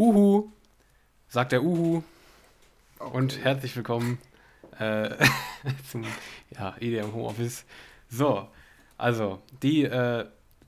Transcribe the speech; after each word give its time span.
Uhu, 0.00 0.50
sagt 1.28 1.52
der 1.52 1.62
Uhu. 1.62 2.02
Okay. 2.98 3.16
Und 3.18 3.44
herzlich 3.44 3.76
willkommen 3.76 4.16
äh, 4.78 5.10
zum 5.90 6.06
ja, 6.48 6.74
EDM 6.80 7.12
Homeoffice. 7.12 7.66
So, 8.08 8.48
also, 8.96 9.42
die, 9.62 9.84
äh, 9.84 10.24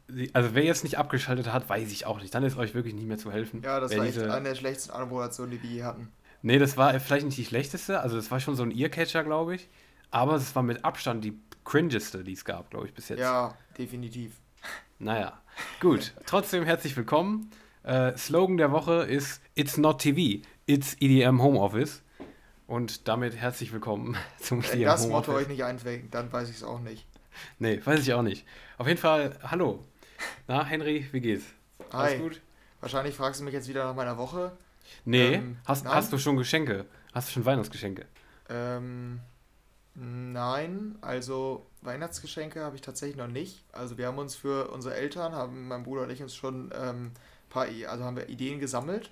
die, 0.08 0.34
also 0.34 0.54
wer 0.54 0.64
jetzt 0.64 0.84
nicht 0.84 0.98
abgeschaltet 0.98 1.50
hat, 1.50 1.66
weiß 1.66 1.90
ich 1.92 2.04
auch 2.04 2.20
nicht. 2.20 2.34
Dann 2.34 2.42
ist 2.42 2.58
euch 2.58 2.74
wirklich 2.74 2.92
nicht 2.92 3.06
mehr 3.06 3.16
zu 3.16 3.32
helfen. 3.32 3.62
Ja, 3.62 3.80
das 3.80 3.96
war 3.96 4.04
echt 4.04 4.18
eine 4.18 4.50
der 4.50 4.54
schlechtesten 4.54 4.90
Anmoderationen, 4.90 5.52
die 5.52 5.62
wir 5.62 5.70
je 5.70 5.84
hatten. 5.84 6.12
Nee, 6.42 6.58
das 6.58 6.76
war 6.76 7.00
vielleicht 7.00 7.24
nicht 7.24 7.38
die 7.38 7.46
schlechteste. 7.46 8.00
Also, 8.00 8.16
das 8.16 8.30
war 8.30 8.38
schon 8.38 8.54
so 8.54 8.64
ein 8.64 8.70
Earcatcher, 8.70 9.24
glaube 9.24 9.54
ich. 9.54 9.70
Aber 10.10 10.34
es 10.34 10.54
war 10.54 10.62
mit 10.62 10.84
Abstand 10.84 11.24
die 11.24 11.40
cringeste, 11.64 12.22
die 12.22 12.34
es 12.34 12.44
gab, 12.44 12.68
glaube 12.68 12.86
ich, 12.86 12.92
bis 12.92 13.08
jetzt. 13.08 13.20
Ja, 13.20 13.56
definitiv. 13.78 14.32
Naja, 14.98 15.40
gut. 15.80 16.12
Trotzdem 16.26 16.64
herzlich 16.64 16.94
willkommen. 16.98 17.50
Äh, 17.84 18.16
Slogan 18.16 18.58
der 18.58 18.70
Woche 18.70 19.02
ist 19.02 19.40
It's 19.56 19.76
not 19.76 20.00
TV, 20.00 20.46
it's 20.66 20.94
EDM 21.00 21.42
Homeoffice. 21.42 22.02
Und 22.68 23.08
damit 23.08 23.34
herzlich 23.34 23.72
willkommen 23.72 24.16
zum 24.40 24.60
EDM 24.60 24.72
Wenn 24.72 24.84
das 24.84 25.08
Motto 25.08 25.32
euch 25.32 25.48
nicht 25.48 25.64
einfängt, 25.64 26.14
dann 26.14 26.32
weiß 26.32 26.48
ich 26.48 26.56
es 26.56 26.62
auch 26.62 26.78
nicht. 26.78 27.06
Nee, 27.58 27.80
weiß 27.84 28.00
ich 28.00 28.14
auch 28.14 28.22
nicht. 28.22 28.46
Auf 28.78 28.86
jeden 28.86 29.00
Fall, 29.00 29.36
hallo. 29.42 29.84
Na, 30.46 30.64
Henry, 30.64 31.08
wie 31.10 31.20
geht's? 31.20 31.44
Hi. 31.92 32.10
Alles 32.12 32.20
gut? 32.20 32.40
Wahrscheinlich 32.80 33.16
fragst 33.16 33.40
du 33.40 33.44
mich 33.44 33.54
jetzt 33.54 33.68
wieder 33.68 33.84
nach 33.84 33.96
meiner 33.96 34.16
Woche. 34.16 34.52
Nee, 35.04 35.34
ähm, 35.34 35.56
hast, 35.64 35.84
hast 35.84 36.12
du 36.12 36.18
schon 36.18 36.36
Geschenke? 36.36 36.86
Hast 37.12 37.28
du 37.28 37.32
schon 37.32 37.44
Weihnachtsgeschenke? 37.44 38.06
Ähm, 38.48 39.18
nein, 39.94 40.96
also 41.00 41.66
Weihnachtsgeschenke 41.80 42.62
habe 42.62 42.76
ich 42.76 42.82
tatsächlich 42.82 43.16
noch 43.16 43.28
nicht. 43.28 43.64
Also 43.72 43.98
wir 43.98 44.06
haben 44.06 44.18
uns 44.18 44.36
für 44.36 44.70
unsere 44.70 44.94
Eltern, 44.94 45.32
haben 45.32 45.66
mein 45.66 45.82
Bruder 45.82 46.02
und 46.02 46.10
ich 46.10 46.22
uns 46.22 46.34
schon 46.34 46.70
ähm, 46.76 47.10
paar, 47.52 47.66
also 47.66 48.04
haben 48.04 48.16
wir 48.16 48.28
Ideen 48.28 48.58
gesammelt. 48.58 49.10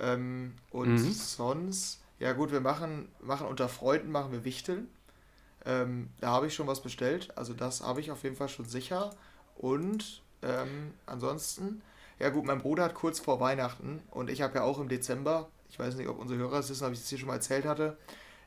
Ähm, 0.00 0.54
und 0.70 0.94
mhm. 0.94 1.12
sonst, 1.12 2.00
ja 2.18 2.32
gut, 2.32 2.52
wir 2.52 2.60
machen, 2.60 3.08
machen 3.20 3.46
unter 3.46 3.68
Freunden 3.68 4.10
machen 4.10 4.32
wir 4.32 4.44
Wichteln. 4.44 4.88
Ähm, 5.64 6.08
da 6.20 6.28
habe 6.28 6.46
ich 6.46 6.54
schon 6.54 6.66
was 6.66 6.82
bestellt. 6.82 7.36
Also 7.36 7.52
das 7.52 7.82
habe 7.82 8.00
ich 8.00 8.10
auf 8.10 8.22
jeden 8.22 8.36
Fall 8.36 8.48
schon 8.48 8.64
sicher. 8.64 9.10
Und 9.56 10.22
ähm, 10.42 10.94
ansonsten, 11.06 11.82
ja 12.18 12.30
gut, 12.30 12.44
mein 12.44 12.60
Bruder 12.60 12.84
hat 12.84 12.94
kurz 12.94 13.20
vor 13.20 13.40
Weihnachten 13.40 14.00
und 14.10 14.30
ich 14.30 14.42
habe 14.42 14.56
ja 14.56 14.62
auch 14.62 14.78
im 14.78 14.88
Dezember, 14.88 15.48
ich 15.68 15.78
weiß 15.78 15.96
nicht, 15.96 16.08
ob 16.08 16.18
unsere 16.18 16.38
Hörer 16.38 16.60
es 16.60 16.70
wissen, 16.70 16.86
ob 16.86 16.92
ich 16.92 17.00
es 17.00 17.08
hier 17.08 17.18
schon 17.18 17.28
mal 17.28 17.34
erzählt 17.34 17.64
hatte, 17.64 17.98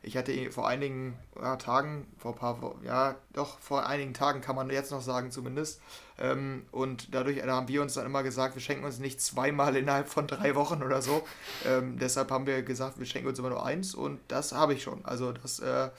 ich 0.04 0.18
hatte 0.18 0.52
vor 0.52 0.68
einigen 0.68 1.18
ja, 1.40 1.58
Tagen, 1.58 2.08
vor 2.18 2.34
ein 2.34 2.38
paar, 2.38 2.76
ja, 2.84 3.16
doch, 3.34 3.60
vor 3.60 3.86
einigen 3.86 4.14
Tagen 4.14 4.42
kann 4.42 4.56
man 4.56 4.70
jetzt 4.70 4.92
noch 4.92 5.02
sagen 5.02 5.32
zumindest. 5.32 5.80
Ähm, 6.18 6.66
und 6.72 7.14
dadurch 7.14 7.40
da 7.40 7.48
haben 7.48 7.68
wir 7.68 7.82
uns 7.82 7.94
dann 7.94 8.06
immer 8.06 8.24
gesagt, 8.24 8.56
wir 8.56 8.62
schenken 8.62 8.84
uns 8.84 9.00
nicht 9.00 9.22
zweimal 9.22 9.76
innerhalb 9.76 10.10
von 10.10 10.26
drei 10.26 10.56
Wochen 10.56 10.82
oder 10.82 11.02
so. 11.02 11.24
Ähm, 11.66 12.00
deshalb 12.00 12.32
haben 12.32 12.48
wir 12.48 12.64
gesagt, 12.64 12.98
wir 12.98 13.06
schenken 13.06 13.28
uns 13.28 13.38
immer 13.38 13.50
nur 13.50 13.64
eins 13.64 13.94
und 13.94 14.20
das 14.28 14.54
habe 14.54 14.74
ich 14.74 14.82
schon. 14.82 15.06
Also 15.06 15.34
das 15.34 15.60
äh, 15.60 15.90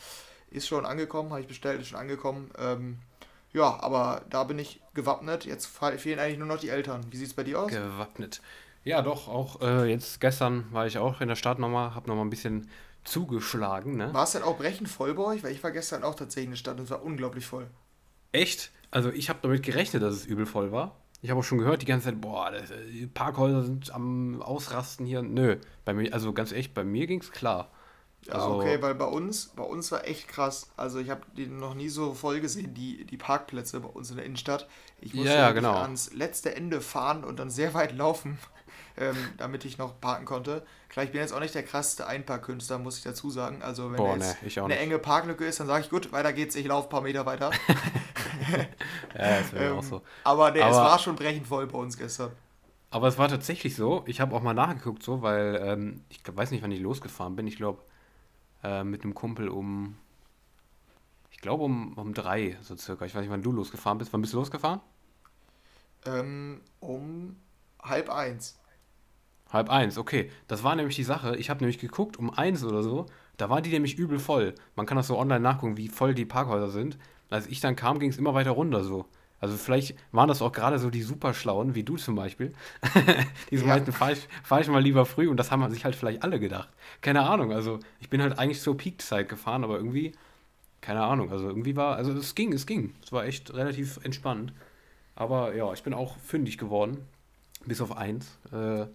ist 0.50 0.66
schon 0.66 0.84
angekommen, 0.84 1.30
habe 1.30 1.40
ich 1.40 1.48
bestellt, 1.48 1.80
ist 1.80 1.88
schon 1.88 2.00
angekommen. 2.00 2.50
Ähm, 2.58 2.98
ja, 3.52 3.78
aber 3.80 4.22
da 4.30 4.44
bin 4.44 4.58
ich 4.58 4.80
gewappnet. 4.94 5.44
Jetzt 5.44 5.66
fehlen 5.66 6.18
eigentlich 6.18 6.38
nur 6.38 6.48
noch 6.48 6.58
die 6.58 6.70
Eltern. 6.70 7.04
Wie 7.10 7.16
sieht 7.16 7.28
es 7.28 7.34
bei 7.34 7.44
dir 7.44 7.60
aus? 7.60 7.70
Gewappnet. 7.70 8.40
Ja, 8.84 9.00
doch, 9.00 9.28
auch 9.28 9.60
äh, 9.60 9.88
jetzt 9.88 10.20
gestern 10.20 10.66
war 10.72 10.86
ich 10.86 10.98
auch 10.98 11.20
in 11.20 11.28
der 11.28 11.36
Stadt 11.36 11.60
nochmal, 11.60 11.94
habe 11.94 12.08
nochmal 12.08 12.24
ein 12.24 12.30
bisschen 12.30 12.68
zugeschlagen. 13.04 13.96
Ne? 13.96 14.12
War 14.12 14.24
es 14.24 14.32
dann 14.32 14.42
auch 14.42 14.58
brechend 14.58 14.88
voll 14.88 15.14
bei 15.14 15.24
euch? 15.24 15.42
Weil 15.42 15.52
ich 15.52 15.62
war 15.62 15.70
gestern 15.70 16.04
auch 16.04 16.14
tatsächlich 16.14 16.46
in 16.46 16.50
der 16.52 16.58
Stadt 16.58 16.78
und 16.78 16.84
es 16.84 16.90
war 16.90 17.02
unglaublich 17.02 17.46
voll. 17.46 17.68
Echt? 18.32 18.70
Also 18.90 19.10
ich 19.10 19.28
habe 19.28 19.38
damit 19.42 19.62
gerechnet, 19.62 20.02
dass 20.02 20.14
es 20.14 20.26
übel 20.26 20.46
voll 20.46 20.72
war. 20.72 20.96
Ich 21.22 21.30
habe 21.30 21.38
auch 21.38 21.44
schon 21.44 21.58
gehört 21.58 21.82
die 21.82 21.86
ganze 21.86 22.06
Zeit, 22.06 22.20
boah, 22.20 22.50
das, 22.50 22.72
die 22.90 23.06
Parkhäuser 23.06 23.62
sind 23.62 23.94
am 23.94 24.42
Ausrasten 24.42 25.06
hier. 25.06 25.22
Nö, 25.22 25.56
bei 25.84 25.94
mir, 25.94 26.12
also 26.12 26.32
ganz 26.32 26.50
echt, 26.50 26.74
bei 26.74 26.82
mir 26.82 27.06
ging 27.06 27.20
es 27.20 27.30
klar. 27.30 27.70
Ja, 28.26 28.34
also, 28.34 28.56
okay, 28.56 28.80
weil 28.80 28.94
bei 28.94 29.04
uns, 29.04 29.48
bei 29.48 29.62
uns 29.62 29.90
war 29.90 30.06
echt 30.06 30.28
krass. 30.28 30.70
Also 30.76 30.98
ich 30.98 31.10
habe 31.10 31.22
die 31.36 31.46
noch 31.46 31.74
nie 31.74 31.88
so 31.88 32.14
voll 32.14 32.40
gesehen, 32.40 32.74
die, 32.74 33.04
die 33.04 33.16
Parkplätze 33.16 33.80
bei 33.80 33.88
uns 33.88 34.10
in 34.10 34.16
der 34.16 34.26
Innenstadt. 34.26 34.68
Ich 35.00 35.14
musste 35.14 35.32
ja, 35.32 35.52
genau. 35.52 35.74
ans 35.74 36.12
letzte 36.12 36.54
Ende 36.54 36.80
fahren 36.80 37.24
und 37.24 37.38
dann 37.38 37.50
sehr 37.50 37.74
weit 37.74 37.96
laufen, 37.96 38.38
ähm, 38.96 39.16
damit 39.38 39.64
ich 39.64 39.78
noch 39.78 40.00
parken 40.00 40.24
konnte. 40.24 40.64
Klar, 40.92 41.06
ich 41.06 41.10
bin 41.10 41.22
jetzt 41.22 41.32
auch 41.32 41.40
nicht 41.40 41.54
der 41.54 41.62
krasseste 41.62 42.06
Einparkkünstler, 42.06 42.78
muss 42.78 42.98
ich 42.98 43.02
dazu 43.02 43.30
sagen. 43.30 43.62
Also 43.62 43.90
wenn 43.90 43.96
Boah, 43.96 44.14
jetzt 44.14 44.36
nee, 44.42 44.60
eine 44.60 44.78
enge 44.78 44.98
Parklücke 44.98 45.46
ist, 45.46 45.58
dann 45.58 45.66
sage 45.66 45.84
ich, 45.84 45.90
gut, 45.90 46.12
weiter 46.12 46.34
geht's, 46.34 46.54
ich 46.54 46.66
laufe 46.66 46.86
ein 46.86 46.90
paar 46.90 47.00
Meter 47.00 47.24
weiter. 47.24 47.50
ja, 49.14 49.38
das 49.38 49.52
wäre 49.54 49.70
ähm, 49.70 49.78
auch 49.78 49.82
so. 49.82 50.02
Aber, 50.22 50.50
nee, 50.50 50.60
aber 50.60 50.70
es 50.70 50.76
war 50.76 50.98
schon 50.98 51.16
brechend 51.16 51.46
voll 51.46 51.66
bei 51.66 51.78
uns 51.78 51.96
gestern. 51.96 52.32
Aber 52.90 53.08
es 53.08 53.16
war 53.16 53.28
tatsächlich 53.28 53.74
so, 53.74 54.02
ich 54.04 54.20
habe 54.20 54.36
auch 54.36 54.42
mal 54.42 54.52
nachgeguckt, 54.52 55.02
so, 55.02 55.22
weil 55.22 55.62
ähm, 55.64 56.04
ich 56.10 56.20
weiß 56.30 56.50
nicht, 56.50 56.62
wann 56.62 56.70
ich 56.72 56.80
losgefahren 56.80 57.36
bin. 57.36 57.46
Ich 57.46 57.56
glaube, 57.56 57.82
äh, 58.62 58.84
mit 58.84 59.02
einem 59.02 59.14
Kumpel 59.14 59.48
um, 59.48 59.96
ich 61.30 61.38
glaube 61.38 61.64
um, 61.64 61.94
um 61.94 62.12
drei, 62.12 62.58
so 62.60 62.76
circa. 62.76 63.06
Ich 63.06 63.14
weiß 63.14 63.22
nicht, 63.22 63.30
wann 63.30 63.42
du 63.42 63.50
losgefahren 63.50 63.96
bist. 63.96 64.12
Wann 64.12 64.20
bist 64.20 64.34
du 64.34 64.36
losgefahren? 64.36 64.80
Ähm, 66.04 66.60
um 66.80 67.36
halb 67.82 68.10
eins. 68.10 68.58
Halb 69.52 69.68
eins, 69.68 69.98
okay. 69.98 70.30
Das 70.48 70.64
war 70.64 70.74
nämlich 70.74 70.96
die 70.96 71.04
Sache. 71.04 71.36
Ich 71.36 71.50
habe 71.50 71.60
nämlich 71.60 71.78
geguckt, 71.78 72.18
um 72.18 72.30
eins 72.30 72.64
oder 72.64 72.82
so, 72.82 73.06
da 73.36 73.50
war 73.50 73.60
die 73.60 73.70
nämlich 73.70 73.98
übel 73.98 74.18
voll. 74.18 74.54
Man 74.76 74.86
kann 74.86 74.96
das 74.96 75.08
so 75.08 75.18
online 75.18 75.40
nachgucken, 75.40 75.76
wie 75.76 75.88
voll 75.88 76.14
die 76.14 76.24
Parkhäuser 76.24 76.68
sind. 76.68 76.98
Als 77.28 77.46
ich 77.46 77.60
dann 77.60 77.76
kam, 77.76 77.98
ging 77.98 78.10
es 78.10 78.18
immer 78.18 78.34
weiter 78.34 78.52
runter 78.52 78.82
so. 78.84 79.06
Also 79.40 79.56
vielleicht 79.56 79.96
waren 80.12 80.28
das 80.28 80.40
auch 80.40 80.52
gerade 80.52 80.78
so 80.78 80.88
die 80.88 81.02
Superschlauen, 81.02 81.74
wie 81.74 81.82
du 81.82 81.96
zum 81.96 82.14
Beispiel. 82.14 82.54
die 83.50 83.56
so 83.56 83.66
ja. 83.66 83.74
meinten, 83.74 83.92
fahr 83.92 84.12
ich, 84.12 84.28
fahr 84.44 84.60
ich 84.60 84.68
mal 84.68 84.82
lieber 84.82 85.04
früh 85.04 85.28
und 85.28 85.36
das 85.36 85.50
haben 85.50 85.68
sich 85.70 85.84
halt 85.84 85.96
vielleicht 85.96 86.22
alle 86.22 86.38
gedacht. 86.38 86.68
Keine 87.00 87.22
Ahnung, 87.22 87.52
also 87.52 87.80
ich 87.98 88.08
bin 88.08 88.22
halt 88.22 88.38
eigentlich 88.38 88.60
zur 88.60 88.76
Peak-Zeit 88.76 89.28
gefahren, 89.28 89.64
aber 89.64 89.76
irgendwie, 89.76 90.12
keine 90.80 91.02
Ahnung, 91.02 91.32
also 91.32 91.48
irgendwie 91.48 91.74
war, 91.74 91.96
also 91.96 92.12
es 92.12 92.36
ging, 92.36 92.52
es 92.52 92.66
ging. 92.66 92.94
Es 93.02 93.10
war 93.10 93.24
echt 93.24 93.52
relativ 93.52 93.98
entspannt. 94.04 94.52
Aber 95.16 95.54
ja, 95.56 95.72
ich 95.72 95.82
bin 95.82 95.92
auch 95.92 96.16
fündig 96.18 96.56
geworden, 96.56 96.98
bis 97.66 97.80
auf 97.80 97.96
eins. 97.96 98.38
Äh, 98.52 98.86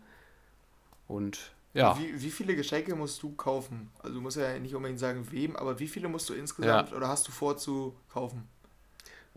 und 1.07 1.51
ja. 1.73 1.97
Wie, 1.99 2.21
wie 2.21 2.31
viele 2.31 2.55
Geschenke 2.55 2.95
musst 2.95 3.21
du 3.21 3.35
kaufen? 3.35 3.91
Also 3.99 4.15
du 4.15 4.21
musst 4.21 4.37
ja 4.37 4.57
nicht 4.57 4.73
unbedingt 4.73 4.99
sagen, 4.99 5.27
wem, 5.29 5.55
aber 5.55 5.79
wie 5.79 5.87
viele 5.87 6.07
musst 6.07 6.27
du 6.27 6.33
insgesamt 6.33 6.89
ja. 6.89 6.97
oder 6.97 7.07
hast 7.07 7.27
du 7.27 7.31
vor 7.31 7.57
zu 7.57 7.95
kaufen? 8.11 8.47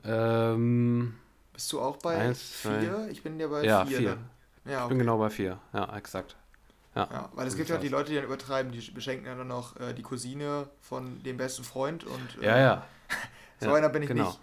Ähm, 0.05 1.17
Bist 1.53 1.71
du 1.73 1.81
auch 1.81 1.99
bei 1.99 2.17
eins, 2.17 2.41
vier? 2.41 3.09
Ich 3.11 3.23
bin 3.23 3.39
ja 3.39 3.47
bei 3.49 3.65
ja, 3.65 3.85
vier. 3.85 3.99
vier. 3.99 4.19
Ja, 4.65 4.77
okay. 4.77 4.83
Ich 4.85 4.89
bin 4.89 4.99
genau 5.01 5.19
bei 5.19 5.29
vier, 5.29 5.59
ja, 5.75 5.95
exakt. 5.97 6.37
Ja, 6.95 7.09
ja 7.11 7.29
weil 7.35 7.47
es 7.47 7.57
gibt 7.57 7.69
ja 7.69 7.77
die 7.77 7.89
Leute, 7.89 8.09
die 8.11 8.17
dann 8.17 8.25
übertreiben, 8.25 8.73
die 8.73 8.91
beschenken 8.91 9.27
dann 9.27 9.47
noch 9.47 9.79
äh, 9.79 9.93
die 9.93 10.03
Cousine 10.03 10.69
von 10.81 11.23
dem 11.23 11.37
besten 11.37 11.65
Freund 11.65 12.05
und 12.05 12.43
äh, 12.43 12.47
ja, 12.47 12.59
ja. 12.59 12.87
so 13.61 13.69
ja, 13.69 13.75
einer 13.75 13.91
bin 13.91 14.03
ich 14.03 14.09
genau. 14.09 14.29
nicht. 14.29 14.41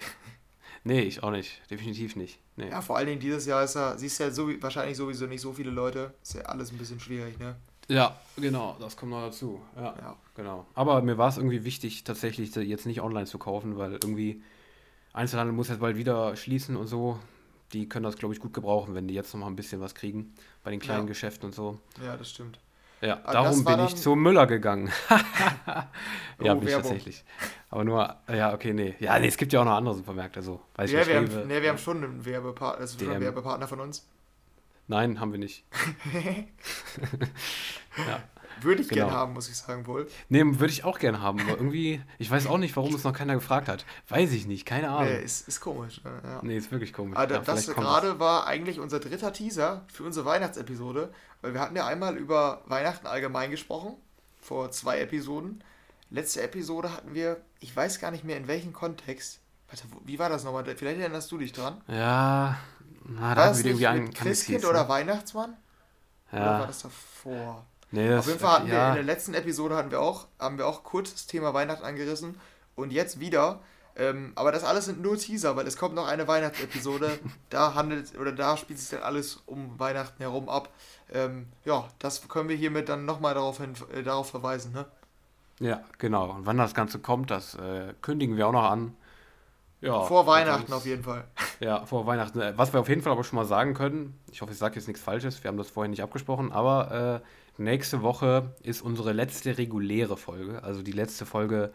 Nee, 0.88 1.02
ich 1.02 1.22
auch 1.22 1.32
nicht. 1.32 1.62
Definitiv 1.70 2.16
nicht. 2.16 2.40
Nee. 2.56 2.70
Ja, 2.70 2.82
vor 2.82 2.96
allen 2.96 3.08
Dingen 3.08 3.20
dieses 3.20 3.46
Jahr 3.46 3.64
ist 3.64 3.76
ja, 3.76 3.98
siehst 3.98 4.20
ja 4.20 4.32
so, 4.32 4.50
wahrscheinlich 4.62 4.96
sowieso 4.96 5.26
nicht 5.26 5.42
so 5.42 5.52
viele 5.52 5.70
Leute. 5.70 6.14
Ist 6.24 6.36
ja 6.36 6.44
alles 6.44 6.72
ein 6.72 6.78
bisschen 6.78 7.00
schwierig, 7.00 7.38
ne? 7.40 7.58
Ja, 7.90 8.20
genau, 8.38 8.76
das 8.80 8.96
kommt 8.96 9.12
noch 9.12 9.22
dazu. 9.22 9.62
Ja, 9.76 9.96
ja. 9.98 10.16
genau. 10.36 10.66
Aber 10.76 11.02
mir 11.02 11.18
war 11.18 11.30
es 11.30 11.38
irgendwie 11.38 11.66
wichtig, 11.66 12.04
tatsächlich 12.04 12.56
jetzt 12.56 12.86
nicht 12.86 13.02
online 13.02 13.26
zu 13.26 13.38
kaufen, 13.38 13.78
weil 13.78 13.94
irgendwie 13.94 14.42
Einzelhandel 15.14 15.54
muss 15.54 15.68
jetzt 15.68 15.80
bald 15.80 15.98
wieder 15.98 16.36
schließen 16.36 16.78
und 16.78 16.88
so. 16.88 17.20
Die 17.74 17.90
können 17.90 18.04
das, 18.04 18.16
glaube 18.16 18.34
ich, 18.34 18.40
gut 18.40 18.54
gebrauchen, 18.54 18.96
wenn 18.96 19.08
die 19.10 19.14
jetzt 19.14 19.34
noch 19.34 19.42
mal 19.42 19.48
ein 19.48 19.58
bisschen 19.58 19.82
was 19.82 19.94
kriegen 19.94 20.34
bei 20.64 20.72
den 20.72 20.80
kleinen 20.80 21.02
ja. 21.02 21.08
Geschäften 21.08 21.48
und 21.48 21.56
so. 21.56 21.80
Ja, 22.02 22.16
das 22.16 22.30
stimmt. 22.30 22.60
Ja, 23.02 23.20
Aber 23.24 23.34
darum 23.34 23.64
bin 23.64 23.80
ich 23.86 23.96
zu 23.96 24.16
Müller 24.16 24.48
gegangen. 24.48 24.92
ja, 26.40 26.54
oh, 26.54 26.56
bin 26.56 26.68
ich 26.68 26.74
tatsächlich. 26.74 27.24
Aber 27.70 27.84
nur, 27.84 28.16
ja, 28.28 28.54
okay, 28.54 28.74
nee. 28.74 28.96
Ja, 29.00 29.20
nee, 29.20 29.28
es 29.28 29.38
gibt 29.38 29.54
ja 29.54 29.62
auch 29.62 29.66
noch 29.66 29.74
andere 29.74 29.94
Supermärkte, 29.96 30.42
so. 30.42 30.62
Weiß 30.76 30.92
ja, 30.92 31.02
ich, 31.02 31.08
wir, 31.08 31.18
haben, 31.18 31.48
nee, 31.48 31.62
wir 31.62 31.70
haben 31.70 31.78
schon 31.78 32.04
einen 32.04 32.26
Werbepartner, 32.26 32.84
ist 32.84 33.00
schon 33.00 33.12
ein 33.12 33.22
Werbepartner 33.22 33.68
von 33.68 33.82
uns. 33.82 34.08
Nein, 34.88 35.20
haben 35.20 35.32
wir 35.32 35.40
nicht. 35.40 35.66
ja. 37.98 38.24
Würde 38.62 38.82
ich 38.82 38.90
genau. 38.90 39.06
gerne 39.06 39.18
haben, 39.18 39.34
muss 39.34 39.50
ich 39.50 39.56
sagen 39.56 39.86
wohl. 39.86 40.08
Nee, 40.30 40.42
würde 40.44 40.72
ich 40.72 40.84
auch 40.84 40.98
gerne 40.98 41.22
haben, 41.22 41.40
aber 41.42 41.52
irgendwie, 41.52 42.02
ich 42.18 42.32
weiß 42.32 42.48
auch 42.48 42.58
nicht, 42.58 42.76
warum 42.76 42.96
es 42.96 43.04
noch 43.04 43.14
keiner 43.14 43.36
gefragt 43.36 43.68
hat. 43.68 43.86
Weiß 44.08 44.32
ich 44.32 44.48
nicht, 44.48 44.66
keine 44.66 44.90
Ahnung. 44.90 45.14
Nee, 45.14 45.22
ist, 45.22 45.48
ist 45.48 45.60
komisch. 45.60 46.04
Ne? 46.04 46.12
Ja. 46.24 46.40
Nee, 46.42 46.58
ist 46.58 46.72
wirklich 46.72 46.94
komisch. 46.94 47.18
Aber 47.18 47.32
ja, 47.32 47.40
das 47.40 47.68
gerade 47.68 48.20
war 48.20 48.48
eigentlich 48.48 48.80
unser 48.80 49.00
dritter 49.00 49.32
Teaser 49.32 49.86
für 49.92 50.04
unsere 50.04 50.26
Weihnachtsepisode, 50.26 51.12
weil 51.42 51.54
wir 51.54 51.62
hatten 51.62 51.76
ja 51.76 51.86
einmal 51.86 52.18
über 52.18 52.62
Weihnachten 52.66 53.08
allgemein 53.08 53.52
gesprochen, 53.52 53.96
vor 54.42 54.72
zwei 54.72 55.00
Episoden. 55.00 55.64
Letzte 56.10 56.42
Episode 56.42 56.94
hatten 56.94 57.14
wir, 57.14 57.42
ich 57.60 57.76
weiß 57.76 58.00
gar 58.00 58.12
nicht 58.12 58.24
mehr 58.24 58.38
in 58.38 58.48
welchem 58.48 58.74
Kontext. 58.74 59.40
Warte, 59.70 59.84
wie 60.06 60.20
war 60.20 60.30
das 60.30 60.44
nochmal? 60.44 60.64
Vielleicht 60.64 61.00
erinnerst 61.00 61.32
du 61.32 61.38
dich 61.38 61.52
dran. 61.52 61.82
Ja, 61.88 62.58
na, 63.04 63.36
da 63.36 63.46
hatten 63.46 63.58
wir 63.58 63.66
irgendwie 63.66 63.88
einen 63.88 64.14
Christkind 64.14 64.66
oder 64.66 64.84
ne? 64.84 64.90
Weihnachtsmann? 64.90 65.58
Ja. 66.32 66.40
Oder 66.40 66.60
war 66.60 66.68
das 66.68 66.82
davor? 66.82 67.66
Nee, 67.92 68.10
das, 68.10 68.20
Auf 68.20 68.28
jeden 68.28 68.40
Fall 68.40 68.52
hatten 68.60 68.68
ja. 68.68 68.74
wir 68.74 68.88
in 68.90 68.96
der 68.96 69.16
letzten 69.16 69.34
Episode 69.34 69.76
hatten 69.76 69.92
wir 69.92 70.02
auch, 70.02 70.28
haben 70.40 70.58
wir 70.58 70.68
auch 70.68 70.84
kurz 70.84 71.14
das 71.14 71.26
Thema 71.26 71.54
Weihnachten 71.54 71.86
angerissen. 71.86 72.40
Und 72.76 72.92
jetzt 72.92 73.20
wieder 73.20 73.62
Ähm, 74.00 74.32
aber 74.36 74.52
das 74.52 74.64
alles 74.64 74.86
sind 74.86 75.02
nur 75.02 75.18
Teaser, 75.18 75.56
weil 75.56 75.66
es 75.66 75.76
kommt 75.76 75.96
noch 75.96 76.08
eine 76.08 76.28
Weihnachtsepisode. 76.28 77.18
da 77.50 77.74
handelt 77.74 78.18
oder 78.20 78.32
da 78.32 78.56
spielt 78.56 78.80
sich 78.80 78.90
dann 78.90 79.02
alles 79.02 79.42
um 79.48 79.80
Weihnachten 79.80 80.22
herum 80.22 80.50
ab. 80.50 80.70
Ähm, 81.12 81.48
ja, 81.66 81.88
das 81.98 82.28
können 82.28 82.48
wir 82.48 82.56
hiermit 82.56 82.90
dann 82.90 83.06
nochmal 83.06 83.34
darauf, 83.34 83.58
hin, 83.58 83.74
äh, 83.94 84.04
darauf 84.04 84.30
verweisen, 84.30 84.74
ne? 84.74 84.86
Ja, 85.60 85.82
genau. 85.98 86.30
Und 86.30 86.46
wann 86.46 86.58
das 86.58 86.76
Ganze 86.76 87.00
kommt, 87.00 87.32
das 87.32 87.56
äh, 87.56 87.94
kündigen 88.02 88.38
wir 88.38 88.48
auch 88.48 88.52
noch 88.52 88.70
an. 88.70 88.96
Ja, 89.82 90.02
vor 90.04 90.26
Weihnachten 90.26 90.74
auf 90.74 90.86
jeden 90.86 91.04
Fall. 91.04 91.24
Ja, 91.60 91.88
vor 91.88 92.06
Weihnachten. 92.06 92.40
Äh, 92.40 92.54
was 92.56 92.72
wir 92.72 92.80
auf 92.80 92.90
jeden 92.90 93.02
Fall 93.02 93.14
aber 93.14 93.24
schon 93.24 93.38
mal 93.38 93.46
sagen 93.46 93.74
können, 93.74 94.20
ich 94.32 94.42
hoffe, 94.42 94.52
ich 94.52 94.60
sage 94.60 94.76
jetzt 94.76 94.88
nichts 94.88 95.02
Falsches, 95.02 95.44
wir 95.44 95.48
haben 95.48 95.58
das 95.58 95.72
vorhin 95.72 95.90
nicht 95.90 96.04
abgesprochen, 96.04 96.52
aber 96.52 97.24
äh, 97.58 97.62
nächste 97.62 98.04
Woche 98.04 98.54
ist 98.62 98.84
unsere 98.84 99.12
letzte 99.12 99.58
reguläre 99.58 100.18
Folge, 100.18 100.62
also 100.62 100.84
die 100.84 100.92
letzte 100.92 101.26
Folge, 101.26 101.74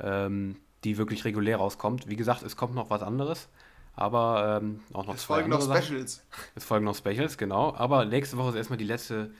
ähm, 0.00 0.56
die 0.84 0.98
wirklich 0.98 1.24
regulär 1.24 1.56
rauskommt. 1.58 2.08
Wie 2.08 2.16
gesagt, 2.16 2.42
es 2.42 2.56
kommt 2.56 2.74
noch 2.74 2.90
was 2.90 3.02
anderes, 3.02 3.48
aber 3.94 4.60
ähm, 4.62 4.80
auch 4.92 5.06
noch 5.06 5.14
es 5.14 5.22
zwei 5.22 5.36
folgen 5.36 5.50
noch 5.50 5.62
Specials. 5.62 6.16
Sachen. 6.16 6.26
Es 6.54 6.64
folgen 6.64 6.84
noch 6.84 6.96
Specials, 6.96 7.36
genau. 7.38 7.74
Aber 7.74 8.04
nächste 8.04 8.36
Woche 8.36 8.50
ist 8.50 8.54
erstmal 8.56 8.78
die 8.78 8.84
letzte 8.84 9.30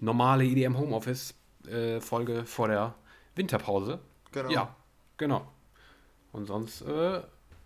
normale 0.00 0.44
EDM 0.44 0.78
Homeoffice 0.78 1.34
äh, 1.66 2.00
Folge 2.00 2.44
vor 2.44 2.68
der 2.68 2.94
Winterpause. 3.34 3.98
Genau. 4.32 4.50
Ja, 4.50 4.74
genau. 5.16 5.46
Und 6.32 6.46
sonst 6.46 6.82
äh, 6.82 7.20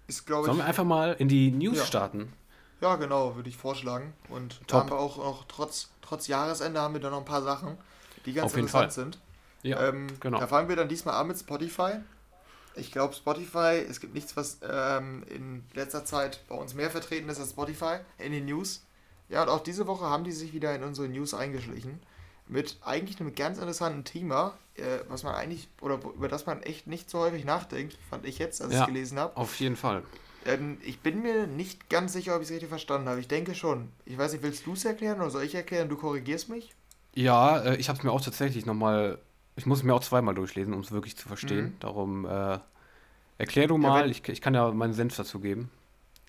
ist, 0.06 0.26
glaube 0.26 0.42
ich. 0.42 0.46
Sollen 0.46 0.58
wir 0.58 0.64
einfach 0.64 0.84
mal 0.84 1.14
in 1.19 1.28
die 1.28 1.50
News 1.50 1.78
ja. 1.78 1.84
starten? 1.84 2.32
Ja, 2.80 2.96
genau, 2.96 3.36
würde 3.36 3.48
ich 3.48 3.56
vorschlagen. 3.56 4.12
Und 4.28 4.58
Top. 4.58 4.66
da 4.66 4.80
haben 4.80 4.90
wir 4.90 4.98
auch 4.98 5.16
noch, 5.19 5.44
trotz, 5.46 5.90
trotz 6.00 6.26
Jahresende 6.26 6.80
haben 6.80 6.94
wir 6.94 7.00
da 7.00 7.10
noch 7.10 7.19
ein 7.19 7.24
paar 7.24 7.42
Sachen, 7.42 7.78
die 8.26 8.32
ganz 8.32 8.52
Auf 8.52 8.56
interessant 8.56 8.92
sind. 8.92 9.19
Ja, 9.62 9.88
ähm, 9.88 10.08
genau. 10.19 10.40
Da 10.40 10.48
fangen 10.48 10.69
wir 10.69 10.74
dann 10.74 10.88
diesmal 10.88 11.14
an 11.14 11.28
mit 11.28 11.38
Spotify. 11.38 12.00
Ich 12.76 12.92
glaube, 12.92 13.14
Spotify, 13.14 13.84
es 13.88 14.00
gibt 14.00 14.14
nichts, 14.14 14.36
was 14.36 14.58
ähm, 14.69 15.24
in 15.28 15.64
letzter 15.74 16.04
Zeit 16.04 16.40
bei 16.48 16.54
uns 16.54 16.74
mehr 16.74 16.90
vertreten 16.90 17.28
ist 17.28 17.40
als 17.40 17.50
Spotify 17.50 17.96
in 18.19 18.32
den 18.32 18.46
News. 18.46 18.84
Ja, 19.28 19.42
und 19.42 19.48
auch 19.48 19.60
diese 19.62 19.86
Woche 19.86 20.04
haben 20.04 20.24
die 20.24 20.32
sich 20.32 20.52
wieder 20.52 20.74
in 20.74 20.82
unsere 20.82 21.08
News 21.08 21.34
eingeschlichen 21.34 22.00
mit 22.48 22.76
eigentlich 22.82 23.20
einem 23.20 23.34
ganz 23.34 23.58
interessanten 23.58 24.04
Thema, 24.04 24.58
äh, 24.74 24.82
was 25.08 25.22
man 25.22 25.34
eigentlich, 25.34 25.69
oder 25.80 25.98
über 26.14 26.28
das 26.28 26.46
man 26.46 26.62
echt 26.62 26.86
nicht 26.86 27.08
so 27.08 27.20
häufig 27.20 27.44
nachdenkt, 27.44 27.96
fand 28.10 28.26
ich 28.26 28.38
jetzt, 28.38 28.60
als 28.60 28.72
ja, 28.72 28.78
ich 28.78 28.82
es 28.82 28.86
gelesen 28.88 29.19
habe. 29.19 29.36
Auf 29.36 29.58
jeden 29.60 29.76
Fall. 29.76 30.02
Ähm, 30.44 30.78
ich 30.84 31.00
bin 31.00 31.22
mir 31.22 31.46
nicht 31.46 31.88
ganz 31.88 32.12
sicher, 32.12 32.34
ob 32.34 32.42
ich 32.42 32.48
es 32.48 32.52
richtig 32.52 32.69
verstanden 32.69 33.08
habe. 33.08 33.20
Ich 33.20 33.28
denke 33.28 33.54
schon. 33.54 33.88
Ich 34.04 34.19
weiß 34.19 34.32
nicht, 34.32 34.42
willst 34.42 34.66
du 34.66 34.72
es 34.72 34.84
erklären 34.84 35.20
oder 35.20 35.30
soll 35.30 35.44
ich 35.44 35.54
erklären? 35.54 35.88
Du 35.88 35.96
korrigierst 35.96 36.48
mich? 36.48 36.74
Ja, 37.14 37.58
äh, 37.60 37.76
ich 37.76 37.88
habe 37.88 37.98
es 37.98 38.04
mir 38.04 38.10
auch 38.10 38.20
tatsächlich 38.20 38.66
nochmal, 38.66 39.19
ich 39.56 39.66
muss 39.66 39.78
es 39.78 39.84
mir 39.84 39.94
auch 39.94 40.02
zweimal 40.02 40.34
durchlesen, 40.34 40.75
um 40.75 40.81
es 40.81 40.93
wirklich 40.93 41.16
zu 41.16 41.28
verstehen. 41.28 41.64
Mhm. 41.66 41.81
Darum 41.81 42.25
äh, 42.25 42.58
erklär 43.38 43.69
du 43.69 43.78
mal, 43.78 44.06
ja, 44.06 44.06
ich, 44.06 44.26
ich 44.28 44.40
kann 44.40 44.54
ja 44.54 44.70
meinen 44.72 44.94
Senf 44.94 45.16
dazu 45.16 45.40
geben. 45.40 45.70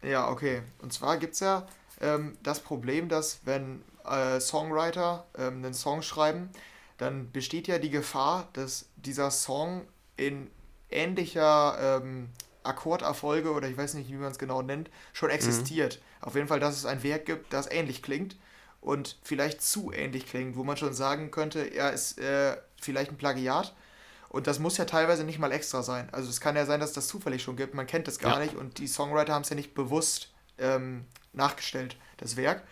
Ja, 0.02 0.30
okay. 0.30 0.62
Und 0.82 0.92
zwar 0.92 1.18
gibt 1.18 1.34
es 1.34 1.40
ja 1.40 1.66
ähm, 2.02 2.38
das 2.44 2.60
Problem, 2.60 3.08
dass 3.08 3.40
wenn 3.46 3.82
äh, 4.06 4.40
Songwriter 4.40 5.26
ähm, 5.38 5.64
einen 5.64 5.74
Song 5.74 6.02
schreiben, 6.02 6.50
dann 6.98 7.32
besteht 7.32 7.68
ja 7.68 7.80
die 7.80 7.90
Gefahr, 7.90 8.50
dass 8.54 8.88
dieser 8.98 9.32
Song 9.32 9.82
in 10.18 10.50
ähnlicher 10.90 12.02
ähm, 12.02 12.30
Akkorderfolge 12.64 13.52
oder 13.52 13.68
ich 13.68 13.78
weiß 13.78 13.96
nicht, 13.96 14.10
wie 14.10 14.16
man 14.16 14.32
es 14.32 14.38
genau 14.40 14.62
nennt, 14.62 14.90
schon 15.14 15.30
mhm. 15.30 15.36
existiert. 15.36 16.00
Mhm. 16.00 16.28
Auf 16.28 16.36
jeden 16.36 16.48
Fall, 16.48 16.60
dass 16.60 16.76
es 16.76 16.86
ein 16.86 17.04
Werk 17.04 17.26
gibt, 17.26 17.54
das 17.54 17.72
ähnlich 17.72 18.04
klingt 18.04 18.38
und 18.82 19.18
vielleicht 19.24 19.62
zu 19.62 19.92
ähnlich 19.92 20.26
klingt, 20.26 20.56
wo 20.56 20.64
man 20.64 20.78
schon 20.78 20.94
sagen 20.94 21.32
könnte, 21.32 21.62
er 21.62 21.94
ist 21.94 22.20
äh, 22.20 22.58
vielleicht 22.84 23.12
ein 23.12 23.18
Plagiat. 23.18 23.74
Und 24.30 24.48
das 24.48 24.58
muss 24.58 24.78
ja 24.78 24.86
teilweise 24.86 25.24
nicht 25.24 25.38
mal 25.38 25.52
extra 25.52 25.84
sein. 25.84 26.10
Also 26.12 26.30
es 26.30 26.42
kann 26.42 26.56
ja 26.56 26.66
sein, 26.66 26.80
dass 26.80 26.94
das 26.94 27.08
zufällig 27.08 27.44
schon 27.44 27.56
gibt. 27.56 27.76
Man 27.76 27.86
kennt 27.86 28.08
das 28.08 28.18
gar 28.18 28.40
ja. 28.40 28.46
nicht 28.46 28.56
und 28.56 28.80
die 28.80 28.88
Songwriter 28.88 29.34
haben 29.34 29.44
es 29.44 29.50
ja 29.50 29.56
nicht 29.56 29.76
bewusst 29.76 30.32
ähm, 30.58 31.06
nachgestellt, 31.34 31.98
das 32.18 32.36
Werk. 32.36 32.64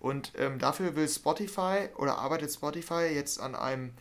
Und 0.00 0.32
ähm, 0.38 0.58
dafür 0.58 0.96
will 0.96 1.08
Spotify 1.08 1.90
oder 1.96 2.18
arbeitet 2.18 2.50
Spotify 2.50 3.02
jetzt 3.14 3.38
an 3.38 3.54
einem, 3.54 3.92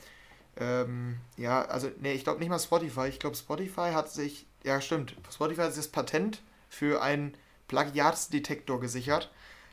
ähm, 0.56 1.18
ja, 1.36 1.63
also, 1.63 1.92
nee, 2.00 2.13
ich 2.13 2.24
glaube 2.24 2.39
nicht 2.39 2.50
mal 2.50 2.60
Spotify. 2.60 3.07
Ich 3.07 3.19
glaube, 3.19 3.36
Spotify 3.36 3.92
hat 3.94 4.10
sich, 4.10 4.45
ja, 4.63 4.80
stimmt, 4.80 5.13
Spotify 5.30 5.62
hat 5.62 5.74
sich 5.74 5.83
das 5.83 5.92
Patent 5.92 6.42
für 6.69 7.01
einen 7.01 7.36
Plagiatsdetektor 7.68 8.80
gesichert. 8.80 9.30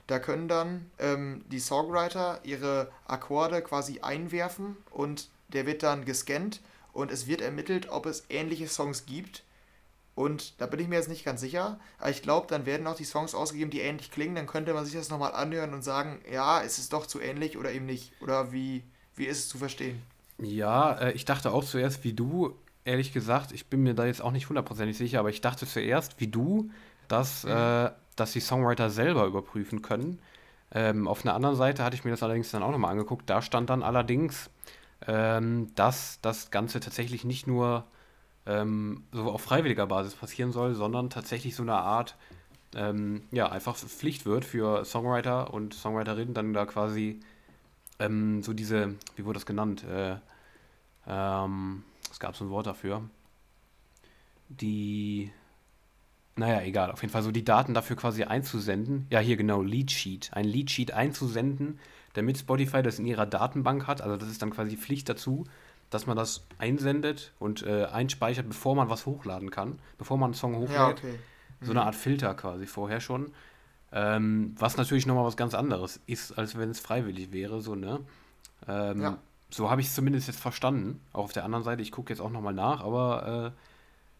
Da 0.09 0.19
können 0.19 0.49
dann 0.49 0.91
ähm, 0.99 1.45
die 1.49 1.61
Songwriter 1.61 2.41
ihre 2.43 2.91
Akkorde 3.07 3.63
quasi 3.63 4.01
einwerfen 4.01 4.77
und 4.91 5.29
der 5.49 5.67
wird 5.67 5.83
dann 5.83 6.05
gescannt 6.05 6.61
und 6.93 7.11
es 7.11 7.27
wird 7.27 7.41
ermittelt, 7.41 7.89
ob 7.89 8.07
es 8.07 8.25
ähnliche 8.29 8.69
Songs 8.69 9.07
gibt 9.07 9.45
und 10.17 10.55
da 10.59 10.67
bin 10.67 10.81
ich 10.81 10.89
mir 10.89 10.95
jetzt 10.97 11.11
nicht 11.11 11.27
ganz 11.27 11.43
sicher, 11.43 11.79
aber 11.99 12.09
ich 12.09 12.23
glaube, 12.23 12.47
dann 12.49 12.65
werden 12.65 12.87
auch 12.87 12.97
die 12.97 13.05
Songs 13.05 13.35
ausgegeben, 13.35 13.71
die 13.71 13.81
ähnlich 13.81 14.11
klingen. 14.11 14.35
Dann 14.35 14.47
könnte 14.47 14.73
man 14.73 14.87
sich 14.87 14.95
das 14.95 15.11
nochmal 15.11 15.35
anhören 15.35 15.75
und 15.75 15.83
sagen, 15.83 16.21
ja, 16.33 16.61
ist 16.61 16.79
es 16.79 16.89
doch 16.89 17.07
zu 17.07 17.21
ähnlich 17.21 17.59
oder 17.59 17.71
eben 17.71 17.85
nicht. 17.85 18.13
Oder 18.23 18.51
wie, 18.51 18.83
wie 19.15 19.27
ist 19.27 19.41
es 19.41 19.49
zu 19.51 19.59
verstehen? 19.59 20.03
Ja, 20.39 20.95
äh, 20.95 21.13
ich 21.13 21.27
dachte 21.27 21.53
auch 21.53 21.65
zuerst 21.65 22.03
wie 22.03 22.15
du, 22.15 22.55
ehrlich 22.87 23.13
gesagt, 23.13 23.53
ich 23.53 23.67
bin 23.67 23.83
mir 23.83 23.93
da 23.93 24.07
jetzt 24.07 24.23
auch 24.23 24.31
nicht 24.31 24.49
hundertprozentig 24.49 24.97
sicher, 24.97 25.21
aber 25.21 25.29
ich 25.29 25.43
dachte 25.43 25.67
zuerst 25.67 26.19
wie 26.19 26.29
du, 26.29 26.71
dass, 27.09 27.45
mhm. 27.45 27.51
äh, 27.51 27.91
dass 28.17 28.33
die 28.33 28.41
Songwriter 28.41 28.89
selber 28.89 29.27
überprüfen 29.27 29.83
können. 29.83 30.19
Ähm, 30.73 31.09
auf 31.09 31.27
einer 31.27 31.35
anderen 31.35 31.57
Seite 31.57 31.85
hatte 31.85 31.95
ich 31.95 32.05
mir 32.05 32.11
das 32.11 32.23
allerdings 32.23 32.51
dann 32.51 32.63
auch 32.63 32.73
nochmal 32.73 32.93
angeguckt. 32.93 33.29
Da 33.29 33.43
stand 33.43 33.69
dann 33.69 33.83
allerdings, 33.83 34.49
ähm, 35.07 35.75
dass 35.75 36.21
das 36.21 36.51
Ganze 36.51 36.81
tatsächlich 36.81 37.25
nicht 37.25 37.47
nur 37.47 37.85
ähm, 38.47 39.05
so 39.13 39.31
auf 39.31 39.43
freiwilliger 39.43 39.87
Basis 39.87 40.15
passieren 40.15 40.53
soll, 40.53 40.75
sondern 40.75 41.11
tatsächlich 41.11 41.55
so 41.55 41.63
eine 41.63 41.75
Art, 41.75 42.17
ähm, 42.75 43.23
ja, 43.31 43.51
einfach 43.51 43.77
Pflicht 43.77 44.27
wird 44.27 44.45
für 44.45 44.85
Songwriter 44.85 45.53
und 45.53 45.75
Songwriterinnen, 45.75 46.35
dann 46.35 46.53
da 46.53 46.67
quasi 46.67 47.21
ähm, 47.99 48.43
so 48.43 48.53
diese, 48.53 48.95
wie 49.17 49.25
wurde 49.25 49.39
das 49.39 49.47
genannt? 49.47 49.85
Äh, 49.85 50.17
ähm, 51.07 51.85
es 52.11 52.21
gab 52.21 52.37
so 52.37 52.45
ein 52.45 52.51
Wort 52.51 52.67
dafür. 52.67 53.03
Die, 54.49 55.33
naja, 56.37 56.63
egal, 56.63 56.91
auf 56.91 57.03
jeden 57.03 57.13
Fall 57.13 57.23
so 57.23 57.33
die 57.33 57.45
Daten 57.45 57.75
dafür 57.75 57.97
quasi 57.97 58.25
einzusenden. 58.25 59.07
Ja, 59.11 59.21
hier 59.21 59.37
genau, 59.37 59.63
Lead 59.63 59.91
Sheet. 59.91 60.31
Ein 60.33 60.45
Lead 60.45 60.71
Sheet 60.71 60.93
einzusenden, 60.93 61.79
damit 62.17 62.39
Spotify 62.39 62.83
das 62.83 62.99
in 62.99 63.07
ihrer 63.07 63.27
Datenbank 63.27 63.87
hat. 63.87 64.01
Also 64.01 64.17
das 64.17 64.29
ist 64.29 64.41
dann 64.43 64.51
quasi 64.51 64.77
Pflicht 64.77 65.09
dazu, 65.09 65.45
dass 65.91 66.07
man 66.07 66.17
das 66.17 66.47
einsendet 66.59 67.33
und 67.39 67.63
äh, 67.63 67.85
einspeichert, 67.85 68.49
bevor 68.49 68.75
man 68.75 68.89
was 68.89 69.07
hochladen 69.07 69.51
kann, 69.51 69.79
bevor 69.99 70.17
man 70.17 70.29
einen 70.29 70.35
Song 70.35 70.57
hochlädt. 70.57 70.71
Ja, 70.73 70.89
okay. 70.89 71.19
mhm. 71.61 71.67
So 71.67 71.73
eine. 71.73 71.83
Art 71.83 71.95
Filter 71.95 72.35
quasi 72.35 72.67
vorher 72.67 73.01
schon. 73.01 73.33
Ähm, 73.93 74.55
was 74.59 74.77
natürlich 74.77 75.07
nochmal 75.07 75.25
was 75.25 75.37
ganz 75.37 75.55
anderes 75.55 76.01
ist, 76.07 76.37
als 76.37 76.59
wenn 76.59 76.71
es 76.71 76.81
freiwillig 76.81 77.33
wäre, 77.33 77.61
so, 77.61 77.75
ne? 77.75 78.01
Ähm, 78.67 79.01
ja. 79.01 79.19
So 79.49 79.71
habe 79.71 79.81
ich 79.81 79.87
es 79.87 79.95
zumindest 79.95 80.27
jetzt 80.27 80.41
verstanden. 80.41 81.01
Auch 81.13 81.25
auf 81.25 81.33
der 81.33 81.45
anderen 81.45 81.65
Seite, 81.65 81.83
ich 81.83 81.93
gucke 81.93 82.13
jetzt 82.13 82.21
auch 82.21 82.31
nochmal 82.31 82.53
nach, 82.53 82.83
aber 82.83 83.55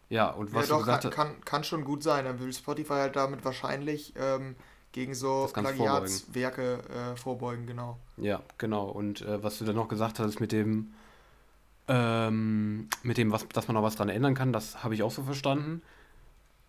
äh, 0.09 0.13
ja, 0.13 0.29
und 0.29 0.53
was 0.53 0.69
ja, 0.69 0.75
doch, 0.75 0.85
gesagt 0.85 1.03
kann, 1.03 1.11
kann, 1.11 1.45
kann, 1.45 1.63
schon 1.65 1.83
gut 1.83 2.01
sein. 2.01 2.25
Dann 2.25 2.39
will 2.39 2.53
Spotify 2.53 2.93
halt 2.93 3.15
damit 3.17 3.43
wahrscheinlich 3.43 4.13
ähm, 4.15 4.55
gegen 4.97 5.13
so 5.13 5.47
Plagiatswerke 5.53 6.79
vorbeugen. 6.79 7.13
Äh, 7.13 7.17
vorbeugen, 7.17 7.65
genau. 7.67 7.99
Ja, 8.17 8.41
genau. 8.57 8.89
Und 8.89 9.21
äh, 9.21 9.43
was 9.43 9.59
du 9.59 9.65
dann 9.65 9.75
noch 9.75 9.89
gesagt 9.89 10.17
hast 10.17 10.39
mit 10.39 10.51
dem 10.51 10.93
ähm, 11.87 12.89
mit 13.03 13.17
dem, 13.19 13.31
was, 13.31 13.47
dass 13.49 13.67
man 13.67 13.75
noch 13.75 13.83
was 13.83 13.95
dran 13.95 14.09
ändern 14.09 14.33
kann, 14.33 14.51
das 14.51 14.83
habe 14.83 14.95
ich 14.95 15.03
auch 15.03 15.11
so 15.11 15.21
verstanden. 15.21 15.83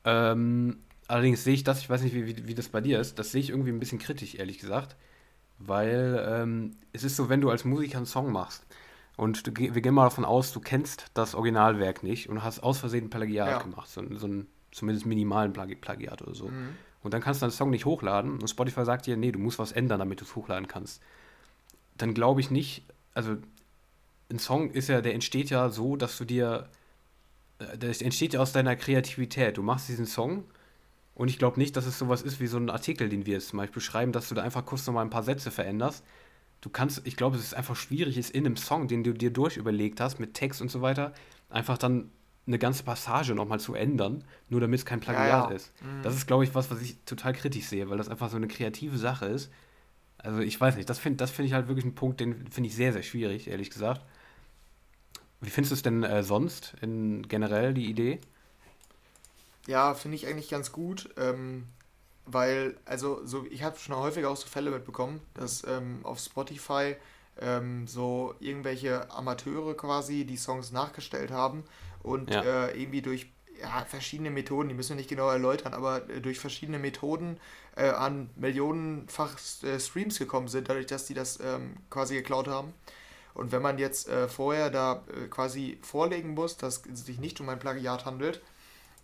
Ähm, 0.04 0.80
allerdings 1.08 1.42
sehe 1.42 1.54
ich 1.54 1.64
das, 1.64 1.80
ich 1.80 1.88
weiß 1.88 2.02
nicht, 2.02 2.14
wie, 2.14 2.26
wie, 2.26 2.46
wie, 2.46 2.54
das 2.54 2.68
bei 2.68 2.82
dir 2.82 3.00
ist, 3.00 3.18
das 3.18 3.32
sehe 3.32 3.40
ich 3.40 3.48
irgendwie 3.48 3.70
ein 3.70 3.80
bisschen 3.80 3.98
kritisch, 3.98 4.34
ehrlich 4.34 4.58
gesagt. 4.58 4.94
Weil 5.58 6.24
ähm, 6.28 6.76
es 6.92 7.04
ist 7.04 7.16
so, 7.16 7.30
wenn 7.30 7.40
du 7.40 7.48
als 7.48 7.64
Musiker 7.64 7.96
einen 7.96 8.06
Song 8.06 8.30
machst 8.30 8.64
und 9.16 9.46
du, 9.46 9.56
wir 9.56 9.80
gehen 9.80 9.94
mal 9.94 10.04
davon 10.04 10.26
aus, 10.26 10.52
du 10.52 10.60
kennst 10.60 11.06
das 11.14 11.34
Originalwerk 11.34 12.02
nicht 12.02 12.28
und 12.28 12.44
hast 12.44 12.60
aus 12.60 12.78
Versehen 12.78 13.06
ein 13.06 13.10
Plagiat 13.10 13.48
ja. 13.48 13.58
gemacht, 13.58 13.88
so, 13.88 14.02
so 14.16 14.26
einen 14.26 14.46
zumindest 14.70 15.06
minimalen 15.06 15.54
Plagi 15.54 15.74
Plagiat 15.74 16.20
oder 16.20 16.34
so. 16.34 16.48
Mhm. 16.48 16.76
Und 17.02 17.14
dann 17.14 17.20
kannst 17.20 17.40
du 17.40 17.46
deinen 17.46 17.52
Song 17.52 17.70
nicht 17.70 17.84
hochladen 17.84 18.32
und 18.32 18.48
Spotify 18.48 18.84
sagt 18.84 19.06
dir, 19.06 19.16
nee, 19.16 19.32
du 19.32 19.38
musst 19.38 19.58
was 19.58 19.72
ändern, 19.72 20.00
damit 20.00 20.20
du 20.20 20.24
es 20.24 20.34
hochladen 20.34 20.68
kannst. 20.68 21.00
Dann 21.96 22.14
glaube 22.14 22.40
ich 22.40 22.50
nicht, 22.50 22.82
also 23.14 23.36
ein 24.30 24.38
Song 24.38 24.70
ist 24.70 24.88
ja, 24.88 25.00
der 25.00 25.14
entsteht 25.14 25.50
ja 25.50 25.70
so, 25.70 25.96
dass 25.96 26.18
du 26.18 26.24
dir, 26.24 26.68
äh, 27.58 27.78
der 27.78 27.90
entsteht 28.00 28.34
ja 28.34 28.40
aus 28.40 28.52
deiner 28.52 28.76
Kreativität. 28.76 29.56
Du 29.56 29.62
machst 29.62 29.88
diesen 29.88 30.06
Song 30.06 30.44
und 31.14 31.28
ich 31.28 31.38
glaube 31.38 31.58
nicht, 31.58 31.76
dass 31.76 31.86
es 31.86 31.98
sowas 31.98 32.22
ist 32.22 32.40
wie 32.40 32.46
so 32.46 32.58
ein 32.58 32.70
Artikel, 32.70 33.08
den 33.08 33.26
wir 33.26 33.34
jetzt 33.34 33.48
zum 33.48 33.58
Beispiel 33.58 33.82
schreiben, 33.82 34.12
dass 34.12 34.28
du 34.28 34.34
da 34.34 34.42
einfach 34.42 34.64
kurz 34.66 34.86
nochmal 34.86 35.04
ein 35.04 35.10
paar 35.10 35.22
Sätze 35.22 35.50
veränderst. 35.50 36.04
Du 36.60 36.70
kannst, 36.70 37.06
ich 37.06 37.16
glaube, 37.16 37.36
es 37.36 37.42
ist 37.42 37.54
einfach 37.54 37.76
schwierig, 37.76 38.18
ist 38.18 38.30
in 38.30 38.44
einem 38.44 38.56
Song, 38.56 38.88
den 38.88 39.04
du 39.04 39.12
dir 39.12 39.32
durchüberlegt 39.32 40.00
hast, 40.00 40.18
mit 40.18 40.34
Text 40.34 40.60
und 40.60 40.70
so 40.70 40.82
weiter, 40.82 41.12
einfach 41.48 41.78
dann 41.78 42.10
eine 42.48 42.58
ganze 42.58 42.82
Passage 42.82 43.34
nochmal 43.34 43.60
zu 43.60 43.74
ändern, 43.74 44.24
nur 44.48 44.60
damit 44.60 44.80
es 44.80 44.86
kein 44.86 44.98
Plagiat 44.98 45.50
ja, 45.50 45.56
ist. 45.56 45.72
Mhm. 45.82 46.02
Das 46.02 46.14
ist, 46.14 46.26
glaube 46.26 46.42
ich, 46.42 46.54
was, 46.54 46.70
was 46.70 46.80
ich 46.80 46.96
total 47.04 47.32
kritisch 47.32 47.66
sehe, 47.66 47.88
weil 47.88 47.98
das 47.98 48.08
einfach 48.08 48.30
so 48.30 48.36
eine 48.36 48.48
kreative 48.48 48.98
Sache 48.98 49.26
ist. 49.26 49.52
Also 50.18 50.40
ich 50.40 50.60
weiß 50.60 50.74
nicht, 50.74 50.90
das 50.90 50.98
finde 50.98 51.18
das 51.18 51.30
find 51.30 51.46
ich 51.46 51.54
halt 51.54 51.68
wirklich 51.68 51.84
ein 51.84 51.94
Punkt, 51.94 52.18
den 52.18 52.48
finde 52.48 52.68
ich 52.68 52.74
sehr, 52.74 52.92
sehr 52.92 53.02
schwierig, 53.02 53.46
ehrlich 53.48 53.70
gesagt. 53.70 54.02
Wie 55.40 55.50
findest 55.50 55.70
du 55.70 55.74
es 55.76 55.82
denn 55.82 56.02
äh, 56.02 56.24
sonst 56.24 56.74
in 56.80 57.28
generell 57.28 57.72
die 57.72 57.88
Idee? 57.88 58.18
ja, 59.68 59.94
finde 59.94 60.16
ich 60.16 60.26
eigentlich 60.26 60.48
ganz 60.48 60.72
gut, 60.72 61.10
ähm, 61.18 61.66
weil, 62.24 62.76
also, 62.86 63.24
so, 63.24 63.46
ich 63.50 63.62
habe 63.62 63.78
schon 63.78 63.94
häufiger 63.94 64.30
auch 64.30 64.36
so 64.36 64.48
Fälle 64.48 64.70
mitbekommen, 64.70 65.20
dass 65.34 65.62
ähm, 65.64 66.00
auf 66.04 66.18
Spotify 66.18 66.96
ähm, 67.38 67.86
so 67.86 68.34
irgendwelche 68.40 69.10
Amateure 69.10 69.76
quasi 69.76 70.24
die 70.24 70.38
Songs 70.38 70.72
nachgestellt 70.72 71.30
haben 71.30 71.64
und 72.02 72.30
Ja. 72.30 72.42
äh, 72.42 72.80
irgendwie 72.80 73.02
durch 73.02 73.26
ja, 73.60 73.84
verschiedene 73.84 74.30
Methoden, 74.30 74.68
die 74.68 74.74
müssen 74.74 74.90
wir 74.90 74.96
nicht 74.96 75.08
genau 75.08 75.28
erläutern, 75.28 75.74
aber 75.74 76.08
äh, 76.08 76.20
durch 76.20 76.38
verschiedene 76.38 76.78
Methoden 76.78 77.38
äh, 77.76 77.88
an 77.88 78.30
millionenfach 78.36 79.36
äh, 79.62 79.78
Streams 79.80 80.18
gekommen 80.18 80.48
sind, 80.48 80.68
dadurch, 80.68 80.86
dass 80.86 81.06
die 81.06 81.14
das 81.14 81.40
ähm, 81.40 81.76
quasi 81.90 82.14
geklaut 82.14 82.48
haben. 82.48 82.72
Und 83.34 83.52
wenn 83.52 83.62
man 83.62 83.78
jetzt 83.78 84.08
äh, 84.08 84.28
vorher 84.28 84.70
da 84.70 85.02
äh, 85.08 85.28
quasi 85.28 85.78
vorlegen 85.82 86.34
muss, 86.34 86.56
dass 86.56 86.82
es 86.92 87.06
sich 87.06 87.18
nicht 87.18 87.40
um 87.40 87.48
ein 87.48 87.58
Plagiat 87.58 88.04
handelt, 88.04 88.40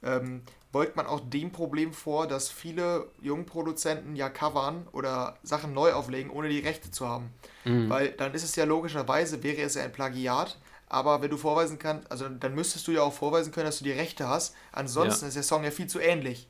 ähm, 0.03 0.43
beugt 0.73 0.97
man 0.97 1.07
auch 1.07 1.21
dem 1.21 1.53
Problem 1.53 1.93
vor, 1.93 2.27
dass 2.27 2.51
viele 2.51 3.07
Jungproduzenten 3.23 4.17
ja 4.17 4.29
covern 4.29 4.87
oder 4.93 5.39
Sachen 5.45 5.73
neu 5.73 5.93
auflegen, 5.93 6.31
ohne 6.31 6.49
die 6.49 6.59
Rechte 6.59 6.91
zu 6.91 7.09
haben. 7.09 7.31
Mhm. 7.65 7.89
Weil 7.89 8.09
dann 8.11 8.35
ist 8.35 8.43
es 8.43 8.57
ja 8.57 8.65
logischerweise, 8.65 9.43
wäre 9.43 9.63
es 9.63 9.77
ja 9.77 9.85
ein 9.85 9.93
Plagiat, 9.93 10.59
aber 10.88 11.23
wenn 11.23 11.31
du 11.31 11.37
vorweisen 11.37 11.79
kannst, 11.79 12.11
also 12.11 12.29
dann 12.29 12.55
müsstest 12.55 12.87
du 12.87 12.93
ja 12.93 13.03
auch 13.03 13.12
vorweisen 13.12 13.53
können, 13.53 13.67
dass 13.67 13.79
du 13.79 13.85
die 13.85 13.93
Rechte 13.93 14.29
hast. 14.29 14.55
Ansonsten 14.73 15.25
Ja. 15.25 15.29
ist 15.29 15.35
der 15.35 15.43
Song 15.43 15.64
ja 15.64 15.71
viel 15.71 15.87
zu 15.87 15.99
ähnlich. 16.00 16.49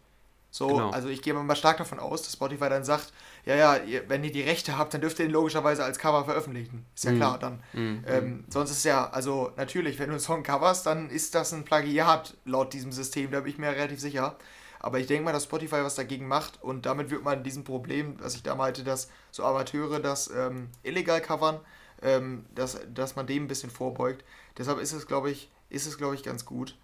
So, 0.50 0.68
Genau. 0.68 0.90
also 0.90 1.08
ich 1.08 1.20
gehe 1.20 1.34
mal 1.34 1.56
stark 1.56 1.78
davon 1.78 1.98
aus, 1.98 2.22
dass 2.22 2.34
Spotify 2.34 2.68
dann 2.68 2.84
sagt, 2.84 3.12
ja, 3.44 3.56
ja, 3.56 3.76
ihr, 3.76 4.08
wenn 4.08 4.22
ihr 4.22 4.30
die 4.30 4.42
Rechte 4.42 4.78
habt, 4.78 4.94
dann 4.94 5.00
dürft 5.00 5.18
ihr 5.18 5.24
ihn 5.24 5.32
logischerweise 5.32 5.82
als 5.82 5.98
Cover 5.98 6.24
veröffentlichen. 6.24 6.86
Ist 6.94 7.04
ja 7.04 7.10
Mhm. 7.10 7.16
klar 7.16 7.38
dann. 7.40 7.60
Mhm. 7.72 8.04
Ähm, 8.06 8.44
sonst 8.48 8.70
ist 8.70 8.84
ja, 8.84 9.10
also 9.10 9.50
natürlich, 9.56 9.98
wenn 9.98 10.06
du 10.06 10.12
einen 10.12 10.20
Song 10.20 10.44
coverst, 10.44 10.86
dann 10.86 11.10
ist 11.10 11.34
das 11.34 11.52
ein 11.52 11.64
Plagiat 11.64 12.36
laut 12.44 12.72
diesem 12.72 12.92
System, 12.92 13.32
da 13.32 13.40
bin 13.40 13.50
ich 13.50 13.58
mir 13.58 13.70
relativ 13.70 13.98
sicher. 13.98 14.36
Aber 14.78 15.00
ich 15.00 15.06
denke 15.08 15.24
mal, 15.24 15.32
dass 15.32 15.44
Spotify 15.44 15.82
was 15.82 15.96
dagegen 15.96 16.28
macht 16.28 16.62
und 16.62 16.86
damit 16.86 17.10
wird 17.10 17.24
man 17.24 17.42
diesem 17.42 17.64
Problem, 17.64 18.16
was 18.20 18.34
ich 18.36 18.42
da 18.44 18.54
meinte, 18.54 18.84
dass 18.84 19.08
so 19.32 19.42
Amateure 19.42 19.98
das 19.98 20.30
ähm, 20.30 20.68
illegal 20.84 21.20
covern, 21.20 21.58
ähm, 22.04 22.44
dass, 22.54 22.78
dass 22.94 23.16
man 23.16 23.26
dem 23.26 23.44
ein 23.44 23.48
bisschen 23.48 23.70
vorbeugt. 23.70 24.24
Deshalb 24.56 24.78
ist 24.78 24.92
es, 24.92 25.06
glaube 25.06 25.30
ich, 25.30 25.50
ist 25.70 25.86
es, 25.86 25.98
glaube 25.98 26.14
ich, 26.14 26.22
ganz 26.22 26.44
gut. 26.44 26.76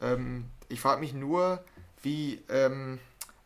Ähm, 0.00 0.46
ich 0.68 0.80
frage 0.80 1.00
mich 1.00 1.12
nur, 1.14 1.62
wie, 2.02 2.42
ähm, 2.48 2.98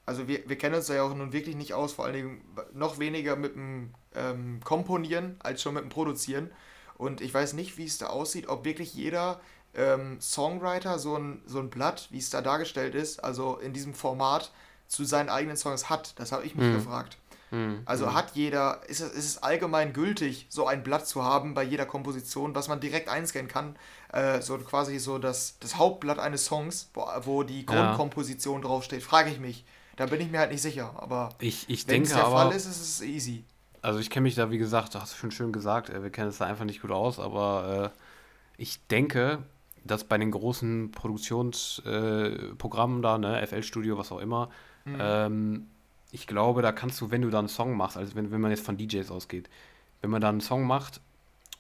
also 0.07 0.29
wir, 0.29 0.49
wir 0.49 0.57
kennen 0.57 0.77
uns 0.77 0.87
da 0.87 0.95
ja 0.95 1.03
auch 1.03 1.15
nun 1.15 1.33
wirklich 1.33 1.57
nicht 1.57 1.75
aus, 1.75 1.93
vor 1.93 2.05
allen 2.07 2.15
Dingen 2.15 2.41
noch 2.73 2.99
weniger 2.99 3.37
mit 3.37 3.55
dem 3.57 3.93
ähm, 4.15 4.61
Komponieren 4.65 5.37
als 5.41 5.61
schon 5.61 5.75
mit 5.75 5.83
dem 5.83 5.91
Produzieren. 5.91 6.51
Und 6.97 7.21
ich 7.21 7.35
weiß 7.35 7.53
nicht, 7.53 7.77
wie 7.77 7.85
es 7.85 7.99
da 7.99 8.07
aussieht, 8.07 8.49
ob 8.49 8.65
wirklich 8.65 8.95
jeder 8.95 9.41
ähm, 9.75 10.19
Songwriter 10.21 10.99
so 10.99 11.17
ein, 11.19 11.43
so 11.45 11.59
ein 11.59 11.69
Blatt, 11.69 12.09
wie 12.11 12.19
es 12.19 12.31
da 12.31 12.41
dargestellt 12.41 12.95
ist, 12.95 13.23
also 13.23 13.59
in 13.59 13.75
diesem 13.75 13.93
Format 13.93 14.53
zu 14.87 15.05
seinen 15.05 15.29
eigenen 15.29 15.57
Songs 15.57 15.91
hat. 15.91 16.19
Das 16.19 16.33
habe 16.33 16.47
ich 16.47 16.55
mich 16.55 16.69
Mhm. 16.69 16.75
gefragt. 16.75 17.19
Mhm. 17.51 17.83
Also 17.85 18.07
Mhm. 18.07 18.15
hat 18.15 18.33
jeder, 18.35 18.81
ist 18.89 19.01
es, 19.01 19.13
ist 19.13 19.25
es 19.25 19.43
allgemein 19.43 19.93
gültig, 19.93 20.47
so 20.49 20.67
ein 20.67 20.83
Blatt 20.83 21.07
zu 21.07 21.23
haben 21.23 21.55
bei 21.55 21.63
jeder 21.63 21.87
Komposition, 21.87 22.55
was 22.55 22.69
man 22.69 22.81
direkt 22.81 23.09
einscannen 23.09 23.49
kann, 23.49 23.77
äh, 24.13 24.41
so 24.41 24.59
quasi 24.59 24.99
so 24.99 25.19
das, 25.19 25.57
das 25.61 25.77
Hauptblatt 25.77 26.19
eines 26.19 26.47
Songs, 26.47 26.91
wo, 26.95 27.07
wo 27.23 27.43
die 27.45 27.61
Ja. 27.61 27.67
Grundkomposition 27.67 28.63
draufsteht, 28.63 29.03
frage 29.03 29.31
ich 29.31 29.39
mich. 29.39 29.65
Da 29.97 30.07
bin 30.07 30.21
ich 30.21 30.31
mir 30.31 30.41
halt 30.41 30.51
nicht 30.51 30.63
sicher, 30.63 30.93
aber 30.97 31.31
Ich, 31.41 31.69
ich 31.71 31.87
wenn 31.89 32.03
es 32.03 32.09
denke 32.09 32.21
der 32.21 32.27
aber, 32.27 32.49
Fall 32.49 32.57
ist, 32.57 32.67
ist 32.67 32.81
es 32.81 33.03
easy. 33.03 33.45
also 33.83 33.99
ich 33.99 34.11
kenne 34.11 34.25
mich 34.25 34.35
da, 34.35 34.51
wie 34.51 34.59
gesagt, 34.59 34.95
hast 34.95 35.13
du 35.13 35.17
schon 35.17 35.31
schön 35.31 35.53
gesagt, 35.53 35.91
äh, 35.91 36.03
wir 36.03 36.11
kennen 36.11 36.29
es 36.29 36.39
da 36.39 36.47
einfach 36.47 36.65
nicht 36.65 36.83
gut 36.83 36.91
aus, 36.91 37.19
aber 37.19 37.93
äh, 37.95 37.99
ich 38.59 38.81
denke, 38.89 39.39
dass 39.85 40.05
bei 40.05 40.19
den 40.19 40.31
großen 40.33 40.91
Produktionsprogrammen 40.91 42.99
äh, 42.99 43.03
da, 43.03 43.19
ne, 43.19 43.47
FL 43.47 43.63
Studio, 43.63 43.97
was 43.99 44.11
auch 44.13 44.19
immer, 44.21 44.51
Mhm. 44.85 44.99
ähm, 45.01 45.67
ich 46.13 46.27
glaube, 46.27 46.63
da 46.63 46.73
kannst 46.73 47.01
du, 47.01 47.11
wenn 47.11 47.23
du 47.23 47.31
da 47.31 47.39
einen 47.39 47.49
Song 47.49 47.77
machst, 47.77 47.97
also 47.97 48.15
wenn, 48.15 48.31
wenn 48.31 48.41
man 48.41 48.51
jetzt 48.51 48.65
von 48.65 48.77
DJs 48.77 49.11
ausgeht, 49.11 49.49
wenn 50.01 50.11
man 50.11 50.21
da 50.21 50.29
einen 50.29 50.41
Song 50.41 50.65
macht 50.67 51.01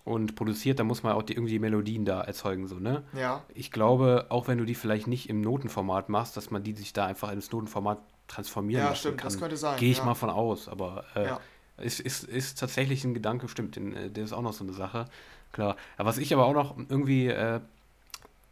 und 0.04 0.36
produziert, 0.36 0.78
dann 0.78 0.86
muss 0.86 1.02
man 1.02 1.12
auch 1.14 1.22
die, 1.22 1.34
irgendwie 1.34 1.54
die 1.54 1.58
Melodien 1.58 2.04
da 2.04 2.20
erzeugen, 2.20 2.68
so, 2.68 2.76
ne? 2.76 3.02
Ja, 3.12 3.42
Ich 3.54 3.72
glaube, 3.72 4.26
auch 4.28 4.46
wenn 4.46 4.58
du 4.58 4.64
die 4.64 4.74
vielleicht 4.76 5.08
nicht 5.08 5.28
im 5.28 5.40
Notenformat 5.40 6.08
machst, 6.08 6.36
dass 6.36 6.50
man 6.50 6.62
die 6.62 6.74
sich 6.74 6.92
da 6.92 7.06
einfach 7.06 7.32
ins 7.32 7.50
Notenformat 7.50 7.98
transformieren 8.28 8.82
ja 8.84 8.88
lassen 8.90 9.00
stimmt, 9.00 9.18
kann. 9.18 9.26
das 9.26 9.38
könnte 9.38 9.56
sein. 9.56 9.78
Gehe 9.78 9.90
ich 9.90 9.98
ja. 9.98 10.04
mal 10.04 10.14
von 10.14 10.30
aus, 10.30 10.68
aber 10.68 11.04
äh, 11.14 11.26
Ja. 11.26 11.40
ist, 11.78 12.00
ist, 12.00 12.24
ist 12.24 12.58
tatsächlich 12.58 13.04
ein 13.04 13.14
Gedanke, 13.14 13.48
stimmt, 13.48 13.76
den, 13.76 13.94
äh, 13.94 14.10
der 14.10 14.24
ist 14.24 14.32
auch 14.32 14.42
noch 14.42 14.52
so 14.52 14.64
eine 14.64 14.72
Sache. 14.72 15.06
Klar. 15.52 15.76
Aber 15.96 16.08
was 16.08 16.18
ich 16.18 16.32
aber 16.32 16.46
auch 16.46 16.54
noch 16.54 16.76
irgendwie, 16.88 17.28
äh, 17.28 17.60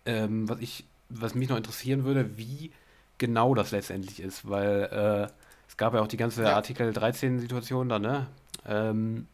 ähm, 0.06 0.48
was 0.48 0.58
ich, 0.60 0.84
was 1.08 1.34
mich 1.34 1.48
noch 1.48 1.56
interessieren 1.56 2.04
würde, 2.04 2.36
wie 2.36 2.72
genau 3.18 3.54
das 3.54 3.70
letztendlich 3.70 4.20
ist, 4.20 4.48
weil 4.48 5.28
äh, 5.30 5.32
es 5.68 5.76
gab 5.76 5.94
ja 5.94 6.00
auch 6.00 6.08
die 6.08 6.16
ganze 6.16 6.42
Ja. 6.42 6.54
Artikel 6.54 6.90
13-Situation 6.90 7.88
da, 7.88 7.98
ne? 7.98 8.26
Ähm, 8.66 9.26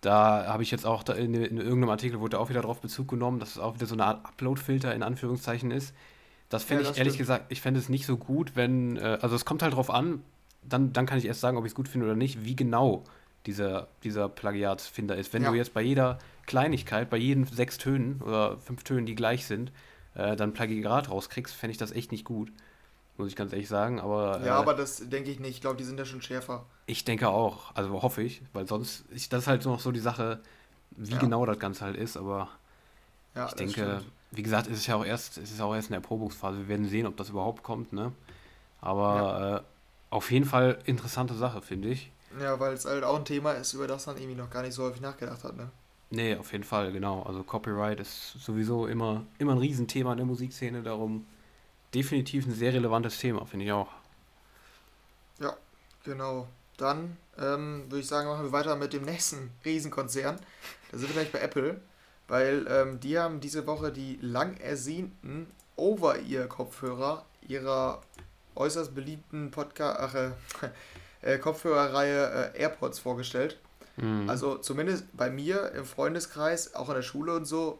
da 0.00 0.46
habe 0.46 0.62
ich 0.62 0.70
jetzt 0.70 0.86
auch 0.86 1.06
in, 1.10 1.34
in 1.34 1.58
irgendeinem 1.58 1.90
Artikel 1.90 2.20
wurde 2.20 2.38
auch 2.38 2.48
wieder 2.48 2.62
drauf 2.62 2.80
Bezug 2.80 3.08
genommen, 3.08 3.38
dass 3.38 3.50
es 3.50 3.58
auch 3.58 3.74
wieder 3.74 3.86
so 3.86 3.94
eine 3.94 4.04
Art 4.06 4.24
Upload-Filter 4.24 4.94
in 4.94 5.02
Anführungszeichen 5.02 5.70
ist. 5.70 5.94
Das 6.48 6.64
fände 6.64 6.84
Ja, 6.84 6.90
ich 6.90 6.96
ehrlich 6.98 7.12
stimmt. 7.14 7.26
gesagt, 7.26 7.44
ich 7.52 7.60
fände 7.60 7.78
es 7.80 7.88
nicht 7.88 8.06
so 8.06 8.16
gut, 8.16 8.52
wenn, 8.56 8.96
äh, 8.96 9.18
also 9.20 9.36
es 9.36 9.44
kommt 9.44 9.62
halt 9.62 9.74
drauf 9.74 9.90
an, 9.90 10.22
dann, 10.62 10.92
dann 10.92 11.06
kann 11.06 11.18
ich 11.18 11.26
erst 11.26 11.40
sagen, 11.40 11.56
ob 11.56 11.64
ich 11.64 11.70
es 11.72 11.74
gut 11.74 11.88
finde 11.88 12.06
oder 12.06 12.16
nicht, 12.16 12.44
wie 12.44 12.56
genau 12.56 13.04
dieser, 13.46 13.88
dieser 14.02 14.28
Plagiatsfinder 14.28 15.16
ist. 15.16 15.32
Wenn 15.32 15.42
Ja. 15.42 15.50
du 15.50 15.56
jetzt 15.56 15.72
bei 15.74 15.82
jeder 15.82 16.18
Kleinigkeit, 16.46 17.08
bei 17.10 17.16
jeden 17.16 17.44
sechs 17.46 17.78
Tönen 17.78 18.20
oder 18.22 18.58
fünf 18.58 18.82
Tönen, 18.84 19.06
die 19.06 19.14
gleich 19.14 19.46
sind, 19.46 19.70
äh, 20.14 20.34
dann 20.36 20.52
Plagiat 20.52 21.10
rauskriegst, 21.10 21.54
fände 21.54 21.72
ich 21.72 21.78
das 21.78 21.92
echt 21.92 22.10
nicht 22.10 22.24
gut. 22.24 22.50
Muss 23.20 23.28
ich 23.28 23.36
ganz 23.36 23.52
ehrlich 23.52 23.68
sagen, 23.68 24.00
aber, 24.00 24.40
Ja, 24.44 24.56
äh, 24.56 24.58
aber 24.58 24.74
das 24.74 25.08
denke 25.08 25.30
ich 25.30 25.40
nicht. 25.40 25.50
Ich 25.56 25.60
glaube, 25.60 25.76
die 25.76 25.84
sind 25.84 25.98
ja 25.98 26.04
schon 26.04 26.22
schärfer. 26.22 26.64
ich 26.86 27.04
denke 27.04 27.28
auch, 27.28 27.74
also 27.74 28.02
hoffe 28.02 28.22
ich, 28.22 28.42
weil 28.52 28.66
sonst, 28.66 29.04
ich, 29.10 29.28
das 29.28 29.42
ist 29.42 29.46
halt 29.48 29.64
noch 29.64 29.80
so 29.80 29.92
die 29.92 30.00
Sache, 30.00 30.40
wie 30.92 31.12
Ja. 31.12 31.18
genau 31.18 31.46
das 31.46 31.58
Ganze 31.58 31.84
halt 31.84 31.96
ist, 31.96 32.16
aber 32.16 32.48
Ja, 33.34 33.46
ich 33.46 33.54
denke, 33.54 34.02
stimmt. 34.02 34.12
wie 34.32 34.42
gesagt, 34.42 34.66
es 34.68 34.78
ist 34.78 34.86
ja 34.86 34.96
auch 34.96 35.04
erst, 35.04 35.38
es 35.38 35.50
ist 35.52 35.60
auch 35.60 35.74
erst 35.74 35.88
in 35.88 35.92
der 35.92 36.00
Erprobungsphase. 36.00 36.58
Wir 36.58 36.68
werden 36.68 36.88
sehen, 36.88 37.06
ob 37.06 37.16
das 37.16 37.30
überhaupt 37.30 37.62
kommt, 37.62 37.92
ne? 37.92 38.12
Aber 38.80 39.64
äh, 39.64 40.14
auf 40.14 40.30
jeden 40.32 40.46
Fall 40.46 40.78
interessante 40.86 41.34
Sache, 41.34 41.62
finde 41.62 41.88
ich. 41.90 42.10
Ja, 42.40 42.58
weil 42.58 42.72
es 42.74 42.84
halt 42.86 43.04
auch 43.04 43.16
ein 43.16 43.24
Thema 43.24 43.52
ist, 43.52 43.72
über 43.74 43.86
das 43.86 44.06
man 44.06 44.16
irgendwie 44.16 44.34
noch 44.36 44.50
gar 44.50 44.62
nicht 44.62 44.74
so 44.74 44.82
häufig 44.84 45.00
nachgedacht 45.00 45.44
hat, 45.44 45.56
ne? 45.56 45.70
Nee, 46.10 46.34
auf 46.36 46.52
jeden 46.52 46.64
Fall, 46.64 46.92
genau. 46.92 47.22
Also 47.22 47.42
Copyright 47.44 48.00
ist 48.00 48.32
sowieso 48.40 48.86
immer, 48.86 49.24
immer 49.38 49.52
ein 49.52 49.58
Riesenthema 49.58 50.10
in 50.12 50.16
der 50.18 50.26
Musikszene, 50.26 50.82
darum 50.82 51.26
definitiv 51.94 52.46
ein 52.46 52.54
sehr 52.54 52.72
relevantes 52.72 53.18
Thema, 53.18 53.44
finde 53.46 53.66
ich 53.66 53.72
auch. 53.72 53.88
Ja, 55.38 55.56
genau. 56.04 56.48
Dann 56.76 57.16
ähm, 57.38 57.84
würde 57.88 58.00
ich 58.00 58.06
sagen, 58.06 58.28
machen 58.28 58.44
wir 58.44 58.52
weiter 58.52 58.76
mit 58.76 58.92
dem 58.92 59.04
nächsten 59.04 59.50
Riesenkonzern. 59.64 60.38
Da 60.90 60.98
sind 60.98 61.08
wir 61.08 61.14
gleich 61.14 61.32
bei 61.32 61.40
Apple, 61.40 61.80
weil 62.28 62.66
ähm, 62.68 63.00
die 63.00 63.18
haben 63.18 63.40
diese 63.40 63.66
Woche 63.66 63.92
die 63.92 64.18
lang 64.22 64.56
ersehnten 64.58 65.46
Over-Ear-Kopfhörer 65.76 67.24
ihrer 67.46 68.02
äußerst 68.54 68.94
beliebten 68.94 69.50
Podcast, 69.50 70.14
äh, 70.14 70.30
äh, 71.34 71.38
Kopfhörerreihe 71.38 72.52
äh, 72.54 72.60
AirPods 72.60 72.98
vorgestellt. 72.98 73.58
Mhm. 73.96 74.28
Also 74.28 74.56
zumindest 74.58 75.04
bei 75.16 75.30
mir 75.30 75.72
im 75.72 75.84
Freundeskreis, 75.84 76.74
auch 76.74 76.88
in 76.88 76.94
der 76.94 77.02
Schule 77.02 77.34
und 77.34 77.44
so, 77.44 77.78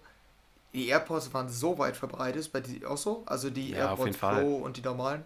die 0.75 0.89
AirPods 0.89 1.33
waren 1.35 1.49
so 1.49 1.79
weit 1.79 1.97
verbreitet, 1.97 2.53
bei 2.53 2.61
dir 2.61 2.91
auch 2.91 2.97
so? 2.99 3.23
Also 3.27 3.51
die 3.51 3.75
Ja, 3.75 3.91
AirPods 3.91 4.17
Fall. 4.17 4.43
Pro 4.43 4.57
und 4.59 4.77
die 4.77 4.83
normalen. 4.83 5.25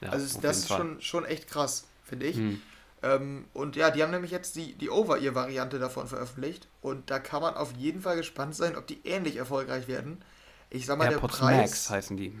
ja, 0.00 0.10
also 0.10 0.40
das 0.40 0.58
ist 0.58 0.68
Fall. 0.68 0.78
schon, 0.78 1.00
schon 1.00 1.24
echt 1.24 1.48
krass, 1.48 1.84
finde 2.04 2.26
ich. 2.26 2.36
Mhm. 2.36 2.62
Ähm, 3.02 3.46
und 3.52 3.76
ja, 3.76 3.90
die 3.90 4.02
haben 4.02 4.10
nämlich 4.12 4.30
jetzt 4.30 4.56
die, 4.56 4.74
die 4.74 4.90
Over-Ear-Variante 4.90 5.78
davon 5.78 6.06
veröffentlicht. 6.06 6.68
Und 6.82 7.10
da 7.10 7.18
kann 7.18 7.42
man 7.42 7.54
auf 7.54 7.72
jeden 7.76 8.00
Fall 8.02 8.16
gespannt 8.16 8.54
sein, 8.54 8.76
ob 8.76 8.86
die 8.86 9.00
ähnlich 9.04 9.36
erfolgreich 9.36 9.88
werden. 9.88 10.22
Ich 10.70 10.86
sag 10.86 10.98
mal, 10.98 11.10
AirPods 11.10 11.38
der 11.38 11.46
Preis. 11.46 11.56
Max 11.56 11.90
heißen 11.90 12.16
die. 12.16 12.38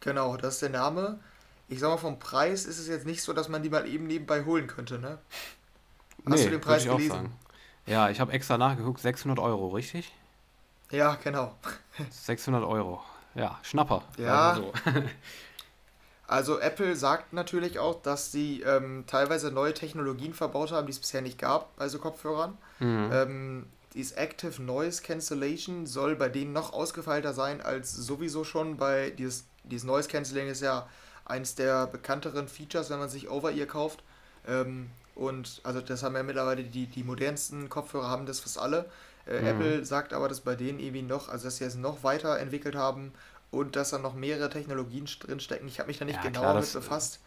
Genau, 0.00 0.36
das 0.36 0.54
ist 0.54 0.62
der 0.62 0.70
Name. 0.70 1.20
Ich 1.68 1.80
sag 1.80 1.88
mal, 1.90 1.96
vom 1.98 2.18
Preis 2.18 2.64
ist 2.66 2.78
es 2.78 2.88
jetzt 2.88 3.06
nicht 3.06 3.22
so, 3.22 3.32
dass 3.32 3.48
man 3.48 3.62
die 3.62 3.70
mal 3.70 3.86
eben 3.86 4.06
nebenbei 4.06 4.44
holen 4.44 4.66
könnte, 4.66 4.98
ne? 4.98 5.18
Hast 6.28 6.46
du 6.46 6.50
den 6.50 6.60
Preis 6.60 6.84
ich 6.84 6.90
auch 6.90 6.96
gelesen? 6.96 7.10
sagen. 7.10 7.38
Ja, 7.86 8.10
ich 8.10 8.20
habe 8.20 8.32
extra 8.32 8.58
nachgeguckt, 8.58 9.00
600 9.00 9.38
Euro, 9.38 9.68
richtig? 9.68 10.12
Ja, 10.90 11.16
genau. 11.22 11.54
600 12.10 12.64
Euro. 12.64 13.02
Ja, 13.34 13.58
Schnapper. 13.62 14.02
Ja. 14.16 14.50
Also 14.50 14.72
so. 14.84 14.92
Also 16.30 16.60
Apple 16.60 16.94
sagt 16.94 17.32
natürlich 17.32 17.80
auch, 17.80 18.00
dass 18.02 18.30
sie 18.30 18.62
ähm, 18.62 19.02
teilweise 19.08 19.50
neue 19.50 19.74
Technologien 19.74 20.32
verbaut 20.32 20.70
haben, 20.70 20.86
die 20.86 20.92
es 20.92 21.00
bisher 21.00 21.22
nicht 21.22 21.40
gab 21.40 21.74
bei 21.74 21.88
so 21.88 21.98
Kopfhörern. 21.98 22.56
Mhm. 22.78 23.10
Ähm, 23.12 23.66
dieses 23.94 24.12
Active 24.12 24.62
Noise 24.62 25.02
Cancellation 25.02 25.86
soll 25.86 26.14
bei 26.14 26.28
denen 26.28 26.52
noch 26.52 26.72
ausgefeilter 26.72 27.34
sein 27.34 27.60
als 27.60 27.92
sowieso 27.92 28.44
schon 28.44 28.76
bei 28.76 29.10
dieses, 29.10 29.46
dieses 29.64 29.84
Noise 29.84 30.08
Cancelling 30.08 30.46
ist 30.46 30.62
ja 30.62 30.88
eins 31.24 31.56
der 31.56 31.88
bekannteren 31.88 32.46
Features, 32.46 32.90
wenn 32.90 33.00
man 33.00 33.08
sich 33.08 33.28
Over-Ear 33.28 33.66
kauft. 33.66 34.04
Ähm, 34.46 34.90
und 35.16 35.60
also 35.64 35.80
das 35.80 36.04
haben 36.04 36.14
ja 36.14 36.22
mittlerweile 36.22 36.62
die, 36.62 36.86
die 36.86 37.02
modernsten 37.02 37.68
Kopfhörer 37.68 38.08
haben 38.08 38.26
das 38.26 38.38
fast 38.38 38.56
alle. 38.56 38.88
Äh, 39.30 39.40
Mhm. 39.40 39.46
Apple 39.46 39.84
sagt 39.84 40.12
aber, 40.12 40.28
dass 40.28 40.40
bei 40.42 40.56
denen 40.56 40.80
irgendwie 40.80 41.02
noch, 41.02 41.28
also 41.28 41.44
dass 41.46 41.58
sie 41.58 41.64
es 41.64 41.76
noch 41.76 42.02
weiter 42.04 42.38
entwickelt 42.38 42.74
haben 42.76 43.12
und 43.50 43.76
dass 43.76 43.90
da 43.90 43.98
noch 43.98 44.14
mehrere 44.14 44.50
Technologien 44.50 45.06
drinstecken. 45.06 45.68
Ich 45.68 45.78
habe 45.80 45.88
mich 45.88 45.98
da 45.98 46.04
nicht 46.04 46.16
Ja, 46.16 46.22
genauer 46.22 46.52
klar, 46.52 46.54
mit 46.56 46.72
das, 46.74 46.74
befasst. 46.74 47.20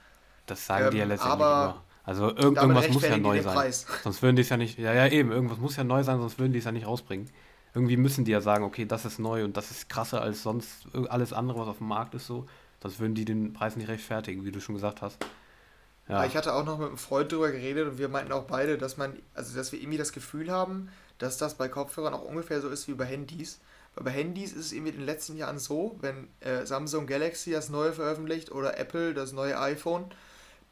das 0.45 0.65
sagen 0.65 0.91
die 0.91 0.97
ja 0.97 1.03
Ähm, 1.03 1.09
letztendlich 1.09 1.49
aber 1.49 1.63
immer. 1.63 1.83
Also 2.03 2.31
damit 2.31 2.61
irgendwas 2.61 2.89
muss 2.89 3.07
ja 3.07 3.17
neu 3.17 3.41
sein. 3.41 3.53
Preis. 3.55 3.85
Sonst 4.03 4.21
würden 4.21 4.35
die 4.35 4.41
es 4.41 4.49
ja 4.49 4.57
nicht. 4.57 4.77
Ja, 4.77 4.93
ja, 4.93 5.07
eben. 5.07 5.31
Irgendwas 5.31 5.57
muss 5.59 5.75
ja 5.77 5.83
neu 5.85 6.03
sein, 6.03 6.19
sonst 6.19 6.37
würden 6.39 6.51
die 6.53 6.59
es 6.59 6.65
ja 6.65 6.71
nicht 6.73 6.85
rausbringen. 6.87 7.29
Irgendwie 7.73 7.97
müssen 7.97 8.25
die 8.25 8.31
ja 8.31 8.41
sagen, 8.41 8.63
okay, 8.65 8.85
das 8.85 9.05
ist 9.05 9.19
neu 9.19 9.43
und 9.45 9.57
das 9.57 9.71
ist 9.71 9.89
krasser 9.89 10.21
als 10.21 10.43
sonst 10.43 10.87
alles 11.09 11.33
andere, 11.33 11.59
was 11.61 11.67
auf 11.69 11.77
dem 11.79 11.87
Markt 11.87 12.13
ist 12.15 12.27
so. 12.27 12.45
Sonst 12.81 12.99
würden 12.99 13.15
die 13.15 13.25
den 13.25 13.53
Preis 13.53 13.75
nicht 13.77 13.87
rechtfertigen, 13.87 14.43
wie 14.45 14.51
du 14.51 14.59
schon 14.61 14.75
gesagt 14.75 15.01
hast. 15.01 15.19
Ja. 16.09 16.25
ich 16.25 16.35
hatte 16.35 16.53
auch 16.53 16.65
noch 16.65 16.77
mit 16.79 16.89
einem 16.89 16.97
Freund 16.97 17.31
drüber 17.31 17.51
geredet 17.51 17.87
und 17.87 17.97
wir 17.97 18.09
meinten 18.09 18.33
auch 18.33 18.43
beide, 18.43 18.77
dass 18.77 18.97
man, 18.97 19.17
also 19.33 19.55
dass 19.55 19.71
wir 19.71 19.79
irgendwie 19.79 19.97
das 19.97 20.11
Gefühl 20.11 20.51
haben, 20.51 20.89
dass 21.17 21.37
das 21.37 21.55
bei 21.55 21.67
Kopfhörern 21.67 22.13
auch 22.13 22.23
ungefähr 22.23 22.61
so 22.61 22.69
ist 22.69 22.87
wie 22.87 22.93
bei 22.93 23.05
Handys. 23.05 23.59
Weil 23.95 24.05
bei 24.05 24.11
Handys 24.11 24.53
ist 24.53 24.67
es 24.67 24.71
irgendwie 24.71 24.91
in 24.91 24.97
den 24.97 25.05
letzten 25.05 25.37
Jahren 25.37 25.59
so, 25.59 25.97
wenn 26.01 26.27
äh, 26.39 26.65
Samsung 26.65 27.05
Galaxy 27.05 27.51
das 27.51 27.69
neue 27.69 27.93
veröffentlicht 27.93 28.51
oder 28.51 28.77
Apple 28.79 29.13
das 29.13 29.33
neue 29.33 29.59
iPhone, 29.59 30.05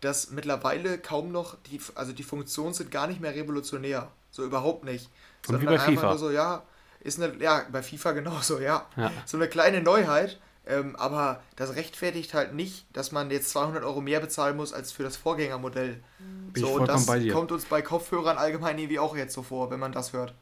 dass 0.02 0.32
mittlerweile 0.32 0.98
kaum 0.98 1.32
noch 1.32 1.56
die, 1.70 1.80
also 1.96 2.12
die 2.12 2.24
Funktionen 2.24 2.74
sind 2.74 2.90
gar 2.90 3.08
nicht 3.08 3.22
mehr 3.22 3.36
revolutionär. 3.36 4.12
So 4.32 4.44
überhaupt 4.44 4.84
nicht. 4.84 5.10
Und 5.48 5.62
wie 5.62 5.66
Sondern 5.66 5.66
bei 5.66 5.72
einfach 5.74 5.92
FIFA. 5.92 6.10
nur 6.10 6.18
so, 6.18 6.32
ja, 6.32 6.64
ist 7.02 7.22
eine, 7.22 7.36
ja, 7.42 7.66
bei 7.72 7.84
FIFA 7.84 8.12
genauso, 8.14 8.60
ja. 8.60 8.88
Ja. 8.96 9.12
So 9.26 9.38
eine 9.38 9.48
kleine 9.48 9.82
Neuheit, 9.82 10.40
ähm, 10.68 10.96
aber 10.96 11.42
das 11.56 11.76
rechtfertigt 11.76 12.34
halt 12.34 12.54
nicht, 12.54 12.86
dass 12.94 13.12
man 13.12 13.32
jetzt 13.32 13.50
200 13.50 13.84
Euro 13.84 14.02
mehr 14.02 14.20
bezahlen 14.20 14.56
muss 14.56 14.74
als 14.74 14.92
für 14.92 15.04
das 15.04 15.18
Vorgängermodell. 15.18 16.00
Bin 16.20 16.52
ich 16.56 16.62
so, 16.62 16.80
und 16.80 16.88
das 16.88 17.08
bei 17.08 17.20
dir. 17.20 17.34
kommt 17.34 17.52
uns 17.52 17.66
bei 17.66 17.82
Kopfhörern 17.82 18.38
allgemein 18.38 18.78
irgendwie 18.78 19.00
auch 19.00 19.16
jetzt 19.16 19.34
so 19.34 19.42
vor, 19.42 19.72
wenn 19.72 19.80
man 19.80 19.92
das 19.92 20.14
hört. 20.14 20.36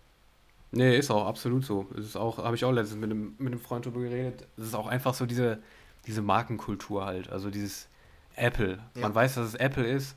Nee, 0.71 0.97
ist 0.97 1.09
auch 1.09 1.25
absolut 1.25 1.65
so. 1.65 1.88
Es 1.97 2.05
ist 2.05 2.15
auch, 2.15 2.38
habe 2.38 2.55
ich 2.55 2.65
auch 2.65 2.71
letztens 2.71 2.99
mit 2.99 3.09
einem, 3.09 3.33
mit 3.38 3.53
einem 3.53 3.61
Freund 3.61 3.85
drüber 3.85 4.01
geredet. 4.01 4.45
Es 4.57 4.65
ist 4.65 4.75
auch 4.75 4.88
einfach 4.88 5.13
so 5.13 5.25
diese, 5.25 5.59
diese 6.05 6.21
Markenkultur 6.21 7.05
halt. 7.05 7.29
Also 7.31 7.49
dieses 7.49 7.88
Apple. 8.35 8.79
Ja. 8.95 9.01
Man 9.01 9.15
weiß, 9.15 9.35
dass 9.35 9.47
es 9.47 9.55
Apple 9.55 9.88
ist. 9.88 10.15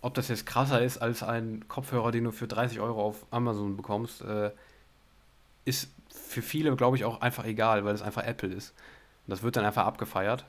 Ob 0.00 0.12
das 0.14 0.28
jetzt 0.28 0.44
krasser 0.44 0.82
ist 0.82 0.98
als 0.98 1.22
ein 1.22 1.66
Kopfhörer, 1.68 2.12
den 2.12 2.24
du 2.24 2.32
für 2.32 2.46
30 2.46 2.80
Euro 2.80 3.02
auf 3.02 3.24
Amazon 3.30 3.76
bekommst, 3.76 4.20
äh, 4.20 4.50
ist 5.64 5.88
für 6.10 6.42
viele, 6.42 6.76
glaube 6.76 6.96
ich, 6.98 7.04
auch 7.04 7.22
einfach 7.22 7.46
egal, 7.46 7.86
weil 7.86 7.94
es 7.94 8.02
einfach 8.02 8.24
Apple 8.24 8.50
ist. 8.50 8.74
Und 9.26 9.30
das 9.30 9.42
wird 9.42 9.56
dann 9.56 9.64
einfach 9.64 9.86
abgefeiert. 9.86 10.44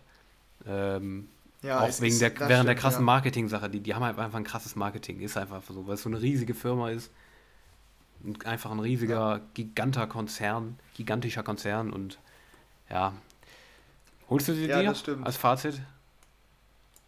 Ähm, 0.68 1.30
Ja, 1.62 1.80
auch 1.80 2.00
wegen 2.02 2.06
ist- 2.16 2.22
der, 2.22 2.32
während 2.40 2.68
der 2.68 2.76
stimmt, 2.76 2.80
krassen 2.80 3.02
ja. 3.02 3.06
Marketing-Sache. 3.06 3.70
Die, 3.70 3.80
die 3.82 3.96
haben 3.96 4.04
halt 4.04 4.18
einfach 4.20 4.38
ein 4.38 4.44
krasses 4.44 4.76
Marketing. 4.76 5.20
Ist 5.22 5.38
einfach 5.38 5.62
so, 5.64 5.88
weil 5.88 5.96
es 5.96 6.04
so 6.04 6.10
eine 6.10 6.22
riesige 6.22 6.54
Firma 6.54 6.90
ist. 6.90 7.12
Einfach 8.44 8.72
ein 8.72 8.80
riesiger, 8.80 9.40
giganter 9.54 10.08
Konzern, 10.08 10.80
gigantischer 10.96 11.44
Konzern 11.44 11.94
und 11.94 12.18
ja. 12.90 13.14
Holst 14.30 14.48
du 14.48 14.54
sie 14.54 14.68
Ja, 14.68 14.82
dir 14.82 14.90
das 14.90 15.00
stimmt. 15.00 15.26
als 15.26 15.38
Fazit? 15.38 15.82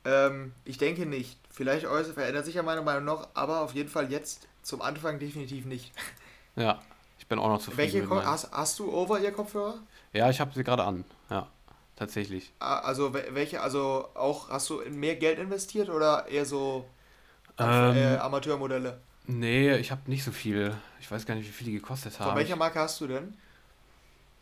Ähm, 0.06 0.54
ich 0.66 0.78
denke 0.78 1.06
nicht. 1.06 1.38
Vielleicht 1.50 1.86
äußert, 1.86 2.14
verändert 2.16 2.46
sich 2.46 2.56
ja 2.56 2.64
meine 2.64 2.82
Meinung 2.82 3.06
noch, 3.06 3.30
aber 3.34 3.62
auf 3.62 3.74
jeden 3.74 3.90
Fall 3.90 4.12
jetzt 4.12 4.48
zum 4.64 4.82
Anfang 4.82 5.20
definitiv 5.20 5.66
nicht. 5.66 5.92
Ja, 6.56 6.82
ich 7.20 7.28
bin 7.28 7.40
auch 7.40 7.48
noch 7.50 7.60
zufrieden 7.62 8.10
Welche 8.10 8.26
hast, 8.26 8.52
hast 8.52 8.80
du 8.80 8.92
Over-Ear-Kopfhörer? 8.92 9.80
Ja, 10.14 10.30
ich 10.30 10.40
habe 10.40 10.54
sie 10.54 10.64
gerade 10.64 10.84
an. 10.84 11.04
Ja, 11.30 11.48
tatsächlich. 11.98 12.54
Ah, 12.60 12.80
Also 12.80 13.14
we- 13.14 13.28
welche, 13.32 13.60
also 13.62 14.08
auch, 14.14 14.50
hast 14.50 14.70
du 14.70 14.80
in 14.80 14.98
mehr 14.98 15.16
Geld 15.18 15.40
investiert 15.40 15.90
oder 15.90 16.28
eher 16.30 16.46
so 16.46 16.86
äh, 17.60 18.14
Ähm, 18.16 18.20
Amateurmodelle? 18.22 19.02
nee, 19.26 19.76
ich 19.78 19.92
habe 19.92 20.02
nicht 20.06 20.24
so 20.24 20.32
viel. 20.32 20.74
Ich 21.02 21.12
weiß 21.12 21.26
gar 21.26 21.36
nicht, 21.36 21.48
wie 21.48 21.52
viel 21.52 21.66
die 21.68 21.74
gekostet 21.74 22.14
Von 22.14 22.28
haben. 22.28 22.38
welcher 22.38 22.56
Marke 22.56 22.80
hast 22.80 23.02
du 23.02 23.08
denn? 23.08 23.34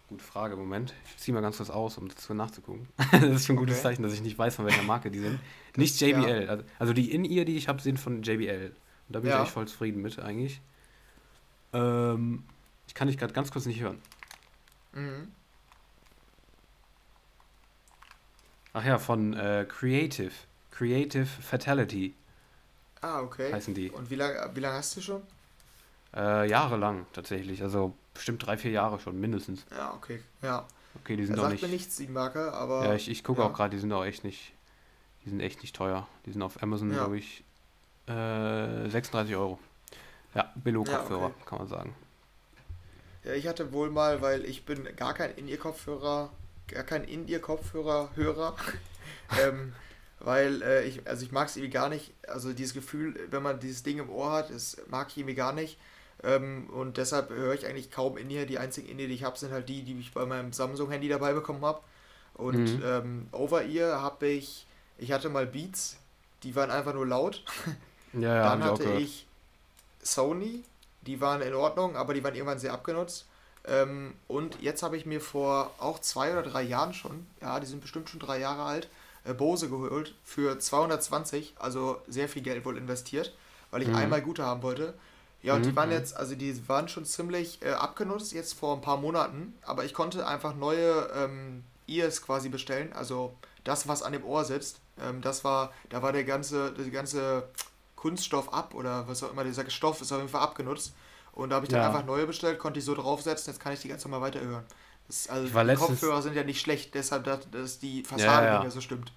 Gute 0.07 0.23
Frage, 0.23 0.55
Moment. 0.55 0.93
Ich 1.09 1.17
ziehe 1.17 1.33
mal 1.33 1.41
ganz 1.41 1.57
kurz 1.57 1.71
aus, 1.71 1.97
um 1.97 2.07
dazu 2.07 2.33
nachzugucken. 2.35 2.87
das 3.11 3.23
ist 3.23 3.45
schon 3.47 3.55
ein 3.55 3.59
gutes 3.59 3.77
Okay. 3.77 3.83
Zeichen, 3.83 4.03
dass 4.03 4.13
ich 4.13 4.21
nicht 4.21 4.37
weiß, 4.37 4.55
von 4.57 4.65
welcher 4.65 4.83
Marke 4.83 5.09
die 5.09 5.19
sind. 5.19 5.39
Nicht 5.77 5.99
JBL. 5.99 6.47
Also- 6.47 6.63
Also 6.77 6.93
die 6.93 7.11
In-Ear, 7.11 7.43
die 7.45 7.57
ich 7.57 7.67
habe, 7.67 7.81
sind 7.81 7.99
von 7.99 8.21
JBL. 8.21 8.67
Und 9.07 9.13
da 9.15 9.19
bin 9.19 9.29
Ja. 9.29 9.37
ich 9.37 9.43
echt 9.45 9.53
voll 9.53 9.67
zufrieden 9.67 10.01
mit, 10.03 10.19
eigentlich. 10.19 10.61
Ähm, 11.73 12.43
ich 12.87 12.93
kann 12.93 13.07
dich 13.07 13.17
gerade 13.17 13.33
ganz 13.33 13.51
kurz 13.51 13.65
nicht 13.65 13.79
hören. 13.81 14.01
Mhm. 14.93 15.31
Ach 18.77 18.83
ja, 18.83 18.97
von 18.99 19.33
äh, 19.33 19.65
Creative. 19.69 20.31
Creative 20.69 21.25
Fatality 21.25 22.13
Ah, 22.99 23.21
okay. 23.21 23.53
heißen 23.53 23.73
die. 23.73 23.89
Und 23.89 24.09
wie 24.09 24.15
lange 24.15 24.49
wie 24.53 24.59
lang 24.59 24.73
hast 24.73 24.97
du 24.97 25.01
schon? 25.01 25.21
Äh, 26.13 26.49
jahrelang 26.49 27.05
tatsächlich. 27.13 27.61
Also 27.63 27.93
bestimmt 28.13 28.45
drei, 28.45 28.57
vier 28.57 28.71
Jahre 28.71 28.99
schon, 28.99 29.17
mindestens. 29.19 29.65
Ja, 29.71 29.93
okay. 29.93 30.21
Ja. 30.41 30.65
Okay, 31.03 31.15
die 31.15 31.23
Er 31.23 31.27
sind 31.27 31.39
auch 31.39 31.43
sagt 31.43 31.53
nicht. 31.53 31.61
mir 31.61 31.69
nichts, 31.69 31.95
die 31.95 32.07
Marke, 32.07 32.51
aber. 32.51 32.85
Ja, 32.85 32.93
ich, 32.95 33.09
ich 33.09 33.23
gucke 33.23 33.41
ja. 33.41 33.47
auch 33.47 33.53
gerade, 33.53 33.69
die 33.71 33.79
sind 33.79 33.93
auch 33.93 34.03
echt 34.03 34.25
nicht. 34.25 34.51
Die 35.23 35.29
sind 35.29 35.39
echt 35.39 35.61
nicht 35.61 35.73
teuer. 35.75 36.05
Die 36.25 36.31
sind 36.33 36.41
auf 36.41 36.61
Amazon, 36.61 36.89
Ja. 36.91 36.97
glaube 36.97 37.17
ich, 37.17 37.43
äh, 38.07 38.89
36 38.89 39.35
Euro. 39.37 39.57
Ja, 40.33 40.51
Billo-Kopfhörer, 40.55 41.19
Ja, 41.21 41.25
okay. 41.27 41.43
kann 41.45 41.59
man 41.59 41.67
sagen. 41.69 41.95
Ja, 43.23 43.33
ich 43.33 43.47
hatte 43.47 43.71
wohl 43.71 43.89
mal, 43.89 44.21
weil 44.21 44.43
ich 44.45 44.65
bin 44.65 44.85
gar 44.97 45.13
kein 45.13 45.33
In-Ear-Kopfhörer, 45.35 46.29
gar 46.67 46.83
kein 46.83 47.03
In-Ear-Kopfhörer-Hörer. 47.03 48.55
ähm, 49.35 49.73
weil 50.19 50.61
äh, 50.63 50.85
ich, 50.85 51.07
also 51.07 51.25
ich 51.25 51.31
mag 51.31 51.47
es 51.49 51.55
irgendwie 51.57 51.73
gar 51.73 51.89
nicht. 51.89 52.13
Also 52.27 52.53
dieses 52.53 52.73
Gefühl, 52.73 53.15
wenn 53.31 53.43
man 53.43 53.59
dieses 53.59 53.83
Ding 53.83 53.99
im 53.99 54.09
Ohr 54.09 54.31
hat, 54.31 54.49
das 54.51 54.77
mag 54.87 55.09
ich 55.09 55.17
irgendwie 55.17 55.35
gar 55.35 55.53
nicht. 55.53 55.77
Ähm, 56.23 56.69
und 56.71 56.97
deshalb 56.97 57.29
höre 57.29 57.53
ich 57.53 57.65
eigentlich 57.67 57.91
kaum 57.91 58.17
In-Ear. 58.17 58.45
Die 58.45 58.59
einzigen 58.59 58.87
In-Ear, 58.89 59.07
die 59.07 59.13
ich 59.15 59.23
habe, 59.23 59.37
sind 59.37 59.51
halt 59.51 59.69
die, 59.69 59.83
die 59.83 59.99
ich 59.99 60.13
bei 60.13 60.25
meinem 60.25 60.53
Samsung-Handy 60.53 61.09
dabei 61.09 61.33
bekommen 61.33 61.63
habe. 61.65 61.81
Und 62.33 62.77
Mhm. 62.77 62.83
ähm, 62.83 63.27
Over-Ear 63.31 64.01
habe 64.01 64.27
ich, 64.27 64.65
ich 64.97 65.11
hatte 65.11 65.29
mal 65.29 65.45
Beats, 65.45 65.97
die 66.43 66.55
waren 66.55 66.71
einfach 66.71 66.93
nur 66.93 67.05
laut. 67.07 67.43
Ja, 68.13 68.35
ja, 68.35 68.55
Dann 68.55 68.63
hatte 68.63 68.85
ich 68.85 69.27
Sony, 70.03 70.63
die 71.01 71.21
waren 71.21 71.41
in 71.41 71.53
Ordnung, 71.53 71.95
aber 71.95 72.13
die 72.13 72.23
waren 72.23 72.35
irgendwann 72.35 72.59
sehr 72.59 72.73
abgenutzt. 72.73 73.27
Ähm, 73.67 74.13
und 74.27 74.61
jetzt 74.61 74.83
habe 74.83 74.97
ich 74.97 75.05
mir 75.05 75.21
vor 75.21 75.73
auch 75.79 75.99
zwei 75.99 76.31
oder 76.31 76.43
drei 76.43 76.61
Jahren 76.63 76.93
schon, 76.93 77.25
ja, 77.41 77.59
die 77.59 77.65
sind 77.67 77.81
bestimmt 77.81 78.09
schon 78.09 78.19
drei 78.19 78.39
Jahre 78.39 78.63
alt, 78.63 78.89
äh, 79.23 79.33
Bose 79.33 79.69
geholt 79.69 80.13
für 80.23 80.59
220, 80.59 81.55
also 81.57 82.01
sehr 82.07 82.29
viel 82.29 82.43
Geld 82.43 82.65
wohl 82.65 82.77
investiert, 82.77 83.33
weil 83.71 83.81
ich 83.81 83.93
Mhm. 83.93 83.95
einmal 83.95 84.21
gute 84.21 84.45
haben 84.45 84.61
wollte. 84.61 84.93
Ja, 85.41 85.55
und 85.55 85.65
Mhm, 85.65 85.65
die 85.65 85.75
waren 85.75 85.91
mhm. 85.91 85.91
jetzt, 85.91 86.15
also 86.17 86.35
die 86.35 86.67
waren 86.67 86.87
schon 86.87 87.05
ziemlich 87.05 87.61
äh, 87.61 87.71
abgenutzt 87.71 88.33
jetzt 88.33 88.53
vor 88.53 88.75
ein 88.75 88.81
paar 88.81 88.97
Monaten, 88.97 89.53
aber 89.63 89.85
ich 89.85 89.93
konnte 89.93 90.25
einfach 90.27 90.55
neue 90.55 91.09
ähm, 91.15 91.63
Ears 91.87 92.21
quasi 92.21 92.49
bestellen, 92.49 92.93
also 92.93 93.35
das, 93.63 93.87
was 93.87 94.01
an 94.03 94.13
dem 94.13 94.23
Ohr 94.25 94.43
sitzt. 94.45 94.79
Ähm, 94.99 95.21
das 95.21 95.43
war, 95.43 95.71
da 95.89 96.01
war 96.01 96.13
der 96.13 96.23
ganze, 96.23 96.71
der 96.73 96.89
ganze 96.89 97.47
Kunststoff 97.95 98.53
ab 98.53 98.73
oder 98.73 99.07
was 99.07 99.23
auch 99.23 99.31
immer, 99.31 99.43
dieser 99.43 99.69
Stoff 99.69 100.01
ist 100.01 100.11
auf 100.11 100.19
jeden 100.19 100.29
Fall 100.29 100.41
abgenutzt. 100.41 100.93
Und 101.35 101.49
da 101.49 101.57
habe 101.57 101.65
ich 101.65 101.69
dann 101.71 101.81
Ja. 101.81 101.87
einfach 101.87 102.05
neue 102.05 102.25
bestellt, 102.27 102.59
konnte 102.59 102.79
ich 102.79 102.85
so 102.85 102.95
draufsetzen, 102.95 103.53
jetzt 103.53 103.59
kann 103.61 103.73
ich 103.73 103.81
die 103.81 103.89
ganz 103.89 104.03
normal 104.05 104.21
weiterhören. 104.21 104.63
Das, 105.07 105.27
also 105.29 105.47
die 105.47 105.73
Kopfhörer 105.73 106.21
sind 106.21 106.35
ja 106.35 106.43
nicht 106.43 106.61
schlecht, 106.61 106.95
deshalb, 106.95 107.25
dass, 107.25 107.49
dass 107.51 107.79
die 107.79 108.03
Ja, 108.03 108.07
Fassade 108.09 108.45
ja. 108.45 108.51
nicht 108.53 108.61
mehr 108.61 108.71
so 108.71 108.81
stimmt. 108.81 109.11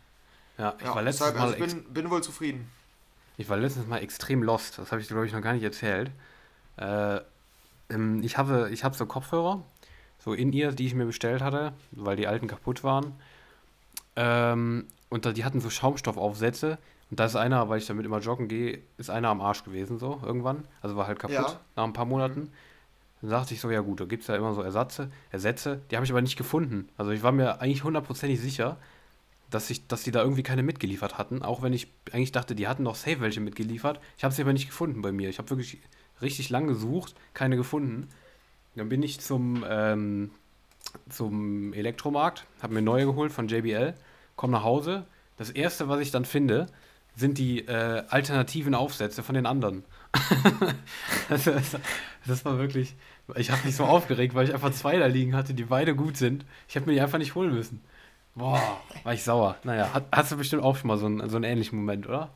Ja, 0.59 0.75
ich 0.81 0.85
Ja, 0.85 0.95
war 0.95 1.03
letztens 1.03 1.21
deshalb, 1.21 1.37
mal 1.37 1.43
also 1.43 1.55
ich 1.55 1.61
bin, 1.61 1.85
bin 1.95 2.11
wohl 2.11 2.23
zufrieden. 2.23 2.69
Ich 3.37 3.49
war 3.49 3.57
letztens 3.57 3.87
mal 3.87 3.99
extrem 3.99 4.43
lost. 4.43 4.79
Das 4.79 4.91
habe 4.93 5.01
ich 5.01 5.07
dir, 5.09 5.15
glaube 5.15 5.27
ich, 5.27 5.33
noch 5.33 5.43
gar 5.43 5.53
nicht 5.55 5.63
erzählt. 5.63 6.11
Äh, 6.79 7.21
ähm, 7.91 8.23
ich 8.23 8.39
habe, 8.39 8.71
ich 8.73 8.85
habe 8.85 8.97
so 8.97 9.07
Kopfhörer, 9.07 9.63
so 10.19 10.35
in 10.35 10.53
ihr, 10.53 10.73
die 10.73 10.87
ich 10.87 10.95
mir 10.95 11.07
bestellt 11.07 11.43
hatte, 11.43 11.73
weil 11.93 12.17
die 12.17 12.27
alten 12.29 12.49
kaputt 12.49 12.85
waren. 12.85 13.15
Ähm, 14.17 14.87
und 15.09 15.25
da, 15.27 15.33
die 15.33 15.45
hatten 15.45 15.61
so 15.61 15.71
Schaumstoffaufsätze. 15.71 16.79
Und 17.11 17.19
da 17.21 17.25
ist 17.25 17.37
einer, 17.37 17.69
weil 17.69 17.79
ich 17.79 17.87
damit 17.87 18.05
immer 18.05 18.19
joggen 18.19 18.49
gehe, 18.49 18.81
ist 18.99 19.09
einer 19.11 19.29
am 19.29 19.41
Arsch 19.41 19.65
gewesen, 19.65 19.99
so 19.99 20.21
irgendwann. 20.25 20.65
Also 20.83 20.97
war 20.97 21.07
halt 21.07 21.19
kaputt 21.19 21.37
Ja. 21.37 21.61
nach 21.77 21.85
ein 21.85 21.93
paar 21.95 22.05
Monaten. 22.05 22.51
Dann 23.23 23.31
dachte 23.31 23.55
ich 23.55 23.61
so, 23.61 23.71
ja 23.71 23.81
gut, 23.81 24.01
da 24.01 24.05
gibt 24.05 24.23
es 24.23 24.29
ja 24.29 24.37
immer 24.37 24.53
so 24.55 24.63
Ersatze, 24.63 25.11
Ersätze. 25.31 25.81
Die 25.91 25.97
habe 25.97 26.05
ich 26.05 26.13
aber 26.13 26.21
nicht 26.23 26.37
gefunden. 26.37 26.89
Also 26.97 27.11
ich 27.11 27.23
war 27.23 27.33
mir 27.33 27.61
eigentlich 27.61 27.83
hundertprozentig 27.83 28.41
sicher, 28.41 28.77
dass, 29.51 29.71
ich, 29.71 29.87
dass 29.89 30.03
die 30.03 30.11
da 30.11 30.23
irgendwie 30.23 30.43
keine 30.43 30.63
mitgeliefert 30.63 31.17
hatten. 31.19 31.43
Auch 31.43 31.63
wenn 31.63 31.73
ich 31.73 31.89
eigentlich 32.13 32.33
dachte, 32.33 32.55
die 32.55 32.69
hatten 32.69 32.83
noch 32.83 32.95
safe 32.95 33.21
welche 33.21 33.41
mitgeliefert. 33.41 34.01
Ich 34.19 34.25
habe 34.25 34.35
sie 34.35 34.43
aber 34.43 34.53
nicht 34.53 34.67
gefunden 34.69 35.01
bei 35.01 35.11
mir. 35.11 35.31
Ich 35.31 35.39
habe 35.39 35.49
wirklich 35.51 35.81
richtig 36.21 36.51
lang 36.51 36.67
gesucht, 36.67 37.15
keine 37.33 37.57
gefunden. 37.57 38.09
Dann 38.77 38.91
bin 38.91 39.03
ich 39.03 39.19
zum, 39.21 39.65
ähm, 39.69 40.31
zum 41.09 41.73
Elektromarkt, 41.73 42.45
habe 42.63 42.75
mir 42.75 42.83
neue 42.83 43.07
geholt 43.07 43.33
von 43.33 43.49
JBL, 43.49 43.95
komme 44.37 44.53
nach 44.53 44.63
Hause. 44.63 45.07
Das 45.39 45.51
erste, 45.51 45.89
was 45.89 46.01
ich 46.01 46.11
dann 46.11 46.25
finde, 46.25 46.67
sind 47.19 47.39
die 47.39 47.67
äh, 47.67 48.05
alternativen 48.09 48.75
Aufsätze 48.75 49.23
von 49.23 49.35
den 49.35 49.47
anderen. 49.47 49.85
also, 51.29 51.51
das, 51.51 51.77
das 52.27 52.45
war 52.45 52.59
wirklich. 52.59 52.95
Ich 53.35 53.51
habe 53.51 53.65
mich 53.65 53.77
so 53.77 53.85
aufgeregt, 53.85 54.35
weil 54.35 54.49
ich 54.49 54.55
einfach 54.55 54.71
zwei 54.71 54.97
da 54.99 55.07
liegen 55.07 55.35
hatte, 55.35 55.53
die 55.53 55.65
beide 55.65 55.95
gut 55.95 56.17
sind. 56.17 56.47
Ich 56.69 56.77
hätte 56.77 56.87
mir 56.87 56.95
die 56.95 57.01
einfach 57.01 57.19
nicht 57.19 57.35
holen 57.35 57.53
müssen. 57.53 57.83
Boah, 58.35 58.81
war 59.03 59.13
ich 59.13 59.25
sauer. 59.25 59.57
Naja, 59.65 59.93
hat, 59.93 60.05
hast 60.13 60.33
du 60.33 60.37
bestimmt 60.37 60.63
auch 60.63 60.77
schon 60.77 60.89
mal 60.89 60.97
so 60.97 61.07
einen, 61.07 61.29
so 61.29 61.37
einen 61.37 61.45
ähnlichen 61.45 61.79
Moment, 61.79 62.07
oder? 62.07 62.31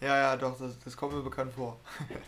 Ja, 0.00 0.16
ja, 0.16 0.36
doch, 0.36 0.58
das, 0.58 0.78
das 0.80 0.96
kommt 0.96 1.14
mir 1.14 1.22
bekannt 1.22 1.52
vor. 1.54 1.78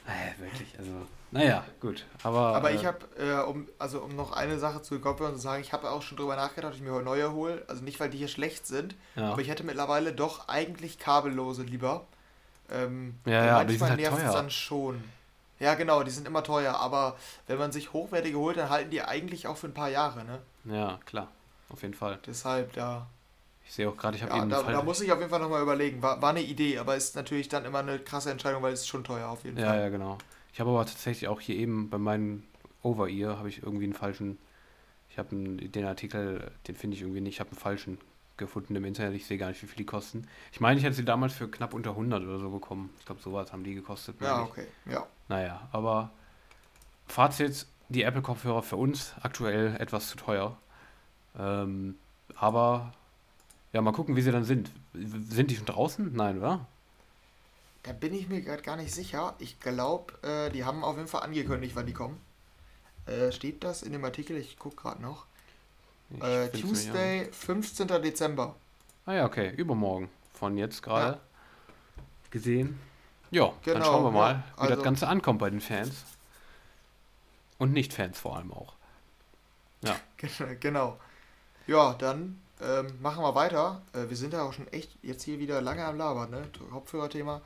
Naja, 0.07 0.33
wirklich, 0.39 0.79
also. 0.79 0.93
Naja, 1.31 1.65
gut. 1.81 2.05
Aber, 2.23 2.55
Aber 2.57 2.71
äh, 2.71 2.75
ich 2.75 2.87
habe, 2.87 2.99
äh, 3.19 3.43
um, 3.47 3.69
also 3.79 4.01
um 4.01 4.17
noch 4.17 4.33
eine 4.33 4.59
Sache 4.59 4.81
zu 4.83 4.99
Kopfhörern 4.99 5.35
zu 5.35 5.41
sagen, 5.41 5.61
ich 5.61 5.73
habe 5.73 5.91
auch 5.91 6.01
schon 6.03 6.17
drüber 6.17 6.37
nachgedacht, 6.37 6.73
ob 6.73 6.77
ich 6.77 6.83
mir 6.83 7.03
neue 7.03 7.33
hole. 7.33 7.63
Also 7.69 7.83
nicht, 7.85 8.01
weil 8.01 8.09
die 8.11 8.19
hier 8.19 8.29
schlecht 8.29 8.67
sind, 8.67 8.95
Ja. 9.15 9.33
aber 9.33 9.43
ich 9.43 9.49
hätte 9.49 9.63
mittlerweile 9.65 10.13
doch 10.13 10.49
eigentlich 10.49 10.99
kabellose 10.99 11.63
lieber. 11.65 12.07
Ähm, 12.71 13.15
Ja, 13.27 13.45
ja, 13.45 13.57
aber 13.57 13.65
die 13.67 13.73
sind 13.73 13.81
manchmal 13.89 13.91
halt 13.91 14.01
nervt's 14.01 14.33
teuer. 14.33 14.33
dann 14.43 14.51
schon. 14.51 15.05
Ja, 15.61 15.75
genau, 15.75 16.03
die 16.03 16.11
sind 16.11 16.27
immer 16.27 16.43
teuer, 16.43 16.77
aber 16.77 17.17
wenn 17.47 17.59
man 17.59 17.73
sich 17.73 17.93
hochwertige 17.93 18.39
holt, 18.39 18.57
dann 18.57 18.71
halten 18.71 18.91
die 18.91 19.03
eigentlich 19.03 19.47
auch 19.49 19.57
für 19.57 19.67
ein 19.67 19.75
paar 19.75 19.89
Jahre, 19.91 20.25
ne? 20.25 20.39
Ja, 20.65 20.99
klar. 21.05 21.29
Auf 21.69 21.83
jeden 21.83 21.95
Fall. 21.95 22.19
Deshalb, 22.27 22.73
da, 22.75 23.07
Ich 23.67 23.75
sehe 23.75 23.89
auch 23.89 23.97
gerade, 23.97 24.17
ich 24.17 24.23
habe 24.23 24.33
ja, 24.33 24.39
eben 24.39 24.49
da, 24.51 24.61
Fall. 24.61 24.73
da 24.73 24.83
muss 24.83 25.01
ich 25.01 25.11
auf 25.13 25.19
jeden 25.19 25.31
Fall 25.31 25.41
nochmal 25.41 25.61
überlegen. 25.61 26.01
War, 26.01 26.23
war 26.23 26.31
eine 26.31 26.41
Idee, 26.43 26.79
aber 26.79 26.97
ist 26.97 27.17
natürlich 27.17 27.49
dann 27.49 27.65
immer 27.67 27.81
eine 27.81 27.99
krasse 27.99 28.31
Entscheidung, 28.31 28.63
weil 28.63 28.73
es 28.73 28.81
ist 28.81 28.89
schon 28.89 29.05
teuer 29.05 29.29
auf 29.29 29.45
jeden 29.45 29.59
Ja, 29.59 29.67
Fall. 29.67 29.81
ja, 29.81 29.89
genau. 29.91 30.17
Ich 30.53 30.61
habe 30.61 30.71
aber 30.71 30.85
tatsächlich 30.87 31.29
auch 31.29 31.41
hier 31.41 31.57
eben 31.57 31.91
bei 31.91 31.99
meinen 31.99 32.45
Over-Ear 32.83 33.39
habe 33.39 33.49
ich 33.49 33.63
irgendwie 33.63 33.85
einen 33.85 33.93
falschen. 33.95 34.39
Ich 35.11 35.19
habe 35.19 35.31
einen- 35.33 35.73
den 35.73 35.85
Artikel, 35.85 36.51
den 36.67 36.75
finde 36.77 36.97
ich 36.97 37.03
irgendwie 37.03 37.21
nicht. 37.21 37.35
Ich 37.37 37.41
habe 37.41 37.51
einen 37.51 37.59
falschen 37.59 37.99
gefunden 38.37 38.77
im 38.77 38.85
Internet. 38.85 39.15
Ich 39.15 39.27
sehe 39.27 39.37
gar 39.39 39.49
nicht, 39.49 39.61
wie 39.63 39.67
viel 39.67 39.79
die 39.79 39.85
kosten. 39.87 40.27
Ich 40.53 40.61
meine, 40.61 40.79
ich 40.79 40.85
hätte 40.85 40.95
sie 40.95 41.05
damals 41.05 41.33
für 41.33 41.49
knapp 41.49 41.75
unter 41.75 41.97
100 41.97 42.23
oder 42.23 42.39
so 42.39 42.51
bekommen. 42.51 42.91
Ich 43.01 43.05
glaube, 43.07 43.21
sowas 43.21 43.53
haben 43.53 43.65
die 43.65 43.75
gekostet. 43.75 44.21
Ja, 44.21 44.43
okay. 44.43 44.67
Ja. 44.87 45.07
Naja, 45.29 45.69
aber 45.73 46.11
Fazit: 47.07 47.67
Die 47.89 48.03
Apple-Kopfhörer 48.03 48.63
für 48.63 48.77
uns 48.77 49.15
aktuell 49.23 49.75
etwas 49.81 50.09
zu 50.09 50.17
teuer. 50.17 50.57
Ähm, 51.39 51.97
aber 52.37 52.93
ja, 53.73 53.81
mal 53.83 53.93
gucken, 53.93 54.15
wie 54.15 54.23
sie 54.23 54.31
dann 54.33 54.45
sind. 54.45 54.71
Sind 54.95 55.51
die 55.51 55.57
schon 55.57 55.67
draußen? 55.67 56.13
Nein, 56.15 56.39
oder? 56.39 56.67
Da 57.83 57.93
bin 57.93 58.13
ich 58.15 58.29
mir 58.29 58.41
gerade 58.43 58.63
gar 58.63 58.77
nicht 58.77 58.93
sicher. 58.93 59.35
Ich 59.39 59.61
glaube, 59.61 60.15
äh, 60.23 60.51
die 60.51 60.65
haben 60.65 60.85
auf 60.85 60.97
jeden 60.97 61.09
Fall 61.09 61.23
angekündigt, 61.23 61.77
wann 61.77 61.87
die 61.87 61.93
kommen. 61.93 62.21
Äh, 63.07 63.33
steht 63.33 63.65
das 63.65 63.83
in 63.83 63.93
dem 63.93 64.05
Artikel? 64.05 64.37
Ich 64.37 64.59
gucke 64.59 64.77
gerade 64.77 65.01
noch. 65.01 65.27
Äh. 66.21 66.49
Tuesday, 66.49 67.29
15. 67.33 67.87
Dezember. 68.03 68.57
Ah 69.07 69.15
ja, 69.15 69.27
okay, 69.27 69.53
übermorgen. 69.57 70.11
Von 70.35 70.57
jetzt 70.59 70.83
gerade 70.83 71.21
gesehen. 72.31 72.79
Ja, 73.31 73.47
dann 73.65 73.75
Genau, 73.75 73.85
schauen 73.85 74.05
wir 74.05 74.11
mal, 74.11 74.33
ja, 74.33 74.43
wie 74.57 74.63
das 74.63 74.71
also- 74.71 74.83
Ganze 74.83 75.09
ankommt 75.09 75.39
bei 75.39 75.51
den 75.51 75.61
Fans. 75.61 76.05
Und 77.59 77.73
Nicht-Fans 77.73 78.19
vor 78.19 78.37
allem 78.37 78.53
auch. 78.53 78.75
genau. 80.61 80.99
Ja, 81.67 81.95
dann 81.95 82.41
ähm, 82.63 82.87
machen 83.01 83.23
wir 83.23 83.35
weiter. 83.35 83.83
Äh, 83.93 84.09
wir 84.09 84.17
sind 84.17 84.33
ja 84.33 84.43
auch 84.43 84.53
schon 84.53 84.69
echt 84.69 84.91
jetzt 85.03 85.23
hier 85.23 85.39
wieder 85.39 85.61
lange 85.61 85.85
am 85.85 85.97
Labern, 85.97 86.31
ne? 86.31 86.43
Kopfhörerthema. 86.71 87.41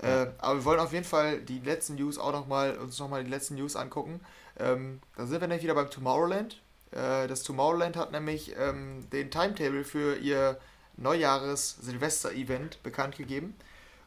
Äh, 0.00 0.26
aber 0.38 0.58
wir 0.58 0.64
wollen 0.64 0.80
auf 0.80 0.92
jeden 0.92 1.04
Fall 1.04 1.40
die 1.40 1.58
letzten 1.58 1.96
News 1.96 2.18
auch 2.18 2.32
nochmal, 2.32 2.76
uns 2.78 2.98
nochmal 2.98 3.24
die 3.24 3.30
letzten 3.30 3.56
News 3.56 3.76
angucken. 3.76 4.20
Ähm, 4.58 5.00
da 5.16 5.26
sind 5.26 5.40
wir 5.40 5.48
nämlich 5.48 5.64
wieder 5.64 5.74
beim 5.74 5.90
Tomorrowland. 5.90 6.60
Äh, 6.92 7.26
das 7.26 7.42
Tomorrowland 7.42 7.96
hat 7.96 8.12
nämlich 8.12 8.54
ähm, 8.56 9.08
den 9.10 9.30
Timetable 9.30 9.84
für 9.84 10.16
ihr 10.16 10.58
Neujahres-Silvester-Event 10.96 12.82
bekannt 12.82 13.16
gegeben. 13.16 13.54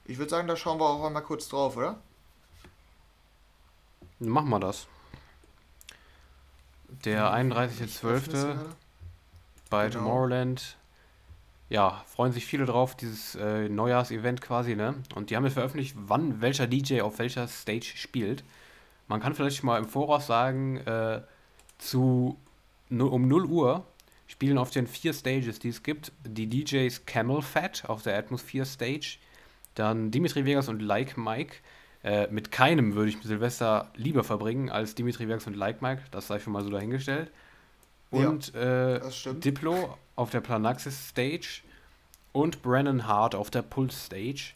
Ich 0.05 0.17
würde 0.17 0.29
sagen, 0.29 0.47
da 0.47 0.55
schauen 0.55 0.79
wir 0.79 0.85
auch 0.85 1.05
einmal 1.05 1.23
kurz 1.23 1.47
drauf, 1.47 1.77
oder? 1.77 1.99
Machen 4.19 4.49
wir 4.49 4.59
das. 4.59 4.87
Der 7.05 7.33
Ich 7.33 8.03
öffne 8.03 8.37
es 8.37 8.45
31.12. 8.45 8.57
bei 9.71 9.87
Genau. 9.89 10.03
Tomorrowland. 10.03 10.77
Ja, 11.69 12.03
freuen 12.05 12.33
sich 12.33 12.45
viele 12.45 12.65
drauf, 12.65 12.95
dieses 12.95 13.33
äh, 13.35 13.69
Neujahrsevent 13.69 14.41
quasi, 14.41 14.75
ne? 14.75 14.95
Und 15.15 15.29
die 15.29 15.35
haben 15.37 15.45
jetzt 15.45 15.53
veröffentlicht, 15.53 15.95
wann 15.97 16.41
welcher 16.41 16.67
DJ 16.67 17.01
auf 17.01 17.17
welcher 17.17 17.47
Stage 17.47 17.93
spielt. 17.95 18.43
Man 19.07 19.19
kann 19.21 19.33
vielleicht 19.33 19.63
mal 19.63 19.79
im 19.79 19.87
Voraus 19.87 20.27
sagen, 20.27 20.77
äh, 20.77 21.21
zu 21.79 22.37
um 22.89 23.27
0 23.27 23.45
Uhr 23.45 23.85
spielen 24.27 24.57
auf 24.57 24.69
den 24.69 24.85
vier 24.85 25.13
Stages, 25.13 25.59
die 25.59 25.69
es 25.69 25.81
gibt, 25.81 26.11
die 26.25 26.47
DJs 26.47 27.05
Camel 27.05 27.41
Fat 27.41 27.85
auf 27.87 28.03
der 28.03 28.17
Atmosphere 28.17 28.65
Stage, 28.65 29.17
dann 29.75 30.11
Dimitri 30.11 30.45
Vegas 30.45 30.67
und 30.67 30.81
Like 30.81 31.17
Mike. 31.17 31.55
Äh, 32.03 32.27
mit 32.31 32.51
keinem 32.51 32.95
würde 32.95 33.11
ich 33.11 33.17
Silvester 33.21 33.91
lieber 33.95 34.23
verbringen 34.25 34.69
als 34.69 34.95
Dimitri 34.95 35.27
Vegas 35.27 35.47
und 35.47 35.55
Like 35.55 35.81
Mike, 35.81 36.03
das 36.11 36.27
sei 36.27 36.39
schon 36.39 36.51
mal 36.51 36.63
so 36.63 36.69
dahingestellt. 36.69 37.31
Ja, 38.11 38.29
Und 38.29 38.53
äh, 38.55 38.99
Das 38.99 39.17
stimmt. 39.17 39.45
Diplo 39.45 39.97
auf 40.15 40.29
der 40.31 40.41
Planaxis 40.41 41.09
Stage 41.09 41.61
und 42.33 42.61
Brennan 42.63 43.07
Hart 43.07 43.35
auf 43.35 43.51
der 43.51 43.63
Pulse 43.63 43.97
Stage. 43.97 44.53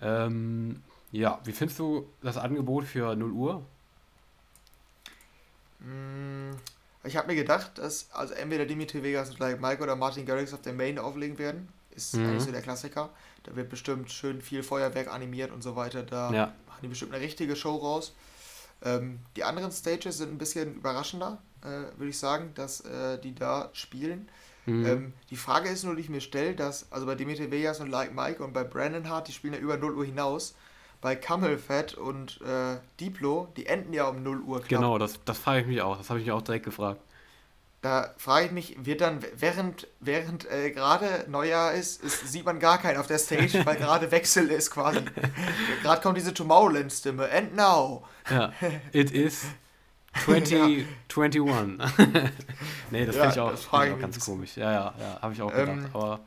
Ähm, 0.00 0.82
ja, 1.12 1.40
wie 1.44 1.52
findest 1.52 1.78
du 1.80 2.06
das 2.22 2.36
Angebot 2.38 2.84
für 2.86 3.16
0 3.16 3.32
Uhr? 3.32 3.66
Mm, 5.80 6.52
Ich 7.04 7.16
habe 7.16 7.28
mir 7.28 7.36
gedacht, 7.36 7.78
dass 7.78 8.10
also 8.12 8.34
entweder 8.34 8.66
Dimitri 8.66 9.02
Vegas 9.02 9.30
und 9.30 9.38
Like 9.38 9.60
Mike 9.60 9.82
oder 9.82 9.96
Martin 9.96 10.26
Garrix 10.26 10.52
auf 10.52 10.62
der 10.62 10.72
Main 10.72 10.98
auflegen 10.98 11.38
werden. 11.38 11.68
Ist 11.90 12.18
Mhm. 12.18 12.24
eigentlich 12.24 12.44
so 12.44 12.52
der 12.52 12.62
Klassiker. 12.62 13.10
Da 13.44 13.56
wird 13.56 13.68
bestimmt 13.70 14.10
schön 14.10 14.42
viel 14.42 14.62
Feuerwerk 14.62 15.08
animiert 15.12 15.52
und 15.52 15.62
so 15.62 15.76
weiter. 15.76 16.02
Da 16.02 16.32
Ja, 16.32 16.52
machen 16.66 16.80
die 16.82 16.88
bestimmt 16.88 17.14
eine 17.14 17.22
richtige 17.24 17.56
Show 17.56 17.76
raus. 17.76 18.14
Ähm, 18.82 19.20
die 19.36 19.44
anderen 19.44 19.72
Stages 19.72 20.18
sind 20.18 20.32
ein 20.32 20.38
bisschen 20.38 20.76
überraschender, 20.76 21.38
äh, 21.62 21.98
würde 21.98 22.10
ich 22.10 22.18
sagen, 22.18 22.52
dass 22.54 22.80
äh, 22.80 23.18
die 23.18 23.34
da 23.34 23.70
spielen. 23.72 24.28
mhm. 24.66 24.86
Ähm, 24.86 25.12
die 25.30 25.36
Frage 25.36 25.68
ist 25.68 25.84
nur, 25.84 25.94
die 25.94 26.02
ich 26.02 26.08
mir 26.08 26.20
stelle, 26.20 26.54
dass, 26.54 26.90
also 26.92 27.06
bei 27.06 27.14
Dimitri 27.14 27.50
Vegas 27.50 27.80
und 27.80 27.90
Like 27.90 28.14
Mike 28.14 28.42
und 28.42 28.52
bei 28.52 28.64
Brandon 28.64 29.08
Hart, 29.08 29.28
die 29.28 29.32
spielen 29.32 29.54
ja 29.54 29.60
über 29.60 29.76
0 29.76 29.94
Uhr 29.94 30.04
hinaus. 30.04 30.54
Bei 31.00 31.14
Camel 31.14 31.58
Fat 31.58 31.94
und 31.94 32.40
äh, 32.40 32.78
Diplo, 32.98 33.48
die 33.56 33.66
enden 33.66 33.92
ja 33.92 34.08
um 34.08 34.22
0 34.22 34.40
Uhr 34.40 34.58
knapp. 34.58 34.68
genau, 34.68 34.98
das, 34.98 35.20
das 35.24 35.38
frage 35.38 35.60
ich 35.60 35.66
mich 35.68 35.80
auch. 35.80 35.96
Das 35.96 36.10
habe 36.10 36.18
ich 36.18 36.26
mich 36.26 36.32
auch 36.32 36.42
direkt 36.42 36.64
gefragt. 36.64 37.00
Da 37.80 38.12
frage 38.16 38.46
ich 38.46 38.52
mich, 38.52 38.84
wird 38.84 39.00
dann, 39.00 39.20
während, 39.36 39.86
während 40.00 40.50
äh, 40.50 40.72
gerade 40.72 41.26
Neujahr 41.28 41.74
ist, 41.74 42.02
ist, 42.02 42.26
sieht 42.26 42.44
man 42.44 42.58
gar 42.58 42.78
keinen 42.78 42.96
auf 42.96 43.06
der 43.06 43.18
Stage, 43.18 43.60
weil 43.64 43.76
gerade 43.76 44.10
Wechsel 44.10 44.50
ist 44.50 44.72
quasi. 44.72 45.02
gerade 45.82 46.02
kommt 46.02 46.18
diese 46.18 46.34
Tomorrowland-Stimme. 46.34 47.30
And 47.30 47.54
now. 47.54 48.04
Ja, 48.28 48.52
it 48.92 49.12
is 49.12 49.46
2021. 50.24 51.40
nee, 52.90 53.06
das 53.06 53.16
Ja, 53.16 53.30
finde 53.30 53.34
ich 53.34 53.40
auch, 53.40 53.50
das 53.50 53.62
ich 53.62 53.68
auch 53.92 53.98
ganz 53.98 54.20
komisch. 54.20 54.56
Ja, 54.56 54.72
ja, 54.72 54.94
ja, 54.98 55.18
habe 55.22 55.32
ich 55.34 55.42
auch 55.42 55.52
Ähm, 55.54 55.76
gedacht. 55.76 55.94
Aber 55.94 56.20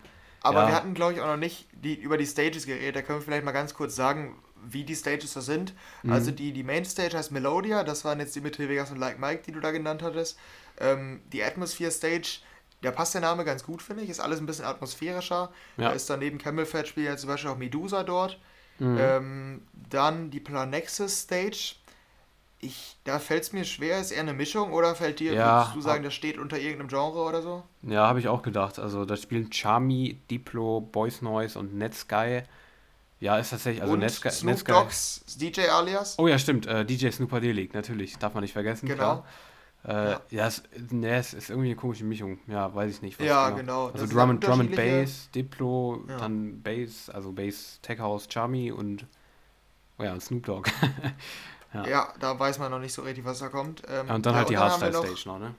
Aber 0.43 0.61
Ja. 0.61 0.67
wir 0.69 0.75
hatten, 0.75 0.93
glaube 0.93 1.13
ich, 1.13 1.21
auch 1.21 1.27
noch 1.27 1.37
nicht 1.37 1.67
die, 1.71 1.93
über 1.95 2.17
die 2.17 2.25
Stages 2.25 2.65
geredet. 2.65 2.95
Da 2.95 3.01
können 3.03 3.19
wir 3.19 3.23
vielleicht 3.23 3.45
mal 3.45 3.51
ganz 3.51 3.73
kurz 3.73 3.95
sagen, 3.95 4.35
wie 4.63 4.83
die 4.83 4.95
Stages 4.95 5.33
da 5.33 5.41
sind. 5.41 5.73
Mhm. 6.03 6.11
Also 6.13 6.31
die, 6.31 6.51
die 6.51 6.63
Main 6.63 6.85
Stage 6.85 7.17
heißt 7.17 7.31
Melodia, 7.31 7.83
das 7.83 8.05
waren 8.05 8.19
jetzt 8.19 8.35
Dimitri 8.35 8.67
Vegas 8.69 8.91
und 8.91 8.97
Like 8.97 9.19
Mike, 9.19 9.43
die 9.45 9.51
du 9.51 9.59
da 9.59 9.71
genannt 9.71 10.01
hattest. 10.01 10.39
Ähm, 10.79 11.21
die 11.31 11.43
Atmosphere 11.43 11.91
Stage, 11.91 12.39
da 12.81 12.89
passt 12.91 13.13
der 13.13 13.21
Name 13.21 13.45
ganz 13.45 13.63
gut, 13.63 13.81
finde 13.83 14.03
ich. 14.03 14.09
Ist 14.09 14.19
alles 14.19 14.39
ein 14.39 14.45
bisschen 14.47 14.65
atmosphärischer. 14.65 15.51
Ja. 15.77 15.89
Da 15.89 15.91
ist 15.91 16.09
daneben 16.09 16.37
Camel 16.39 16.65
Fat 16.65 16.87
spielt 16.87 17.07
ja 17.07 17.17
zum 17.17 17.29
Beispiel 17.29 17.51
auch 17.51 17.57
Medusa 17.57 18.03
dort. 18.03 18.39
Mhm. 18.79 18.97
Ähm, 18.99 19.61
dann 19.91 20.31
die 20.31 20.39
Planexus 20.39 21.19
Stage. 21.21 21.75
Ich, 22.63 22.95
da 23.05 23.17
fällt 23.17 23.41
es 23.43 23.53
mir 23.53 23.65
schwer, 23.65 23.99
ist 23.99 24.11
eher 24.11 24.21
eine 24.21 24.33
Mischung 24.33 24.71
oder 24.71 24.93
fällt 24.93 25.19
dir, 25.19 25.33
Ja, 25.33 25.57
würdest 25.61 25.75
du 25.75 25.81
sagen, 25.81 26.03
das 26.03 26.13
steht 26.13 26.37
unter 26.37 26.59
irgendeinem 26.59 26.89
Genre 26.89 27.19
oder 27.23 27.41
so? 27.41 27.63
Ja, 27.81 28.07
habe 28.07 28.19
ich 28.19 28.27
auch 28.27 28.43
gedacht. 28.43 28.77
Also 28.77 29.03
da 29.03 29.17
spielen 29.17 29.51
Charmy, 29.51 30.19
Diplo, 30.29 30.79
Boys 30.79 31.21
Noise 31.23 31.57
und 31.57 31.73
Netsky. 31.75 32.43
Ja, 33.19 33.37
ist 33.37 33.49
tatsächlich, 33.49 33.81
also 33.81 33.93
Und 33.93 33.99
Netsky, 33.99 34.29
Snoop 34.29 34.51
Netsky. 34.53 34.71
Dogg's 34.71 35.23
DJ 35.39 35.61
alias? 35.69 36.17
Oh 36.19 36.27
ja, 36.27 36.37
stimmt, 36.37 36.67
äh, 36.67 36.85
DJ 36.85 37.09
Snoopadelic, 37.09 37.73
natürlich, 37.73 38.17
darf 38.17 38.33
man 38.35 38.41
nicht 38.41 38.53
vergessen. 38.53 38.87
Genau. 38.87 39.23
Klar. 39.23 39.25
Äh, 39.83 40.11
Ja. 40.11 40.21
ja, 40.29 40.47
es, 40.47 40.61
nee, 40.91 41.09
es 41.15 41.33
ist 41.33 41.49
irgendwie 41.49 41.69
eine 41.69 41.75
komische 41.75 42.03
Mischung. 42.03 42.37
Ja, 42.45 42.73
weiß 42.75 42.91
ich 42.91 43.01
nicht. 43.01 43.19
was 43.19 43.25
Ja, 43.25 43.49
genau. 43.49 43.89
Das 43.89 44.01
Also 44.01 44.15
Drum 44.15 44.29
and, 44.29 44.45
Drum 44.45 44.59
and 44.59 44.75
Bass, 44.75 45.29
Diplo, 45.33 46.03
Ja. 46.07 46.17
dann 46.17 46.61
Bass, 46.61 47.09
also 47.09 47.31
Bass, 47.31 47.79
Tech 47.81 47.99
House, 47.99 48.27
Charmy 48.31 48.71
und 48.71 49.07
oh 49.97 50.03
ja, 50.03 50.13
und 50.13 50.21
Snoop 50.21 50.45
Dogg. 50.45 50.69
Ja. 51.73 51.87
Ja. 51.87 52.13
da 52.19 52.37
weiß 52.37 52.59
man 52.59 52.71
noch 52.71 52.79
nicht 52.79 52.93
so 52.93 53.01
richtig, 53.01 53.23
was 53.25 53.39
da 53.39 53.49
kommt. 53.49 53.83
Ähm, 53.87 54.07
Ja, 54.07 54.15
und 54.15 54.25
dann 54.25 54.33
ja, 54.33 54.39
halt 54.39 54.49
die 54.49 54.57
haben 54.57 54.81
wir 54.81 54.87
Hardstyle 54.87 55.13
noch- 55.13 55.25
noch, 55.25 55.39
ne? 55.39 55.55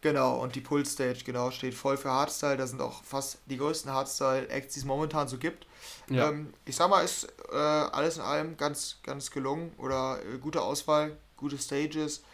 Genau, 0.00 0.40
und 0.42 0.56
die 0.56 0.60
Pulse 0.60 0.90
Stage, 0.90 1.20
genau, 1.24 1.52
steht 1.52 1.74
voll 1.74 1.96
für 1.96 2.10
Hardstyle. 2.10 2.56
Da 2.56 2.66
sind 2.66 2.80
auch 2.82 3.04
fast 3.04 3.38
die 3.46 3.56
größten 3.56 3.92
Hardstyle-Acts, 3.92 4.74
die 4.74 4.80
es 4.80 4.84
momentan 4.84 5.28
so 5.28 5.38
gibt. 5.38 5.64
Ja. 6.08 6.28
Ähm, 6.28 6.52
ich 6.64 6.74
sag 6.74 6.90
mal, 6.90 7.02
ist 7.04 7.32
äh, 7.52 7.56
alles 7.56 8.16
in 8.16 8.22
allem 8.22 8.56
ganz, 8.56 8.98
ganz 9.04 9.30
gelungen 9.30 9.72
oder 9.78 10.18
äh, 10.22 10.38
gute 10.38 10.60
Auswahl, 10.62 11.16
gute 11.36 11.56
Stages. 11.56 12.24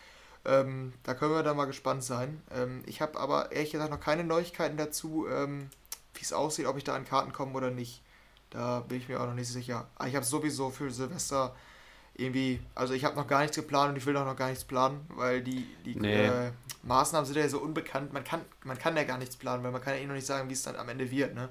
Ähm, 0.46 0.94
da 1.02 1.12
können 1.12 1.32
wir 1.34 1.42
dann 1.42 1.58
mal 1.58 1.66
gespannt 1.66 2.02
sein. 2.04 2.40
Ähm, 2.56 2.82
ich 2.86 3.02
habe 3.02 3.20
aber 3.20 3.52
ehrlich 3.52 3.72
gesagt 3.72 3.90
noch 3.90 4.00
keine 4.00 4.24
Neuigkeiten 4.24 4.78
dazu, 4.78 5.26
ähm, 5.30 5.68
wie 6.14 6.22
es 6.22 6.32
aussieht, 6.32 6.64
ob 6.64 6.78
ich 6.78 6.84
da 6.84 6.94
an 6.94 7.04
Karten 7.04 7.34
komme 7.34 7.52
oder 7.52 7.70
nicht. 7.70 8.00
Da 8.48 8.80
bin 8.80 8.96
ich 8.96 9.10
mir 9.10 9.20
auch 9.20 9.26
noch 9.26 9.34
nicht 9.34 9.48
sicher. 9.52 9.86
Aber 9.96 10.08
ich 10.08 10.14
habe 10.16 10.24
sowieso 10.24 10.70
für 10.70 10.90
Silvester 10.90 11.54
irgendwie, 12.18 12.60
also 12.74 12.92
ich 12.94 13.04
habe 13.04 13.16
noch 13.16 13.26
gar 13.26 13.40
nichts 13.42 13.56
geplant 13.56 13.90
und 13.92 13.96
ich 13.96 14.04
will 14.04 14.16
auch 14.16 14.26
noch 14.26 14.36
gar 14.36 14.48
nichts 14.50 14.64
planen, 14.64 15.00
weil 15.14 15.40
die, 15.40 15.64
die 15.86 15.94
Nee. 15.98 16.26
äh, 16.26 16.50
Maßnahmen 16.82 17.24
sind 17.26 17.36
ja 17.36 17.48
so 17.48 17.60
unbekannt. 17.60 18.12
Man 18.12 18.24
kann, 18.24 18.40
man 18.64 18.76
kann 18.78 18.96
ja 18.96 19.04
gar 19.04 19.18
nichts 19.18 19.36
planen, 19.36 19.62
weil 19.64 19.70
man 19.70 19.80
kann 19.80 19.94
ja 19.94 20.00
eh 20.00 20.06
noch 20.06 20.14
nicht 20.14 20.26
sagen, 20.26 20.48
wie 20.48 20.52
es 20.54 20.62
dann 20.62 20.76
am 20.76 20.88
Ende 20.88 21.10
wird. 21.10 21.34
Ne? 21.34 21.48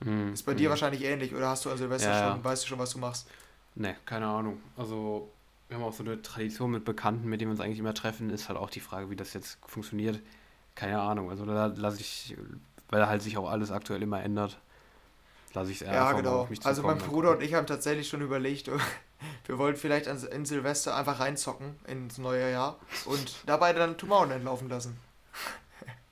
Mhm. 0.00 0.32
Ist 0.32 0.42
bei 0.44 0.54
dir 0.54 0.68
Mhm. 0.68 0.70
wahrscheinlich 0.70 1.04
ähnlich 1.04 1.34
oder 1.34 1.48
hast 1.48 1.64
du 1.64 1.70
an 1.70 1.78
Silvester 1.78 2.08
Ja, 2.10 2.18
ja. 2.18 2.32
schon, 2.34 2.44
weißt 2.44 2.64
du 2.64 2.68
schon, 2.68 2.78
was 2.78 2.90
du 2.90 2.98
machst? 2.98 3.28
Ne, 3.76 3.96
keine 4.04 4.26
Ahnung. 4.26 4.60
Also, 4.76 5.28
wir 5.68 5.76
haben 5.76 5.84
auch 5.84 5.92
so 5.92 6.02
eine 6.02 6.20
Tradition 6.20 6.72
mit 6.72 6.84
Bekannten, 6.84 7.28
mit 7.28 7.40
denen 7.40 7.50
wir 7.50 7.52
uns 7.52 7.60
eigentlich 7.60 7.78
immer 7.78 7.94
treffen, 7.94 8.30
ist 8.30 8.48
halt 8.48 8.58
auch 8.58 8.70
die 8.70 8.80
Frage, 8.80 9.08
wie 9.10 9.16
das 9.16 9.32
jetzt 9.34 9.58
funktioniert. 9.66 10.20
Keine 10.74 11.00
Ahnung. 11.00 11.30
Also 11.30 11.44
da 11.46 11.66
lasse 11.66 12.00
ich, 12.00 12.36
weil 12.88 13.06
halt 13.06 13.22
sich 13.22 13.36
auch 13.38 13.48
alles 13.48 13.70
aktuell 13.70 14.02
immer 14.02 14.22
ändert, 14.22 14.58
lasse 15.54 15.70
ich 15.70 15.76
es 15.80 15.82
eher 15.82 15.92
Ja, 15.94 16.12
genau. 16.12 16.48
Also 16.64 16.82
mein 16.82 16.98
Bruder 16.98 17.30
und 17.32 17.42
ich 17.42 17.54
haben 17.54 17.66
tatsächlich 17.66 18.08
schon 18.08 18.20
überlegt, 18.22 18.68
wir 19.46 19.58
wollten 19.58 19.78
vielleicht 19.78 20.06
in 20.06 20.44
Silvester 20.44 20.96
einfach 20.96 21.20
reinzocken 21.20 21.76
ins 21.86 22.18
neue 22.18 22.50
Jahr 22.50 22.78
und 23.04 23.36
dabei 23.46 23.72
dann 23.72 23.98
Tomorrowland 23.98 24.44
laufen 24.44 24.68
lassen. 24.68 24.98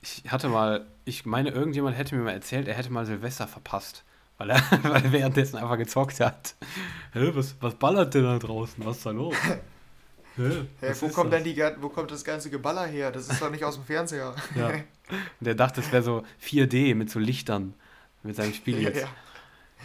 Ich 0.01 0.23
hatte 0.31 0.47
mal, 0.47 0.87
ich 1.05 1.25
meine, 1.25 1.49
irgendjemand 1.49 1.97
hätte 1.97 2.15
mir 2.15 2.23
mal 2.23 2.31
erzählt, 2.31 2.67
er 2.67 2.75
hätte 2.75 2.91
mal 2.91 3.05
Silvester 3.05 3.47
verpasst. 3.47 4.03
Weil 4.37 4.51
er, 4.51 4.61
weil 4.83 5.03
er 5.03 5.11
währenddessen 5.11 5.57
einfach 5.57 5.77
gezockt 5.77 6.19
hat. 6.21 6.55
Hä, 7.11 7.31
was, 7.33 7.55
was 7.59 7.75
ballert 7.75 8.13
denn 8.13 8.23
da 8.23 8.39
draußen? 8.39 8.85
Was 8.85 8.97
ist 8.97 9.05
da 9.05 9.11
los? 9.11 9.35
Hä, 10.37 10.67
hey, 10.79 10.95
wo, 11.01 11.09
kommt 11.09 11.33
das? 11.33 11.43
denn 11.43 11.53
die, 11.53 11.81
wo 11.81 11.89
kommt 11.89 12.11
das 12.11 12.23
ganze 12.23 12.49
Geballer 12.49 12.85
her? 12.85 13.11
Das 13.11 13.27
ist 13.27 13.41
doch 13.41 13.51
nicht 13.51 13.65
aus 13.65 13.75
dem 13.75 13.83
Fernseher. 13.83 14.33
Ja. 14.55 14.69
Und 14.69 14.83
der 15.41 15.55
dachte, 15.55 15.81
es 15.81 15.91
wäre 15.91 16.03
so 16.03 16.23
4D 16.41 16.95
mit 16.95 17.09
so 17.09 17.19
Lichtern 17.19 17.73
mit 18.23 18.35
seinem 18.35 18.53
Spiel 18.53 18.81
jetzt. 18.81 18.95
Ja, 18.97 19.01
ja. 19.03 19.09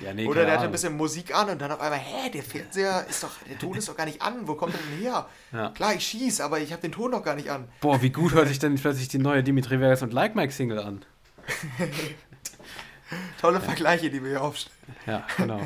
Ja, 0.00 0.12
nee, 0.12 0.26
Oder 0.26 0.44
der 0.44 0.58
hat 0.58 0.64
ein 0.64 0.72
bisschen 0.72 0.96
Musik 0.96 1.34
an 1.34 1.50
und 1.50 1.60
dann 1.60 1.70
auf 1.70 1.80
einmal, 1.80 2.00
hä, 2.00 2.28
der 2.30 2.42
Fernseher 2.42 3.06
ist 3.08 3.22
doch, 3.22 3.30
der 3.48 3.58
Ton 3.58 3.76
ist 3.76 3.88
doch 3.88 3.96
gar 3.96 4.06
nicht 4.06 4.20
an, 4.20 4.48
wo 4.48 4.54
kommt 4.54 4.74
der 4.74 4.80
denn 4.80 4.98
her? 4.98 5.26
Ja. 5.52 5.68
Klar, 5.70 5.94
ich 5.94 6.04
schieß, 6.04 6.40
aber 6.40 6.58
ich 6.58 6.72
habe 6.72 6.82
den 6.82 6.90
Ton 6.90 7.12
noch 7.12 7.22
gar 7.22 7.36
nicht 7.36 7.48
an. 7.50 7.68
Boah, 7.80 8.02
wie 8.02 8.10
gut 8.10 8.32
hört 8.32 8.48
sich 8.48 8.58
denn 8.58 8.74
plötzlich 8.74 9.06
die 9.08 9.18
neue 9.18 9.44
Dimitri 9.44 9.78
Vegas 9.80 10.02
und 10.02 10.12
Like 10.12 10.34
Mike 10.34 10.52
Single 10.52 10.80
an? 10.80 11.04
Tolle 13.40 13.60
Vergleiche, 13.60 14.10
die 14.10 14.20
wir 14.22 14.30
hier 14.30 14.42
aufstellen. 14.42 14.76
Ja, 15.06 15.26
genau. 15.36 15.60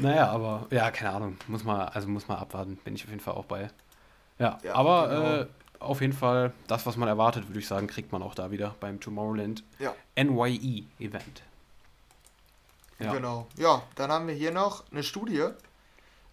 naja, 0.00 0.28
aber 0.28 0.66
ja, 0.70 0.90
keine 0.90 1.10
Ahnung. 1.10 1.36
Muss 1.46 1.62
man, 1.62 1.80
also 1.88 2.08
muss 2.08 2.28
man 2.28 2.38
abwarten. 2.38 2.78
Bin 2.84 2.94
ich 2.94 3.04
auf 3.04 3.10
jeden 3.10 3.20
Fall 3.20 3.34
auch 3.34 3.44
bei. 3.44 3.68
Ja, 4.38 4.58
ja 4.62 4.74
aber 4.74 5.08
genau. 5.08 5.36
äh, 5.36 5.46
auf 5.80 6.00
jeden 6.00 6.12
Fall 6.14 6.52
das, 6.68 6.86
was 6.86 6.96
man 6.96 7.08
erwartet, 7.08 7.48
würde 7.48 7.58
ich 7.58 7.66
sagen, 7.66 7.86
kriegt 7.86 8.12
man 8.12 8.22
auch 8.22 8.34
da 8.34 8.50
wieder 8.50 8.74
beim 8.80 8.98
Tomorrowland 9.00 9.62
ja. 9.78 9.94
NYE 10.16 10.84
Event. 10.98 11.42
Ja. 12.98 13.12
Genau. 13.12 13.46
Ja, 13.56 13.82
dann 13.94 14.10
haben 14.10 14.26
wir 14.26 14.34
hier 14.34 14.52
noch 14.52 14.84
eine 14.90 15.02
Studie. 15.02 15.44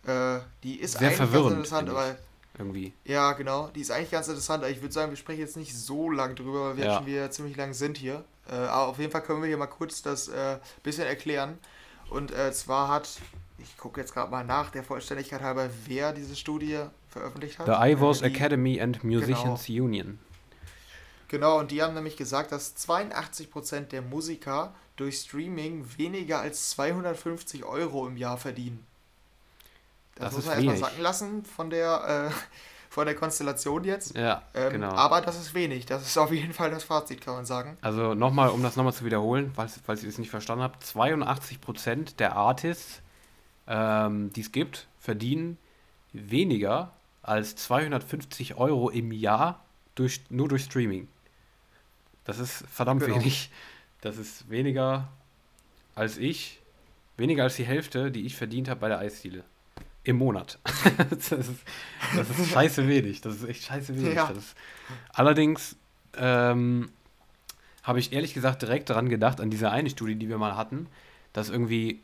Äh, 0.05 0.39
die 0.63 0.79
ist 0.79 0.97
Sehr 0.97 1.09
eigentlich 1.09 1.31
ganz 1.31 1.51
interessant, 1.51 1.89
aber. 1.89 2.15
Irgendwie. 2.57 2.93
Ja, 3.03 3.33
genau. 3.33 3.69
Die 3.69 3.81
ist 3.81 3.89
eigentlich 3.89 4.11
ganz 4.11 4.27
interessant. 4.27 4.63
Ich 4.65 4.81
würde 4.81 4.93
sagen, 4.93 5.11
wir 5.11 5.17
sprechen 5.17 5.39
jetzt 5.39 5.57
nicht 5.57 5.75
so 5.75 6.11
lang 6.11 6.35
drüber, 6.35 6.69
weil 6.69 6.77
wir 6.77 6.85
ja. 6.85 6.97
schon 6.97 7.07
wieder 7.07 7.31
ziemlich 7.31 7.57
lang 7.57 7.73
sind 7.73 7.97
hier. 7.97 8.23
Äh, 8.47 8.55
aber 8.55 8.87
auf 8.89 8.99
jeden 8.99 9.11
Fall 9.11 9.23
können 9.23 9.41
wir 9.41 9.47
hier 9.47 9.57
mal 9.57 9.67
kurz 9.67 10.03
das 10.03 10.27
äh, 10.27 10.59
bisschen 10.83 11.07
erklären. 11.07 11.57
Und 12.09 12.31
äh, 12.31 12.51
zwar 12.51 12.89
hat, 12.89 13.09
ich 13.57 13.75
gucke 13.77 13.99
jetzt 13.99 14.13
gerade 14.13 14.29
mal 14.29 14.43
nach, 14.43 14.69
der 14.69 14.83
Vollständigkeit 14.83 15.41
halber, 15.41 15.69
wer 15.85 16.13
diese 16.13 16.35
Studie 16.35 16.79
veröffentlicht 17.09 17.57
hat. 17.57 17.65
The 17.65 17.91
Ivors 17.91 18.21
äh, 18.21 18.27
Academy 18.27 18.79
and 18.79 19.03
Musicians 19.03 19.65
genau. 19.65 19.85
Union. 19.85 20.19
Genau, 21.33 21.57
und 21.57 21.71
die 21.71 21.81
haben 21.81 21.95
nämlich 21.95 22.15
gesagt, 22.15 22.51
dass 22.51 22.75
82% 22.87 23.87
der 23.87 24.03
Musiker 24.03 24.71
durch 24.97 25.17
Streaming 25.17 25.83
weniger 25.97 26.39
als 26.39 26.69
250 26.69 27.65
Euro 27.65 28.05
im 28.05 28.17
Jahr 28.17 28.37
verdienen. 28.37 28.85
Das, 30.13 30.25
das 30.25 30.35
muss 30.35 30.45
man 30.45 30.53
erstmal 30.53 30.77
sacken 30.77 31.01
lassen 31.01 31.43
von 31.43 31.71
der, 31.71 32.29
äh, 32.29 32.33
von 32.91 33.07
der 33.07 33.15
Konstellation 33.15 33.83
jetzt. 33.83 34.15
Ja, 34.15 34.43
ähm, 34.53 34.73
genau. 34.73 34.91
Aber 34.91 35.21
das 35.21 35.39
ist 35.39 35.55
wenig. 35.55 35.87
Das 35.87 36.03
ist 36.03 36.15
auf 36.19 36.31
jeden 36.31 36.53
Fall 36.53 36.69
das 36.69 36.83
Fazit, 36.83 37.21
kann 37.21 37.33
man 37.33 37.47
sagen. 37.47 37.79
Also 37.81 38.13
nochmal, 38.13 38.49
um 38.49 38.61
das 38.61 38.75
nochmal 38.75 38.93
zu 38.93 39.03
wiederholen, 39.03 39.53
falls, 39.55 39.79
falls 39.83 40.03
ihr 40.03 40.09
das 40.09 40.19
nicht 40.19 40.29
verstanden 40.29 40.63
habt, 40.63 40.83
82% 40.83 42.15
der 42.17 42.35
Artists, 42.35 43.01
ähm, 43.65 44.31
die 44.33 44.41
es 44.41 44.51
gibt, 44.51 44.87
verdienen 44.99 45.57
weniger 46.11 46.91
als 47.23 47.55
250 47.55 48.53
Euro 48.53 48.91
im 48.91 49.11
Jahr 49.11 49.65
durch, 49.95 50.21
nur 50.29 50.47
durch 50.47 50.65
Streaming. 50.65 51.07
Das 52.25 52.39
ist 52.39 52.63
verdammt 52.71 53.03
genau. 53.03 53.15
wenig. 53.15 53.49
Das 54.01 54.17
ist 54.17 54.49
weniger 54.49 55.09
als 55.95 56.17
ich, 56.17 56.59
weniger 57.17 57.43
als 57.43 57.55
die 57.55 57.65
Hälfte, 57.65 58.11
die 58.11 58.25
ich 58.25 58.35
verdient 58.35 58.69
habe 58.69 58.81
bei 58.81 58.89
der 58.89 58.99
Eisdiele. 58.99 59.43
Im 60.03 60.17
Monat. 60.17 60.59
das, 61.09 61.31
ist, 61.31 61.51
das 62.15 62.29
ist 62.29 62.51
scheiße 62.51 62.87
wenig. 62.87 63.21
Das 63.21 63.35
ist 63.35 63.47
echt 63.47 63.63
scheiße 63.63 63.95
wenig. 63.95 64.15
Ja. 64.15 64.29
Ist, 64.29 64.55
allerdings 65.13 65.77
ähm, 66.17 66.89
habe 67.83 67.99
ich 67.99 68.11
ehrlich 68.11 68.33
gesagt 68.33 68.61
direkt 68.61 68.89
daran 68.89 69.07
gedacht, 69.07 69.39
an 69.39 69.49
diese 69.49 69.71
eine 69.71 69.89
Studie, 69.89 70.15
die 70.15 70.27
wir 70.27 70.37
mal 70.37 70.57
hatten, 70.57 70.87
dass 71.31 71.49
irgendwie 71.49 72.01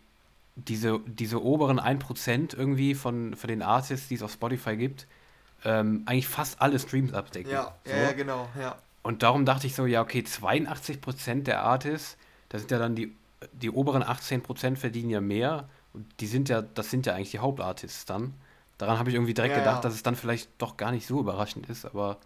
diese, 0.55 0.99
diese 1.05 1.43
oberen 1.43 1.79
1% 1.79 2.55
irgendwie 2.55 2.95
von, 2.95 3.35
von 3.35 3.47
den 3.47 3.61
Artists, 3.61 4.07
die 4.07 4.15
es 4.15 4.23
auf 4.23 4.31
Spotify 4.31 4.77
gibt, 4.77 5.07
ähm, 5.65 6.03
eigentlich 6.05 6.27
fast 6.27 6.61
alle 6.61 6.79
Streams 6.79 7.13
abdecken. 7.13 7.51
Ja, 7.51 7.75
so. 7.83 7.91
ja, 7.91 8.11
genau, 8.13 8.47
ja. 8.59 8.77
Und 9.09 9.23
darum 9.23 9.43
dachte 9.43 9.65
ich 9.65 9.73
so, 9.73 9.87
ja, 9.87 10.03
okay, 10.03 10.19
82% 10.19 11.41
der 11.41 11.63
Artists, 11.63 12.15
das 12.49 12.61
sind 12.61 12.69
ja 12.69 12.77
dann 12.77 12.93
die, 12.93 13.15
die 13.53 13.71
oberen 13.71 14.03
18% 14.03 14.75
verdienen 14.75 15.09
ja 15.09 15.19
mehr. 15.19 15.67
Und 15.93 16.05
die 16.19 16.27
sind 16.27 16.47
ja, 16.47 16.61
das 16.61 16.91
sind 16.91 17.07
ja 17.07 17.15
eigentlich 17.15 17.31
die 17.31 17.39
Hauptartists 17.39 18.05
dann. 18.05 18.35
Daran 18.77 18.99
habe 18.99 19.09
ich 19.09 19.15
irgendwie 19.15 19.33
direkt 19.33 19.55
ja, 19.55 19.61
gedacht, 19.61 19.77
ja. 19.77 19.81
dass 19.81 19.95
es 19.95 20.03
dann 20.03 20.15
vielleicht 20.15 20.51
doch 20.59 20.77
gar 20.77 20.91
nicht 20.91 21.07
so 21.07 21.19
überraschend 21.21 21.67
ist, 21.71 21.85
aber 21.85 22.19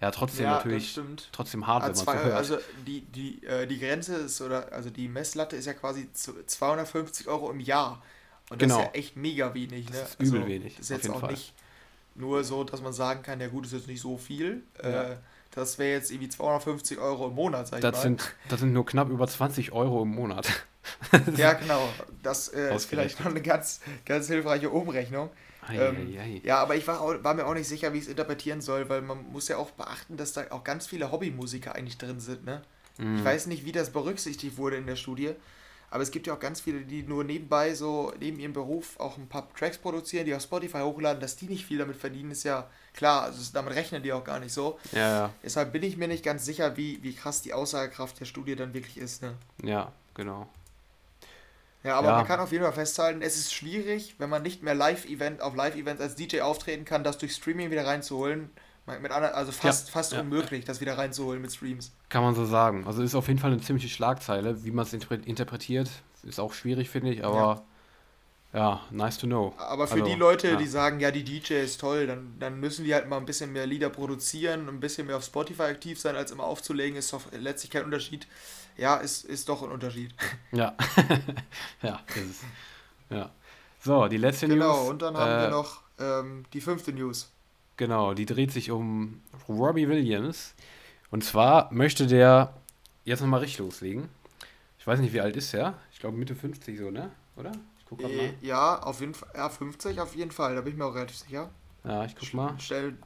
ja, 0.00 0.10
trotzdem 0.10 0.46
ja, 0.46 0.56
natürlich 0.56 0.98
trotzdem 1.30 1.68
hart, 1.68 1.84
also 1.84 2.04
wenn 2.04 2.14
man 2.16 2.24
so 2.24 2.28
hört. 2.28 2.36
Also 2.36 2.58
die, 2.84 3.02
die, 3.02 3.44
äh, 3.44 3.68
die 3.68 3.78
Grenze 3.78 4.16
ist, 4.16 4.40
oder 4.40 4.72
also 4.72 4.90
die 4.90 5.06
Messlatte 5.06 5.54
ist 5.54 5.66
ja 5.66 5.72
quasi 5.74 6.12
250 6.12 7.28
Euro 7.28 7.48
im 7.52 7.60
Jahr. 7.60 8.02
Und 8.50 8.60
das 8.60 8.68
genau. 8.68 8.80
ist 8.80 8.86
ja 8.86 8.90
echt 8.94 9.16
mega 9.16 9.54
wenig, 9.54 9.88
ne? 9.88 9.98
Das 10.00 10.16
ist 10.16 10.20
übel 10.20 10.40
also, 10.40 10.52
wenig. 10.52 10.76
Das 10.78 10.90
ist 10.90 10.96
jetzt 10.96 11.10
auch 11.10 11.20
Fall. 11.20 11.30
nicht 11.30 11.54
nur 12.16 12.42
so, 12.42 12.64
dass 12.64 12.82
man 12.82 12.92
sagen 12.92 13.22
kann, 13.22 13.40
ja 13.40 13.46
gut, 13.46 13.66
ist 13.66 13.72
jetzt 13.72 13.86
nicht 13.86 14.00
so 14.00 14.18
viel. 14.18 14.64
Äh, 14.78 15.14
das 15.54 15.78
wäre 15.78 15.92
jetzt 15.92 16.10
irgendwie 16.10 16.28
250 16.28 16.98
Euro 16.98 17.28
im 17.28 17.34
Monat, 17.34 17.68
sag 17.68 17.78
ich 17.78 17.82
das 17.82 17.92
mal. 17.92 18.02
Sind, 18.02 18.34
das 18.48 18.60
sind 18.60 18.72
nur 18.72 18.84
knapp 18.84 19.08
über 19.08 19.26
20 19.26 19.72
Euro 19.72 20.02
im 20.02 20.08
Monat. 20.08 20.48
ja, 21.36 21.52
genau. 21.52 21.88
Das 22.22 22.48
äh, 22.48 22.74
ist 22.74 22.86
vielleicht 22.86 23.20
noch 23.20 23.30
eine 23.30 23.40
ganz, 23.40 23.80
ganz 24.04 24.26
hilfreiche 24.26 24.70
Umrechnung. 24.70 25.30
Ei, 25.66 25.78
ähm, 25.78 26.14
ei, 26.14 26.20
ei. 26.20 26.40
Ja, 26.44 26.58
aber 26.58 26.74
ich 26.74 26.86
war, 26.86 27.00
auch, 27.00 27.14
war 27.22 27.34
mir 27.34 27.46
auch 27.46 27.54
nicht 27.54 27.68
sicher, 27.68 27.92
wie 27.92 27.98
ich 27.98 28.04
es 28.04 28.10
interpretieren 28.10 28.60
soll, 28.60 28.88
weil 28.88 29.00
man 29.00 29.30
muss 29.30 29.48
ja 29.48 29.56
auch 29.56 29.70
beachten, 29.70 30.16
dass 30.16 30.32
da 30.32 30.44
auch 30.50 30.64
ganz 30.64 30.86
viele 30.86 31.10
Hobbymusiker 31.10 31.74
eigentlich 31.74 31.98
drin 31.98 32.20
sind. 32.20 32.44
Ne? 32.44 32.62
Mm. 32.98 33.14
Ich 33.14 33.20
mhm. 33.20 33.24
weiß 33.24 33.46
nicht, 33.46 33.64
wie 33.64 33.72
das 33.72 33.90
berücksichtigt 33.90 34.58
wurde 34.58 34.76
in 34.76 34.86
der 34.86 34.96
Studie. 34.96 35.34
Aber 35.90 36.02
es 36.02 36.10
gibt 36.10 36.26
ja 36.26 36.34
auch 36.34 36.40
ganz 36.40 36.60
viele, 36.60 36.80
die 36.80 37.04
nur 37.04 37.22
nebenbei 37.22 37.72
so 37.74 38.12
neben 38.18 38.40
ihrem 38.40 38.52
Beruf 38.52 38.98
auch 38.98 39.16
ein 39.16 39.28
paar 39.28 39.48
Tracks 39.54 39.78
produzieren, 39.78 40.26
die 40.26 40.34
auf 40.34 40.42
Spotify 40.42 40.80
hochladen, 40.80 41.20
dass 41.20 41.36
die 41.36 41.46
nicht 41.46 41.64
viel 41.64 41.78
damit 41.78 41.96
verdienen, 41.96 42.32
ist 42.32 42.42
ja 42.42 42.68
klar, 42.94 43.24
also 43.24 43.42
damit 43.52 43.74
rechnen 43.74 44.02
die 44.02 44.12
auch 44.12 44.24
gar 44.24 44.40
nicht 44.40 44.52
so. 44.52 44.78
Ja, 44.92 44.98
ja. 44.98 45.30
Deshalb 45.42 45.72
bin 45.72 45.82
ich 45.82 45.96
mir 45.96 46.08
nicht 46.08 46.24
ganz 46.24 46.44
sicher, 46.44 46.76
wie, 46.76 47.02
wie 47.02 47.14
krass 47.14 47.42
die 47.42 47.52
Aussagekraft 47.52 48.18
der 48.20 48.24
Studie 48.24 48.56
dann 48.56 48.72
wirklich 48.72 48.96
ist. 48.96 49.22
Ne? 49.22 49.34
Ja, 49.62 49.92
genau. 50.14 50.48
Ja, 51.82 51.98
aber 51.98 52.08
ja. 52.08 52.16
man 52.16 52.26
kann 52.26 52.40
auf 52.40 52.50
jeden 52.50 52.64
Fall 52.64 52.72
festhalten, 52.72 53.20
es 53.20 53.36
ist 53.36 53.52
schwierig, 53.52 54.14
wenn 54.18 54.30
man 54.30 54.42
nicht 54.42 54.62
mehr 54.62 54.74
Live-Event 54.74 55.42
auf 55.42 55.54
Live-Events 55.54 56.00
als 56.00 56.14
DJ 56.14 56.40
auftreten 56.40 56.86
kann, 56.86 57.04
das 57.04 57.18
durch 57.18 57.34
Streaming 57.34 57.70
wieder 57.70 57.86
reinzuholen. 57.86 58.50
Mit 58.86 59.10
anderen, 59.12 59.34
also 59.34 59.50
fast, 59.50 59.88
ja, 59.88 59.92
fast 59.92 60.12
ja. 60.12 60.20
unmöglich, 60.20 60.66
das 60.66 60.80
wieder 60.80 60.98
reinzuholen 60.98 61.40
mit 61.40 61.52
Streams. 61.52 61.92
Kann 62.10 62.22
man 62.22 62.34
so 62.34 62.44
sagen. 62.44 62.86
Also 62.86 63.02
ist 63.02 63.14
auf 63.14 63.28
jeden 63.28 63.40
Fall 63.40 63.50
eine 63.50 63.60
ziemliche 63.60 63.88
Schlagzeile. 63.88 64.62
Wie 64.64 64.70
man 64.70 64.84
es 64.84 64.92
interpretiert, 64.92 65.90
ist 66.22 66.38
auch 66.38 66.52
schwierig, 66.52 66.90
finde 66.90 67.12
ich, 67.12 67.24
aber 67.24 67.64
ja. 68.54 68.60
ja. 68.60 68.80
nice 68.90 69.18
to 69.18 69.26
know. 69.26 69.54
Aber 69.58 69.86
für 69.86 69.94
also, 69.94 70.06
die 70.06 70.14
Leute, 70.14 70.56
die 70.56 70.66
sagen, 70.66 71.00
ja, 71.00 71.10
die 71.10 71.24
DJ 71.24 71.54
ist 71.54 71.80
toll, 71.80 72.06
dann, 72.06 72.36
dann 72.38 72.58
müssen 72.60 72.84
die 72.84 72.94
halt 72.94 73.08
mal 73.08 73.18
ein 73.18 73.26
bisschen 73.26 73.52
mehr 73.52 73.66
Lieder 73.66 73.90
produzieren, 73.90 74.68
ein 74.68 74.80
bisschen 74.80 75.06
mehr 75.06 75.16
auf 75.16 75.24
Spotify 75.24 75.64
aktiv 75.64 76.00
sein, 76.00 76.16
als 76.16 76.30
immer 76.30 76.44
aufzulegen, 76.44 76.96
ist 76.96 77.12
doch 77.12 77.22
letztlich 77.32 77.70
kein 77.70 77.84
Unterschied. 77.84 78.26
Ja, 78.76 78.96
ist, 78.96 79.24
ist 79.24 79.48
doch 79.48 79.62
ein 79.62 79.70
Unterschied. 79.70 80.14
Ja. 80.52 80.74
ja, 81.82 82.00
ist 82.14 82.30
es. 82.30 82.40
Ja. 83.10 83.30
So, 83.80 84.08
die 84.08 84.16
letzte 84.16 84.48
genau, 84.48 84.66
News. 84.66 84.76
Genau, 84.76 84.90
und 84.90 85.02
dann 85.02 85.16
haben 85.16 85.30
äh, 85.30 85.42
wir 85.42 85.50
noch 85.50 85.82
ähm, 85.98 86.44
die 86.52 86.60
fünfte 86.60 86.92
News. 86.92 87.30
Genau, 87.76 88.14
die 88.14 88.24
dreht 88.24 88.52
sich 88.52 88.70
um 88.70 89.20
Robbie 89.48 89.88
Williams. 89.88 90.54
Und 91.10 91.24
zwar 91.24 91.72
möchte 91.72 92.06
der 92.06 92.54
jetzt 93.04 93.20
nochmal 93.20 93.40
richtig 93.40 93.58
loslegen. 93.58 94.08
Ich 94.78 94.86
weiß 94.86 95.00
nicht, 95.00 95.12
wie 95.12 95.20
alt 95.20 95.36
ist 95.36 95.54
er? 95.54 95.74
Ich 95.92 95.98
glaube 95.98 96.16
Mitte 96.16 96.34
50 96.34 96.78
so, 96.78 96.90
ne? 96.90 97.10
Oder? 97.36 97.52
Guck 97.96 98.10
äh, 98.10 98.16
mal. 98.16 98.34
Ja, 98.40 98.78
auf 98.82 99.00
jeden 99.00 99.14
Fall. 99.14 99.28
Ja, 99.34 99.48
50 99.48 100.00
auf 100.00 100.14
jeden 100.14 100.30
Fall, 100.30 100.54
da 100.54 100.60
bin 100.60 100.72
ich 100.72 100.78
mir 100.78 100.84
auch 100.84 100.94
relativ 100.94 101.16
sicher. 101.16 101.50
Ja, 101.84 102.04
ich 102.04 102.16
guck 102.16 102.34
mal. 102.34 102.54
Stell, 102.58 102.96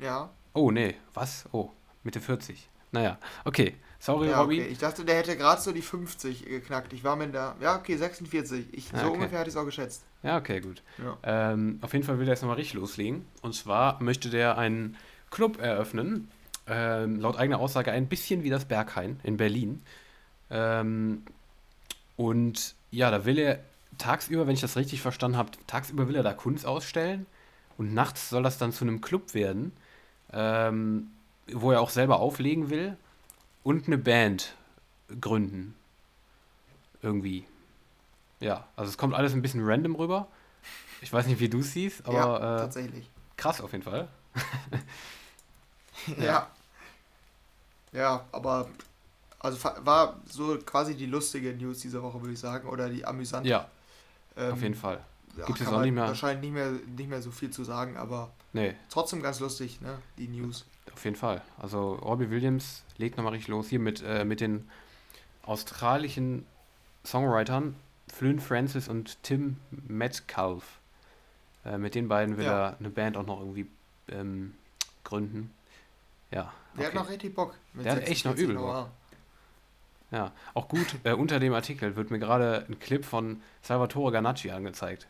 ja. 0.00 0.30
Oh, 0.52 0.70
nee, 0.70 0.94
was? 1.14 1.46
Oh, 1.52 1.70
Mitte 2.02 2.20
40. 2.20 2.68
Naja, 2.92 3.18
okay. 3.44 3.74
Sorry, 3.98 4.28
ja, 4.28 4.40
Robby. 4.40 4.60
Okay. 4.60 4.70
Ich 4.70 4.78
dachte, 4.78 5.04
der 5.04 5.16
hätte 5.16 5.36
gerade 5.36 5.60
so 5.60 5.72
die 5.72 5.82
50 5.82 6.44
geknackt. 6.44 6.92
Ich 6.92 7.02
war 7.02 7.16
mir 7.16 7.28
da. 7.28 7.56
Ja, 7.60 7.76
okay, 7.76 7.96
46. 7.96 8.66
Ich, 8.72 8.92
ja, 8.92 8.98
so 8.98 9.06
okay. 9.06 9.14
ungefähr 9.14 9.40
hatte 9.40 9.48
ich 9.48 9.54
es 9.54 9.60
auch 9.60 9.64
geschätzt. 9.64 10.04
Ja, 10.22 10.36
okay, 10.36 10.60
gut. 10.60 10.82
Ja. 10.98 11.52
Ähm, 11.52 11.78
auf 11.82 11.92
jeden 11.92 12.04
Fall 12.04 12.18
will 12.18 12.26
er 12.26 12.32
jetzt 12.32 12.42
nochmal 12.42 12.56
richtig 12.56 12.74
loslegen. 12.74 13.24
Und 13.42 13.54
zwar 13.54 14.02
möchte 14.02 14.30
der 14.30 14.58
einen 14.58 14.96
Club 15.30 15.60
eröffnen. 15.60 16.30
Ähm, 16.66 17.20
laut 17.20 17.36
eigener 17.36 17.58
Aussage 17.58 17.92
ein 17.92 18.08
bisschen 18.08 18.42
wie 18.42 18.50
das 18.50 18.64
Berghain 18.64 19.20
in 19.22 19.36
Berlin. 19.36 19.82
Ähm, 20.50 21.22
und 22.16 22.74
ja, 22.90 23.10
da 23.10 23.24
will 23.24 23.38
er 23.38 23.60
tagsüber, 23.98 24.46
wenn 24.46 24.54
ich 24.54 24.60
das 24.60 24.76
richtig 24.76 25.00
verstanden 25.02 25.36
habe, 25.36 25.50
tagsüber 25.66 26.08
will 26.08 26.16
er 26.16 26.22
da 26.22 26.32
Kunst 26.34 26.66
ausstellen 26.66 27.26
Und 27.78 27.94
nachts 27.94 28.30
soll 28.30 28.42
das 28.42 28.58
dann 28.58 28.72
zu 28.72 28.84
einem 28.84 29.00
Club 29.00 29.34
werden, 29.34 29.72
ähm, 30.32 31.10
wo 31.52 31.72
er 31.72 31.80
auch 31.80 31.90
selber 31.90 32.20
auflegen 32.20 32.70
will 32.70 32.96
und 33.62 33.86
eine 33.86 33.98
Band 33.98 34.54
gründen. 35.20 35.74
Irgendwie. 37.02 37.46
Ja, 38.40 38.66
also 38.76 38.90
es 38.90 38.98
kommt 38.98 39.14
alles 39.14 39.32
ein 39.34 39.42
bisschen 39.42 39.62
random 39.64 39.94
rüber. 39.96 40.28
Ich 41.00 41.12
weiß 41.12 41.26
nicht, 41.26 41.40
wie 41.40 41.48
du 41.48 41.60
es 41.60 41.72
siehst, 41.72 42.06
aber 42.06 42.14
ja, 42.40 42.56
äh, 42.56 42.58
tatsächlich. 42.60 43.10
krass 43.36 43.60
auf 43.60 43.72
jeden 43.72 43.84
Fall. 43.84 44.08
Ja. 46.18 46.50
Ja, 47.92 48.26
aber 48.32 48.68
also 49.38 49.58
war 49.80 50.20
so 50.28 50.58
quasi 50.58 50.94
die 50.94 51.06
lustige 51.06 51.52
News 51.54 51.80
dieser 51.80 52.02
Woche, 52.02 52.20
würde 52.20 52.34
ich 52.34 52.38
sagen, 52.40 52.68
oder 52.68 52.88
die 52.88 53.04
amüsante. 53.04 53.48
Ja, 53.48 53.68
Ähm, 54.36 54.52
auf 54.52 54.62
jeden 54.62 54.74
Fall. 54.74 55.00
jetzt 55.36 55.54
kann 55.64 55.74
auch 55.74 55.80
nicht 55.82 55.92
mehr- 55.92 56.06
Wahrscheinlich 56.08 56.42
nicht 56.50 56.54
mehr, 56.54 56.70
nicht 56.96 57.08
mehr 57.08 57.22
so 57.22 57.30
viel 57.30 57.50
zu 57.50 57.64
sagen, 57.64 57.96
aber 57.96 58.30
Nee, 58.52 58.74
trotzdem 58.90 59.22
ganz 59.22 59.40
lustig, 59.40 59.80
ne? 59.80 59.98
Die 60.18 60.28
News. 60.28 60.64
auf 60.94 61.04
jeden 61.04 61.16
Fall. 61.16 61.42
Also 61.58 61.94
Robbie 61.96 62.30
Williams 62.30 62.82
legt 62.96 63.16
nochmal 63.16 63.32
richtig 63.34 63.48
los 63.48 63.68
hier 63.68 63.78
mit, 63.80 64.02
äh, 64.02 64.24
mit 64.24 64.40
den 64.40 64.68
australischen 65.42 66.46
Songwritern 67.04 67.76
Flynn 68.12 68.40
Francis 68.40 68.88
und 68.88 69.22
Tim 69.22 69.56
Metcalf. 69.70 70.78
Äh, 71.64 71.78
mit 71.78 71.94
den 71.94 72.08
beiden 72.08 72.36
will 72.36 72.44
Ja. 72.44 72.68
er 72.70 72.76
eine 72.78 72.90
Band 72.90 73.16
auch 73.16 73.26
noch 73.26 73.40
irgendwie 73.40 73.66
ähm, 74.08 74.54
gründen. 75.04 75.52
Ja, 76.30 76.52
Der 76.76 76.86
hat 76.86 76.92
okay. 76.92 76.96
noch 77.02 77.08
richtig 77.10 77.34
Bock. 77.34 77.54
Der 77.74 77.92
hat 77.92 77.98
echt 78.08 78.24
noch 78.24 78.32
46 78.36 78.44
übel 78.44 78.54
Noah. 78.56 78.90
Ja, 80.12 80.32
auch 80.54 80.68
gut, 80.68 80.86
äh, 81.04 81.12
unter 81.12 81.40
dem 81.40 81.52
Artikel 81.52 81.96
wird 81.96 82.10
mir 82.10 82.18
gerade 82.18 82.64
ein 82.68 82.78
Clip 82.78 83.04
von 83.04 83.42
Salvatore 83.62 84.12
Ganacci 84.12 84.50
angezeigt. 84.50 85.06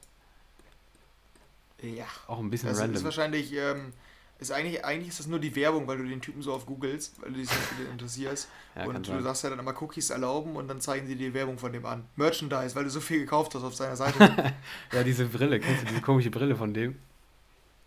Ja. 1.83 2.07
Auch 2.27 2.39
ein 2.39 2.49
bisschen 2.51 2.69
Das 2.71 2.79
ist 2.79 2.83
random. 2.85 3.05
wahrscheinlich, 3.05 3.53
ähm, 3.55 3.93
ist 4.39 4.53
eigentlich, 4.53 4.85
eigentlich 4.85 5.09
ist 5.09 5.21
das 5.21 5.27
nur 5.27 5.39
die 5.39 5.55
Werbung, 5.55 5.87
weil 5.87 5.99
du 5.99 6.05
den 6.05 6.21
Typen 6.21 6.43
so 6.43 6.53
oft 6.55 6.67
googelst, 6.67 7.21
weil 7.23 7.33
du 7.33 7.39
dich 7.41 7.51
für 7.51 7.83
den 7.83 7.93
interessierst. 7.93 8.49
Ja, 8.75 8.85
und 8.85 9.07
du 9.07 9.13
sein. 9.13 9.23
sagst 9.23 9.45
ja 9.45 9.51
dann 9.51 9.59
immer 9.59 9.81
Cookies 9.83 10.11
erlauben 10.11 10.57
und 10.57 10.69
dann 10.69 10.81
zeigen 10.81 11.07
sie 11.07 11.15
dir 11.17 11.29
die 11.29 11.35
Werbung 11.35 11.59
von 11.59 11.73
dem 11.73 11.85
an. 11.87 12.05
Merchandise, 12.17 12.75
weil 12.75 12.85
du 12.85 12.91
so 12.91 13.01
viel 13.01 13.21
gekauft 13.21 13.55
hast 13.55 13.65
auf 13.65 13.75
seiner 13.75 13.97
Seite. 13.97 14.55
Ja, 14.93 15.03
diese 15.03 15.27
Brille, 15.27 15.61
kennst 15.61 15.83
du 15.83 15.87
diese 15.87 16.01
komische 16.01 16.31
Brille 16.31 16.57
von 16.57 16.73
dem? 16.73 16.97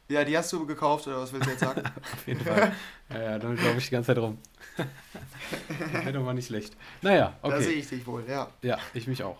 Ja, 0.09 0.23
die 0.23 0.37
hast 0.37 0.51
du 0.51 0.65
gekauft, 0.65 1.07
oder 1.07 1.21
was 1.21 1.31
willst 1.31 1.45
du 1.47 1.51
jetzt 1.51 1.59
sagen? 1.59 1.83
Auf 2.13 2.27
jeden 2.27 2.41
Fall. 2.41 2.73
ja, 3.09 3.21
ja, 3.21 3.39
damit 3.39 3.63
laufe 3.63 3.77
ich 3.77 3.85
die 3.85 3.91
ganze 3.91 4.07
Zeit 4.07 4.17
rum. 4.17 4.37
Wäre 5.91 6.13
doch 6.13 6.23
mal 6.23 6.33
nicht 6.33 6.47
schlecht. 6.47 6.75
Naja, 7.01 7.37
Da 7.41 7.61
sehe 7.61 7.69
okay. 7.69 7.79
ich 7.79 7.89
dich 7.89 8.07
wohl, 8.07 8.23
ja. 8.27 8.49
Ja, 8.61 8.77
ich 8.93 9.07
mich 9.07 9.23
auch. 9.23 9.37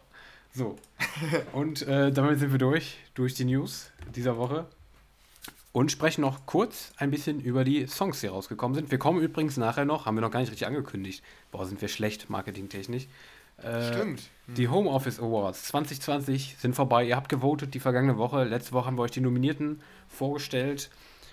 So. 0.53 0.75
Und 1.53 1.81
äh, 1.83 2.11
damit 2.11 2.39
sind 2.39 2.51
wir 2.51 2.59
durch, 2.59 2.97
durch 3.13 3.33
die 3.33 3.45
News 3.45 3.91
dieser 4.15 4.37
Woche. 4.37 4.65
Und 5.71 5.91
sprechen 5.91 6.21
noch 6.21 6.47
kurz 6.47 6.91
ein 6.97 7.11
bisschen 7.11 7.39
über 7.39 7.63
die 7.63 7.85
Songs, 7.85 8.21
die 8.21 8.27
rausgekommen 8.27 8.73
sind. 8.73 8.89
Wir 8.89 8.97
kommen 8.97 9.21
übrigens 9.21 9.55
nachher 9.57 9.85
noch, 9.85 10.07
haben 10.07 10.15
wir 10.15 10.21
noch 10.21 10.31
gar 10.31 10.39
nicht 10.39 10.49
richtig 10.49 10.67
angekündigt. 10.67 11.23
Boah, 11.51 11.65
sind 11.65 11.79
wir 11.79 11.87
schlecht, 11.87 12.29
marketingtechnisch. 12.29 13.07
Äh, 13.57 13.93
Stimmt. 13.93 14.23
Die 14.47 14.67
Homeoffice 14.67 15.19
Awards 15.19 15.65
2020 15.65 16.55
sind 16.57 16.75
vorbei. 16.75 17.05
Ihr 17.05 17.15
habt 17.15 17.29
gewotet 17.29 17.73
die 17.73 17.79
vergangene 17.79 18.17
Woche. 18.17 18.43
Letzte 18.45 18.71
Woche 18.71 18.87
haben 18.87 18.97
wir 18.97 19.03
euch 19.03 19.11
die 19.11 19.21
Nominierten 19.21 19.81
vorgestellt. 20.09 20.89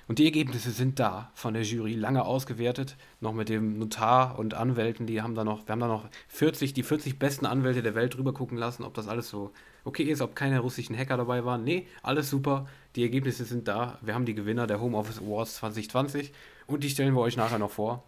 Und 0.09 0.21
die 0.21 0.25
Ergebnisse 0.27 0.71
sind 0.71 1.01
da 1.01 1.33
von 1.35 1.53
der 1.55 1.65
Jury, 1.65 1.95
lange 1.95 2.25
ausgewertet. 2.25 2.97
Noch 3.21 3.33
mit 3.33 3.49
dem 3.49 3.79
Notar 3.79 4.39
und 4.39 4.55
Anwälten, 4.55 5.07
die 5.09 5.21
haben 5.21 5.35
da 5.35 5.43
noch, 5.43 5.67
wir 5.67 5.73
haben 5.73 5.81
da 5.81 5.89
noch 5.89 6.09
40, 6.29 6.75
die 6.75 6.85
40 6.85 7.19
besten 7.19 7.45
Anwälte 7.45 7.83
der 7.83 7.97
Welt 7.97 8.17
drüber 8.17 8.33
gucken 8.33 8.57
lassen, 8.57 8.85
ob 8.85 8.95
das 8.95 9.09
alles 9.09 9.29
so 9.29 9.51
okay 9.83 10.05
ist, 10.05 10.21
ob 10.21 10.37
keine 10.37 10.61
russischen 10.61 10.97
Hacker 10.97 11.17
dabei 11.17 11.45
waren. 11.45 11.65
Nee, 11.65 11.89
alles 12.05 12.31
super. 12.31 12.69
Die 12.95 13.03
Ergebnisse 13.03 13.45
sind 13.45 13.67
da. 13.67 13.99
Wir 14.01 14.15
haben 14.15 14.27
die 14.27 14.35
Gewinner 14.37 14.69
der 14.69 14.81
Homeoffice 14.81 15.19
Awards 15.19 15.57
2020 15.57 16.33
und 16.69 16.85
die 16.85 16.91
stellen 16.91 17.15
wir 17.15 17.21
euch 17.21 17.37
nachher 17.37 17.59
noch 17.59 17.73
vor. 17.73 18.05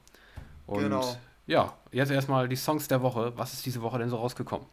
Und 0.69 0.83
Genau. 0.85 1.17
ja, 1.49 1.75
jetzt 1.91 2.13
erstmal 2.13 2.49
die 2.49 2.57
Songs 2.57 2.87
der 2.87 3.03
Woche. 3.03 3.33
Was 3.35 3.55
ist 3.55 3.67
diese 3.67 3.83
Woche 3.83 3.99
denn 3.99 4.09
so 4.09 4.17
rausgekommen? 4.17 4.67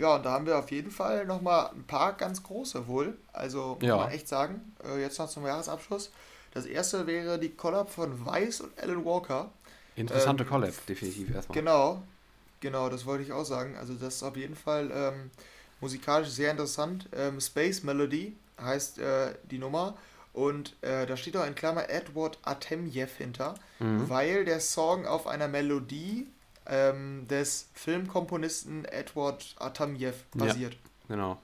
Ja, 0.00 0.16
und 0.16 0.24
da 0.24 0.30
haben 0.32 0.46
wir 0.46 0.58
auf 0.58 0.70
jeden 0.70 0.90
Fall 0.90 1.26
nochmal 1.26 1.70
ein 1.74 1.84
paar 1.84 2.14
ganz 2.14 2.42
große 2.42 2.88
wohl. 2.88 3.18
Also 3.34 3.76
muss 3.78 3.86
Ja. 3.88 3.96
man 3.98 4.10
echt 4.10 4.26
sagen, 4.28 4.74
äh, 4.82 4.98
jetzt 5.00 5.18
noch 5.18 5.28
zum 5.28 5.44
Jahresabschluss. 5.44 6.10
Das 6.54 6.64
erste 6.64 7.06
wäre 7.06 7.38
die 7.38 7.50
Collab 7.50 7.90
von 7.90 8.24
Weiss 8.24 8.60
und 8.62 8.72
Alan 8.80 9.04
Walker. 9.04 9.50
Interessante 9.96 10.44
Ähm, 10.44 10.48
Collab, 10.50 10.74
definitiv 10.86 11.34
erstmal. 11.34 11.58
Genau, 11.58 12.02
genau, 12.60 12.88
das 12.88 13.04
wollte 13.04 13.24
ich 13.24 13.32
auch 13.32 13.44
sagen. 13.44 13.76
Also 13.76 13.92
das 13.92 14.14
ist 14.16 14.22
auf 14.22 14.36
jeden 14.36 14.56
Fall 14.56 14.90
ähm, 14.92 15.30
musikalisch 15.80 16.30
sehr 16.30 16.50
interessant. 16.50 17.06
Ähm, 17.14 17.38
Space 17.40 17.82
Melody 17.82 18.36
heißt 18.60 18.98
äh, 19.00 19.34
die 19.50 19.58
Nummer. 19.58 19.96
Und 20.32 20.76
äh, 20.82 21.06
da 21.06 21.16
steht 21.16 21.36
auch 21.36 21.46
in 21.46 21.54
Klammer 21.54 21.90
Edward 21.90 22.38
Artemjev 22.42 23.16
hinter, 23.18 23.54
Mhm. 23.80 24.08
weil 24.08 24.44
der 24.44 24.60
Song 24.60 25.06
auf 25.06 25.26
einer 25.26 25.48
Melodie 25.48 26.26
ähm, 26.66 27.26
des 27.28 27.68
Filmkomponisten 27.74 28.84
Edward 28.84 29.54
Artemjev 29.58 30.14
Ja. 30.34 30.46
basiert. 30.46 30.76
Genau. 31.08 31.38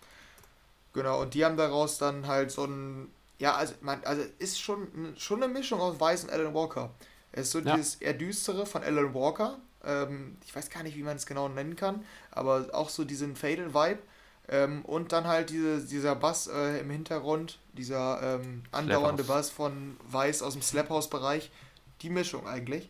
Genau, 0.92 1.20
und 1.22 1.34
die 1.34 1.44
haben 1.44 1.56
daraus 1.56 1.98
dann 1.98 2.26
halt 2.26 2.50
so 2.50 2.64
ein. 2.64 3.08
Ja, 3.38 3.54
also, 3.54 3.74
man, 3.82 4.02
also 4.04 4.22
ist 4.38 4.58
schon, 4.60 5.14
schon 5.18 5.42
eine 5.42 5.52
Mischung 5.52 5.78
aus 5.80 6.00
Weiss 6.00 6.24
und 6.24 6.30
Alan 6.30 6.54
Walker. 6.54 6.90
Es 7.32 7.46
ist 7.48 7.50
so 7.52 7.58
Ja. 7.58 7.76
dieses 7.76 7.96
eher 7.96 8.14
düstere 8.14 8.64
von 8.64 8.82
Alan 8.82 9.12
Walker. 9.12 9.58
Ähm, 9.84 10.38
ich 10.46 10.56
weiß 10.56 10.70
gar 10.70 10.82
nicht, 10.82 10.96
wie 10.96 11.02
man 11.02 11.16
es 11.16 11.26
genau 11.26 11.48
nennen 11.48 11.76
kann, 11.76 12.02
aber 12.30 12.68
auch 12.72 12.88
so 12.88 13.04
diesen 13.04 13.36
Fatal-Vibe. 13.36 13.98
Ähm, 14.48 14.84
und 14.84 15.12
dann 15.12 15.26
halt 15.26 15.50
diese, 15.50 15.84
dieser 15.84 16.14
Bass 16.14 16.46
äh, 16.46 16.78
im 16.80 16.88
Hintergrund, 16.88 17.58
dieser 17.74 18.40
ähm, 18.40 18.62
andauernde. 18.72 19.24
Bass 19.24 19.50
von 19.50 19.96
Weiss 20.08 20.40
aus 20.40 20.54
dem 20.54 20.62
Slap-House-Bereich. 20.62 21.50
Die 22.00 22.10
Mischung 22.10 22.46
eigentlich. 22.46 22.88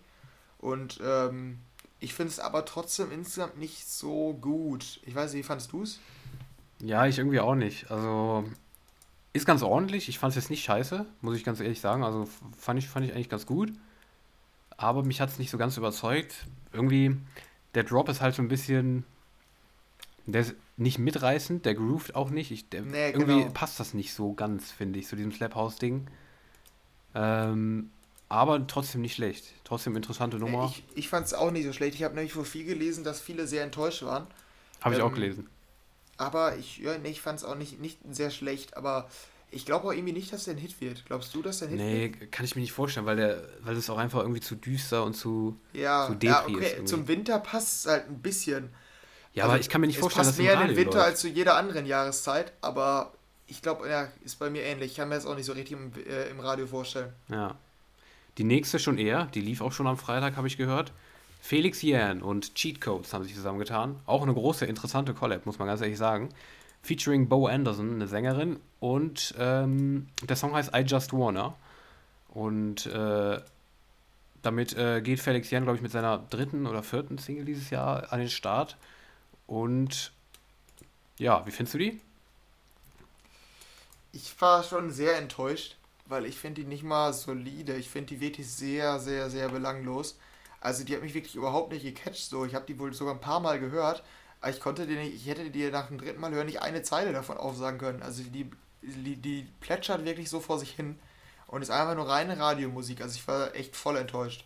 Und 0.59 1.01
ähm, 1.03 1.59
ich 2.01 2.15
finde 2.15 2.31
es 2.33 2.41
aber 2.41 2.65
trotzdem 2.65 3.11
insgesamt 3.11 3.59
nicht 3.59 3.89
so 3.89 4.35
gut. 4.35 5.01
Ich 5.05 5.15
weiß 5.15 5.33
nicht, 5.33 5.45
wie 5.45 5.47
fandest 5.47 5.73
du 5.73 5.83
es? 5.83 5.99
Ja, 6.81 7.07
ich 7.07 7.19
irgendwie 7.19 7.41
auch 7.41 7.55
nicht. 7.55 7.91
Also 7.91 8.45
ist 9.33 9.47
ganz 9.47 9.63
ordentlich. 9.63 10.09
Ich 10.09 10.19
fand 10.19 10.31
es 10.31 10.37
jetzt 10.37 10.51
nicht 10.51 10.65
scheiße, 10.65 11.07
muss 11.21 11.37
ich 11.37 11.45
ganz 11.45 11.61
ehrlich 11.61 11.81
sagen. 11.81 12.05
Also 12.05 12.29
fand 12.59 12.79
ich, 12.79 12.89
fand 12.89 13.07
ich 13.07 13.13
eigentlich 13.13 13.29
ganz 13.29 13.47
gut. 13.47 13.73
Aber 14.77 15.03
mich 15.03 15.21
hat 15.21 15.31
es 15.31 15.39
nicht 15.39 15.51
so 15.51 15.59
ganz 15.59 15.77
überzeugt. 15.77 16.47
Irgendwie, 16.73 17.17
der 17.75 17.85
Drop 17.85 18.09
ist 18.09 18.21
halt 18.21 18.35
so 18.35 18.43
ein 18.43 18.49
bisschen. 18.49 19.05
Der 20.27 20.41
ist 20.43 20.55
nicht 20.77 20.99
mitreißend, 20.99 21.65
der 21.65 21.75
groovt 21.75 22.15
auch 22.15 22.31
nicht. 22.31 22.51
Ich, 22.51 22.69
der, 22.69 22.83
Nee, 22.83 23.11
irgendwie 23.11 23.41
genau. 23.41 23.53
passt 23.53 23.79
das 23.81 23.95
nicht 23.95 24.13
so 24.13 24.35
ganz, 24.35 24.73
finde 24.73 24.99
ich, 24.99 25.07
zu 25.07 25.17
diesem 25.17 25.33
Slap 25.33 25.55
House-Ding. 25.55 26.09
Ähm, 27.15 27.91
aber 28.29 28.67
trotzdem 28.67 29.03
nicht 29.03 29.15
schlecht. 29.15 29.45
Trotzdem 29.65 29.95
interessante 29.97 30.39
Nummer. 30.39 30.73
Ich, 30.75 30.85
ich 30.95 31.09
fand 31.09 31.27
es 31.27 31.35
auch 31.35 31.51
nicht 31.51 31.65
so 31.65 31.73
schlecht. 31.73 31.95
Ich 31.95 32.03
habe 32.03 32.15
nämlich 32.15 32.33
vor 32.33 32.45
viel 32.45 32.65
gelesen, 32.65 33.05
dass 33.05 33.21
viele 33.21 33.47
sehr 33.47 33.63
enttäuscht 33.63 34.03
waren. 34.03 34.27
Habe 34.81 34.97
ich 34.97 35.03
auch 35.03 35.09
ähm, 35.09 35.15
gelesen. 35.15 35.49
Aber 36.17 36.57
ich, 36.57 36.79
ja, 36.79 36.97
nee, 36.99 37.11
ich 37.11 37.21
fand 37.21 37.39
es 37.39 37.45
auch 37.45 37.55
nicht, 37.55 37.81
nicht 37.81 37.99
sehr 38.11 38.31
schlecht. 38.31 38.77
Aber 38.77 39.09
ich 39.51 39.65
glaube 39.65 39.87
auch 39.87 39.93
irgendwie 39.93 40.13
nicht, 40.13 40.33
dass 40.33 40.45
der 40.45 40.55
ein 40.55 40.59
Hit 40.59 40.81
wird. 40.81 41.07
Glaubst 41.07 41.35
du, 41.35 41.43
dass 41.43 41.61
der 41.61 41.69
ein 41.69 41.79
Hit 41.79 41.81
Nee, 41.81 42.09
kann 42.31 42.45
ich 42.45 42.57
mir 42.57 42.63
nicht 42.63 42.73
vorstellen, 42.73 43.07
weil 43.07 43.17
der, 43.17 43.49
weil 43.61 43.75
das 43.75 43.89
auch 43.91 43.99
einfach 43.99 44.21
irgendwie 44.21 44.41
zu 44.41 44.57
düster 44.57 45.05
und 45.05 45.15
zu. 45.15 45.61
wird? 45.73 45.85
Ja, 45.85 46.09
ja 46.09 46.15
Depri 46.15 46.53
ist 46.53 46.57
okay. 46.59 46.71
irgendwie. 46.73 46.85
Zum 46.85 47.09
Winter 47.09 47.39
passt 47.39 47.87
es 47.87 47.93
halt 47.93 48.09
ein 48.09 48.21
bisschen. 48.21 48.71
Ja, 49.35 49.45
Also, 49.45 49.53
aber 49.53 49.61
ich 49.61 49.69
kann 49.69 49.81
mir 49.83 49.87
nicht 49.87 49.97
es 49.97 50.01
vorstellen, 50.01 50.27
dass 50.27 50.37
passt 50.37 50.41
es 50.41 50.47
im 50.47 50.59
mehr 50.59 50.61
in 50.63 50.69
den 50.69 50.77
Winter 50.77 50.97
läuft. 50.99 51.07
als 51.07 51.21
zu 51.21 51.29
jeder 51.29 51.57
anderen 51.57 51.87
Jahreszeit. 51.87 52.53
Aber 52.61 53.13
ich 53.47 53.63
glaube, 53.63 53.89
ja, 53.89 54.09
ist 54.25 54.39
bei 54.39 54.51
mir 54.51 54.63
ähnlich. 54.63 54.93
Ich 54.93 54.97
kann 54.97 55.09
mir 55.09 55.15
das 55.15 55.27
auch 55.27 55.37
nicht 55.37 55.47
so 55.47 55.53
richtig 55.53 55.79
im, 55.79 55.93
äh, 56.07 56.29
im 56.31 56.41
Radio 56.41 56.67
vorstellen. 56.67 57.13
Ja. 57.29 57.57
Die 58.39 58.45
nächste 58.45 58.79
schon 58.79 58.99
eher, 58.99 59.27
die 59.27 59.41
lief 59.41 59.61
auch 59.61 59.73
schon 59.73 59.87
am 59.87 59.97
Freitag, 59.97 60.37
habe 60.37 60.47
ich 60.47 60.57
gehört. 60.57 60.93
Felix 61.41 61.83
Yan 61.83 62.23
und 62.23 62.55
Cheat 62.55 62.81
Codes 62.81 63.15
haben 63.15 63.25
sich 63.25 63.35
zusammengetan. 63.35 64.01
Auch 64.05 64.23
eine 64.23 64.35
große, 64.35 64.67
interessante 64.67 65.15
Collab, 65.15 65.47
muss 65.47 65.59
man 65.59 65.69
ganz 65.69 65.81
ehrlich 65.81 65.99
sagen. 65.99 66.29
Featuring 66.83 67.29
Bo 67.29 67.47
Anderson, 67.47 67.95
eine 67.95 68.09
Sängerin. 68.09 68.59
Und 68.81 69.35
ähm, 69.39 70.09
der 70.29 70.37
Song 70.37 70.55
heißt 70.55 70.73
I 70.75 70.81
Just 70.81 71.13
Wanna. 71.13 71.55
Und 72.29 72.87
äh, 72.87 73.41
damit 74.43 74.77
äh, 74.77 75.01
geht 75.01 75.21
Felix 75.21 75.51
Yan, 75.51 75.65
glaube 75.65 75.77
ich, 75.77 75.83
mit 75.83 75.93
seiner 75.93 76.19
dritten 76.19 76.67
oder 76.67 76.83
vierten 76.83 77.19
Single 77.19 77.45
dieses 77.45 77.71
Jahr 77.71 78.13
an 78.13 78.21
den 78.21 78.29
Start. 78.29 78.77
Und 79.47 80.13
ja, 81.19 81.47
wie 81.47 81.51
findest 81.51 81.75
du 81.75 81.79
die? 81.79 82.01
Ich 84.13 84.41
war 84.41 84.63
schon 84.63 84.91
sehr 84.91 85.17
enttäuscht, 85.19 85.76
weil 86.09 86.27
ich 86.27 86.37
finde 86.39 86.63
die 86.63 86.67
nicht 86.67 86.83
mal 86.83 87.13
solide. 87.13 87.77
Ich 87.77 87.89
finde 87.89 88.15
die 88.15 88.21
wirklich 88.21 88.49
sehr, 88.51 88.99
sehr, 88.99 89.31
sehr 89.31 89.49
belanglos. 89.49 90.19
Also 90.61 90.85
die 90.85 90.95
hat 90.95 91.03
mich 91.03 91.15
wirklich 91.15 91.35
überhaupt 91.35 91.73
nicht 91.73 91.85
gecatcht. 91.85 92.31
So, 92.31 92.45
ich 92.45 92.55
habe 92.55 92.67
die 92.67 92.79
wohl 92.79 92.93
sogar 92.93 93.15
ein 93.15 93.21
paar 93.21 93.41
Mal 93.41 93.61
gehört, 93.61 94.03
aber 94.41 94.51
ich 94.51 94.61
konnte 94.61 94.87
die 94.87 94.97
nicht, 94.97 95.15
ich 95.15 95.27
hätte 95.27 95.51
dir 95.51 95.71
nach 95.71 95.89
dem 95.89 95.99
dritten 95.99 96.21
Mal 96.21 96.33
hören 96.33 96.47
nicht 96.47 96.63
eine 96.63 96.83
Zeile 96.83 97.13
davon 97.13 97.37
aufsagen 97.37 97.79
können. 97.79 98.03
Also 98.03 98.23
die, 98.23 98.51
die, 98.83 99.17
die 99.17 99.47
plätschert 99.61 100.05
wirklich 100.05 100.29
so 100.31 100.41
vor 100.41 100.59
sich 100.59 100.71
hin 100.71 100.99
und 101.47 101.63
ist 101.63 101.71
einfach 101.71 101.95
nur 101.95 102.09
reine 102.09 102.39
Radiomusik. 102.39 103.01
Also 103.01 103.17
ich 103.17 103.29
war 103.29 103.55
echt 103.55 103.77
voll 103.77 103.97
enttäuscht. 103.97 104.45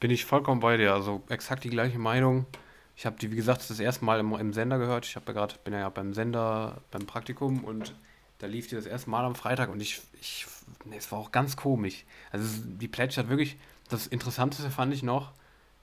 Bin 0.00 0.10
ich 0.10 0.24
vollkommen 0.24 0.60
bei 0.60 0.76
dir. 0.76 0.94
Also 0.94 1.22
exakt 1.28 1.64
die 1.64 1.70
gleiche 1.70 1.98
Meinung. 1.98 2.46
Ich 2.96 3.06
habe 3.06 3.16
die, 3.18 3.30
wie 3.32 3.36
gesagt, 3.36 3.68
das 3.68 3.80
erste 3.80 4.04
Mal 4.04 4.20
im, 4.20 4.32
im 4.34 4.52
Sender 4.52 4.78
gehört. 4.78 5.06
Ich 5.06 5.16
habe 5.16 5.26
ja 5.28 5.32
gerade, 5.32 5.54
bin 5.64 5.74
ja 5.74 5.88
beim 5.88 6.14
Sender, 6.14 6.80
beim 6.90 7.06
Praktikum 7.06 7.64
und 7.64 7.94
Da 8.38 8.46
lief 8.46 8.68
die 8.68 8.74
das 8.74 8.86
erste 8.86 9.10
Mal 9.10 9.24
am 9.24 9.34
Freitag 9.34 9.70
und 9.70 9.80
ich, 9.80 10.02
ich 10.20 10.46
nee, 10.84 10.96
es 10.96 11.10
war 11.12 11.18
auch 11.18 11.32
ganz 11.32 11.56
komisch. 11.56 12.04
Also 12.30 12.46
die 12.64 12.88
Pledge 12.88 13.16
hat 13.16 13.28
wirklich, 13.28 13.56
das 13.88 14.06
Interessanteste 14.06 14.70
fand 14.70 14.92
ich 14.92 15.02
noch, 15.02 15.32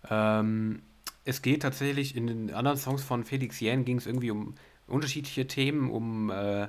ähm, 0.10 0.82
es 1.24 1.42
geht 1.42 1.62
tatsächlich 1.62 2.16
in 2.16 2.28
den 2.28 2.54
anderen 2.54 2.78
Songs 2.78 3.04
von 3.04 3.24
Felix 3.24 3.60
Jähn 3.60 3.86
ging 3.86 3.98
es 3.98 4.06
irgendwie 4.06 4.32
um 4.32 4.56
unterschiedliche 4.88 5.48
Themen, 5.48 5.90
um 5.90 6.30
äh, 6.30 6.68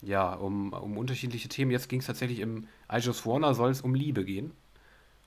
ja, 0.00 0.34
um, 0.34 0.72
um 0.72 0.96
unterschiedliche 0.96 1.48
Themen. 1.48 1.70
Jetzt 1.70 1.88
ging 1.88 2.00
es 2.00 2.06
tatsächlich 2.06 2.40
im 2.40 2.66
I 2.92 2.98
Just 2.98 3.26
Wanna 3.26 3.54
soll 3.54 3.70
es 3.70 3.80
um 3.80 3.94
Liebe 3.94 4.24
gehen. 4.24 4.52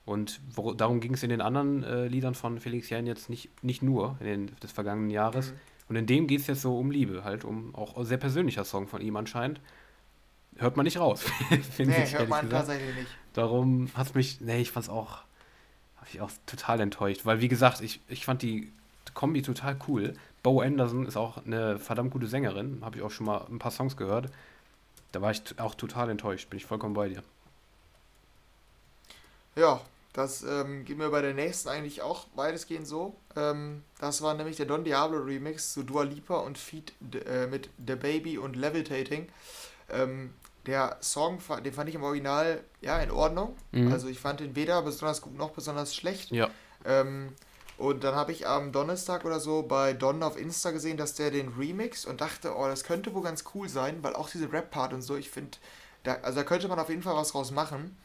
Und 0.04 0.40
wo, 0.54 0.72
darum 0.72 1.00
ging 1.00 1.14
es 1.14 1.22
in 1.22 1.30
den 1.30 1.40
anderen 1.40 1.82
äh, 1.82 2.06
Liedern 2.06 2.34
von 2.34 2.60
Felix 2.60 2.90
Jähn 2.90 3.06
jetzt 3.06 3.28
nicht, 3.28 3.50
nicht 3.62 3.82
nur 3.82 4.16
in 4.20 4.26
den, 4.26 4.56
des 4.62 4.70
vergangenen 4.72 5.10
Jahres. 5.10 5.52
Mhm. 5.52 5.56
Und 5.88 5.96
in 5.96 6.06
dem 6.06 6.26
geht 6.26 6.40
es 6.40 6.46
jetzt 6.46 6.62
so 6.62 6.78
um 6.78 6.90
Liebe, 6.90 7.24
halt 7.24 7.44
um 7.44 7.74
auch 7.74 8.02
sehr 8.04 8.16
persönlicher 8.18 8.64
Song 8.64 8.88
von 8.88 9.00
ihm 9.00 9.16
anscheinend. 9.16 9.60
Hört 10.56 10.76
man 10.76 10.84
nicht 10.84 10.98
raus. 10.98 11.24
nee, 11.50 12.04
ich, 12.04 12.18
hört 12.18 12.28
man 12.28 12.46
gesagt. 12.46 12.66
tatsächlich 12.68 12.96
nicht. 12.96 13.10
Darum 13.34 13.90
hat 13.94 14.14
mich, 14.14 14.40
nee, 14.40 14.60
ich 14.60 14.70
fand 14.70 14.84
es 14.84 14.90
auch, 14.90 15.18
habe 15.96 16.08
ich 16.12 16.20
auch 16.20 16.30
total 16.46 16.80
enttäuscht. 16.80 17.26
Weil, 17.26 17.40
wie 17.40 17.48
gesagt, 17.48 17.82
ich, 17.82 18.00
ich 18.08 18.24
fand 18.24 18.42
die 18.42 18.72
Kombi 19.14 19.42
total 19.42 19.76
cool. 19.86 20.14
Bo 20.42 20.60
Anderson 20.60 21.06
ist 21.06 21.16
auch 21.16 21.44
eine 21.44 21.78
verdammt 21.78 22.10
gute 22.10 22.26
Sängerin. 22.26 22.80
Habe 22.82 22.96
ich 22.96 23.02
auch 23.02 23.10
schon 23.10 23.26
mal 23.26 23.46
ein 23.50 23.58
paar 23.58 23.70
Songs 23.70 23.96
gehört. 23.96 24.30
Da 25.12 25.20
war 25.20 25.30
ich 25.30 25.42
auch 25.58 25.74
total 25.74 26.10
enttäuscht. 26.10 26.48
Bin 26.50 26.56
ich 26.56 26.66
vollkommen 26.66 26.94
bei 26.94 27.08
dir. 27.08 27.22
Ja, 29.54 29.80
das 30.16 30.42
ähm, 30.44 30.86
geht 30.86 30.96
mir 30.96 31.10
bei 31.10 31.20
der 31.20 31.34
nächsten 31.34 31.68
eigentlich 31.68 32.00
auch 32.00 32.26
weitestgehend 32.34 32.86
so. 32.86 33.14
Ähm, 33.36 33.82
das 34.00 34.22
war 34.22 34.32
nämlich 34.32 34.56
der 34.56 34.64
Don 34.64 34.82
Diablo 34.82 35.18
Remix 35.18 35.74
zu 35.74 35.82
Dua 35.82 36.04
Lipa 36.04 36.38
und 36.38 36.56
Feed 36.56 36.94
äh, 37.26 37.46
mit 37.46 37.68
The 37.86 37.96
Baby 37.96 38.38
und 38.38 38.56
Levitating. 38.56 39.28
Ähm, 39.90 40.32
der 40.64 40.96
Song, 41.02 41.38
den 41.62 41.72
fand 41.74 41.90
ich 41.90 41.96
im 41.96 42.02
Original 42.02 42.64
ja 42.80 42.98
in 42.98 43.10
Ordnung. 43.10 43.58
Mhm. 43.72 43.92
Also 43.92 44.08
ich 44.08 44.18
fand 44.18 44.40
den 44.40 44.56
weder 44.56 44.80
besonders 44.80 45.20
gut 45.20 45.36
noch 45.36 45.50
besonders 45.50 45.94
schlecht. 45.94 46.30
Ja. 46.30 46.48
Ähm, 46.86 47.34
und 47.76 48.02
dann 48.02 48.14
habe 48.14 48.32
ich 48.32 48.46
am 48.46 48.72
Donnerstag 48.72 49.26
oder 49.26 49.38
so 49.38 49.64
bei 49.64 49.92
Don 49.92 50.22
auf 50.22 50.38
Insta 50.38 50.70
gesehen, 50.70 50.96
dass 50.96 51.12
der 51.12 51.30
den 51.30 51.48
Remix 51.58 52.06
und 52.06 52.22
dachte, 52.22 52.56
oh, 52.56 52.66
das 52.66 52.84
könnte 52.84 53.12
wohl 53.12 53.22
ganz 53.22 53.44
cool 53.54 53.68
sein, 53.68 53.98
weil 54.00 54.16
auch 54.16 54.30
diese 54.30 54.50
Rap-Part 54.50 54.94
und 54.94 55.02
so, 55.02 55.14
ich 55.14 55.28
finde, 55.28 55.58
da, 56.04 56.14
also 56.22 56.38
da 56.38 56.44
könnte 56.44 56.68
man 56.68 56.78
auf 56.78 56.88
jeden 56.88 57.02
Fall 57.02 57.16
was 57.16 57.32
draus 57.32 57.50
machen. 57.50 57.98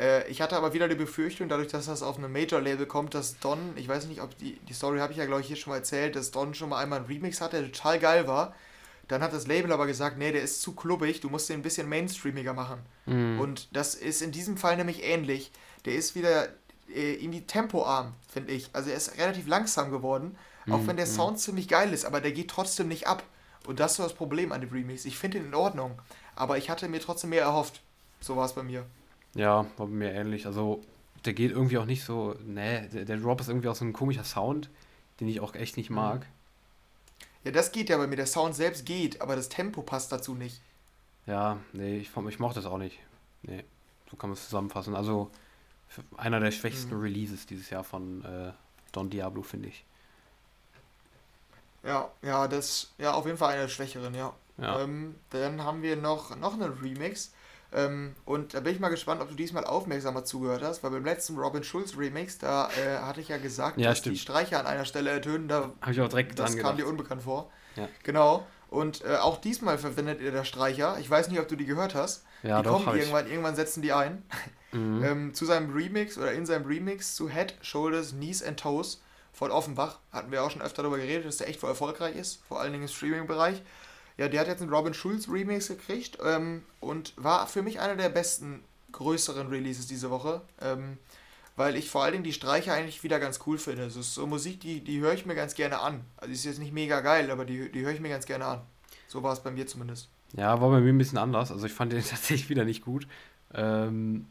Äh, 0.00 0.28
ich 0.28 0.40
hatte 0.40 0.56
aber 0.56 0.72
wieder 0.72 0.88
die 0.88 0.94
Befürchtung, 0.94 1.48
dadurch, 1.48 1.68
dass 1.68 1.86
das 1.86 2.02
auf 2.02 2.16
einem 2.16 2.32
Major-Label 2.32 2.86
kommt, 2.86 3.14
dass 3.14 3.38
Don, 3.38 3.58
ich 3.76 3.86
weiß 3.86 4.06
nicht, 4.06 4.22
ob 4.22 4.36
die, 4.38 4.58
die 4.68 4.72
Story 4.72 4.98
habe 4.98 5.12
ich 5.12 5.18
ja, 5.18 5.26
glaube 5.26 5.42
ich, 5.42 5.46
hier 5.46 5.56
schon 5.56 5.72
mal 5.72 5.76
erzählt, 5.76 6.16
dass 6.16 6.30
Don 6.30 6.54
schon 6.54 6.70
mal 6.70 6.82
einmal 6.82 7.00
einen 7.00 7.08
Remix 7.08 7.40
hatte, 7.40 7.60
der 7.60 7.70
total 7.70 7.98
geil 7.98 8.26
war. 8.26 8.54
Dann 9.08 9.22
hat 9.22 9.32
das 9.32 9.46
Label 9.46 9.72
aber 9.72 9.86
gesagt, 9.86 10.18
nee, 10.18 10.32
der 10.32 10.42
ist 10.42 10.62
zu 10.62 10.72
klubbig, 10.72 11.20
du 11.20 11.28
musst 11.28 11.48
den 11.48 11.60
ein 11.60 11.62
bisschen 11.62 11.88
mainstreamiger 11.88 12.54
machen. 12.54 12.78
Mhm. 13.06 13.40
Und 13.40 13.68
das 13.72 13.94
ist 13.94 14.22
in 14.22 14.32
diesem 14.32 14.56
Fall 14.56 14.76
nämlich 14.76 15.02
ähnlich. 15.04 15.50
Der 15.84 15.94
ist 15.94 16.14
wieder 16.14 16.48
äh, 16.94 17.14
irgendwie 17.14 17.42
tempoarm, 17.42 18.14
finde 18.32 18.52
ich. 18.52 18.70
Also 18.72 18.90
er 18.90 18.96
ist 18.96 19.18
relativ 19.18 19.48
langsam 19.48 19.90
geworden, 19.90 20.36
auch 20.70 20.78
mhm. 20.78 20.86
wenn 20.86 20.96
der 20.96 21.06
mhm. 21.06 21.10
Sound 21.10 21.40
ziemlich 21.40 21.68
geil 21.68 21.92
ist, 21.92 22.04
aber 22.04 22.20
der 22.20 22.32
geht 22.32 22.48
trotzdem 22.48 22.88
nicht 22.88 23.06
ab. 23.06 23.24
Und 23.66 23.80
das 23.80 23.92
ist 23.92 23.96
so 23.98 24.04
das 24.04 24.14
Problem 24.14 24.52
an 24.52 24.60
dem 24.60 24.70
Remix. 24.70 25.04
Ich 25.04 25.18
finde 25.18 25.38
ihn 25.38 25.46
in 25.46 25.54
Ordnung, 25.54 25.98
aber 26.36 26.56
ich 26.56 26.70
hatte 26.70 26.88
mir 26.88 27.00
trotzdem 27.00 27.30
mehr 27.30 27.42
erhofft. 27.42 27.82
So 28.20 28.36
war 28.36 28.46
es 28.46 28.54
bei 28.54 28.62
mir. 28.62 28.86
Ja, 29.34 29.66
war 29.76 29.86
bei 29.86 29.92
mir 29.92 30.12
ähnlich. 30.12 30.46
Also 30.46 30.82
der 31.24 31.34
geht 31.34 31.50
irgendwie 31.50 31.78
auch 31.78 31.84
nicht 31.84 32.04
so, 32.04 32.34
ne, 32.44 32.88
der, 32.92 33.04
der 33.04 33.16
Drop 33.16 33.40
ist 33.40 33.48
irgendwie 33.48 33.68
auch 33.68 33.74
so 33.74 33.84
ein 33.84 33.92
komischer 33.92 34.24
Sound, 34.24 34.70
den 35.20 35.28
ich 35.28 35.40
auch 35.40 35.54
echt 35.54 35.76
nicht 35.76 35.90
mag. 35.90 36.26
Ja, 37.44 37.52
das 37.52 37.72
geht 37.72 37.88
ja 37.88 37.96
bei 37.96 38.06
mir. 38.06 38.16
Der 38.16 38.26
Sound 38.26 38.54
selbst 38.54 38.84
geht, 38.84 39.20
aber 39.20 39.36
das 39.36 39.48
Tempo 39.48 39.82
passt 39.82 40.12
dazu 40.12 40.34
nicht. 40.34 40.60
Ja, 41.26 41.58
nee, 41.72 41.98
ich, 41.98 42.10
ich 42.16 42.38
mochte 42.38 42.60
das 42.60 42.66
auch 42.66 42.78
nicht. 42.78 42.98
Nee, 43.42 43.64
so 44.10 44.16
kann 44.16 44.30
man 44.30 44.34
es 44.34 44.44
zusammenfassen. 44.44 44.94
Also 44.94 45.30
einer 46.16 46.40
der 46.40 46.50
schwächsten 46.50 46.94
mhm. 46.94 47.02
Releases 47.02 47.46
dieses 47.46 47.70
Jahr 47.70 47.84
von 47.84 48.24
äh, 48.24 48.52
Don 48.92 49.10
Diablo, 49.10 49.42
finde 49.42 49.68
ich. 49.68 49.84
Ja, 51.82 52.10
ja, 52.22 52.46
das, 52.46 52.92
ja, 52.98 53.12
auf 53.12 53.24
jeden 53.26 53.38
Fall 53.38 53.54
einer 53.54 53.62
der 53.62 53.68
schwächeren, 53.68 54.14
ja. 54.14 54.34
ja. 54.58 54.80
Ähm, 54.80 55.14
dann 55.30 55.64
haben 55.64 55.82
wir 55.82 55.96
noch, 55.96 56.36
noch 56.36 56.54
einen 56.54 56.72
Remix. 56.72 57.32
Ähm, 57.72 58.14
und 58.24 58.54
da 58.54 58.60
bin 58.60 58.74
ich 58.74 58.80
mal 58.80 58.88
gespannt, 58.88 59.20
ob 59.20 59.28
du 59.28 59.34
diesmal 59.34 59.64
aufmerksamer 59.64 60.24
zugehört 60.24 60.62
hast, 60.62 60.82
weil 60.82 60.90
beim 60.90 61.04
letzten 61.04 61.38
Robin 61.38 61.62
Schulz 61.62 61.96
Remix, 61.96 62.38
da 62.38 62.68
äh, 62.70 62.98
hatte 62.98 63.20
ich 63.20 63.28
ja 63.28 63.38
gesagt, 63.38 63.78
ja, 63.78 63.90
dass 63.90 63.98
stimmt. 63.98 64.16
die 64.16 64.20
Streicher 64.20 64.58
an 64.60 64.66
einer 64.66 64.84
Stelle 64.84 65.10
ertönen. 65.10 65.46
Da 65.48 65.72
Habe 65.80 65.92
ich 65.92 66.00
auch 66.00 66.08
direkt 66.08 66.38
Das 66.38 66.50
kam 66.50 66.56
gedacht. 66.56 66.78
dir 66.78 66.86
unbekannt 66.88 67.22
vor. 67.22 67.50
Ja. 67.76 67.88
Genau. 68.02 68.46
Und 68.68 69.04
äh, 69.04 69.16
auch 69.16 69.40
diesmal 69.40 69.78
verwendet 69.78 70.20
ihr 70.20 70.30
der 70.32 70.44
Streicher. 70.44 70.96
Ich 71.00 71.08
weiß 71.10 71.28
nicht, 71.28 71.40
ob 71.40 71.48
du 71.48 71.56
die 71.56 71.66
gehört 71.66 71.94
hast. 71.94 72.24
Ja, 72.42 72.58
die 72.58 72.64
doch, 72.68 72.84
kommen 72.84 72.98
irgendwann, 72.98 73.28
irgendwann 73.28 73.54
setzen 73.56 73.82
die 73.82 73.92
ein. 73.92 74.22
Mhm. 74.72 75.02
ähm, 75.04 75.34
zu 75.34 75.44
seinem 75.44 75.72
Remix 75.72 76.16
oder 76.16 76.32
in 76.32 76.46
seinem 76.46 76.64
Remix 76.64 77.16
zu 77.16 77.28
Head, 77.28 77.54
Shoulders, 77.60 78.12
Knees 78.12 78.42
and 78.42 78.60
Toes 78.60 79.02
von 79.32 79.50
Offenbach. 79.50 79.98
Hatten 80.12 80.30
wir 80.30 80.44
auch 80.44 80.50
schon 80.50 80.62
öfter 80.62 80.82
darüber 80.82 80.98
geredet, 80.98 81.26
dass 81.26 81.38
der 81.38 81.48
echt 81.48 81.58
voll 81.58 81.70
erfolgreich 81.70 82.14
ist, 82.14 82.42
vor 82.46 82.60
allen 82.60 82.72
Dingen 82.72 82.84
im 82.84 82.88
Streaming-Bereich. 82.88 83.62
Ja, 84.20 84.28
der 84.28 84.40
hat 84.40 84.48
jetzt 84.48 84.60
einen 84.60 84.70
Robin 84.70 84.92
Schulz 84.92 85.30
Remix 85.30 85.68
gekriegt 85.68 86.18
ähm, 86.22 86.62
und 86.78 87.14
war 87.16 87.46
für 87.46 87.62
mich 87.62 87.80
einer 87.80 87.96
der 87.96 88.10
besten 88.10 88.62
größeren 88.92 89.46
Releases 89.46 89.86
diese 89.86 90.10
Woche. 90.10 90.42
Ähm, 90.60 90.98
weil 91.56 91.74
ich 91.74 91.88
vor 91.88 92.02
allen 92.02 92.12
Dingen 92.12 92.24
die 92.24 92.34
Streicher 92.34 92.74
eigentlich 92.74 93.02
wieder 93.02 93.18
ganz 93.18 93.40
cool 93.46 93.56
finde. 93.56 93.84
Es 93.84 93.96
ist 93.96 94.12
so 94.12 94.26
Musik, 94.26 94.60
die, 94.60 94.84
die 94.84 95.00
höre 95.00 95.14
ich 95.14 95.24
mir 95.24 95.34
ganz 95.34 95.54
gerne 95.54 95.80
an. 95.80 96.02
Also 96.18 96.34
ist 96.34 96.44
jetzt 96.44 96.58
nicht 96.58 96.74
mega 96.74 97.00
geil, 97.00 97.30
aber 97.30 97.46
die, 97.46 97.72
die 97.72 97.80
höre 97.80 97.92
ich 97.92 98.00
mir 98.00 98.10
ganz 98.10 98.26
gerne 98.26 98.44
an. 98.44 98.60
So 99.08 99.22
war 99.22 99.32
es 99.32 99.40
bei 99.40 99.50
mir 99.50 99.66
zumindest. 99.66 100.10
Ja, 100.34 100.60
war 100.60 100.68
bei 100.68 100.80
mir 100.80 100.92
ein 100.92 100.98
bisschen 100.98 101.16
anders. 101.16 101.50
Also 101.50 101.64
ich 101.64 101.72
fand 101.72 101.90
den 101.90 102.04
tatsächlich 102.04 102.50
wieder 102.50 102.66
nicht 102.66 102.84
gut. 102.84 103.08
Ähm, 103.54 104.26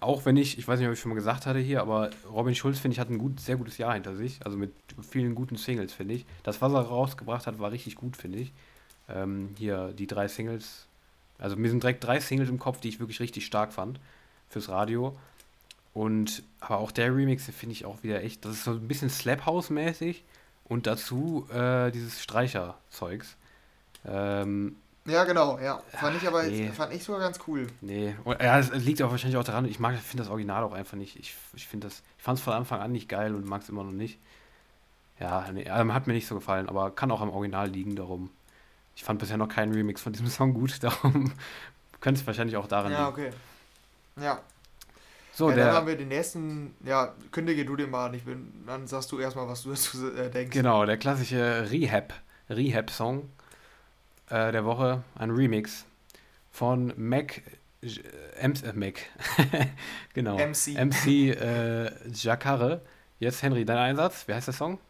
auch 0.00 0.24
wenn 0.24 0.36
ich, 0.36 0.58
ich 0.58 0.66
weiß 0.66 0.80
nicht, 0.80 0.88
ob 0.88 0.94
ich 0.94 1.00
schon 1.00 1.10
mal 1.10 1.14
gesagt 1.14 1.46
hatte 1.46 1.60
hier, 1.60 1.80
aber 1.80 2.10
Robin 2.28 2.56
Schulz, 2.56 2.80
finde 2.80 2.94
ich, 2.94 2.98
hat 2.98 3.08
ein 3.08 3.18
gut, 3.18 3.38
sehr 3.38 3.56
gutes 3.56 3.78
Jahr 3.78 3.94
hinter 3.94 4.16
sich. 4.16 4.44
Also 4.44 4.58
mit 4.58 4.72
vielen 5.08 5.36
guten 5.36 5.54
Singles, 5.54 5.92
finde 5.92 6.14
ich. 6.14 6.26
Das, 6.42 6.60
was 6.60 6.72
er 6.72 6.80
rausgebracht 6.80 7.46
hat, 7.46 7.60
war 7.60 7.70
richtig 7.70 7.94
gut, 7.94 8.16
finde 8.16 8.38
ich. 8.38 8.52
Ähm, 9.08 9.54
hier 9.56 9.92
die 9.92 10.06
drei 10.06 10.28
Singles. 10.28 10.86
Also 11.38 11.56
mir 11.56 11.70
sind 11.70 11.82
direkt 11.82 12.04
drei 12.04 12.20
Singles 12.20 12.48
im 12.48 12.58
Kopf, 12.58 12.80
die 12.80 12.88
ich 12.88 13.00
wirklich 13.00 13.20
richtig 13.20 13.46
stark 13.46 13.72
fand 13.72 14.00
fürs 14.48 14.68
Radio. 14.68 15.16
Und 15.94 16.42
aber 16.60 16.78
auch 16.78 16.90
der 16.90 17.14
Remix 17.14 17.46
finde 17.46 17.72
ich 17.72 17.84
auch 17.84 18.02
wieder 18.02 18.22
echt, 18.22 18.44
das 18.44 18.52
ist 18.52 18.64
so 18.64 18.72
ein 18.72 18.88
bisschen 18.88 19.10
Slap 19.10 19.46
House 19.46 19.70
mäßig 19.70 20.24
und 20.64 20.86
dazu 20.86 21.48
äh, 21.50 21.90
dieses 21.90 22.22
Streicherzeugs. 22.22 23.36
Ähm, 24.04 24.76
ja, 25.06 25.24
genau, 25.24 25.58
ja. 25.58 25.82
Fand 25.92 26.16
ich 26.16 26.28
aber 26.28 26.42
nee. 26.42 26.68
fand 26.68 26.92
ich 26.92 27.02
sogar 27.02 27.20
ganz 27.20 27.40
cool. 27.46 27.66
Nee. 27.80 28.14
Und, 28.24 28.40
ja, 28.42 28.58
es 28.58 28.70
liegt 28.72 29.02
auch 29.02 29.10
wahrscheinlich 29.10 29.38
auch 29.38 29.44
daran, 29.44 29.64
ich 29.64 29.78
mag, 29.78 29.98
finde 29.98 30.22
das 30.22 30.30
Original 30.30 30.62
auch 30.62 30.72
einfach 30.72 30.98
nicht. 30.98 31.18
Ich, 31.18 31.34
ich 31.54 31.66
finde 31.66 31.86
das, 31.86 32.02
ich 32.18 32.22
fand 32.22 32.38
es 32.38 32.44
von 32.44 32.52
Anfang 32.52 32.80
an 32.80 32.92
nicht 32.92 33.08
geil 33.08 33.34
und 33.34 33.46
mag 33.46 33.62
es 33.62 33.68
immer 33.70 33.84
noch 33.84 33.92
nicht. 33.92 34.18
Ja, 35.18 35.50
nee, 35.50 35.64
hat 35.64 36.06
mir 36.06 36.12
nicht 36.12 36.28
so 36.28 36.34
gefallen, 36.34 36.68
aber 36.68 36.90
kann 36.90 37.10
auch 37.10 37.22
am 37.22 37.30
Original 37.30 37.68
liegen, 37.70 37.96
darum. 37.96 38.30
Ich 38.98 39.04
fand 39.04 39.20
bisher 39.20 39.36
noch 39.36 39.48
keinen 39.48 39.72
Remix 39.72 40.02
von 40.02 40.12
diesem 40.12 40.26
Song 40.26 40.54
gut, 40.54 40.76
darum 40.82 41.32
könnte 42.00 42.20
es 42.20 42.26
wahrscheinlich 42.26 42.56
auch 42.56 42.66
daran 42.66 42.90
ja, 42.90 43.08
liegen. 43.08 43.20
Ja, 43.20 43.28
okay. 43.28 43.36
Ja. 44.20 44.40
So, 45.32 45.50
ja, 45.50 45.54
der, 45.54 45.66
dann 45.66 45.74
haben 45.76 45.86
wir 45.86 45.96
den 45.96 46.08
nächsten, 46.08 46.74
ja, 46.84 47.14
kündige 47.30 47.64
du 47.64 47.76
den 47.76 47.90
mal, 47.90 48.12
ich 48.16 48.24
bin, 48.24 48.64
dann 48.66 48.88
sagst 48.88 49.12
du 49.12 49.20
erstmal, 49.20 49.46
was 49.46 49.62
du 49.62 49.70
dazu 49.70 50.10
äh, 50.10 50.28
denkst. 50.28 50.52
Genau, 50.52 50.84
der 50.84 50.96
klassische 50.96 51.70
Rehab, 51.70 52.12
Rehab-Song 52.50 53.30
äh, 54.30 54.50
der 54.50 54.64
Woche, 54.64 55.04
ein 55.16 55.30
Remix 55.30 55.86
von 56.50 56.92
Mac, 56.96 57.40
äh, 57.82 58.72
Mac, 58.74 58.98
genau, 60.12 60.38
MC, 60.38 60.74
MC 60.74 61.06
äh, 61.06 61.92
Jacare. 62.12 62.80
Jetzt 63.20 63.44
Henry, 63.44 63.64
dein 63.64 63.78
Einsatz, 63.78 64.26
wie 64.26 64.34
heißt 64.34 64.48
der 64.48 64.54
Song? 64.54 64.80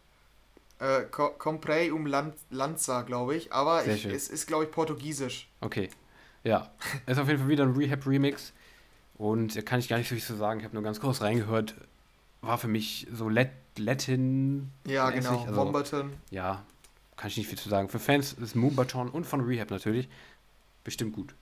Äh, 0.79 1.03
Comprei 1.11 1.93
um 1.93 2.07
Lanza, 2.07 3.03
glaube 3.03 3.35
ich, 3.35 3.53
aber 3.53 3.87
ich, 3.87 4.05
es 4.05 4.29
ist, 4.29 4.47
glaube 4.47 4.65
ich, 4.65 4.71
portugiesisch. 4.71 5.49
Okay, 5.61 5.91
ja, 6.45 6.71
ist 7.07 7.19
auf 7.19 7.27
jeden 7.27 7.41
Fall 7.41 7.49
wieder 7.49 7.65
ein 7.65 7.75
Rehab-Remix 7.75 8.53
und 9.17 9.67
kann 9.67 9.81
ich 9.81 9.89
gar 9.89 9.99
nicht 9.99 10.09
so 10.09 10.15
viel 10.15 10.25
zu 10.25 10.37
sagen, 10.37 10.61
ich 10.61 10.65
habe 10.65 10.75
nur 10.75 10.85
ganz 10.85 11.01
kurz 11.01 11.21
reingehört, 11.21 11.75
war 12.41 12.59
für 12.59 12.69
mich 12.69 13.09
so 13.13 13.29
Let 13.29 13.51
Latin. 13.77 14.71
Ja, 14.87 15.11
genau, 15.11 15.41
also, 15.41 15.55
Bomberton. 15.55 16.13
Ja, 16.31 16.65
kann 17.17 17.29
ich 17.29 17.37
nicht 17.37 17.49
viel 17.49 17.59
zu 17.59 17.69
sagen. 17.69 17.89
Für 17.89 17.99
Fans 17.99 18.33
ist 18.33 18.55
Moonbaton 18.55 19.09
und 19.09 19.25
von 19.25 19.41
Rehab 19.41 19.71
natürlich 19.71 20.09
bestimmt 20.85 21.13
gut. 21.15 21.35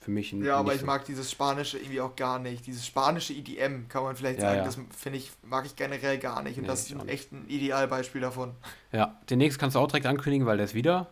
Für 0.00 0.10
mich 0.10 0.32
Ja, 0.32 0.56
aber 0.56 0.74
ich 0.74 0.82
mag 0.82 1.04
dieses 1.04 1.30
Spanische 1.30 1.78
irgendwie 1.78 2.00
auch 2.00 2.16
gar 2.16 2.38
nicht. 2.38 2.66
Dieses 2.66 2.86
spanische 2.86 3.34
EDM 3.34 3.86
kann 3.88 4.02
man 4.02 4.16
vielleicht 4.16 4.40
ja, 4.40 4.46
sagen, 4.46 4.58
ja. 4.58 4.64
das 4.64 4.78
finde 4.96 5.18
ich, 5.18 5.30
mag 5.42 5.66
ich 5.66 5.76
generell 5.76 6.18
gar 6.18 6.42
nicht. 6.42 6.56
Und 6.56 6.62
nee, 6.62 6.68
das 6.68 6.90
ist 6.90 7.08
echt 7.08 7.32
ein 7.32 7.44
Idealbeispiel 7.48 8.22
davon. 8.22 8.54
Ja, 8.92 9.20
den 9.28 9.38
nächsten 9.38 9.60
kannst 9.60 9.76
du 9.76 9.80
auch 9.80 9.88
direkt 9.88 10.06
ankündigen, 10.06 10.46
weil 10.46 10.56
der 10.56 10.64
ist 10.64 10.74
wieder 10.74 11.08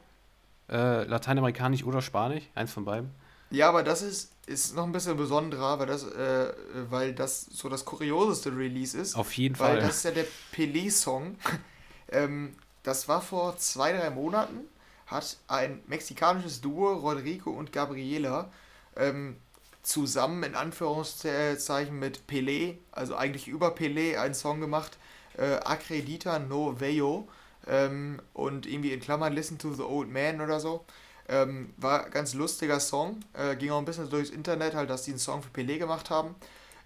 äh, 0.71 1.05
lateinamerikanisch 1.05 1.85
oder 1.85 2.01
spanisch, 2.01 2.45
eins 2.55 2.73
von 2.73 2.87
beiden. 2.87 3.11
Ja, 3.51 3.69
aber 3.69 3.83
das 3.83 4.01
ist, 4.01 4.33
ist 4.47 4.75
noch 4.75 4.85
ein 4.85 4.93
bisschen 4.93 5.19
besonderer, 5.19 5.79
weil 5.79 5.87
das, 5.87 6.05
äh, 6.05 6.53
weil 6.89 7.15
das 7.15 7.43
so 7.43 7.69
das 7.69 7.85
kurioseste 7.85 8.57
Release 8.57 8.97
ist. 8.97 9.17
Auf 9.17 9.33
jeden 9.35 9.55
Fall. 9.55 9.77
Weil 9.77 9.83
das 9.83 9.99
ist 9.99 10.05
ja 10.05 10.11
der 10.13 10.27
Pelé-Song. 10.53 11.37
ähm, 12.11 12.55
das 12.83 13.07
war 13.07 13.21
vor 13.21 13.57
zwei, 13.59 13.93
drei 13.93 14.09
Monaten, 14.09 14.61
hat 15.07 15.37
ein 15.47 15.81
mexikanisches 15.87 16.63
Duo, 16.63 16.95
Rodrigo 16.95 17.51
und 17.51 17.73
Gabriela, 17.73 18.51
ähm, 18.99 19.37
zusammen 19.83 20.43
in 20.43 20.55
Anführungszeichen 20.55 21.99
mit 21.99 22.27
Pelé, 22.29 22.77
also 22.93 23.17
eigentlich 23.17 23.49
über 23.49 23.75
Pelé, 23.75 24.19
einen 24.19 24.35
Song 24.35 24.61
gemacht, 24.61 24.99
äh, 25.39 25.55
Acredita 25.65 26.39
no 26.39 26.79
Veo 26.79 27.29
ähm, 27.67 28.21
und 28.35 28.67
irgendwie 28.67 28.93
in 28.93 29.01
Klammern 29.01 29.33
Listen 29.33 29.59
to 29.59 29.73
the 29.73 29.83
Old 29.83 30.11
Man 30.11 30.41
oder 30.41 30.61
so. 30.61 30.85
Ähm, 31.31 31.75
war 31.77 32.09
ganz 32.11 32.35
lustiger 32.35 32.81
Song, 32.81 33.21
äh, 33.35 33.55
ging 33.57 33.71
auch 33.71 33.79
ein 33.79 33.85
bisschen 33.85 34.09
durchs 34.09 34.31
Internet, 34.31 34.75
halt, 34.75 34.89
dass 34.89 35.03
die 35.03 35.11
einen 35.11 35.19
Song 35.19 35.43
für 35.43 35.51
Pelé 35.51 35.79
gemacht 35.79 36.09
haben, 36.09 36.35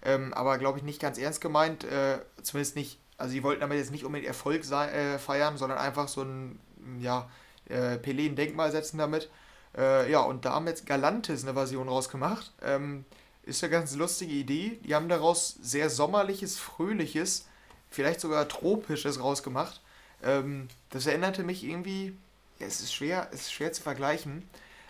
ähm, 0.01 0.33
aber 0.33 0.57
glaube 0.57 0.79
ich 0.79 0.83
nicht 0.83 1.01
ganz 1.01 1.17
ernst 1.17 1.39
gemeint, 1.39 1.85
äh, 1.85 2.19
zumindest 2.41 2.75
nicht, 2.75 2.99
also 3.17 3.33
die 3.33 3.43
wollten 3.43 3.61
damit 3.61 3.77
jetzt 3.77 3.91
nicht 3.91 4.03
unbedingt 4.03 4.27
Erfolg 4.27 4.65
sei, 4.65 4.89
äh, 4.89 5.17
feiern, 5.17 5.57
sondern 5.57 5.77
einfach 5.77 6.09
so 6.09 6.23
ein, 6.23 6.59
ja, 6.99 7.29
äh, 7.69 7.95
Pelé 7.95 8.29
ein 8.29 8.35
Denkmal 8.35 8.71
setzen 8.71 8.97
damit. 8.97 9.29
Äh, 9.77 10.11
ja, 10.11 10.19
und 10.19 10.45
da 10.45 10.53
haben 10.53 10.67
jetzt 10.67 10.85
Galantis 10.85 11.43
eine 11.43 11.53
Version 11.53 11.87
rausgemacht. 11.89 12.51
Ähm, 12.61 13.05
ist 13.43 13.63
eine 13.63 13.71
ganz 13.71 13.95
lustige 13.95 14.33
Idee. 14.33 14.79
Die 14.83 14.95
haben 14.95 15.09
daraus 15.09 15.57
sehr 15.61 15.89
sommerliches, 15.89 16.57
fröhliches, 16.57 17.47
vielleicht 17.89 18.21
sogar 18.21 18.47
tropisches 18.47 19.19
rausgemacht. 19.19 19.81
Ähm, 20.23 20.67
das 20.89 21.05
erinnerte 21.05 21.43
mich 21.43 21.63
irgendwie, 21.63 22.15
ja, 22.59 22.67
es 22.67 22.79
ist 22.81 22.93
schwer, 22.93 23.27
es 23.31 23.41
ist 23.41 23.53
schwer 23.53 23.73
zu 23.73 23.81
vergleichen, 23.81 24.47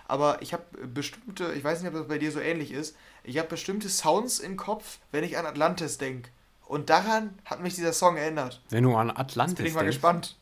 aber 0.07 0.41
ich 0.41 0.53
habe 0.53 0.63
bestimmte, 0.88 1.53
ich 1.53 1.63
weiß 1.63 1.81
nicht, 1.81 1.91
ob 1.91 1.97
das 1.97 2.07
bei 2.07 2.19
dir 2.19 2.31
so 2.31 2.39
ähnlich 2.39 2.71
ist, 2.71 2.95
ich 3.23 3.38
habe 3.38 3.47
bestimmte 3.47 3.89
Sounds 3.89 4.39
im 4.39 4.57
Kopf, 4.57 4.99
wenn 5.11 5.23
ich 5.23 5.38
an 5.38 5.45
Atlantis 5.45 5.97
denke. 5.97 6.29
Und 6.67 6.89
daran 6.89 7.38
hat 7.45 7.61
mich 7.61 7.75
dieser 7.75 7.93
Song 7.93 8.17
erinnert. 8.17 8.61
Wenn 8.69 8.84
du 8.84 8.95
an 8.95 9.09
Atlantis 9.09 9.53
Jetzt 9.53 9.57
bin 9.57 9.65
ich 9.65 9.73
mal 9.73 9.81
denkst. 9.81 9.95
gespannt. 9.95 10.38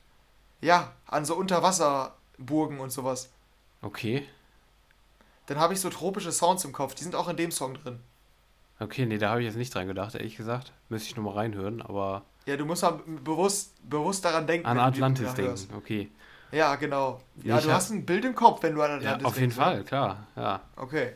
Ja, 0.62 0.94
an 1.08 1.26
so 1.26 1.36
Unterwasserburgen 1.36 2.80
und 2.80 2.92
sowas. 2.92 3.30
Okay. 3.82 4.28
Dann 5.48 5.60
habe 5.60 5.74
ich 5.74 5.82
so 5.82 5.90
tropische 5.90 6.32
Sounds 6.32 6.64
im 6.66 6.72
Kopf. 6.72 6.94
Die 6.96 7.04
sind 7.04 7.16
auch 7.16 7.28
in 7.28 7.38
dem 7.38 7.52
Song 7.52 7.74
drin. 7.74 8.00
Okay, 8.80 9.06
nee, 9.06 9.18
da 9.18 9.30
habe 9.30 9.42
ich 9.42 9.46
jetzt 9.46 9.58
nicht 9.58 9.74
dran 9.74 9.88
gedacht, 9.88 10.16
ehrlich 10.16 10.38
gesagt. 10.38 10.74
Müsste 10.90 11.10
ich 11.10 11.16
nochmal 11.16 11.36
reinhören, 11.36 11.82
aber. 11.82 12.24
Ja, 12.46 12.58
du 12.58 12.66
musst 12.66 12.86
bewusst, 13.24 13.74
bewusst 13.88 14.26
daran 14.26 14.48
denken. 14.48 14.66
An 14.66 14.80
Atlantis 14.80 15.34
denken, 15.36 15.76
okay. 15.76 16.10
Ja, 16.52 16.76
genau. 16.76 17.22
Ja, 17.44 17.60
ich 17.60 17.66
du 17.66 17.72
hast 17.72 17.92
ein 17.92 18.06
Bild 18.06 18.26
im 18.26 18.36
Kopf, 18.36 18.64
wenn 18.64 18.74
du 18.76 18.82
an 18.82 18.92
Atlantis 18.92 19.22
ja, 19.22 19.28
auf 19.28 19.36
denkst. 19.36 19.58
Auf 19.58 19.66
jeden 19.66 19.76
Fall, 19.76 19.84
klar, 19.84 20.28
ja. 20.36 20.62
Okay. 20.76 21.16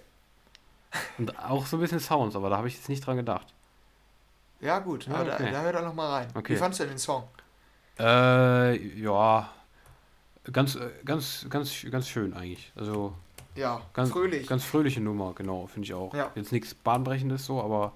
Und 1.18 1.38
auch 1.40 1.66
so 1.66 1.78
ein 1.78 1.80
bisschen 1.80 2.00
Sounds, 2.00 2.36
aber 2.36 2.50
da 2.50 2.58
habe 2.58 2.68
ich 2.68 2.76
jetzt 2.76 2.88
nicht 2.90 3.06
dran 3.06 3.18
gedacht. 3.18 3.54
Ja, 4.62 4.80
gut, 4.80 5.08
ja, 5.08 5.22
okay. 5.22 5.46
da, 5.46 5.52
da 5.52 5.62
hör 5.62 5.74
doch 5.74 5.82
nochmal 5.82 6.12
rein. 6.12 6.28
Okay. 6.36 6.54
Wie 6.54 6.58
fandest 6.58 6.80
du 6.80 6.84
denn 6.86 6.94
den 6.94 7.00
Song? 7.00 7.28
Äh, 8.00 8.78
ja. 9.02 9.50
Ganz, 10.52 10.76
äh, 10.76 10.90
ganz, 11.04 11.48
ganz, 11.50 11.86
ganz 11.90 12.08
schön 12.08 12.34
eigentlich. 12.34 12.72
Also. 12.76 13.14
Ja, 13.56 13.82
ganz, 13.94 14.10
fröhlich. 14.10 14.48
Ganz 14.48 14.64
fröhliche 14.66 15.00
Nummer, 15.00 15.34
genau, 15.34 15.68
finde 15.68 15.86
ich 15.86 15.94
auch. 15.94 16.14
Ja. 16.14 16.32
Jetzt 16.36 16.52
nichts 16.52 16.74
Bahnbrechendes 16.74 17.46
so, 17.46 17.62
aber 17.62 17.94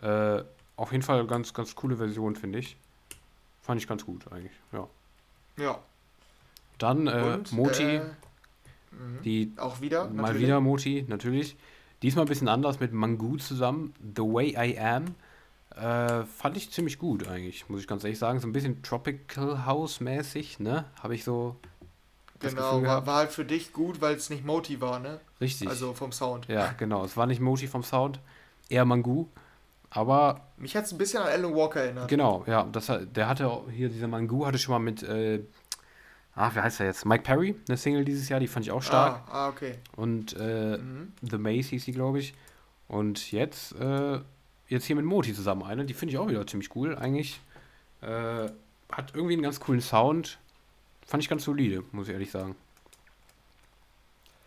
äh, 0.00 0.42
auf 0.76 0.92
jeden 0.92 1.02
Fall 1.02 1.26
ganz, 1.26 1.52
ganz 1.52 1.74
coole 1.74 1.96
Version, 1.96 2.36
finde 2.36 2.58
ich. 2.58 2.76
Fand 3.60 3.80
ich 3.80 3.86
ganz 3.86 4.04
gut 4.04 4.32
eigentlich, 4.32 4.52
ja. 4.72 4.88
Ja. 5.58 5.78
Dann 6.78 7.06
äh, 7.06 7.34
Und, 7.34 7.52
Moti. 7.52 7.82
Äh, 7.82 8.00
mhm. 8.92 9.22
die 9.24 9.52
auch 9.56 9.80
wieder. 9.80 10.08
Mal 10.08 10.22
natürlich. 10.22 10.42
wieder 10.42 10.60
Moti, 10.60 11.04
natürlich. 11.06 11.56
Diesmal 12.02 12.24
ein 12.24 12.28
bisschen 12.28 12.48
anders 12.48 12.80
mit 12.80 12.92
Mangu 12.92 13.36
zusammen. 13.36 13.94
The 14.16 14.22
Way 14.22 14.56
I 14.56 14.78
Am. 14.78 15.14
Äh, 15.76 16.24
fand 16.24 16.56
ich 16.56 16.70
ziemlich 16.70 16.98
gut 16.98 17.26
eigentlich, 17.28 17.68
muss 17.68 17.80
ich 17.80 17.86
ganz 17.86 18.04
ehrlich 18.04 18.18
sagen. 18.18 18.40
So 18.40 18.46
ein 18.46 18.52
bisschen 18.52 18.82
Tropical 18.82 19.64
House 19.64 20.00
mäßig, 20.00 20.60
ne? 20.60 20.84
Habe 21.02 21.14
ich 21.14 21.24
so. 21.24 21.56
Genau, 22.40 22.82
war, 22.82 23.06
war, 23.06 23.16
halt 23.16 23.30
für 23.30 23.44
dich 23.44 23.72
gut, 23.72 24.00
weil 24.00 24.16
es 24.16 24.28
nicht 24.28 24.44
Moti 24.44 24.80
war, 24.80 24.98
ne? 24.98 25.20
Richtig. 25.40 25.68
Also 25.68 25.94
vom 25.94 26.12
Sound. 26.12 26.46
Ja, 26.48 26.72
genau. 26.76 27.04
Es 27.04 27.16
war 27.16 27.26
nicht 27.26 27.40
Moti 27.40 27.68
vom 27.68 27.84
Sound, 27.84 28.20
eher 28.68 28.84
Mangu. 28.84 29.26
Aber. 29.90 30.48
Mich 30.56 30.76
hat 30.76 30.84
es 30.84 30.92
ein 30.92 30.98
bisschen 30.98 31.22
an 31.22 31.28
Alan 31.28 31.54
Walker 31.54 31.80
erinnert. 31.80 32.08
Genau, 32.08 32.44
ja. 32.46 32.64
Das, 32.70 32.90
der 33.14 33.28
hatte 33.28 33.62
hier, 33.70 33.88
dieser 33.88 34.08
Mangu 34.08 34.44
hatte 34.44 34.58
schon 34.58 34.72
mal 34.72 34.78
mit. 34.78 35.02
Äh, 35.02 35.40
ach, 36.34 36.54
wie 36.54 36.60
heißt 36.60 36.80
er 36.80 36.86
jetzt? 36.86 37.06
Mike 37.06 37.22
Perry, 37.22 37.54
eine 37.68 37.76
Single 37.78 38.04
dieses 38.04 38.28
Jahr, 38.28 38.40
die 38.40 38.48
fand 38.48 38.66
ich 38.66 38.72
auch 38.72 38.82
stark. 38.82 39.22
Ah, 39.28 39.46
ah 39.46 39.48
okay. 39.48 39.76
Und 39.96 40.36
äh, 40.38 40.76
mhm. 40.76 41.12
The 41.22 41.38
Maze 41.38 41.70
hieß 41.70 41.84
sie, 41.84 41.92
glaube 41.92 42.18
ich. 42.18 42.34
Und 42.88 43.32
jetzt 43.32 43.74
äh, 43.76 44.20
jetzt 44.68 44.86
hier 44.86 44.96
mit 44.96 45.04
Moti 45.04 45.34
zusammen 45.34 45.62
eine. 45.62 45.84
Die 45.84 45.94
finde 45.94 46.12
ich 46.12 46.18
auch 46.18 46.28
wieder 46.28 46.46
ziemlich 46.46 46.74
cool 46.76 46.96
eigentlich. 46.96 47.40
Äh, 48.00 48.50
hat 48.90 49.14
irgendwie 49.14 49.34
einen 49.34 49.42
ganz 49.42 49.60
coolen 49.60 49.80
Sound. 49.80 50.38
Fand 51.06 51.22
ich 51.22 51.28
ganz 51.28 51.44
solide, 51.44 51.84
muss 51.92 52.08
ich 52.08 52.12
ehrlich 52.12 52.30
sagen. 52.30 52.56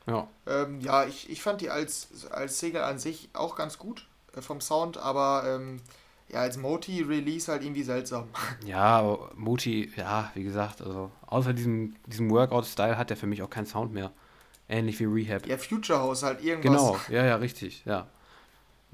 Ja. 0.08 0.28
Ähm, 0.46 0.80
ja, 0.82 1.06
ich, 1.06 1.30
ich 1.30 1.42
fand 1.42 1.62
die 1.62 1.70
als, 1.70 2.28
als 2.32 2.60
Single 2.60 2.84
an 2.84 3.00
sich 3.00 3.30
auch 3.34 3.56
ganz 3.56 3.78
gut 3.78 4.08
äh, 4.36 4.42
vom 4.42 4.62
Sound, 4.62 4.98
aber 4.98 5.44
ähm, 5.48 5.82
ja, 6.30 6.42
als 6.42 6.58
Moti-Release 6.58 7.52
halt 7.52 7.64
irgendwie 7.64 7.84
seltsam. 7.84 8.30
Ja, 8.66 9.18
Moti, 9.36 9.92
ja, 9.96 10.32
wie 10.34 10.44
gesagt, 10.44 10.82
also 10.82 11.12
außer 11.28 11.54
diesem, 11.54 11.96
diesem 12.06 12.30
Workout-Style 12.30 12.98
hat 12.98 13.10
der 13.10 13.18
für 13.18 13.28
mich 13.28 13.42
auch 13.42 13.50
keinen 13.50 13.66
Sound 13.66 13.94
mehr. 13.94 14.12
Ähnlich 14.68 15.00
wie 15.00 15.06
Rehab. 15.06 15.46
Ja, 15.46 15.58
Future 15.58 16.00
House 16.00 16.24
halt 16.24 16.44
irgendwas. 16.44 16.72
Genau, 16.72 16.98
ja, 17.10 17.26
ja, 17.26 17.36
richtig, 17.36 17.84
ja. 17.86 18.08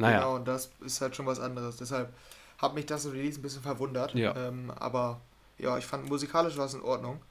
Naja. 0.01 0.19
Genau, 0.19 0.35
und 0.35 0.47
das 0.47 0.71
ist 0.85 1.01
halt 1.01 1.15
schon 1.15 1.25
was 1.25 1.39
anderes. 1.39 1.77
Deshalb 1.77 2.13
hat 2.57 2.75
mich 2.75 2.85
das 2.85 3.05
Release 3.05 3.39
ein 3.39 3.41
bisschen 3.41 3.61
verwundert. 3.61 4.13
Ja. 4.13 4.35
Ähm, 4.35 4.71
aber 4.71 5.21
ja, 5.57 5.77
ich 5.77 5.85
fand 5.85 6.09
musikalisch 6.09 6.57
war 6.57 6.65
es 6.65 6.73
in 6.73 6.81
Ordnung. 6.81 7.21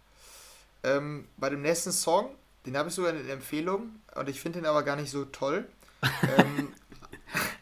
Ähm, 0.82 1.28
bei 1.36 1.50
dem 1.50 1.62
nächsten 1.62 1.92
Song, 1.92 2.30
den 2.66 2.76
habe 2.76 2.88
ich 2.88 2.94
sogar 2.94 3.12
in 3.12 3.28
Empfehlung 3.28 3.96
und 4.14 4.28
ich 4.28 4.40
finde 4.40 4.60
den 4.60 4.66
aber 4.66 4.82
gar 4.82 4.96
nicht 4.96 5.10
so 5.10 5.24
toll. 5.26 5.66
ähm, 6.38 6.72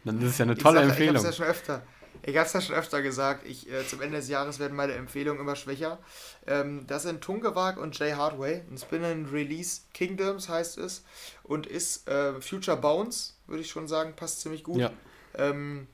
Dann 0.04 0.18
ist 0.22 0.30
es 0.30 0.38
ja 0.38 0.44
eine 0.44 0.56
tolle 0.56 0.80
ich 0.80 0.86
sag, 0.86 0.90
Empfehlung. 0.90 1.16
Ich 1.16 1.22
habe 1.22 1.30
es 1.30 1.38
ja 1.38 1.44
schon 1.44 1.50
öfter. 1.50 1.82
Ich 2.28 2.36
habe 2.36 2.46
es 2.46 2.52
ja 2.52 2.60
schon 2.60 2.74
öfter 2.74 3.00
gesagt, 3.00 3.46
ich, 3.46 3.70
äh, 3.70 3.86
zum 3.86 4.02
Ende 4.02 4.18
des 4.18 4.28
Jahres 4.28 4.58
werden 4.58 4.76
meine 4.76 4.92
Empfehlungen 4.92 5.40
immer 5.40 5.56
schwächer. 5.56 5.98
Ähm, 6.46 6.86
das 6.86 7.04
sind 7.04 7.22
Tungewag 7.22 7.78
und 7.78 7.98
Jay 7.98 8.12
Hardway. 8.12 8.62
Ein 8.70 8.76
Spin 8.76 9.26
Release 9.32 9.80
Kingdoms 9.94 10.48
heißt 10.48 10.76
es 10.76 11.04
und 11.42 11.66
ist 11.66 12.06
äh, 12.06 12.38
Future 12.42 12.76
Bounce 12.76 13.32
würde 13.46 13.62
ich 13.62 13.70
schon 13.70 13.88
sagen, 13.88 14.12
passt 14.14 14.42
ziemlich 14.42 14.62
gut. 14.62 14.76
Ja, 14.76 14.92
ähm, 15.36 15.86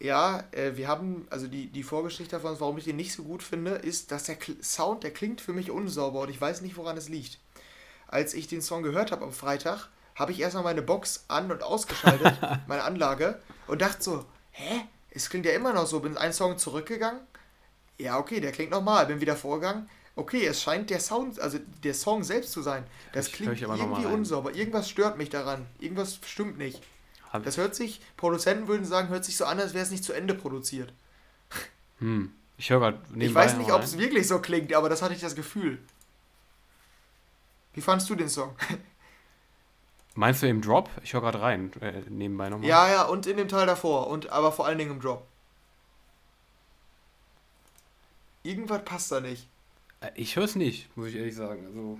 ja 0.00 0.44
äh, 0.52 0.76
wir 0.76 0.88
haben, 0.88 1.26
also 1.28 1.46
die, 1.46 1.66
die 1.66 1.82
Vorgeschichte 1.82 2.36
davon, 2.36 2.58
warum 2.58 2.78
ich 2.78 2.84
den 2.84 2.96
nicht 2.96 3.12
so 3.12 3.22
gut 3.22 3.42
finde, 3.42 3.72
ist, 3.72 4.12
dass 4.12 4.24
der 4.24 4.38
Sound, 4.62 5.04
der 5.04 5.12
klingt 5.12 5.42
für 5.42 5.52
mich 5.52 5.70
unsauber 5.70 6.20
und 6.20 6.30
ich 6.30 6.40
weiß 6.40 6.62
nicht, 6.62 6.78
woran 6.78 6.96
es 6.96 7.10
liegt. 7.10 7.38
Als 8.08 8.32
ich 8.32 8.48
den 8.48 8.62
Song 8.62 8.82
gehört 8.82 9.12
habe 9.12 9.24
am 9.24 9.32
Freitag, 9.32 9.90
habe 10.14 10.32
ich 10.32 10.40
erstmal 10.40 10.64
meine 10.64 10.80
Box 10.80 11.26
an- 11.28 11.52
und 11.52 11.62
ausgeschaltet, 11.62 12.38
meine 12.66 12.82
Anlage, 12.82 13.42
und 13.66 13.82
dachte 13.82 14.02
so, 14.02 14.24
hä? 14.52 14.86
Es 15.14 15.28
klingt 15.28 15.46
ja 15.46 15.52
immer 15.52 15.72
noch 15.72 15.86
so. 15.86 16.00
Bin 16.00 16.16
einen 16.16 16.32
Song 16.32 16.58
zurückgegangen. 16.58 17.20
Ja, 17.98 18.18
okay, 18.18 18.40
der 18.40 18.52
klingt 18.52 18.70
normal. 18.70 19.06
Bin 19.06 19.20
wieder 19.20 19.36
vorgegangen. 19.36 19.88
Okay, 20.14 20.44
es 20.44 20.62
scheint 20.62 20.90
der 20.90 21.00
Sound, 21.00 21.40
also 21.40 21.58
der 21.82 21.94
Song 21.94 22.22
selbst 22.22 22.52
zu 22.52 22.60
sein. 22.60 22.84
Das 23.12 23.28
ich 23.28 23.32
klingt 23.32 23.60
irgendwie 23.60 24.04
unsauber. 24.06 24.54
Irgendwas 24.54 24.88
stört 24.90 25.16
mich 25.16 25.30
daran. 25.30 25.66
Irgendwas 25.78 26.18
stimmt 26.26 26.58
nicht. 26.58 26.82
Hab 27.30 27.44
das 27.44 27.56
hört 27.56 27.74
sich, 27.74 28.02
Produzenten 28.18 28.68
würden 28.68 28.84
sagen, 28.84 29.08
hört 29.08 29.24
sich 29.24 29.38
so 29.38 29.46
an, 29.46 29.58
als 29.58 29.72
wäre 29.72 29.84
es 29.84 29.90
nicht 29.90 30.04
zu 30.04 30.12
Ende 30.12 30.34
produziert. 30.34 30.92
Hm. 31.98 32.30
Ich 32.58 32.68
höre 32.68 32.80
gerade 32.80 33.00
Ich 33.18 33.34
weiß 33.34 33.56
nicht, 33.56 33.72
ob 33.72 33.82
es 33.82 33.96
wirklich 33.96 34.28
so 34.28 34.38
klingt, 34.38 34.74
aber 34.74 34.90
das 34.90 35.00
hatte 35.00 35.14
ich 35.14 35.20
das 35.20 35.34
Gefühl. 35.34 35.78
Wie 37.72 37.80
fandest 37.80 38.10
du 38.10 38.14
den 38.14 38.28
Song? 38.28 38.54
Meinst 40.14 40.42
du 40.42 40.48
im 40.48 40.60
Drop? 40.60 40.90
Ich 41.02 41.14
höre 41.14 41.22
gerade 41.22 41.40
rein, 41.40 41.70
äh, 41.80 42.02
nebenbei 42.08 42.50
nochmal. 42.50 42.68
Ja, 42.68 42.90
ja, 42.90 43.02
und 43.04 43.26
in 43.26 43.36
dem 43.38 43.48
Teil 43.48 43.66
davor, 43.66 44.08
und 44.08 44.30
aber 44.30 44.52
vor 44.52 44.66
allen 44.66 44.78
Dingen 44.78 44.90
im 44.92 45.00
Drop. 45.00 45.26
Irgendwas 48.42 48.84
passt 48.84 49.12
da 49.12 49.20
nicht. 49.20 49.48
Äh, 50.00 50.10
ich 50.14 50.36
höre 50.36 50.44
es 50.44 50.54
nicht, 50.56 50.94
muss 50.96 51.08
ich 51.08 51.16
ehrlich 51.16 51.34
sagen. 51.34 51.64
Also, 51.66 51.98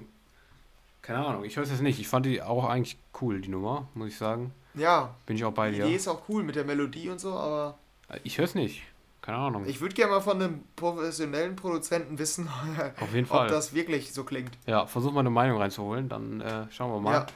keine 1.01 1.25
Ahnung, 1.25 1.45
ich 1.45 1.57
höre 1.57 1.65
es 1.65 1.71
jetzt 1.71 1.81
nicht. 1.83 1.99
Ich 2.01 2.09
fand 2.09 2.27
die 2.27 2.43
auch 2.43 2.69
eigentlich 2.69 2.99
cool, 3.21 3.41
die 3.41 3.49
Nummer, 3.49 3.89
muss 3.95 4.09
ich 4.09 4.19
sagen. 4.19 4.53
Ja. 4.75 5.15
Bin 5.27 5.37
ich 5.37 5.45
auch 5.45 5.53
bei 5.53 5.71
dir. 5.71 5.85
Die 5.85 5.89
Idee 5.91 5.97
ist 5.97 6.09
auch 6.09 6.23
cool 6.29 6.43
mit 6.43 6.57
der 6.57 6.65
Melodie 6.65 7.09
und 7.09 7.21
so, 7.21 7.33
aber. 7.33 7.79
Ich 8.25 8.39
höre 8.39 8.45
es 8.45 8.55
nicht. 8.55 8.83
Keine 9.23 9.39
Ahnung. 9.39 9.65
Ich 9.67 9.81
würde 9.81 9.95
gerne 9.95 10.13
mal 10.13 10.21
von 10.21 10.43
einem 10.43 10.65
professionellen 10.75 11.55
Produzenten 11.55 12.19
wissen, 12.19 12.49
Auf 13.01 13.15
jeden 13.15 13.27
Fall. 13.27 13.47
ob 13.47 13.53
das 13.53 13.73
wirklich 13.73 14.13
so 14.13 14.25
klingt. 14.25 14.51
Ja, 14.67 14.87
versuch 14.87 15.13
mal 15.13 15.21
eine 15.21 15.31
Meinung 15.31 15.59
reinzuholen, 15.59 16.09
dann 16.09 16.41
äh, 16.41 16.67
schauen 16.71 16.93
wir 16.93 17.01
mal. 17.01 17.13
Ja. 17.13 17.27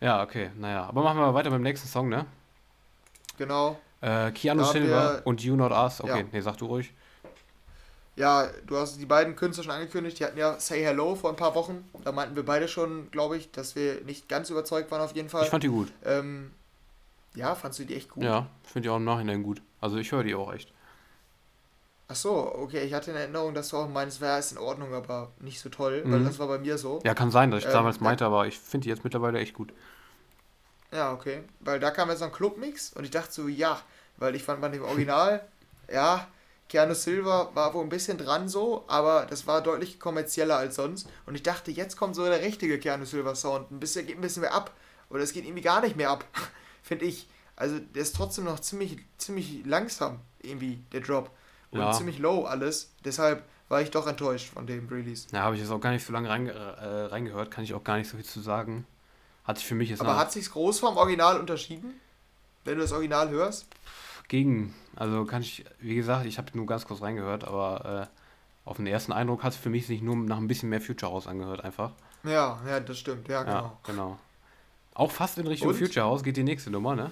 Ja, 0.00 0.22
okay, 0.22 0.50
naja. 0.56 0.84
Aber 0.84 1.02
machen 1.02 1.18
wir 1.18 1.34
weiter 1.34 1.50
mit 1.50 1.58
dem 1.58 1.62
nächsten 1.62 1.88
Song, 1.88 2.08
ne? 2.08 2.26
Genau. 3.38 3.78
Äh, 4.00 4.32
Keanu 4.32 4.64
Silver 4.64 5.22
und 5.24 5.42
You 5.42 5.56
Not 5.56 5.72
Us. 5.72 6.00
Okay, 6.00 6.20
ja. 6.20 6.26
nee, 6.30 6.40
sag 6.40 6.56
du 6.58 6.66
ruhig. 6.66 6.92
Ja, 8.16 8.48
du 8.66 8.76
hast 8.76 9.00
die 9.00 9.06
beiden 9.06 9.34
Künstler 9.34 9.64
schon 9.64 9.72
angekündigt, 9.72 10.20
die 10.20 10.24
hatten 10.24 10.38
ja 10.38 10.58
Say 10.60 10.82
Hello 10.84 11.16
vor 11.16 11.30
ein 11.30 11.36
paar 11.36 11.54
Wochen. 11.56 11.88
Da 12.04 12.12
meinten 12.12 12.36
wir 12.36 12.44
beide 12.44 12.68
schon, 12.68 13.10
glaube 13.10 13.36
ich, 13.36 13.50
dass 13.50 13.74
wir 13.74 14.02
nicht 14.02 14.28
ganz 14.28 14.50
überzeugt 14.50 14.90
waren 14.92 15.00
auf 15.00 15.16
jeden 15.16 15.28
Fall. 15.28 15.42
Ich 15.42 15.50
fand 15.50 15.64
die 15.64 15.68
gut. 15.68 15.90
Ähm, 16.04 16.52
ja, 17.34 17.54
fandst 17.56 17.80
du 17.80 17.84
die 17.84 17.96
echt 17.96 18.10
gut? 18.10 18.22
Ja, 18.22 18.46
ich 18.62 18.70
finde 18.70 18.86
die 18.86 18.90
auch 18.90 18.98
im 18.98 19.04
Nachhinein 19.04 19.42
gut. 19.42 19.62
Also 19.80 19.96
ich 19.96 20.12
höre 20.12 20.22
die 20.22 20.34
auch 20.34 20.52
echt. 20.52 20.72
Ach 22.14 22.16
so, 22.16 22.54
okay, 22.54 22.84
ich 22.84 22.94
hatte 22.94 23.10
in 23.10 23.16
Erinnerung, 23.16 23.54
dass 23.54 23.70
du 23.70 23.76
auch 23.76 23.88
meinst, 23.88 24.20
wäre 24.20 24.38
es 24.38 24.52
in 24.52 24.58
Ordnung, 24.58 24.94
aber 24.94 25.32
nicht 25.40 25.58
so 25.58 25.68
toll, 25.68 26.04
weil 26.06 26.20
Mhm. 26.20 26.24
das 26.26 26.38
war 26.38 26.46
bei 26.46 26.58
mir 26.58 26.78
so. 26.78 27.00
Ja, 27.02 27.12
kann 27.12 27.32
sein, 27.32 27.50
dass 27.50 27.62
ich 27.62 27.66
Ähm, 27.66 27.72
damals 27.72 27.98
da- 27.98 28.04
meinte, 28.04 28.24
aber 28.24 28.46
ich 28.46 28.56
finde 28.56 28.84
die 28.84 28.90
jetzt 28.90 29.02
mittlerweile 29.02 29.40
echt 29.40 29.52
gut. 29.52 29.72
Ja, 30.92 31.12
okay. 31.12 31.42
Weil 31.58 31.80
da 31.80 31.90
kam 31.90 32.08
jetzt 32.10 32.20
so 32.20 32.24
ein 32.26 32.30
Clubmix 32.32 32.92
und 32.92 33.02
ich 33.02 33.10
dachte 33.10 33.32
so, 33.32 33.48
ja, 33.48 33.80
weil 34.18 34.36
ich 34.36 34.44
fand 34.44 34.60
bei 34.60 34.68
dem 34.68 34.84
Original, 34.84 35.44
ja, 35.92 36.28
Keanu 36.68 36.94
Silva 36.94 37.50
war 37.54 37.74
wohl 37.74 37.82
ein 37.82 37.88
bisschen 37.88 38.16
dran 38.16 38.48
so, 38.48 38.84
aber 38.86 39.26
das 39.28 39.48
war 39.48 39.60
deutlich 39.60 39.98
kommerzieller 39.98 40.56
als 40.56 40.76
sonst. 40.76 41.08
Und 41.26 41.34
ich 41.34 41.42
dachte, 41.42 41.72
jetzt 41.72 41.96
kommt 41.96 42.14
so 42.14 42.24
der 42.24 42.42
richtige 42.42 42.78
Keanu 42.78 43.06
Silva 43.06 43.34
Sound. 43.34 43.72
Ein 43.72 43.80
bisschen, 43.80 44.06
geht 44.06 44.16
ein 44.16 44.20
bisschen 44.20 44.42
mehr 44.42 44.54
ab. 44.54 44.70
Oder 45.10 45.24
es 45.24 45.32
geht 45.32 45.44
irgendwie 45.44 45.62
gar 45.62 45.80
nicht 45.80 45.96
mehr 45.96 46.10
ab, 46.10 46.24
finde 46.84 47.06
ich. 47.06 47.26
Also 47.56 47.80
der 47.80 48.02
ist 48.02 48.14
trotzdem 48.14 48.44
noch 48.44 48.60
ziemlich, 48.60 48.98
ziemlich 49.18 49.66
langsam, 49.66 50.20
irgendwie, 50.42 50.78
der 50.92 51.00
Drop. 51.00 51.28
Und 51.74 51.80
Ja. 51.80 51.92
ziemlich 51.92 52.18
low 52.18 52.44
alles. 52.44 52.92
Deshalb 53.04 53.44
war 53.68 53.82
ich 53.82 53.90
doch 53.90 54.06
enttäuscht 54.06 54.52
von 54.52 54.66
dem 54.66 54.88
Release. 54.88 55.26
Ja, 55.32 55.40
habe 55.42 55.56
ich 55.56 55.60
jetzt 55.60 55.70
auch 55.70 55.80
gar 55.80 55.90
nicht 55.90 56.04
so 56.06 56.12
lange 56.12 56.28
reinge 56.28 56.52
äh, 56.52 57.06
reingehört, 57.06 57.50
kann 57.50 57.64
ich 57.64 57.74
auch 57.74 57.84
gar 57.84 57.96
nicht 57.98 58.08
so 58.08 58.16
viel 58.16 58.24
zu 58.24 58.40
sagen. 58.40 58.86
Hat 59.44 59.58
sich 59.58 59.66
für 59.66 59.74
mich 59.74 59.90
jetzt 59.90 60.00
Aber 60.00 60.16
hat 60.16 60.32
sich's 60.32 60.50
groß 60.52 60.80
vom 60.80 60.96
Original 60.96 61.38
unterschieden? 61.38 62.00
Wenn 62.64 62.76
du 62.76 62.82
das 62.82 62.92
Original 62.92 63.28
hörst? 63.30 63.66
gegen, 64.28 64.74
also 64.96 65.26
kann 65.26 65.42
ich, 65.42 65.66
wie 65.80 65.94
gesagt, 65.96 66.24
ich 66.24 66.38
habe 66.38 66.48
nur 66.54 66.64
ganz 66.64 66.86
kurz 66.86 67.02
reingehört, 67.02 67.44
aber 67.44 68.08
äh, 68.10 68.68
auf 68.68 68.78
den 68.78 68.86
ersten 68.86 69.12
Eindruck 69.12 69.42
hat 69.42 69.52
es 69.52 69.58
für 69.58 69.68
mich 69.68 69.86
sich 69.86 70.00
nur 70.00 70.16
nach 70.16 70.38
ein 70.38 70.48
bisschen 70.48 70.70
mehr 70.70 70.80
Future 70.80 71.12
House 71.12 71.26
angehört 71.26 71.62
einfach. 71.62 71.90
Ja, 72.22 72.58
ja, 72.66 72.80
das 72.80 72.98
stimmt. 72.98 73.28
Ja, 73.28 73.44
Ja, 73.44 73.60
genau. 73.60 73.78
genau. 73.82 74.18
Auch 74.94 75.10
fast 75.10 75.36
in 75.36 75.46
Richtung 75.46 75.68
Und? 75.68 75.74
Future 75.76 76.06
House 76.06 76.22
geht 76.22 76.38
die 76.38 76.42
nächste 76.42 76.70
Nummer, 76.70 76.96
ne? 76.96 77.10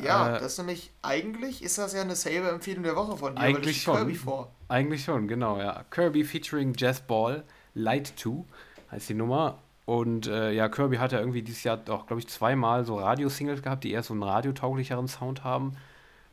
Ja, 0.00 0.36
Äh, 0.36 0.40
das 0.40 0.52
ist 0.52 0.58
nämlich, 0.58 0.90
eigentlich 1.02 1.62
ist 1.62 1.78
das 1.78 1.92
ja 1.94 2.02
eine 2.02 2.16
selbe 2.16 2.48
Empfehlung 2.48 2.82
der 2.82 2.96
Woche 2.96 3.16
von 3.16 3.36
dir, 3.36 3.48
weil 3.48 3.56
Eigentlich 3.56 3.76
das 3.76 3.82
steht 3.82 3.84
schon. 3.84 3.96
Kirby 3.96 4.14
vor. 4.14 4.54
Eigentlich 4.68 5.04
schon, 5.04 5.28
genau, 5.28 5.58
ja. 5.58 5.84
Kirby 5.90 6.24
featuring 6.24 6.74
Jazz 6.76 7.00
Ball, 7.00 7.44
Light 7.74 8.12
2 8.16 8.44
heißt 8.90 9.08
die 9.08 9.14
Nummer. 9.14 9.58
Und 9.86 10.26
äh, 10.26 10.52
ja, 10.52 10.68
Kirby 10.68 10.96
hat 10.96 11.12
ja 11.12 11.20
irgendwie 11.20 11.42
dieses 11.42 11.62
Jahr 11.62 11.78
auch, 11.90 12.06
glaube 12.06 12.20
ich, 12.20 12.28
zweimal 12.28 12.84
so 12.84 12.96
Radio-Singles 12.98 13.62
gehabt, 13.62 13.84
die 13.84 13.92
eher 13.92 14.02
so 14.02 14.14
einen 14.14 14.22
radiotauglicheren 14.22 15.08
Sound 15.08 15.44
haben, 15.44 15.76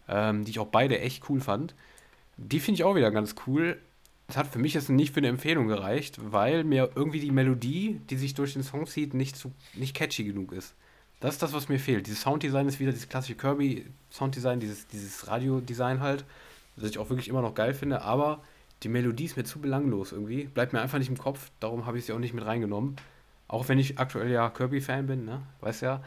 ähm, 0.07 0.45
die 0.45 0.51
ich 0.51 0.59
auch 0.59 0.67
beide 0.67 0.99
echt 0.99 1.29
cool 1.29 1.41
fand. 1.41 1.75
Die 2.37 2.59
finde 2.59 2.79
ich 2.79 2.83
auch 2.85 2.95
wieder 2.95 3.11
ganz 3.11 3.35
cool. 3.45 3.77
Das 4.27 4.37
hat 4.37 4.47
für 4.47 4.59
mich 4.59 4.73
jetzt 4.73 4.89
nicht 4.89 5.13
für 5.13 5.19
eine 5.19 5.27
Empfehlung 5.27 5.67
gereicht, 5.67 6.17
weil 6.21 6.63
mir 6.63 6.91
irgendwie 6.95 7.19
die 7.19 7.31
Melodie, 7.31 7.99
die 8.09 8.15
sich 8.15 8.33
durch 8.33 8.53
den 8.53 8.63
Song 8.63 8.87
zieht, 8.87 9.13
nicht, 9.13 9.35
zu, 9.35 9.51
nicht 9.73 9.93
catchy 9.95 10.23
genug 10.23 10.53
ist. 10.53 10.73
Das 11.21 11.35
ist 11.35 11.41
das, 11.43 11.53
was 11.53 11.69
mir 11.69 11.79
fehlt. 11.79 12.07
Dieses 12.07 12.21
Sounddesign 12.21 12.67
ist 12.67 12.79
wieder 12.79 12.91
dieses 12.91 13.07
klassische 13.07 13.35
Kirby-Sounddesign, 13.35 14.59
dieses, 14.59 14.87
dieses 14.87 15.27
Radio-Design 15.27 16.01
halt, 16.01 16.25
das 16.75 16.89
ich 16.89 16.97
auch 16.99 17.09
wirklich 17.09 17.29
immer 17.29 17.41
noch 17.41 17.53
geil 17.55 17.73
finde, 17.73 18.01
aber 18.01 18.39
die 18.83 18.89
Melodie 18.89 19.25
ist 19.25 19.37
mir 19.37 19.43
zu 19.43 19.59
belanglos 19.59 20.11
irgendwie. 20.11 20.45
Bleibt 20.45 20.73
mir 20.73 20.81
einfach 20.81 20.97
nicht 20.97 21.09
im 21.09 21.17
Kopf, 21.17 21.51
darum 21.59 21.85
habe 21.85 21.97
ich 21.99 22.05
sie 22.05 22.13
auch 22.13 22.19
nicht 22.19 22.33
mit 22.33 22.45
reingenommen. 22.45 22.95
Auch 23.47 23.67
wenn 23.67 23.77
ich 23.77 23.99
aktuell 23.99 24.31
ja 24.31 24.49
Kirby-Fan 24.49 25.05
bin, 25.07 25.25
ne? 25.25 25.41
Weißt 25.61 25.81
ja. 25.83 26.01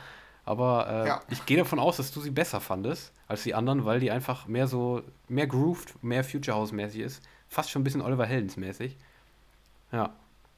Aber 0.45 0.89
äh, 0.91 1.07
Ja. 1.09 1.21
ich 1.31 1.47
gehe 1.47 1.57
davon 1.59 1.79
aus, 1.79 1.97
dass 1.99 2.11
du 2.11 2.21
sie 2.21 2.31
besser 2.31 2.61
fandest 2.61 3.13
als 3.29 3.45
die 3.45 3.55
anderen, 3.55 3.85
weil 3.85 4.01
die 4.01 4.11
einfach 4.11 4.47
mehr 4.47 4.67
so, 4.67 5.03
mehr 5.29 5.47
grooved, 5.47 6.03
mehr 6.03 6.25
Future 6.25 6.57
House-mäßig 6.57 7.01
ist. 7.01 7.23
Fast 7.49 7.71
schon 7.71 7.83
ein 7.83 7.85
bisschen 7.85 8.03
Oliver 8.03 8.27
Heldens-mäßig. 8.27 8.97
Ja. 9.93 10.13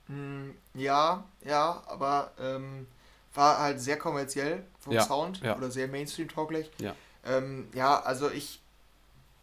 Hm, 0.07 0.55
ja, 0.75 1.25
ja, 1.45 1.83
aber 1.89 2.31
ähm, 2.41 2.87
war 3.37 3.59
halt 3.59 3.81
sehr 3.81 3.99
kommerziell 3.99 4.65
vom 4.79 4.95
Ja, 4.95 5.03
Sound 5.03 5.41
ja. 5.43 5.57
oder 5.57 5.71
sehr 5.71 5.89
Mainstream-tauglich. 5.89 6.71
Ja. 6.79 6.95
Ähm, 7.25 7.69
ja, 7.75 8.01
also 8.01 8.31
ich, 8.31 8.63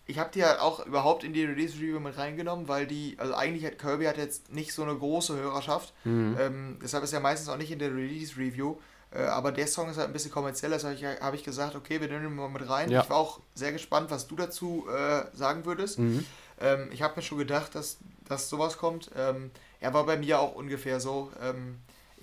ich 0.06 0.20
habe 0.20 0.30
die 0.34 0.44
halt 0.44 0.60
auch 0.60 0.86
überhaupt 0.86 1.24
in 1.24 1.34
die 1.34 1.46
Release-Review 1.46 2.00
mit 2.00 2.18
reingenommen, 2.18 2.68
weil 2.68 2.88
die, 2.88 3.16
also 3.18 3.34
eigentlich 3.34 3.66
hat 3.66 3.78
Kirby 3.80 4.06
hat 4.06 4.18
jetzt 4.18 4.52
nicht 4.52 4.74
so 4.74 4.84
eine 4.84 4.96
große 4.96 5.36
Hörerschaft. 5.36 5.94
Mhm. 6.04 6.38
Ähm, 6.40 6.80
deshalb 6.82 7.04
ist 7.04 7.14
er 7.14 7.20
meistens 7.20 7.50
auch 7.50 7.58
nicht 7.58 7.72
in 7.72 7.80
der 7.80 7.90
Release-Review. 7.90 8.78
Äh, 9.12 9.24
aber 9.26 9.52
der 9.52 9.68
Song 9.68 9.90
ist 9.90 9.98
halt 9.98 10.08
ein 10.08 10.14
bisschen 10.14 10.32
kommerzieller, 10.32 10.76
deshalb 10.76 11.00
habe 11.02 11.14
ich, 11.14 11.22
hab 11.22 11.34
ich 11.36 11.44
gesagt, 11.44 11.76
okay, 11.76 12.02
wir 12.02 12.08
nehmen 12.08 12.26
ihn 12.26 12.36
mal 12.36 12.50
mit 12.50 12.68
rein. 12.68 12.90
Ja. 12.90 13.04
Ich 13.04 13.10
war 13.10 13.18
auch 13.18 13.40
sehr 13.54 13.72
gespannt, 13.72 14.10
was 14.10 14.28
du 14.28 14.36
dazu 14.36 14.88
äh, 14.90 15.26
sagen 15.36 15.66
würdest. 15.66 16.00
Mhm. 16.00 16.26
Ähm, 16.60 16.90
ich 16.92 17.02
habe 17.02 17.16
mir 17.16 17.22
schon 17.22 17.38
gedacht, 17.38 17.76
dass, 17.76 17.98
dass 18.28 18.50
sowas 18.50 18.78
kommt. 18.78 19.12
Ähm, 19.16 19.52
er 19.80 19.94
war 19.94 20.06
bei 20.06 20.18
mir 20.18 20.40
auch 20.40 20.56
ungefähr 20.56 21.00
so. 21.00 21.32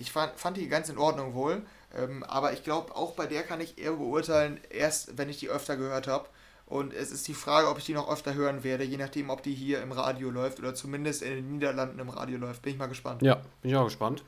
Ich 0.01 0.11
fand, 0.11 0.33
fand 0.37 0.57
die 0.57 0.67
ganz 0.67 0.89
in 0.89 0.97
Ordnung 0.97 1.33
wohl. 1.33 1.61
Ähm, 1.97 2.23
aber 2.23 2.53
ich 2.53 2.63
glaube, 2.63 2.95
auch 2.95 3.13
bei 3.13 3.27
der 3.27 3.43
kann 3.43 3.61
ich 3.61 3.77
eher 3.77 3.93
beurteilen, 3.93 4.59
erst 4.69 5.17
wenn 5.17 5.29
ich 5.29 5.39
die 5.39 5.49
öfter 5.49 5.77
gehört 5.77 6.07
habe. 6.07 6.27
Und 6.65 6.93
es 6.93 7.11
ist 7.11 7.27
die 7.27 7.33
Frage, 7.33 7.67
ob 7.67 7.77
ich 7.77 7.85
die 7.85 7.93
noch 7.93 8.09
öfter 8.09 8.33
hören 8.33 8.63
werde, 8.63 8.85
je 8.85 8.97
nachdem, 8.97 9.29
ob 9.29 9.43
die 9.43 9.53
hier 9.53 9.81
im 9.81 9.91
Radio 9.91 10.31
läuft 10.31 10.59
oder 10.59 10.73
zumindest 10.73 11.21
in 11.21 11.35
den 11.35 11.51
Niederlanden 11.51 11.99
im 11.99 12.09
Radio 12.09 12.37
läuft. 12.37 12.61
Bin 12.61 12.73
ich 12.73 12.79
mal 12.79 12.87
gespannt. 12.87 13.21
Ja, 13.21 13.41
bin 13.61 13.71
ich 13.71 13.75
auch 13.75 13.83
gespannt. 13.83 14.23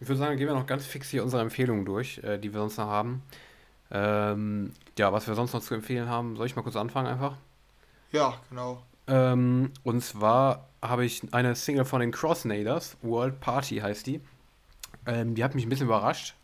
Ich 0.00 0.08
würde 0.08 0.18
sagen, 0.18 0.36
gehen 0.36 0.48
wir 0.48 0.54
noch 0.54 0.66
ganz 0.66 0.86
fix 0.86 1.10
hier 1.10 1.22
unsere 1.22 1.42
Empfehlungen 1.42 1.84
durch, 1.84 2.18
äh, 2.18 2.38
die 2.38 2.52
wir 2.52 2.60
sonst 2.60 2.78
noch 2.78 2.86
haben. 2.86 3.22
Ähm, 3.90 4.72
ja, 4.98 5.12
was 5.12 5.26
wir 5.26 5.34
sonst 5.34 5.52
noch 5.52 5.60
zu 5.60 5.74
empfehlen 5.74 6.08
haben, 6.08 6.36
soll 6.36 6.46
ich 6.46 6.56
mal 6.56 6.62
kurz 6.62 6.76
anfangen 6.76 7.06
einfach? 7.06 7.36
Ja, 8.12 8.34
genau. 8.48 8.82
Ähm, 9.06 9.72
und 9.82 10.02
zwar 10.02 10.68
habe 10.80 11.04
ich 11.04 11.22
eine 11.32 11.54
Single 11.54 11.84
von 11.84 12.00
den 12.00 12.12
Crossnaders, 12.12 12.96
World 13.02 13.40
Party 13.40 13.76
heißt 13.76 14.06
die. 14.06 14.20
Ähm, 15.06 15.34
die 15.34 15.44
hat 15.44 15.54
mich 15.54 15.66
ein 15.66 15.68
bisschen 15.68 15.86
überrascht, 15.86 16.34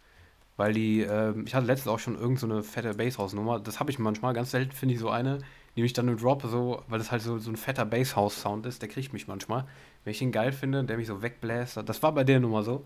weil 0.56 0.72
die, 0.72 1.00
ähm, 1.02 1.44
ich 1.46 1.54
hatte 1.54 1.66
letztens 1.66 1.88
auch 1.88 1.98
schon 1.98 2.18
irgend 2.18 2.38
so 2.38 2.62
fette 2.62 2.94
Basshouse-Nummer. 2.94 3.60
Das 3.60 3.80
habe 3.80 3.90
ich 3.90 3.98
manchmal, 3.98 4.34
ganz 4.34 4.50
selten 4.50 4.72
finde 4.72 4.94
ich 4.94 5.00
so 5.00 5.10
eine, 5.10 5.38
die 5.76 5.82
mich 5.82 5.92
dann 5.92 6.06
nur 6.06 6.16
droppe, 6.16 6.48
so, 6.48 6.82
weil 6.88 6.98
das 6.98 7.10
halt 7.10 7.22
so, 7.22 7.38
so 7.38 7.50
ein 7.50 7.56
fetter 7.56 7.84
Basshouse-Sound 7.84 8.66
ist, 8.66 8.82
der 8.82 8.88
kriegt 8.88 9.12
mich 9.12 9.28
manchmal. 9.28 9.66
Wenn 10.04 10.12
ich 10.12 10.22
ihn 10.22 10.32
geil 10.32 10.52
finde, 10.52 10.84
der 10.84 10.96
mich 10.96 11.06
so 11.06 11.22
wegbläst. 11.22 11.78
Das 11.84 12.02
war 12.02 12.12
bei 12.12 12.24
der 12.24 12.40
Nummer 12.40 12.62
so. 12.62 12.84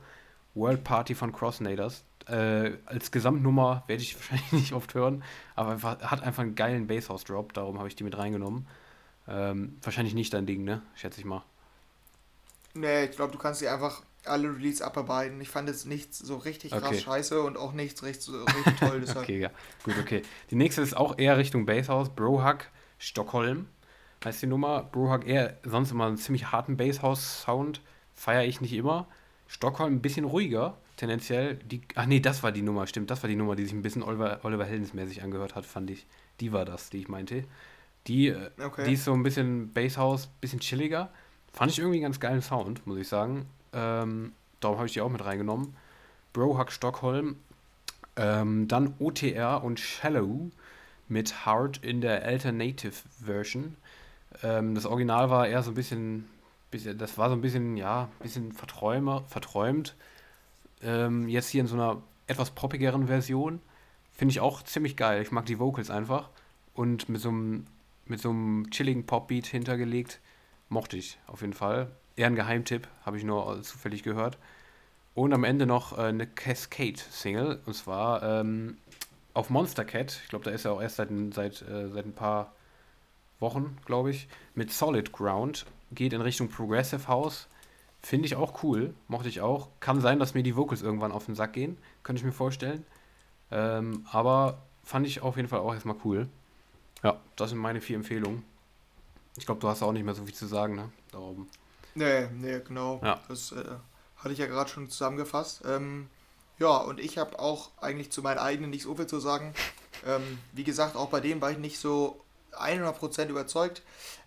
World 0.55 0.85
Party 0.85 1.14
von 1.14 1.33
Crossnaders. 1.33 2.05
Äh, 2.27 2.72
als 2.87 3.11
Gesamtnummer 3.11 3.85
werde 3.87 4.03
ich 4.03 4.14
wahrscheinlich 4.16 4.53
nicht 4.53 4.72
oft 4.72 4.95
hören, 4.95 5.22
aber 5.57 5.72
einfach, 5.72 6.01
hat 6.01 6.22
einfach 6.22 6.43
einen 6.43 6.55
geilen 6.55 6.87
Basshouse-Drop, 6.87 7.53
darum 7.53 7.79
habe 7.79 7.89
ich 7.89 7.97
die 7.97 8.05
mit 8.05 8.16
reingenommen. 8.16 8.66
Ähm, 9.27 9.79
wahrscheinlich 9.83 10.14
nicht 10.14 10.33
dein 10.33 10.47
Ding, 10.47 10.64
ne? 10.64 10.83
Schätze 10.95 11.20
ich 11.20 11.27
mal. 11.27 11.43
Nee, 12.75 13.05
ich 13.05 13.12
glaube, 13.12 13.33
du 13.33 13.39
kannst 13.39 13.61
die 13.61 13.68
einfach 13.68 14.03
alle 14.27 14.49
Release 14.55 14.85
abarbeiten. 14.85 15.41
Ich 15.41 15.49
fand 15.49 15.68
jetzt 15.68 15.87
nichts 15.87 16.18
so 16.18 16.37
richtig 16.37 16.72
krass 16.72 16.83
Okay. 16.85 17.01
scheiße 17.01 17.43
und 17.43 17.57
auch 17.57 17.72
nichts 17.72 18.03
richtig, 18.03 18.25
so 18.25 18.45
richtig 18.45 18.77
toll. 18.79 19.01
Deshalb. 19.01 19.25
Okay, 19.25 19.39
ja. 19.41 19.51
Gut, 19.85 19.95
okay. 20.01 20.22
Die 20.51 20.57
nächste 20.57 20.83
ist 20.83 20.97
auch 20.97 21.18
eher 21.18 21.37
Richtung 21.39 21.66
Basshouse. 21.66 22.11
Brohack, 22.11 22.70
Stockholm 22.99 23.66
heißt 24.25 24.43
die 24.43 24.47
Nummer. 24.47 24.83
Brohack 24.85 25.27
eher 25.27 25.59
sonst 25.64 25.91
immer 25.91 26.07
einen 26.07 26.16
ziemlich 26.16 26.51
harten 26.53 26.77
Basshouse-Sound. 26.77 27.83
Feiere 28.14 28.45
ich 28.45 28.61
nicht 28.61 28.72
immer. 28.72 29.07
Stockholm 29.47 29.95
ein 29.97 30.01
bisschen 30.03 30.25
ruhiger, 30.25 30.79
tendenziell. 30.97 31.57
Die, 31.57 31.83
ach 31.95 32.07
nee, 32.07 32.20
das 32.20 32.43
war 32.43 32.51
die 32.51 32.62
Nummer, 32.62 32.87
stimmt. 32.87 33.11
Das 33.11 33.22
war 33.22 33.29
die 33.29 33.37
Nummer, 33.37 33.55
die 33.57 33.64
sich 33.64 33.75
ein 33.75 33.83
bisschen 33.83 34.03
Oliver, 34.03 34.41
Oliver 34.45 34.64
Heldens-mäßig 34.64 35.22
angehört 35.22 35.55
hat, 35.55 35.66
fand 35.66 35.91
ich. 35.91 36.07
Die 36.41 36.53
war 36.53 36.64
das, 36.64 36.89
die 36.89 36.99
ich 36.99 37.09
meinte. 37.09 37.45
Die, 38.07 38.29
äh, 38.29 38.51
Okay. 38.62 38.85
die 38.87 38.95
ist 38.95 39.05
so 39.05 39.12
ein 39.12 39.22
bisschen 39.22 39.72
Basshouse, 39.72 40.29
bisschen 40.41 40.61
chilliger. 40.61 41.11
Fand 41.53 41.70
ich 41.70 41.79
irgendwie 41.79 41.97
einen 41.99 42.05
ganz 42.05 42.20
geilen 42.20 42.41
Sound, 42.43 42.87
muss 42.87 42.99
ich 42.99 43.07
sagen. 43.09 43.47
Ähm, 43.75 44.33
darum 44.61 44.79
habe 44.79 44.87
ich 44.87 44.93
die 44.93 45.01
auch 45.01 45.11
mit 45.11 45.25
reingenommen. 45.25 45.75
Brohack 46.33 46.72
Stockholm. 46.72 47.37
Ähm, 48.16 48.68
dann 48.68 48.95
OTR 48.99 49.64
und 49.64 49.81
Shallow 49.81 50.51
mit 51.09 51.45
Hard 51.45 51.79
in 51.79 52.01
der 52.01 52.25
Alternative 52.25 52.95
Version. 53.25 53.77
Ähm, 54.43 54.75
das 54.75 54.87
Original 54.87 55.31
war 55.31 55.49
eher 55.49 55.62
so 55.62 55.70
ein 55.72 55.75
bisschen, 55.75 56.29
bisschen 56.70 56.97
das 56.97 57.18
war 57.18 57.29
so 57.29 57.35
ein 57.35 57.41
bisschen, 57.41 57.77
ja, 57.77 58.09
bisschen 58.20 58.53
verträumer, 58.53 59.25
verträumt. 59.29 59.95
Ähm, 60.83 61.29
jetzt 61.29 61.49
hier 61.49 61.62
in 61.62 61.66
so 61.66 61.75
einer 61.75 62.03
etwas 62.27 62.51
poppigeren 62.51 63.09
Version. 63.09 63.61
Finde 64.12 64.33
ich 64.33 64.41
auch 64.41 64.62
ziemlich 64.62 64.97
geil. 64.97 65.22
Ich 65.22 65.33
mag 65.33 65.47
die 65.47 65.59
Vocals 65.59 65.91
einfach. 65.91 66.31
Und 66.75 67.09
mit 67.09 67.20
so 67.20 67.31
einem, 67.31 67.66
mit 68.07 68.20
so 68.20 68.31
einem 68.31 68.70
chilligen 68.70 69.07
Popbeat 69.07 69.47
hintergelegt. 69.47 70.20
Mochte 70.68 70.97
ich 70.97 71.18
auf 71.27 71.41
jeden 71.41 71.53
Fall. 71.53 71.91
Eher 72.17 72.29
ein 72.29 72.37
Geheimtipp, 72.37 72.87
habe 73.05 73.19
ich 73.19 73.25
nur 73.25 73.62
zufällig 73.62 74.03
gehört. 74.03 74.39
Und 75.15 75.33
am 75.33 75.45
Ende 75.45 75.67
noch 75.67 75.97
äh, 75.97 76.03
eine 76.03 76.27
Cascade-Single. 76.27 77.61
Und 77.67 77.75
zwar 77.75 78.23
ähm, 78.23 78.79
auf 79.33 79.51
Monster 79.51 79.85
Cat. 79.85 80.21
Ich 80.23 80.29
glaube, 80.29 80.45
da 80.45 80.51
ist 80.51 80.65
er 80.65 80.73
auch 80.73 80.83
erst 80.83 80.97
seit, 80.97 81.09
seit, 81.33 81.62
äh, 81.62 81.89
seit 81.89 82.07
ein 82.07 82.15
paar 82.15 82.53
Wochen, 83.41 83.77
glaube 83.85 84.11
ich. 84.11 84.29
Mit 84.55 84.73
Solid 84.73 85.12
Ground. 85.12 85.67
Geht 85.93 86.12
in 86.12 86.21
Richtung 86.21 86.49
Progressive 86.49 87.07
House. 87.09 87.49
Finde 88.03 88.27
ich 88.27 88.37
auch 88.37 88.62
cool. 88.62 88.95
Mochte 89.09 89.29
ich 89.29 89.41
auch. 89.41 89.69
Kann 89.81 90.01
sein, 90.01 90.19
dass 90.19 90.35
mir 90.35 90.43
die 90.43 90.57
Vocals 90.57 90.83
irgendwann 90.83 91.12
auf 91.12 91.27
den 91.27 91.35
Sack 91.35 91.53
gehen. 91.53 91.79
Könnte 92.03 92.21
ich 92.21 92.27
mir 92.27 92.33
vorstellen. 92.33 92.85
Ähm, 93.51 94.05
aber 94.11 94.59
fand 94.83 95.07
ich 95.07 95.23
auf 95.23 95.37
jeden 95.37 95.49
Fall 95.49 95.61
auch 95.61 95.75
erstmal 95.75 95.97
cool. 96.05 96.29
Ja, 97.03 97.21
das 97.37 97.51
sind 97.51 97.59
meine 97.59 97.81
vier 97.81 97.97
Empfehlungen. 97.97 98.45
Ich 99.37 99.47
glaube, 99.47 99.61
du 99.61 99.69
hast 99.69 99.83
auch 99.83 99.93
nicht 99.93 100.05
mehr 100.05 100.15
so 100.15 100.25
viel 100.25 100.35
zu 100.35 100.47
sagen, 100.47 100.75
ne? 100.75 100.91
Darum. 101.12 101.49
Nee, 101.95 102.28
nee, 102.32 102.61
genau. 102.61 103.01
Ja. 103.03 103.20
Das 103.28 103.53
äh, 103.53 103.64
hatte 104.16 104.32
ich 104.32 104.38
ja 104.38 104.47
gerade 104.47 104.70
schon 104.70 104.90
zusammengefasst. 104.90 105.62
Ähm, 105.66 106.09
ja, 106.59 106.76
und 106.76 107.01
ich 107.01 107.18
habe 107.18 107.38
auch 107.38 107.70
eigentlich 107.80 108.11
zu 108.11 108.22
meinen 108.22 108.38
eigenen 108.38 108.70
nicht 108.70 108.84
so 108.84 108.95
viel 108.95 109.07
zu 109.07 109.20
sagen. 109.20 109.55
Ähm, 110.07 110.38
wie 110.53 110.64
gesagt, 110.64 110.97
auch 110.97 111.09
bei 111.09 111.20
dem 111.20 111.40
war 111.40 111.51
ich 111.51 111.57
nicht 111.57 111.78
so 111.78 112.20
100% 112.53 113.28
überzeugt. 113.28 113.80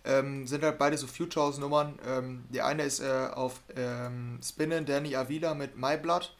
Ähm, 0.04 0.46
sind 0.46 0.64
halt 0.64 0.78
beide 0.78 0.96
so 0.98 1.06
Future 1.06 1.46
House 1.46 1.58
Nummern. 1.58 1.98
Ähm, 2.04 2.44
die 2.48 2.62
eine 2.62 2.82
ist 2.82 3.00
äh, 3.00 3.28
auf 3.32 3.60
ähm, 3.76 4.40
Spinnen 4.42 4.86
Danny 4.86 5.14
Avila 5.14 5.54
mit 5.54 5.76
My 5.76 5.96
Blood. 5.96 6.34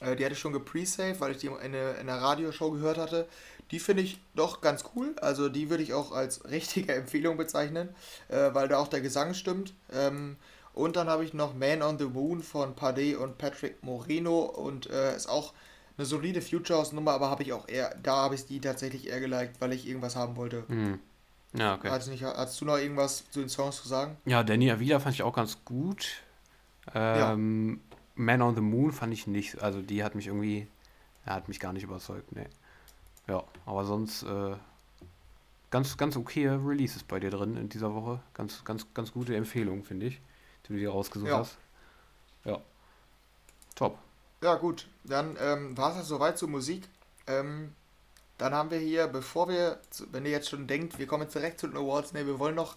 Äh, 0.00 0.16
die 0.16 0.24
hatte 0.24 0.34
ich 0.34 0.40
schon 0.40 0.52
gepresaved, 0.52 1.20
weil 1.20 1.32
ich 1.32 1.38
die 1.38 1.48
in, 1.48 1.58
eine, 1.58 1.92
in 1.92 2.08
einer 2.08 2.22
Radioshow 2.22 2.70
gehört 2.70 2.96
hatte. 2.96 3.28
Die 3.70 3.78
finde 3.78 4.02
ich 4.02 4.20
doch 4.34 4.60
ganz 4.60 4.84
cool. 4.94 5.14
Also 5.20 5.48
die 5.48 5.70
würde 5.70 5.82
ich 5.82 5.92
auch 5.92 6.12
als 6.12 6.44
richtige 6.50 6.94
Empfehlung 6.94 7.36
bezeichnen, 7.36 7.88
äh, 8.28 8.54
weil 8.54 8.68
da 8.68 8.78
auch 8.78 8.88
der 8.88 9.00
Gesang 9.00 9.34
stimmt. 9.34 9.74
Ähm, 9.92 10.36
und 10.74 10.96
dann 10.96 11.08
habe 11.08 11.24
ich 11.24 11.34
noch 11.34 11.54
Man 11.54 11.82
on 11.82 11.98
the 11.98 12.04
Moon 12.04 12.42
von 12.42 12.74
Pade 12.74 13.18
und 13.18 13.38
Patrick 13.38 13.82
Moreno 13.82 14.40
und 14.40 14.88
äh, 14.88 15.16
ist 15.16 15.28
auch 15.28 15.52
eine 15.96 16.06
solide 16.06 16.40
Future 16.40 16.78
House 16.78 16.92
Nummer, 16.92 17.12
aber 17.12 17.30
habe 17.30 17.42
ich 17.42 17.52
auch 17.52 17.68
eher, 17.68 17.94
da 18.02 18.16
habe 18.16 18.34
ich 18.34 18.46
die 18.46 18.60
tatsächlich 18.60 19.08
eher 19.08 19.20
geliked, 19.20 19.60
weil 19.60 19.72
ich 19.72 19.86
irgendwas 19.86 20.16
haben 20.16 20.36
wollte. 20.36 20.64
Hm. 20.68 20.98
Ja, 21.52 21.74
okay. 21.74 21.90
Hast, 21.90 22.08
nicht, 22.08 22.22
hast 22.22 22.60
du 22.60 22.64
noch 22.64 22.78
irgendwas 22.78 23.28
zu 23.30 23.40
den 23.40 23.48
Songs 23.48 23.82
zu 23.82 23.88
sagen? 23.88 24.16
Ja, 24.24 24.42
Danny 24.42 24.70
Avila 24.70 25.00
fand 25.00 25.16
ich 25.16 25.22
auch 25.22 25.34
ganz 25.34 25.64
gut. 25.64 26.22
Ähm, 26.94 27.80
ja. 27.80 27.96
Man 28.14 28.42
on 28.42 28.54
the 28.54 28.60
Moon 28.60 28.92
fand 28.92 29.12
ich 29.12 29.26
nicht, 29.26 29.60
also 29.60 29.82
die 29.82 30.04
hat 30.04 30.14
mich 30.14 30.28
irgendwie, 30.28 30.68
er 31.26 31.34
hat 31.34 31.48
mich 31.48 31.58
gar 31.58 31.72
nicht 31.72 31.82
überzeugt, 31.82 32.32
ne. 32.32 32.46
Ja, 33.26 33.42
aber 33.66 33.84
sonst 33.84 34.22
äh, 34.22 34.54
ganz, 35.70 35.96
ganz 35.96 36.16
okay 36.16 36.48
Releases 36.48 37.02
bei 37.02 37.20
dir 37.20 37.30
drin 37.30 37.56
in 37.56 37.68
dieser 37.68 37.94
Woche. 37.94 38.20
Ganz, 38.34 38.64
ganz, 38.64 38.86
ganz 38.94 39.12
gute 39.12 39.36
Empfehlung, 39.36 39.84
finde 39.84 40.06
ich, 40.06 40.20
du 40.74 40.80
dir 40.80 40.90
rausgesucht 40.90 41.30
ja. 41.30 41.38
hast. 41.38 41.56
Ja. 42.44 42.60
Top. 43.74 43.98
Ja, 44.42 44.54
gut. 44.54 44.88
Dann 45.04 45.36
ähm, 45.40 45.76
war 45.76 45.90
es 45.90 45.98
das 45.98 46.08
soweit 46.08 46.38
zur 46.38 46.48
Musik. 46.48 46.88
Ähm, 47.26 47.74
dann 48.38 48.54
haben 48.54 48.70
wir 48.70 48.78
hier, 48.78 49.06
bevor 49.06 49.48
wir, 49.48 49.80
wenn 50.12 50.24
ihr 50.24 50.30
jetzt 50.30 50.48
schon 50.48 50.66
denkt, 50.66 50.98
wir 50.98 51.06
kommen 51.06 51.24
jetzt 51.24 51.34
direkt 51.34 51.60
zu 51.60 51.68
den 51.68 51.76
Awards, 51.76 52.14
ne, 52.14 52.26
wir 52.26 52.38
wollen 52.38 52.54
noch 52.54 52.76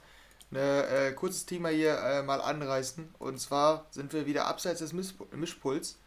ein 0.51 0.57
äh, 0.57 1.13
kurzes 1.13 1.45
Thema 1.45 1.69
hier 1.69 1.97
äh, 1.97 2.21
mal 2.21 2.41
anreißen. 2.41 3.15
Und 3.17 3.39
zwar 3.39 3.85
sind 3.91 4.13
wir 4.13 4.25
wieder 4.25 4.45
abseits 4.45 4.79
des 4.79 4.93
Misch 4.93 5.13
Mischpuls 5.31 5.97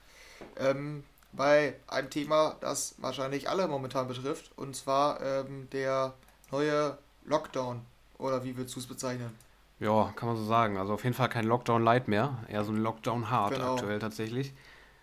ähm, 0.57 1.05
bei 1.33 1.75
einem 1.87 2.11
Thema, 2.11 2.57
das 2.61 2.95
wahrscheinlich 2.99 3.49
alle 3.49 3.67
momentan 3.67 4.09
betrifft. 4.09 4.51
Und 4.57 4.77
zwar 4.77 5.21
ähm, 5.23 5.69
der 5.71 6.15
neue 6.51 6.99
Lockdown. 7.25 7.81
Oder 8.19 8.45
wie 8.45 8.57
würdest 8.57 8.77
du 8.77 8.81
es 8.81 8.87
bezeichnen? 8.87 9.46
Ja, 9.79 10.13
kann 10.17 10.29
man 10.29 10.37
so 10.37 10.45
sagen. 10.45 10.79
Also 10.79 10.95
auf 10.95 11.05
jeden 11.05 11.15
Fall 11.15 11.29
kein 11.29 11.45
Lockdown 11.45 11.83
Light 11.83 12.09
mehr. 12.09 12.39
Eher 12.49 12.65
so 12.65 12.73
ein 12.73 12.79
Lockdown 12.79 13.31
Hard 13.31 13.55
genau. 13.55 13.75
aktuell 13.75 13.99
tatsächlich. 13.99 14.53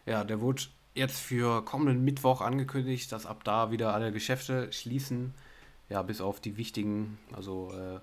Ja, 0.05 0.23
der 0.23 0.41
wurde 0.41 0.63
jetzt 0.95 1.19
für 1.19 1.63
kommenden 1.63 2.03
Mittwoch 2.03 2.41
angekündigt, 2.41 3.11
dass 3.11 3.25
ab 3.25 3.43
da 3.43 3.71
wieder 3.71 3.93
alle 3.93 4.11
Geschäfte 4.11 4.71
schließen. 4.71 5.33
Ja, 5.89 6.01
bis 6.01 6.21
auf 6.21 6.39
die 6.39 6.57
wichtigen, 6.57 7.19
also 7.33 7.71
äh, 7.73 7.99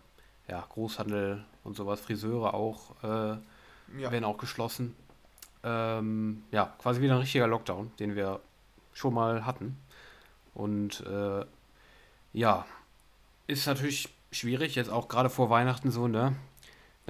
ja, 0.51 0.65
Großhandel 0.69 1.45
und 1.65 1.77
sowas, 1.77 2.01
Friseure 2.01 2.55
auch, 2.55 3.03
äh, 3.03 3.37
ja. 3.99 4.13
werden 4.13 4.25
auch 4.25 4.39
geschlossen. 4.39 4.95
Ähm, 5.63 6.45
ja, 6.53 6.73
quasi 6.79 7.01
wieder 7.01 7.15
ein 7.15 7.21
richtiger 7.21 7.47
Lockdown, 7.47 7.91
den 7.99 8.15
wir 8.15 8.41
schon 8.93 9.15
mal 9.15 9.45
hatten. 9.45 9.77
Und 10.55 11.01
äh, 11.07 11.45
ja, 12.33 12.67
ist 13.47 13.67
natürlich 13.67 14.09
schwierig, 14.31 14.75
jetzt 14.75 14.91
auch 14.91 15.09
gerade 15.09 15.31
vor 15.31 15.51
Weihnachten 15.51 15.91
so, 15.91 16.07
ne? 16.07 16.37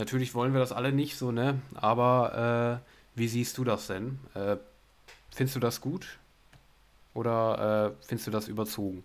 Natürlich 0.01 0.35
wollen 0.35 0.53
wir 0.55 0.61
das 0.61 0.73
alle 0.73 0.93
nicht 0.93 1.17
so, 1.19 1.31
ne? 1.33 1.61
Aber 1.75 2.83
äh, 2.85 3.19
wie 3.19 3.29
siehst 3.29 3.59
du 3.59 3.65
das 3.65 3.87
denn? 3.87 4.19
Äh, 4.35 4.57
Findest 5.35 5.57
du 5.57 5.61
das 5.61 5.81
gut? 5.81 6.19
Oder 7.15 7.97
äh, 8.01 8.05
findest 8.07 8.27
du 8.29 8.31
das 8.33 8.49
überzogen? 8.49 9.05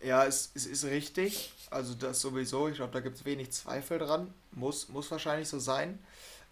Ja, 0.00 0.24
es, 0.26 0.50
es 0.54 0.66
ist 0.66 0.84
richtig. 0.84 1.52
Also 1.70 1.94
das 1.94 2.20
sowieso. 2.20 2.68
Ich 2.68 2.76
glaube, 2.76 2.92
da 2.92 3.00
gibt 3.00 3.16
es 3.16 3.24
wenig 3.24 3.50
Zweifel 3.52 3.98
dran. 3.98 4.32
Muss, 4.52 4.88
muss 4.88 5.10
wahrscheinlich 5.10 5.48
so 5.48 5.58
sein. 5.58 5.98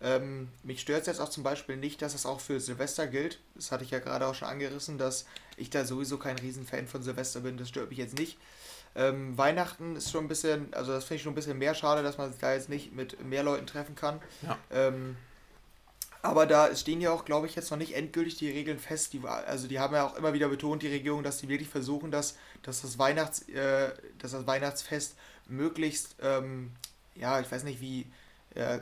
Ähm, 0.01 0.49
mich 0.62 0.81
stört 0.81 1.03
es 1.03 1.07
jetzt 1.07 1.21
auch 1.21 1.29
zum 1.31 1.43
Beispiel 1.45 1.77
nicht, 1.77 2.03
dass 2.03 2.15
es 2.15 2.27
auch 2.27 2.41
für 2.41 2.61
Silvester 2.61 3.07
gilt. 3.07 3.41
Das 3.55 3.71
hatte 3.71 3.85
ich 3.85 3.91
ja 3.91 4.01
gerade 4.01 4.27
auch 4.27 4.35
schon 4.35 4.49
angerissen, 4.49 4.99
dass 4.99 5.27
ich 5.57 5.71
da 5.71 5.85
sowieso 5.85 6.19
kein 6.19 6.39
Riesenfan 6.39 6.89
von 6.89 7.03
Silvester 7.03 7.41
bin. 7.41 7.57
Das 7.57 7.69
stört 7.69 7.91
mich 7.91 7.99
jetzt 7.99 8.19
nicht. 8.19 8.39
Ähm, 8.97 9.37
Weihnachten 9.37 9.97
ist 9.97 10.11
schon 10.11 10.25
ein 10.25 10.29
bisschen, 10.29 10.73
also 10.73 10.93
das 10.93 11.05
finde 11.05 11.17
ich 11.17 11.23
schon 11.23 11.33
ein 11.33 11.37
bisschen 11.37 11.59
mehr 11.59 11.75
schade, 11.75 12.03
dass 12.03 12.17
man 12.19 12.31
sich 12.31 12.41
da 12.41 12.55
jetzt 12.55 12.69
nicht 12.69 12.93
mit 12.93 13.25
mehr 13.25 13.43
Leuten 13.43 13.67
treffen 13.67 13.95
kann. 13.95 14.21
Ja. 14.43 14.57
Ähm, 14.71 15.17
aber 16.25 16.47
da 16.47 16.75
stehen 16.75 17.03
ja 17.03 17.11
auch, 17.11 17.27
glaube 17.27 17.47
ich, 17.47 17.55
jetzt 17.55 17.71
noch 17.71 17.77
nicht 17.77 17.95
endgültig 17.95 18.37
die 18.37 18.51
Regeln 18.51 18.79
fest. 18.79 19.13
Die, 19.13 19.21
also 19.27 19.69
die 19.69 19.79
haben 19.79 19.95
ja 19.95 20.07
auch 20.07 20.17
immer 20.17 20.33
wieder 20.33 20.49
betont, 20.49 20.83
die 20.83 20.89
Regierung, 20.89 21.23
dass 21.23 21.39
sie 21.39 21.51
wirklich 21.51 21.69
versuchen, 21.69 22.11
dass, 22.11 22.39
dass, 22.63 22.81
das, 22.81 22.99
Weihnachts, 22.99 23.47
äh, 23.51 23.93
dass 24.21 24.31
das 24.31 24.47
Weihnachtsfest 24.47 25.17
möglichst, 25.49 26.17
ähm, 26.23 26.71
ja, 27.15 27.41
ich 27.41 27.53
weiß 27.53 27.65
nicht 27.65 27.83
wie, 27.83 28.07
äh, 28.55 28.79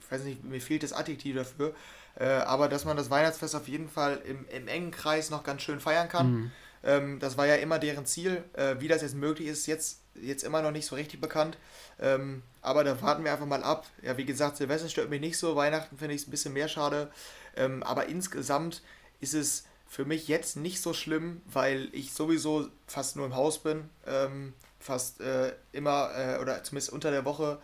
ich 0.00 0.10
weiß 0.10 0.24
nicht, 0.24 0.44
mir 0.44 0.60
fehlt 0.60 0.82
das 0.82 0.92
Adjektiv 0.92 1.36
dafür, 1.36 1.74
äh, 2.16 2.26
aber 2.26 2.68
dass 2.68 2.84
man 2.84 2.98
das 2.98 3.08
Weihnachtsfest 3.08 3.56
auf 3.56 3.66
jeden 3.66 3.88
Fall 3.88 4.20
im, 4.26 4.46
im 4.48 4.68
engen 4.68 4.90
Kreis 4.90 5.30
noch 5.30 5.44
ganz 5.44 5.62
schön 5.62 5.80
feiern 5.80 6.10
kann. 6.10 6.32
Mhm. 6.32 6.50
Ähm, 6.84 7.18
das 7.18 7.36
war 7.36 7.46
ja 7.46 7.56
immer 7.56 7.78
deren 7.78 8.06
Ziel. 8.06 8.44
Äh, 8.54 8.76
wie 8.78 8.88
das 8.88 9.02
jetzt 9.02 9.14
möglich 9.14 9.48
ist, 9.48 9.66
jetzt, 9.66 10.00
jetzt 10.14 10.44
immer 10.44 10.62
noch 10.62 10.70
nicht 10.72 10.86
so 10.86 10.96
richtig 10.96 11.20
bekannt. 11.20 11.58
Ähm, 12.00 12.42
aber 12.60 12.84
da 12.84 13.00
warten 13.02 13.24
wir 13.24 13.32
einfach 13.32 13.46
mal 13.46 13.62
ab. 13.62 13.86
Ja, 14.02 14.16
wie 14.16 14.24
gesagt, 14.24 14.56
Silvester 14.56 14.88
stört 14.88 15.10
mich 15.10 15.20
nicht 15.20 15.38
so, 15.38 15.56
Weihnachten 15.56 15.96
finde 15.98 16.14
ich 16.14 16.22
es 16.22 16.28
ein 16.28 16.30
bisschen 16.30 16.52
mehr 16.52 16.68
schade. 16.68 17.10
Ähm, 17.56 17.82
aber 17.82 18.06
insgesamt 18.06 18.82
ist 19.20 19.34
es 19.34 19.64
für 19.86 20.04
mich 20.04 20.26
jetzt 20.28 20.56
nicht 20.56 20.80
so 20.80 20.94
schlimm, 20.94 21.42
weil 21.44 21.88
ich 21.92 22.14
sowieso 22.14 22.68
fast 22.86 23.16
nur 23.16 23.26
im 23.26 23.36
Haus 23.36 23.62
bin. 23.62 23.90
Ähm, 24.06 24.54
fast 24.80 25.20
äh, 25.20 25.52
immer, 25.72 26.10
äh, 26.16 26.38
oder 26.40 26.62
zumindest 26.64 26.92
unter 26.92 27.10
der 27.10 27.24
Woche, 27.24 27.58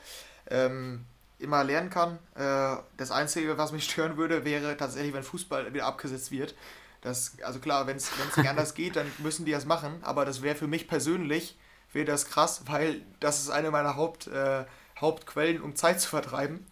ähm, 0.51 1.05
immer 1.39 1.64
lernen 1.64 1.91
kann. 1.91 2.19
Äh, 2.35 2.77
das 2.97 3.11
Einzige, 3.11 3.59
was 3.59 3.73
mich 3.73 3.85
stören 3.91 4.16
würde, 4.16 4.45
wäre 4.45 4.77
tatsächlich, 4.77 5.14
wenn 5.14 5.23
Fußball 5.23 5.73
wieder 5.73 5.87
abgesetzt 5.87 6.31
wird. 6.31 6.55
Das, 7.01 7.36
also 7.42 7.59
klar, 7.61 7.86
wenn 7.86 7.96
es 7.96 8.11
nicht 8.36 8.49
anders 8.49 8.74
geht, 8.74 8.96
dann 8.96 9.11
müssen 9.18 9.44
die 9.44 9.53
das 9.53 9.64
machen. 9.64 9.99
Aber 10.03 10.24
das 10.24 10.42
wäre 10.42 10.57
für 10.57 10.66
mich 10.66 10.88
persönlich 10.88 11.57
wäre 11.92 12.05
das 12.05 12.26
krass, 12.26 12.62
weil 12.66 13.03
das 13.20 13.40
ist 13.40 13.51
eine 13.51 13.70
meiner 13.70 13.96
Haupt, 13.96 14.26
äh, 14.26 14.64
Hauptquellen, 15.01 15.62
um 15.62 15.76
Zeit 15.76 16.01
zu 16.01 16.09
vertreiben, 16.09 16.66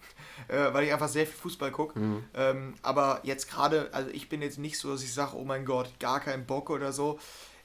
äh, 0.48 0.72
weil 0.72 0.84
ich 0.84 0.92
einfach 0.92 1.08
sehr 1.08 1.26
viel 1.26 1.36
Fußball 1.36 1.70
gucke. 1.70 1.98
Mhm. 1.98 2.24
Ähm, 2.34 2.74
aber 2.82 3.20
jetzt 3.22 3.50
gerade, 3.50 3.90
also 3.92 4.10
ich 4.10 4.28
bin 4.28 4.42
jetzt 4.42 4.58
nicht 4.58 4.78
so, 4.78 4.90
dass 4.90 5.02
ich 5.02 5.12
sage, 5.12 5.36
oh 5.36 5.44
mein 5.44 5.64
Gott, 5.64 5.98
gar 6.00 6.20
keinen 6.20 6.46
Bock 6.46 6.70
oder 6.70 6.92
so. 6.92 7.18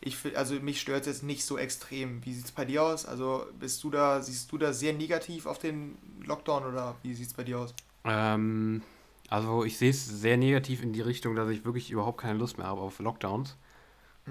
Ich, 0.03 0.17
also 0.35 0.55
mich 0.55 0.81
stört 0.81 1.01
es 1.01 1.07
jetzt 1.07 1.23
nicht 1.23 1.45
so 1.45 1.59
extrem. 1.59 2.25
Wie 2.25 2.33
sieht 2.33 2.45
es 2.45 2.51
bei 2.51 2.65
dir 2.65 2.81
aus? 2.81 3.05
Also 3.05 3.45
bist 3.59 3.83
du 3.83 3.91
da, 3.91 4.21
siehst 4.21 4.51
du 4.51 4.57
da 4.57 4.73
sehr 4.73 4.93
negativ 4.93 5.45
auf 5.45 5.59
den 5.59 5.97
Lockdown 6.23 6.65
oder 6.65 6.95
wie 7.03 7.13
sieht 7.13 7.27
es 7.27 7.33
bei 7.33 7.43
dir 7.43 7.59
aus? 7.59 7.75
Ähm, 8.03 8.81
also 9.31 9.63
ich 9.63 9.77
sehe 9.77 9.91
es 9.91 10.05
sehr 10.05 10.35
negativ 10.35 10.83
in 10.83 10.91
die 10.91 10.99
Richtung, 10.99 11.35
dass 11.35 11.47
ich 11.47 11.63
wirklich 11.63 11.89
überhaupt 11.89 12.19
keine 12.19 12.37
Lust 12.37 12.57
mehr 12.57 12.67
habe 12.67 12.81
auf 12.81 12.99
Lockdowns. 12.99 13.55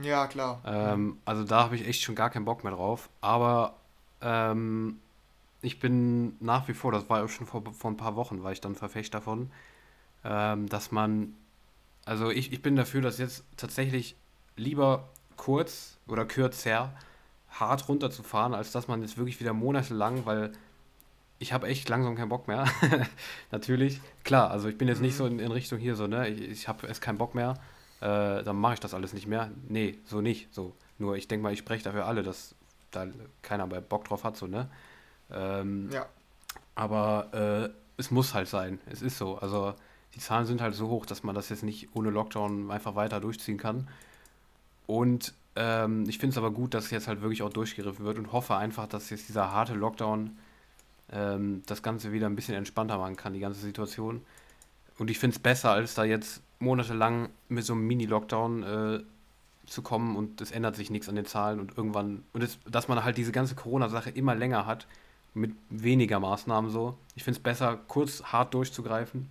Ja, 0.03 0.27
klar. 0.27 0.61
Ähm, 0.67 1.17
also 1.25 1.43
da 1.43 1.65
habe 1.65 1.75
ich 1.75 1.89
echt 1.89 2.03
schon 2.03 2.15
gar 2.15 2.29
keinen 2.29 2.45
Bock 2.45 2.65
mehr 2.65 2.75
drauf. 2.75 3.09
Aber 3.23 3.77
ähm, 4.21 4.99
ich 5.63 5.81
bin 5.81 6.37
nach 6.41 6.69
wie 6.69 6.75
vor, 6.75 6.93
das 6.93 7.09
war 7.09 7.25
auch 7.25 7.31
schon 7.31 7.47
vor, 7.47 7.63
vor 7.73 7.91
ein 7.91 7.97
paar 7.97 8.15
Wochen, 8.15 8.43
war 8.43 8.53
ich 8.53 8.61
dann 8.61 8.75
Verfechter 8.75 9.21
davon, 9.21 9.51
ähm, 10.23 10.69
dass 10.69 10.93
man, 10.93 11.35
also 12.05 12.31
ich, 12.31 12.53
ich 12.53 12.61
bin 12.61 12.77
dafür, 12.77 13.01
dass 13.01 13.17
jetzt 13.17 13.45
tatsächlich 13.57 14.17
lieber 14.57 15.09
kurz 15.39 15.97
oder 16.09 16.27
kürzer 16.27 16.93
hart 17.49 17.89
runterzufahren, 17.89 18.53
als 18.53 18.71
dass 18.71 18.87
man 18.87 19.01
jetzt 19.01 19.17
wirklich 19.17 19.41
wieder 19.41 19.55
monatelang, 19.55 20.27
weil 20.27 20.53
ich 21.41 21.53
habe 21.55 21.67
echt 21.67 21.89
langsam 21.89 22.15
keinen 22.15 22.29
Bock 22.29 22.47
mehr. 22.47 22.67
Natürlich, 23.51 24.01
klar, 24.23 24.51
also 24.51 24.69
ich 24.69 24.79
bin 24.79 24.87
jetzt 24.87 25.01
nicht 25.01 25.17
so 25.17 25.27
in, 25.27 25.41
in 25.41 25.51
Richtung 25.51 25.79
hier 25.79 25.97
so, 25.97 26.07
ne, 26.07 26.29
ich, 26.29 26.43
ich 26.43 26.69
habe 26.69 26.87
erst 26.87 27.01
keinen 27.01 27.19
Bock 27.19 27.35
mehr, 27.35 27.55
äh, 28.01 28.45
dann 28.45 28.57
mache 28.57 28.75
ich 28.75 28.81
das 28.81 28.95
alles 28.95 29.15
nicht 29.15 29.27
mehr. 29.27 29.51
Nee, 29.69 29.99
so 30.05 30.21
nicht, 30.21 30.55
so. 30.55 30.75
Nur 30.99 31.17
ich 31.17 31.29
denke 31.29 31.43
mal, 31.43 31.53
ich 31.53 31.59
spreche 31.59 31.83
dafür 31.83 32.07
alle, 32.07 32.23
dass 32.23 32.55
da 32.91 33.07
keiner 33.41 33.67
mehr 33.67 33.81
Bock 33.81 34.05
drauf 34.05 34.23
hat, 34.23 34.37
so, 34.37 34.47
ne. 34.47 34.69
Ähm, 35.33 35.89
ja. 35.91 36.07
Aber 36.75 37.73
äh, 37.73 37.75
es 37.97 38.11
muss 38.11 38.35
halt 38.35 38.49
sein. 38.49 38.79
Es 38.87 39.01
ist 39.01 39.17
so. 39.17 39.39
Also 39.39 39.75
die 40.15 40.21
Zahlen 40.21 40.47
sind 40.47 40.61
halt 40.61 40.75
so 40.75 40.89
hoch, 40.89 41.07
dass 41.07 41.23
man 41.23 41.35
das 41.35 41.49
jetzt 41.49 41.63
nicht 41.63 41.89
ohne 41.95 42.11
Lockdown 42.11 42.71
einfach 42.71 42.97
weiter 42.97 43.21
durchziehen 43.21 43.57
kann. 43.57 43.89
Und 44.87 45.33
ähm, 45.57 46.05
ich 46.09 46.19
finde 46.19 46.33
es 46.33 46.39
aber 46.39 46.51
gut, 46.51 46.75
dass 46.75 46.91
jetzt 46.91 47.09
halt 47.09 47.23
wirklich 47.23 47.43
auch 47.43 47.53
durchgegriffen 47.53 48.05
wird 48.05 48.19
und 48.19 48.33
hoffe 48.33 48.57
einfach, 48.57 48.87
dass 48.87 49.09
jetzt 49.11 49.29
dieser 49.29 49.53
harte 49.53 49.75
Lockdown 49.75 50.37
ähm, 51.13 51.63
das 51.67 51.83
Ganze 51.83 52.13
wieder 52.13 52.27
ein 52.27 52.37
bisschen 52.37 52.55
entspannter 52.55 52.99
machen 52.99 53.17
kann, 53.17 53.33
die 53.33 53.41
ganze 53.41 53.61
Situation. 53.61 54.23
Und 54.99 55.11
ich 55.11 55.19
finde 55.19 55.37
es 55.37 55.43
besser, 55.43 55.71
als 55.73 55.95
da 55.95 56.05
jetzt 56.05 56.43
monatelang 56.59 57.31
mit 57.49 57.65
so 57.65 57.73
einem 57.73 57.87
Mini-Lockdown 57.87 58.63
äh, 58.63 59.01
zu 59.67 59.83
kommen 59.83 60.17
und 60.17 60.41
es 60.41 60.51
ändert 60.51 60.77
sich 60.77 60.91
nichts 60.91 61.09
an 61.09 61.15
den 61.15 61.27
Zahlen 61.27 61.61
und 61.61 61.77
irgendwann, 61.77 62.25
und 62.33 62.43
es, 62.43 62.59
dass 62.69 62.89
man 62.89 63.03
halt 63.03 63.17
diese 63.17 63.33
ganze 63.33 63.55
Corona-Sache 63.55 64.11
immer 64.11 64.35
länger 64.35 64.67
hat 64.67 64.87
mit 65.33 65.53
weniger 65.69 66.19
Maßnahmen 66.21 66.71
so. 66.71 66.99
Ich 67.15 67.25
finde 67.25 67.39
es 67.39 67.43
besser, 67.43 67.79
kurz 67.89 68.23
hart 68.25 68.53
durchzugreifen 68.53 69.29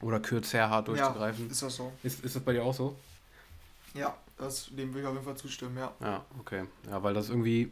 oder 0.00 0.20
kürzer 0.20 0.68
hart 0.68 0.88
durchzugreifen. 0.88 1.46
Ja, 1.46 1.52
ist 1.52 1.62
das 1.62 1.76
so. 1.76 1.92
Ist, 2.02 2.24
ist 2.24 2.36
das 2.36 2.42
bei 2.42 2.52
dir 2.52 2.64
auch 2.64 2.74
so? 2.74 2.96
Ja, 3.94 4.16
das, 4.38 4.68
dem 4.70 4.92
will 4.92 5.02
ich 5.02 5.06
auf 5.06 5.14
jeden 5.14 5.24
Fall 5.24 5.36
zustimmen, 5.36 5.76
ja. 5.76 5.92
Ja, 6.00 6.24
okay. 6.38 6.64
Ja, 6.88 7.02
weil 7.02 7.14
das 7.14 7.28
irgendwie, 7.28 7.70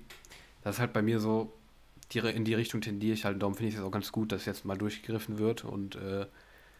das 0.62 0.76
ist 0.76 0.80
halt 0.80 0.93
bei 0.93 1.03
mir 1.03 1.18
so, 1.20 1.53
die, 2.12 2.18
in 2.18 2.44
die 2.44 2.54
Richtung 2.54 2.80
tendiere 2.80 3.14
ich 3.14 3.24
halt. 3.24 3.40
Darum 3.42 3.54
finde 3.54 3.68
ich 3.70 3.74
es 3.76 3.82
auch 3.82 3.90
ganz 3.90 4.12
gut, 4.12 4.32
dass 4.32 4.46
jetzt 4.46 4.64
mal 4.64 4.78
durchgegriffen 4.78 5.38
wird 5.38 5.64
und 5.64 5.96
äh, 5.96 6.26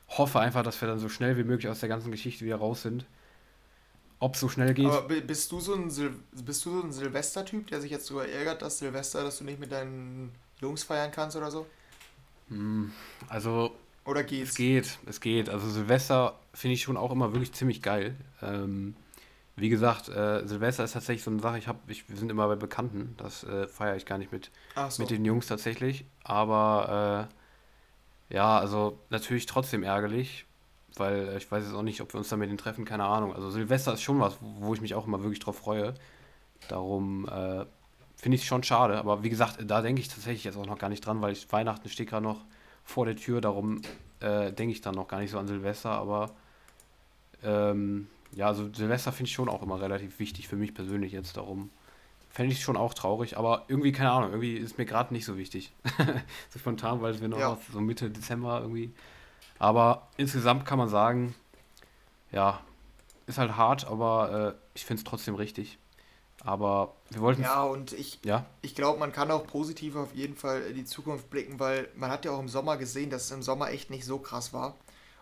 hoffe 0.08 0.40
einfach, 0.40 0.62
dass 0.62 0.80
wir 0.80 0.88
dann 0.88 0.98
so 0.98 1.08
schnell 1.08 1.36
wie 1.36 1.44
möglich 1.44 1.68
aus 1.68 1.80
der 1.80 1.88
ganzen 1.88 2.10
Geschichte 2.10 2.44
wieder 2.44 2.56
raus 2.56 2.82
sind. 2.82 3.04
Ob 4.20 4.34
es 4.34 4.40
so 4.40 4.48
schnell 4.48 4.74
geht. 4.74 4.86
Aber 4.86 5.02
bist 5.20 5.52
du 5.52 5.60
so 5.60 5.74
ein, 5.74 5.90
Sil 5.94 6.10
bist 6.32 6.64
du 6.64 6.80
so 6.80 6.82
ein 6.82 6.92
Silvester-Typ, 6.92 7.68
der 7.68 7.80
sich 7.80 7.90
jetzt 7.90 8.10
darüber 8.10 8.26
ärgert, 8.26 8.62
dass 8.62 8.78
Silvester, 8.78 9.22
dass 9.22 9.38
du 9.38 9.44
nicht 9.44 9.60
mit 9.60 9.70
deinen 9.70 10.32
Jungs 10.60 10.82
feiern 10.82 11.12
kannst 11.12 11.36
oder 11.36 11.50
so? 11.50 11.66
Hm, 12.48 12.92
also. 13.28 13.76
Oder 14.04 14.24
geht's? 14.24 14.50
Es 14.50 14.56
geht, 14.56 14.98
es 15.06 15.20
geht. 15.20 15.48
Also 15.48 15.68
Silvester 15.68 16.38
finde 16.52 16.74
ich 16.74 16.82
schon 16.82 16.96
auch 16.96 17.12
immer 17.12 17.32
wirklich 17.32 17.52
ziemlich 17.52 17.82
geil. 17.82 18.16
Ähm, 18.42 18.96
wie 19.61 19.68
gesagt, 19.68 20.09
äh, 20.09 20.46
Silvester 20.46 20.84
ist 20.84 20.92
tatsächlich 20.92 21.22
so 21.22 21.30
eine 21.30 21.40
Sache, 21.40 21.59
ich 21.59 21.68
habe, 21.68 21.78
ich, 21.88 22.09
wir 22.09 22.16
sind 22.16 22.30
immer 22.30 22.46
bei 22.48 22.56
Bekannten, 22.56 23.14
das 23.16 23.44
äh, 23.44 23.66
feiere 23.66 23.96
ich 23.96 24.06
gar 24.06 24.18
nicht 24.18 24.32
mit, 24.32 24.50
so. 24.88 25.02
mit 25.02 25.11
den 25.11 25.24
Jungs 25.24 25.46
tatsächlich. 25.46 26.04
Aber 26.24 27.28
äh, 28.30 28.34
ja, 28.34 28.59
also 28.59 28.98
natürlich 29.11 29.46
trotzdem 29.46 29.82
ärgerlich, 29.82 30.46
weil 30.96 31.34
ich 31.36 31.50
weiß 31.50 31.64
jetzt 31.64 31.74
auch 31.74 31.82
nicht, 31.82 32.00
ob 32.00 32.12
wir 32.12 32.18
uns 32.18 32.28
damit 32.28 32.59
treffen, 32.61 32.84
keine 32.84 33.04
Ahnung. 33.04 33.34
Also 33.34 33.50
Silvester 33.50 33.94
ist 33.94 34.02
schon 34.02 34.20
was, 34.20 34.38
wo 34.40 34.74
ich 34.74 34.80
mich 34.80 34.94
auch 34.94 35.06
immer 35.06 35.22
wirklich 35.22 35.40
drauf 35.40 35.59
freue. 35.59 35.94
Darum 36.68 37.26
äh, 37.28 37.64
finde 38.16 38.34
ich 38.34 38.42
es 38.42 38.46
schon 38.46 38.62
schade. 38.62 38.98
Aber 38.98 39.22
wie 39.22 39.30
gesagt, 39.30 39.59
da 39.64 39.80
denke 39.80 40.00
ich 40.00 40.09
tatsächlich 40.09 40.44
jetzt 40.44 40.56
auch 40.56 40.66
noch 40.66 40.78
gar 40.78 40.88
nicht 40.88 41.06
dran, 41.06 41.22
weil 41.22 41.32
ich, 41.32 41.50
Weihnachten 41.52 41.88
steht 41.88 42.11
gerade 42.11 42.24
noch 42.24 42.44
vor 42.84 43.06
der 43.06 43.16
Tür. 43.16 43.40
Darum 43.40 43.80
äh, 44.20 44.52
denke 44.52 44.72
ich 44.72 44.80
dann 44.80 44.94
noch 44.94 45.09
gar 45.09 45.20
nicht 45.20 45.30
so 45.30 45.38
an 45.38 45.46
Silvester. 45.46 45.90
Aber 45.90 46.32
ähm, 47.42 48.09
ja, 48.32 48.46
also 48.46 48.72
Silvester 48.72 49.12
finde 49.12 49.28
ich 49.28 49.34
schon 49.34 49.48
auch 49.48 49.62
immer 49.62 49.80
relativ 49.80 50.18
wichtig 50.18 50.48
für 50.48 50.56
mich 50.56 50.74
persönlich 50.74 51.12
jetzt. 51.12 51.36
Darum 51.36 51.70
fände 52.30 52.52
ich 52.52 52.58
es 52.58 52.64
schon 52.64 52.76
auch 52.76 52.94
traurig. 52.94 53.36
Aber 53.36 53.64
irgendwie, 53.68 53.92
keine 53.92 54.10
Ahnung, 54.10 54.30
irgendwie 54.30 54.54
ist 54.54 54.78
mir 54.78 54.84
gerade 54.84 55.12
nicht 55.12 55.24
so 55.24 55.36
wichtig. 55.36 55.72
so 56.50 56.58
spontan, 56.58 57.00
weil 57.02 57.20
wir 57.20 57.28
noch 57.28 57.38
ja. 57.38 57.58
so 57.72 57.80
Mitte 57.80 58.10
Dezember 58.10 58.60
irgendwie 58.60 58.92
aber 59.58 60.08
insgesamt 60.16 60.64
kann 60.64 60.78
man 60.78 60.88
sagen, 60.88 61.34
ja, 62.30 62.60
ist 63.26 63.38
halt 63.38 63.56
hart, 63.56 63.86
aber 63.86 64.54
äh, 64.54 64.60
ich 64.74 64.86
finde 64.86 65.00
es 65.00 65.04
trotzdem 65.04 65.34
richtig. 65.34 65.78
Aber 66.44 66.94
wir 67.10 67.20
wollten. 67.20 67.42
Ja, 67.42 67.64
und 67.64 67.92
ich, 67.92 68.20
ja? 68.24 68.46
ich 68.62 68.76
glaube, 68.76 69.00
man 69.00 69.12
kann 69.12 69.30
auch 69.32 69.44
positiv 69.46 69.96
auf 69.96 70.14
jeden 70.14 70.36
Fall 70.36 70.62
in 70.62 70.76
die 70.76 70.84
Zukunft 70.84 71.30
blicken, 71.30 71.58
weil 71.58 71.88
man 71.96 72.10
hat 72.10 72.24
ja 72.24 72.30
auch 72.30 72.38
im 72.38 72.48
Sommer 72.48 72.76
gesehen, 72.76 73.10
dass 73.10 73.24
es 73.24 73.30
im 73.32 73.42
Sommer 73.42 73.70
echt 73.70 73.90
nicht 73.90 74.04
so 74.04 74.18
krass 74.18 74.52
war. 74.52 74.76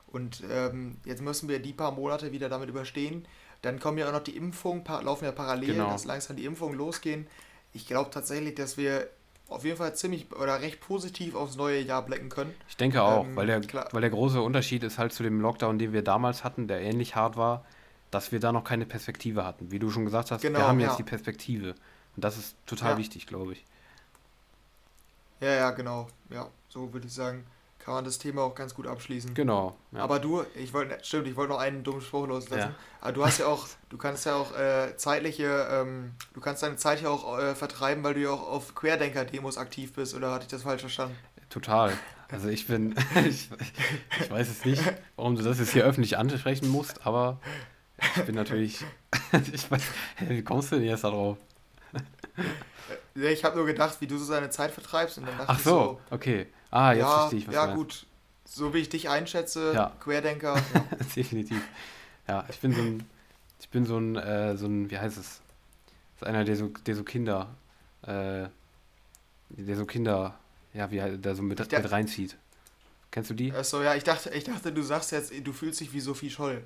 Und 0.07 0.43
ähm, 0.51 0.97
jetzt 1.05 1.23
müssen 1.23 1.49
wir 1.49 1.59
die 1.59 1.73
paar 1.73 1.93
Monate 1.93 2.33
wieder 2.33 2.49
damit 2.49 2.69
überstehen. 2.69 3.27
Dann 3.63 3.81
kommen 3.81 3.99
ja 3.99 4.09
auch 4.09 4.13
noch 4.13 4.23
die 4.23 4.37
Impfungen, 4.37 4.85
laufen 5.03 5.25
ja 5.25 5.33
parallel, 5.33 5.75
genau. 5.75 5.91
dass 5.91 6.05
langsam 6.05 6.37
die 6.37 6.45
Impfungen 6.45 6.77
losgehen. 6.77 7.27
Ich 7.73 7.87
glaube 7.87 8.11
tatsächlich, 8.11 8.55
dass 8.55 8.77
wir 8.77 9.09
auf 9.49 9.65
jeden 9.65 9.77
Fall 9.77 9.95
ziemlich 9.95 10.33
oder 10.35 10.61
recht 10.61 10.81
positiv 10.81 11.35
aufs 11.35 11.57
neue 11.57 11.81
Jahr 11.81 12.03
blicken 12.03 12.29
können. 12.29 12.55
Ich 12.69 12.77
denke 12.77 13.03
auch, 13.03 13.25
ähm, 13.25 13.37
weil, 13.37 13.47
der, 13.47 13.63
weil 13.93 14.01
der 14.01 14.11
große 14.11 14.41
Unterschied 14.41 14.83
ist 14.83 14.99
halt 14.99 15.13
zu 15.13 15.23
dem 15.23 15.41
Lockdown, 15.41 15.79
den 15.79 15.93
wir 15.93 16.03
damals 16.03 16.45
hatten, 16.45 16.69
der 16.69 16.81
ähnlich 16.81 17.17
hart 17.17 17.37
war, 17.37 17.65
dass 18.11 18.33
wir 18.33 18.41
da 18.41 18.53
noch 18.53 18.65
keine 18.65 18.87
Perspektive 18.87 19.45
hatten. 19.45 19.71
Wie 19.71 19.79
du 19.79 19.91
schon 19.91 20.05
gesagt 20.05 20.31
hast, 20.31 20.43
genau, 20.43 20.61
wir 20.61 20.69
haben 20.69 20.81
jetzt 20.81 20.93
ja. 20.93 20.97
die 20.97 21.03
Perspektive. 21.05 21.75
Und 22.15 22.25
das 22.25 22.39
ist 22.39 22.57
total 22.67 22.93
ja. 22.93 22.99
wichtig, 22.99 23.27
glaube 23.27 23.53
ich. 23.53 23.65
Ja, 25.41 25.55
ja, 25.55 25.71
genau. 25.73 26.09
Ja, 26.31 26.49
so 26.69 26.93
würde 26.93 27.07
ich 27.07 27.13
sagen 27.13 27.45
kann 27.87 27.95
man 27.95 28.05
das 28.05 28.19
Thema 28.19 28.43
auch 28.43 28.57
ganz 28.57 28.75
gut 28.75 28.89
abschließen. 28.89 29.33
Genau. 29.35 29.77
Ja. 29.93 30.01
Aber 30.01 30.19
du, 30.19 30.43
ich 30.57 30.75
wollte, 30.75 30.99
stimmt, 31.05 31.29
ich 31.29 31.37
wollte 31.37 31.53
noch 31.53 31.61
einen 31.61 31.85
dummen 31.85 32.01
Spruch 32.01 32.27
loslassen. 32.27 32.73
Ja. 32.73 32.75
Aber 33.01 33.13
du 33.13 33.25
hast 33.25 33.39
ja 33.39 33.47
auch, 33.47 33.69
du 33.91 33.97
kannst 33.97 34.27
ja 34.27 34.35
auch 34.35 34.59
äh, 34.59 34.97
zeitliche, 34.97 35.69
ähm, 35.71 36.11
du 36.35 36.41
kannst 36.41 36.65
deine 36.65 36.75
Zeit 36.79 37.01
ja 37.01 37.11
auch 37.11 37.39
äh, 37.39 37.55
vertreiben, 37.55 38.03
weil 38.03 38.15
du 38.15 38.23
ja 38.23 38.31
auch 38.31 38.43
auf 38.43 38.75
Querdenker-Demos 38.75 39.57
aktiv 39.57 39.93
bist, 39.93 40.17
oder 40.17 40.33
hatte 40.33 40.47
ich 40.47 40.49
das 40.49 40.65
falsch 40.65 40.81
verstanden? 40.81 41.17
Total. 41.49 41.93
Also 42.29 42.49
ich 42.49 42.67
bin, 42.67 42.97
ich, 43.25 43.51
ich 44.21 44.31
weiß 44.33 44.49
es 44.49 44.65
nicht, 44.65 44.83
warum 45.15 45.37
du 45.37 45.45
das 45.45 45.61
jetzt 45.61 45.71
hier 45.71 45.85
öffentlich 45.85 46.19
ansprechen 46.19 46.69
musst, 46.69 47.07
aber 47.07 47.39
ich 48.17 48.25
bin 48.25 48.35
natürlich, 48.35 48.85
ich 49.53 49.71
weiß, 49.71 49.83
wie 50.27 50.43
kommst 50.43 50.73
du 50.73 50.77
denn 50.77 50.87
jetzt 50.87 51.05
darauf? 51.05 51.39
Ich 53.15 53.45
habe 53.45 53.57
nur 53.57 53.67
gedacht, 53.67 54.01
wie 54.01 54.09
du 54.09 54.19
so 54.19 54.33
deine 54.33 54.51
Zeit 54.51 54.73
vertreibst 54.73 55.19
und 55.19 55.29
dann 55.29 55.39
dachte 55.39 55.53
Ach 55.53 55.61
so, 55.61 55.71
so 55.71 56.01
okay. 56.11 56.49
Ah, 56.77 56.93
jetzt 56.93 57.01
ja, 57.01 57.19
verstehe 57.21 57.39
ich, 57.39 57.49
was 57.49 57.55
Ja, 57.55 57.75
gut. 57.75 58.07
So 58.45 58.75
wie 58.75 58.79
ich 58.79 58.89
dich 58.91 59.09
einschätze, 59.09 59.73
ja. 59.75 59.93
Querdenker. 59.99 60.57
Ja. 60.75 60.85
Definitiv. 61.17 61.63
Ja, 62.29 62.45
ich 62.51 62.61
bin 62.61 62.75
so 62.75 62.83
ein, 62.83 63.05
ich 63.61 63.69
bin 63.71 63.87
so 63.87 63.97
ein, 63.97 64.17
äh, 64.17 64.57
so 64.57 64.67
ein, 64.67 64.91
wie 64.91 64.99
heißt 64.99 65.17
es? 65.17 65.41
Das 66.19 66.23
ist 66.23 66.27
einer, 66.27 66.45
der 66.45 66.57
so, 66.57 66.69
der 66.69 66.95
so 66.95 67.03
Kinder, 67.03 67.49
äh, 68.03 68.49
der 69.49 69.77
so 69.77 69.87
Kinder, 69.87 70.39
ja, 70.75 70.91
wie 70.91 71.01
der 71.19 71.35
so 71.35 71.43
mit, 71.43 71.59
mit 71.59 71.91
reinzieht. 71.91 72.37
Kennst 73.11 73.31
du 73.31 73.35
die? 73.35 73.53
Achso, 73.53 73.83
ja, 73.83 73.95
ich 73.95 74.05
dachte, 74.05 74.29
ich 74.31 74.45
dachte, 74.45 74.73
du 74.73 74.83
sagst 74.83 75.13
jetzt, 75.13 75.33
du 75.43 75.53
fühlst 75.55 75.81
dich 75.81 75.95
wie 75.95 76.01
Sophie 76.01 76.29
Scholl. 76.29 76.63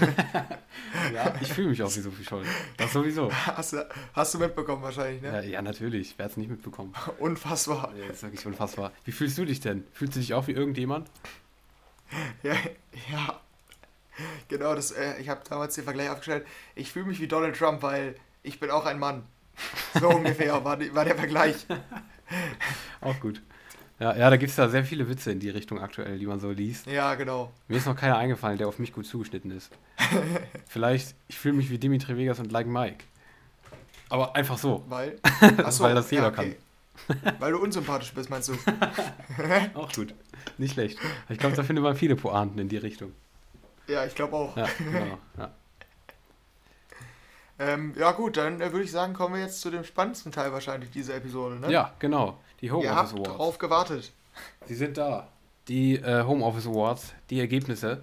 ja, 1.12 1.34
ich 1.40 1.52
fühle 1.52 1.68
mich 1.68 1.82
auch 1.82 1.94
wie 1.94 2.00
Sophie 2.00 2.24
Scholl. 2.24 2.44
Das 2.76 2.92
sowieso. 2.92 3.32
Hast 3.32 3.72
du, 3.72 3.88
hast 4.12 4.34
du 4.34 4.38
mitbekommen 4.38 4.82
wahrscheinlich, 4.82 5.22
ne? 5.22 5.28
Ja, 5.28 5.40
ja 5.40 5.62
natürlich. 5.62 6.14
Wer 6.16 6.24
hat 6.24 6.32
es 6.32 6.36
nicht 6.36 6.50
mitbekommen? 6.50 6.92
Unfassbar. 7.18 7.92
Ja, 7.96 8.06
das 8.08 8.18
ist 8.18 8.22
wirklich 8.22 8.46
unfassbar. 8.46 8.92
Wie 9.04 9.12
fühlst 9.12 9.38
du 9.38 9.44
dich 9.44 9.60
denn? 9.60 9.84
Fühlst 9.92 10.16
du 10.16 10.20
dich 10.20 10.34
auch 10.34 10.46
wie 10.46 10.52
irgendjemand? 10.52 11.10
Ja, 12.44 12.54
ja. 13.10 13.40
Genau, 14.46 14.74
das, 14.76 14.92
äh, 14.92 15.16
ich 15.20 15.28
habe 15.28 15.40
damals 15.48 15.74
den 15.74 15.82
Vergleich 15.82 16.10
aufgestellt. 16.10 16.46
Ich 16.76 16.92
fühle 16.92 17.06
mich 17.06 17.18
wie 17.18 17.26
Donald 17.26 17.56
Trump, 17.56 17.82
weil 17.82 18.14
ich 18.44 18.60
bin 18.60 18.70
auch 18.70 18.84
ein 18.84 19.00
Mann. 19.00 19.24
So 19.98 20.10
ungefähr 20.10 20.64
war, 20.64 20.78
war 20.94 21.04
der 21.04 21.16
Vergleich. 21.16 21.66
auch 23.00 23.18
gut. 23.18 23.42
Ja, 23.98 24.16
ja 24.16 24.30
da 24.30 24.36
gibt 24.36 24.50
es 24.50 24.56
ja 24.56 24.68
sehr 24.68 24.84
viele 24.84 25.08
Witze 25.08 25.32
in 25.32 25.40
die 25.40 25.50
Richtung 25.50 25.80
aktuell, 25.80 26.18
die 26.18 26.26
man 26.26 26.40
so 26.40 26.50
liest. 26.50 26.86
Ja, 26.86 27.14
genau. 27.14 27.52
Mir 27.68 27.76
ist 27.76 27.86
noch 27.86 27.96
keiner 27.96 28.16
eingefallen, 28.16 28.58
der 28.58 28.68
auf 28.68 28.78
mich 28.78 28.92
gut 28.92 29.06
zugeschnitten 29.06 29.50
ist. 29.50 29.70
Vielleicht, 30.66 31.14
ich 31.28 31.38
fühle 31.38 31.54
mich 31.54 31.70
wie 31.70 31.78
Dimitri 31.78 32.16
Vegas 32.16 32.38
und 32.38 32.50
Like 32.50 32.66
Mike. 32.66 33.04
Aber 34.08 34.36
einfach 34.36 34.58
so. 34.58 34.84
Weil? 34.88 35.18
Achso, 35.58 35.84
Weil 35.84 35.94
das 35.94 36.10
jeder 36.10 36.24
ja, 36.24 36.28
okay. 36.28 36.56
kann. 37.08 37.34
Weil 37.38 37.52
du 37.52 37.58
unsympathisch 37.58 38.12
bist, 38.14 38.30
meinst 38.30 38.48
du? 38.48 38.54
auch 39.74 39.92
gut. 39.92 40.14
Nicht 40.58 40.74
schlecht. 40.74 40.98
Ich 41.28 41.38
glaube, 41.38 41.56
da 41.56 41.62
findet 41.62 41.82
man 41.82 41.96
viele 41.96 42.16
Pointen 42.16 42.58
in 42.58 42.68
die 42.68 42.76
Richtung. 42.76 43.12
Ja, 43.86 44.04
ich 44.04 44.14
glaube 44.14 44.36
auch. 44.36 44.56
Ja, 44.56 44.68
genau. 44.78 45.18
Ja. 45.38 45.50
Ähm, 47.58 47.94
ja 47.96 48.12
gut, 48.12 48.36
dann 48.36 48.60
äh, 48.60 48.72
würde 48.72 48.84
ich 48.84 48.90
sagen, 48.90 49.14
kommen 49.14 49.34
wir 49.34 49.42
jetzt 49.42 49.60
zu 49.60 49.70
dem 49.70 49.84
spannendsten 49.84 50.32
Teil 50.32 50.52
wahrscheinlich 50.52 50.90
dieser 50.90 51.14
Episode, 51.16 51.56
ne? 51.56 51.70
Ja, 51.70 51.92
genau. 51.98 52.38
Die 52.60 52.70
Homeoffice 52.70 53.12
Awards. 53.12 53.36
drauf 53.36 53.58
gewartet. 53.58 54.12
Sie 54.66 54.74
sind 54.74 54.96
da. 54.96 55.28
Die 55.68 55.96
äh, 55.96 56.24
Homeoffice 56.24 56.66
Awards, 56.66 57.14
die 57.30 57.40
Ergebnisse. 57.40 58.02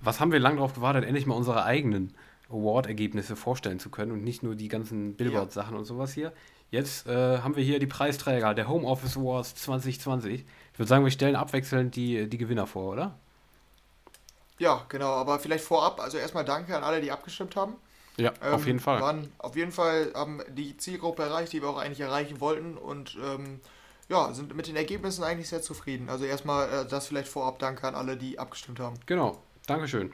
Was 0.00 0.20
haben 0.20 0.32
wir 0.32 0.38
lange 0.38 0.56
darauf 0.56 0.74
gewartet, 0.74 1.04
endlich 1.04 1.26
mal 1.26 1.34
unsere 1.34 1.64
eigenen 1.64 2.14
Award-Ergebnisse 2.50 3.36
vorstellen 3.36 3.78
zu 3.78 3.90
können 3.90 4.12
und 4.12 4.24
nicht 4.24 4.42
nur 4.42 4.54
die 4.54 4.68
ganzen 4.68 5.14
Billboard-Sachen 5.14 5.74
ja. 5.74 5.78
und 5.78 5.84
sowas 5.84 6.12
hier. 6.12 6.32
Jetzt 6.70 7.06
äh, 7.06 7.38
haben 7.38 7.56
wir 7.56 7.64
hier 7.64 7.78
die 7.78 7.86
Preisträger 7.86 8.54
der 8.54 8.68
Homeoffice 8.68 9.16
Awards 9.16 9.54
2020. 9.56 10.44
Ich 10.72 10.78
würde 10.78 10.88
sagen, 10.88 11.04
wir 11.04 11.10
stellen 11.10 11.36
abwechselnd 11.36 11.96
die, 11.96 12.28
die 12.28 12.38
Gewinner 12.38 12.66
vor, 12.66 12.92
oder? 12.92 13.18
Ja, 14.58 14.84
genau, 14.88 15.12
aber 15.12 15.38
vielleicht 15.38 15.64
vorab, 15.64 16.00
also 16.00 16.18
erstmal 16.18 16.44
danke 16.44 16.76
an 16.76 16.82
alle, 16.82 17.00
die 17.00 17.12
abgestimmt 17.12 17.56
haben. 17.56 17.76
Ja, 18.18 18.32
ähm, 18.42 18.54
auf 18.54 18.66
jeden 18.66 18.80
Fall. 18.80 19.00
Waren 19.00 19.32
auf 19.38 19.56
jeden 19.56 19.72
Fall 19.72 20.12
haben 20.14 20.42
die 20.50 20.76
Zielgruppe 20.76 21.22
erreicht, 21.22 21.52
die 21.52 21.62
wir 21.62 21.68
auch 21.68 21.78
eigentlich 21.78 22.00
erreichen 22.00 22.40
wollten 22.40 22.76
und 22.76 23.16
ähm, 23.24 23.60
ja, 24.08 24.32
sind 24.32 24.56
mit 24.56 24.66
den 24.66 24.76
Ergebnissen 24.76 25.22
eigentlich 25.22 25.48
sehr 25.48 25.62
zufrieden. 25.62 26.08
Also 26.08 26.24
erstmal 26.24 26.68
äh, 26.68 26.88
das 26.88 27.06
vielleicht 27.06 27.28
vorab 27.28 27.58
danke 27.58 27.86
an 27.86 27.94
alle, 27.94 28.16
die 28.16 28.38
abgestimmt 28.38 28.80
haben. 28.80 28.96
Genau, 29.06 29.42
Dankeschön. 29.66 30.12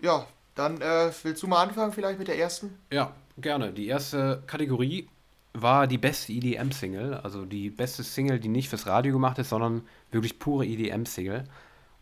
Ja, 0.00 0.26
dann 0.54 0.80
äh, 0.80 1.12
willst 1.22 1.42
du 1.42 1.46
mal 1.46 1.62
anfangen 1.62 1.92
vielleicht 1.92 2.18
mit 2.18 2.28
der 2.28 2.38
ersten? 2.38 2.78
Ja, 2.90 3.12
gerne. 3.38 3.72
Die 3.72 3.86
erste 3.86 4.42
Kategorie 4.46 5.08
war 5.52 5.86
die 5.86 5.98
beste 5.98 6.32
EDM-Single, 6.32 7.14
also 7.14 7.44
die 7.44 7.70
beste 7.70 8.02
Single, 8.02 8.40
die 8.40 8.48
nicht 8.48 8.68
fürs 8.68 8.86
Radio 8.86 9.12
gemacht 9.12 9.38
ist, 9.38 9.50
sondern 9.50 9.86
wirklich 10.10 10.38
pure 10.38 10.66
EDM-Single. 10.66 11.44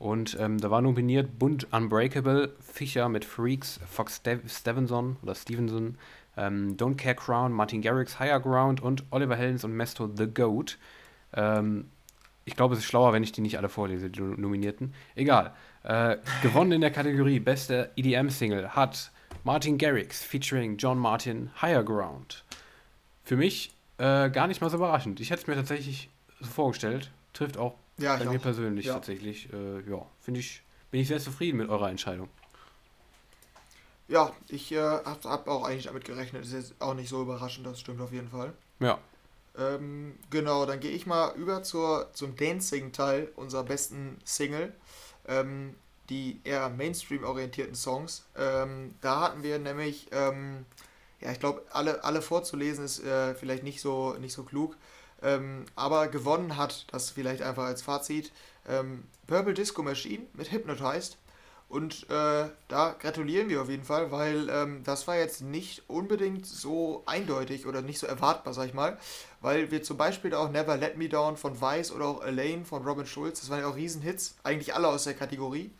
Und 0.03 0.36
ähm, 0.40 0.59
da 0.59 0.68
war 0.68 0.82
nominiert 0.82 1.38
Bund 1.38 1.72
Unbreakable, 1.72 2.53
Fischer 2.59 3.09
mit 3.09 3.24
Freaks, 3.24 3.78
Fox 3.88 4.20
Stevenson 4.48 5.16
oder 5.22 5.36
Stevenson, 5.36 5.96
ähm, 6.36 6.76
Don't 6.76 6.96
Care 6.96 7.14
Crown, 7.14 7.53
Martin 7.53 7.82
Garrix 7.82 8.18
Higher 8.18 8.40
Ground 8.40 8.82
und 8.82 9.05
Oliver 9.11 9.36
Heldens 9.36 9.62
und 9.62 9.76
Mesto 9.76 10.11
The 10.12 10.26
Goat. 10.26 10.76
Ähm, 11.34 11.84
ich 12.44 12.57
glaube, 12.57 12.74
es 12.74 12.80
ist 12.80 12.86
schlauer, 12.86 13.12
wenn 13.12 13.22
ich 13.22 13.30
die 13.30 13.42
nicht 13.42 13.59
alle 13.59 13.68
vorlese, 13.68 14.11
die 14.11 14.20
Nominierten. 14.20 14.92
Egal. 15.14 15.53
Äh, 15.84 16.16
gewonnen 16.42 16.72
in 16.72 16.80
der 16.80 16.90
Kategorie 16.90 17.38
Beste 17.38 17.92
EDM-Single 17.94 18.70
hat 18.70 19.12
Martin 19.44 19.78
Garrix 19.78 20.24
featuring 20.24 20.78
John 20.78 20.98
Martin 20.98 21.53
Higher 21.62 21.84
Ground. 21.84 22.42
Für 23.22 23.36
mich 23.36 23.72
äh, 23.98 24.30
gar 24.30 24.48
nicht 24.48 24.61
mal 24.61 24.68
so 24.68 24.78
überraschend. 24.78 25.20
Ich 25.20 25.30
hätte 25.30 25.42
es 25.42 25.46
mir 25.46 25.55
tatsächlich 25.55 26.11
so 26.40 26.50
vorgestellt. 26.50 27.12
Trifft 27.34 27.57
auch 27.57 27.76
ja, 28.03 28.16
Bei 28.16 28.24
mir 28.24 28.38
auch. 28.38 28.42
persönlich 28.42 28.86
ja. 28.86 28.94
tatsächlich, 28.94 29.53
äh, 29.53 29.80
ja, 29.88 30.07
finde 30.20 30.40
ich, 30.40 30.62
bin 30.90 31.00
ich 31.00 31.09
sehr 31.09 31.20
zufrieden 31.20 31.59
mit 31.59 31.68
eurer 31.68 31.90
Entscheidung. 31.90 32.28
Ja, 34.09 34.32
ich 34.48 34.72
äh, 34.72 34.78
habe 34.80 35.20
hab 35.24 35.48
auch 35.48 35.64
eigentlich 35.64 35.86
damit 35.86 36.05
gerechnet. 36.05 36.42
Das 36.42 36.53
ist 36.53 36.70
jetzt 36.70 36.82
auch 36.82 36.94
nicht 36.94 37.09
so 37.09 37.22
überraschend, 37.22 37.66
das 37.66 37.80
stimmt 37.80 38.00
auf 38.00 38.12
jeden 38.12 38.28
Fall. 38.28 38.53
Ja. 38.80 38.98
Ähm, 39.57 40.18
genau, 40.30 40.66
dann 40.66 40.80
gehe 40.80 40.90
ich 40.90 41.07
mal 41.07 41.34
über 41.36 41.62
zur, 41.62 42.11
zum 42.12 42.36
Dancing-Teil 42.36 43.32
unserer 43.36 43.64
besten 43.64 44.18
Single. 44.24 44.74
Ähm, 45.26 45.76
die 46.09 46.40
eher 46.44 46.68
Mainstream-orientierten 46.68 47.74
Songs. 47.74 48.24
Ähm, 48.36 48.94
da 49.00 49.20
hatten 49.20 49.42
wir 49.42 49.59
nämlich, 49.59 50.09
ähm, 50.12 50.66
ja, 51.20 51.32
ich 51.32 51.40
glaube, 51.40 51.62
alle, 51.70 52.05
alle 52.05 52.22
vorzulesen 52.22 52.84
ist 52.84 53.03
äh, 53.05 53.34
vielleicht 53.34 53.62
nicht 53.62 53.80
so, 53.80 54.14
nicht 54.14 54.34
so 54.34 54.42
klug. 54.42 54.76
Ähm, 55.23 55.66
aber 55.77 56.09
gewonnen 56.09 56.57
hat, 56.57 56.87
das 56.93 57.11
vielleicht 57.11 57.43
einfach 57.43 57.64
als 57.64 57.83
Fazit, 57.83 58.33
ähm, 58.68 59.05
Purple 59.27 59.55
Disco 59.55 59.83
Machine 59.83 60.25
mit 60.35 60.53
Hypnotized. 60.53 61.18
Und 61.68 62.11
äh, 62.11 62.51
da 62.68 62.97
gratulieren 63.01 63.49
wir 63.49 63.62
auf 63.62 63.70
jeden 63.70 63.85
Fall, 63.85 64.12
weil 64.12 64.51
ähm, 64.51 64.83
das 64.85 65.09
war 65.09 65.16
jetzt 65.16 65.41
nicht 65.41 65.89
unbedingt 65.89 66.45
so 66.45 67.03
eindeutig 67.07 67.66
oder 67.66 67.81
nicht 67.81 67.99
so 67.99 68.07
erwartbar, 68.07 68.53
sag 68.53 68.66
ich 68.66 68.75
mal. 68.75 68.99
Weil 69.41 69.70
wir 69.70 69.83
zum 69.83 69.97
Beispiel 69.97 70.35
auch 70.35 70.51
Never 70.51 70.77
Let 70.77 70.99
Me 70.99 71.09
Down 71.09 71.39
von 71.39 71.62
Vice 71.62 71.93
oder 71.93 72.05
auch 72.05 72.23
Elaine 72.23 72.66
von 72.66 72.87
Robin 72.87 73.07
Schulz, 73.07 73.41
das 73.41 73.49
waren 73.49 73.61
ja 73.61 73.68
auch 73.68 73.77
Riesenhits, 73.77 74.35
eigentlich 74.43 74.75
alle 74.75 74.89
aus 74.89 75.05
der 75.05 75.14
Kategorie. 75.14 75.70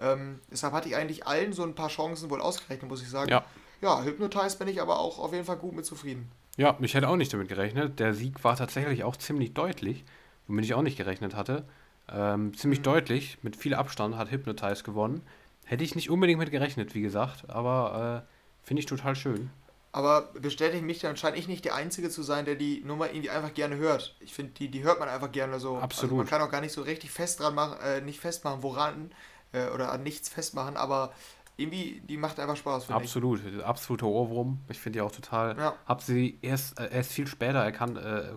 Ähm, 0.00 0.38
deshalb 0.52 0.72
hatte 0.72 0.88
ich 0.88 0.94
eigentlich 0.94 1.26
allen 1.26 1.52
so 1.52 1.64
ein 1.64 1.74
paar 1.74 1.88
Chancen 1.88 2.30
wohl 2.30 2.40
ausgerechnet, 2.40 2.88
muss 2.88 3.02
ich 3.02 3.10
sagen. 3.10 3.30
Ja. 3.30 3.44
Ja, 3.80 4.02
Hypnotize 4.02 4.56
bin 4.56 4.68
ich 4.68 4.80
aber 4.80 5.00
auch 5.00 5.18
auf 5.18 5.32
jeden 5.32 5.44
Fall 5.44 5.56
gut 5.56 5.74
mit 5.74 5.84
zufrieden. 5.84 6.30
Ja, 6.56 6.76
ich 6.80 6.94
hätte 6.94 7.08
auch 7.08 7.16
nicht 7.16 7.32
damit 7.32 7.48
gerechnet. 7.48 7.98
Der 7.98 8.14
Sieg 8.14 8.42
war 8.44 8.56
tatsächlich 8.56 9.04
auch 9.04 9.16
ziemlich 9.16 9.54
deutlich, 9.54 10.04
womit 10.46 10.64
ich 10.64 10.74
auch 10.74 10.82
nicht 10.82 10.96
gerechnet 10.96 11.34
hatte. 11.34 11.64
Ähm, 12.08 12.56
ziemlich 12.56 12.80
mhm. 12.80 12.84
deutlich, 12.84 13.38
mit 13.42 13.56
viel 13.56 13.74
Abstand 13.74 14.16
hat 14.16 14.30
Hypnotize 14.30 14.84
gewonnen. 14.84 15.22
Hätte 15.64 15.84
ich 15.84 15.94
nicht 15.94 16.10
unbedingt 16.10 16.38
mit 16.38 16.50
gerechnet, 16.50 16.94
wie 16.94 17.00
gesagt, 17.00 17.48
aber 17.48 18.24
äh, 18.24 18.66
finde 18.66 18.80
ich 18.80 18.86
total 18.86 19.16
schön. 19.16 19.50
Aber 19.92 20.32
bestätigt 20.34 20.82
mich, 20.82 20.98
dann 20.98 21.16
scheine 21.16 21.36
ich 21.36 21.46
nicht 21.46 21.64
der 21.64 21.76
Einzige 21.76 22.10
zu 22.10 22.22
sein, 22.22 22.44
der 22.44 22.56
die 22.56 22.82
Nummer 22.84 23.10
irgendwie 23.10 23.30
einfach 23.30 23.54
gerne 23.54 23.76
hört. 23.76 24.16
Ich 24.20 24.34
finde, 24.34 24.52
die, 24.52 24.68
die 24.68 24.82
hört 24.82 24.98
man 24.98 25.08
einfach 25.08 25.30
gerne 25.30 25.60
so. 25.60 25.76
Absolut. 25.76 26.10
Also 26.10 26.16
man 26.16 26.26
kann 26.26 26.42
auch 26.42 26.50
gar 26.50 26.60
nicht 26.60 26.72
so 26.72 26.82
richtig 26.82 27.10
fest 27.10 27.40
dran 27.40 27.54
machen, 27.54 27.78
äh, 27.80 28.00
nicht 28.00 28.18
festmachen, 28.20 28.62
woran 28.62 29.12
äh, 29.52 29.68
oder 29.68 29.92
an 29.92 30.02
nichts 30.02 30.28
festmachen, 30.28 30.76
aber 30.76 31.14
irgendwie, 31.56 32.02
die 32.08 32.16
macht 32.16 32.40
einfach 32.40 32.56
Spaß. 32.56 32.90
Absolut, 32.90 33.40
ich. 33.44 33.64
absoluter 33.64 34.06
Ohrwurm. 34.06 34.58
Ich 34.68 34.78
finde 34.78 34.98
die 34.98 35.00
auch 35.00 35.12
total. 35.12 35.56
Ja. 35.56 35.74
Hab 35.86 36.02
sie 36.02 36.38
erst, 36.42 36.78
äh, 36.80 36.90
erst 36.92 37.12
viel 37.12 37.26
später 37.26 37.60
erkannt, 37.60 37.96
äh, 37.98 38.32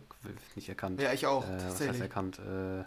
nicht 0.55 0.69
erkannt. 0.69 1.01
Ja, 1.01 1.13
ich 1.13 1.25
auch. 1.25 1.43
Äh, 1.43 1.57
was 1.67 1.81
heißt 1.81 2.01
erkannt? 2.01 2.39
Äh, 2.39 2.83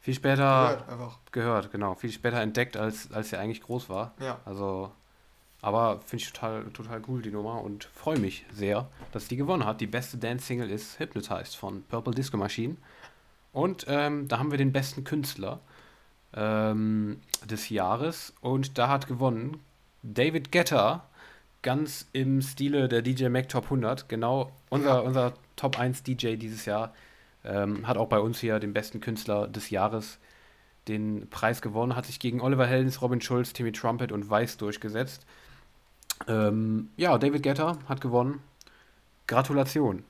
viel 0.00 0.14
später 0.14 0.84
gehört, 0.86 1.32
gehört, 1.32 1.72
genau. 1.72 1.94
Viel 1.96 2.12
später 2.12 2.40
entdeckt, 2.40 2.76
als, 2.76 3.10
als 3.12 3.30
sie 3.30 3.36
eigentlich 3.36 3.62
groß 3.62 3.88
war. 3.88 4.14
Ja. 4.20 4.38
Also, 4.44 4.92
aber 5.60 6.00
finde 6.02 6.22
ich 6.22 6.32
total, 6.32 6.64
total 6.70 7.02
cool, 7.08 7.20
die 7.20 7.32
Nummer, 7.32 7.62
und 7.62 7.84
freue 7.84 8.18
mich 8.18 8.46
sehr, 8.52 8.88
dass 9.10 9.26
die 9.26 9.36
gewonnen 9.36 9.64
hat. 9.64 9.80
Die 9.80 9.88
beste 9.88 10.18
Dance-Single 10.18 10.70
ist 10.70 11.00
Hypnotized 11.00 11.56
von 11.56 11.82
Purple 11.82 12.14
Disco 12.14 12.36
Machine. 12.36 12.76
Und 13.52 13.86
ähm, 13.88 14.28
da 14.28 14.38
haben 14.38 14.52
wir 14.52 14.58
den 14.58 14.72
besten 14.72 15.02
Künstler 15.02 15.60
ähm, 16.34 17.20
des 17.48 17.68
Jahres 17.68 18.34
und 18.40 18.78
da 18.78 18.88
hat 18.88 19.06
gewonnen 19.06 19.60
David 20.02 20.52
Guetta, 20.52 21.04
ganz 21.62 22.06
im 22.12 22.40
Stile 22.40 22.88
der 22.88 23.02
DJ 23.02 23.28
Mac 23.28 23.48
Top 23.48 23.64
100, 23.64 24.08
genau 24.08 24.52
unser, 24.70 24.88
ja. 24.88 24.98
unser 25.00 25.34
Top 25.56 25.78
1 25.78 26.02
DJ 26.02 26.36
dieses 26.36 26.64
Jahr, 26.66 26.94
ähm, 27.44 27.86
hat 27.86 27.96
auch 27.96 28.08
bei 28.08 28.20
uns 28.20 28.38
hier 28.40 28.58
den 28.58 28.72
besten 28.72 29.00
Künstler 29.00 29.48
des 29.48 29.70
Jahres 29.70 30.18
den 30.86 31.28
Preis 31.28 31.60
gewonnen, 31.60 31.96
hat 31.96 32.06
sich 32.06 32.20
gegen 32.20 32.40
Oliver 32.40 32.66
Heldens, 32.66 33.02
Robin 33.02 33.20
Schulz, 33.20 33.52
Timmy 33.52 33.72
Trumpet 33.72 34.12
und 34.12 34.30
Weiss 34.30 34.56
durchgesetzt. 34.56 35.26
Ähm, 36.26 36.90
ja, 36.96 37.18
David 37.18 37.42
Guetta 37.42 37.78
hat 37.88 38.00
gewonnen. 38.00 38.40
Gratulation. 39.26 40.04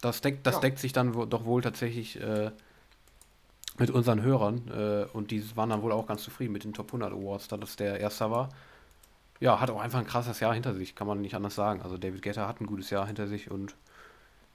Das, 0.00 0.20
deckt, 0.20 0.46
das 0.46 0.56
ja. 0.56 0.60
deckt 0.60 0.78
sich 0.78 0.92
dann 0.92 1.12
doch 1.30 1.44
wohl 1.46 1.62
tatsächlich 1.62 2.20
äh, 2.20 2.50
mit 3.76 3.90
unseren 3.90 4.22
Hörern 4.22 4.68
äh, 4.68 5.06
und 5.12 5.30
die 5.30 5.56
waren 5.56 5.70
dann 5.70 5.82
wohl 5.82 5.92
auch 5.92 6.06
ganz 6.06 6.22
zufrieden 6.22 6.52
mit 6.52 6.64
den 6.64 6.72
Top 6.72 6.88
100 6.88 7.12
Awards, 7.12 7.48
da 7.48 7.56
das 7.56 7.76
der 7.76 7.98
erste 7.98 8.30
war. 8.30 8.50
Ja, 9.40 9.60
hat 9.60 9.70
auch 9.70 9.80
einfach 9.80 9.98
ein 9.98 10.06
krasses 10.06 10.40
Jahr 10.40 10.54
hinter 10.54 10.74
sich, 10.74 10.94
kann 10.94 11.06
man 11.06 11.20
nicht 11.20 11.34
anders 11.34 11.54
sagen. 11.54 11.82
Also 11.82 11.98
David 11.98 12.22
Guetta 12.22 12.46
hat 12.46 12.60
ein 12.60 12.66
gutes 12.66 12.90
Jahr 12.90 13.06
hinter 13.06 13.26
sich 13.26 13.50
und 13.50 13.74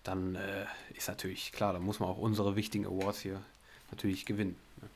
dann 0.03 0.35
äh, 0.35 0.65
ist 0.95 1.09
natürlich 1.09 1.51
klar, 1.51 1.73
da 1.73 1.79
muss 1.79 1.99
man 1.99 2.09
auch 2.09 2.17
unsere 2.17 2.55
wichtigen 2.55 2.85
Awards 2.85 3.19
hier 3.19 3.41
natürlich 3.91 4.25
gewinnen. 4.25 4.55
Ne? 4.81 4.87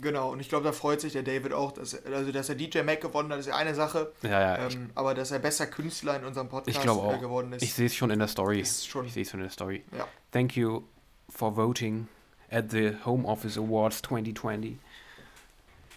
Genau, 0.00 0.32
und 0.32 0.40
ich 0.40 0.48
glaube, 0.48 0.64
da 0.64 0.72
freut 0.72 1.00
sich 1.00 1.12
der 1.12 1.22
David 1.22 1.52
auch, 1.52 1.72
dass, 1.72 2.06
also 2.06 2.32
dass 2.32 2.48
er 2.48 2.54
DJ 2.54 2.80
Mac 2.82 3.00
gewonnen 3.02 3.30
hat, 3.30 3.40
ist 3.40 3.46
ja 3.46 3.56
eine 3.56 3.74
Sache. 3.74 4.12
Ja, 4.22 4.40
ja, 4.40 4.68
ähm, 4.68 4.90
aber 4.94 5.14
dass 5.14 5.32
er 5.32 5.38
besser 5.38 5.66
Künstler 5.66 6.16
in 6.16 6.24
unserem 6.24 6.48
Podcast. 6.48 6.78
Äh, 6.78 7.18
geworden 7.18 7.52
ist. 7.52 7.62
Ich 7.62 7.74
sehe 7.74 7.86
es 7.86 7.94
schon 7.94 8.10
in 8.10 8.20
der 8.20 8.28
Story. 8.28 8.64
Schon, 8.64 9.04
ich 9.04 9.12
sehe 9.12 9.24
es 9.24 9.30
schon 9.30 9.40
in 9.40 9.46
der 9.46 9.52
Story. 9.52 9.84
Ja. 9.96 10.06
Thank 10.30 10.56
you 10.56 10.84
for 11.28 11.54
voting 11.54 12.08
at 12.52 12.70
the 12.70 12.92
Home 13.04 13.26
Office 13.26 13.56
Awards 13.56 14.02
2020. 14.02 14.78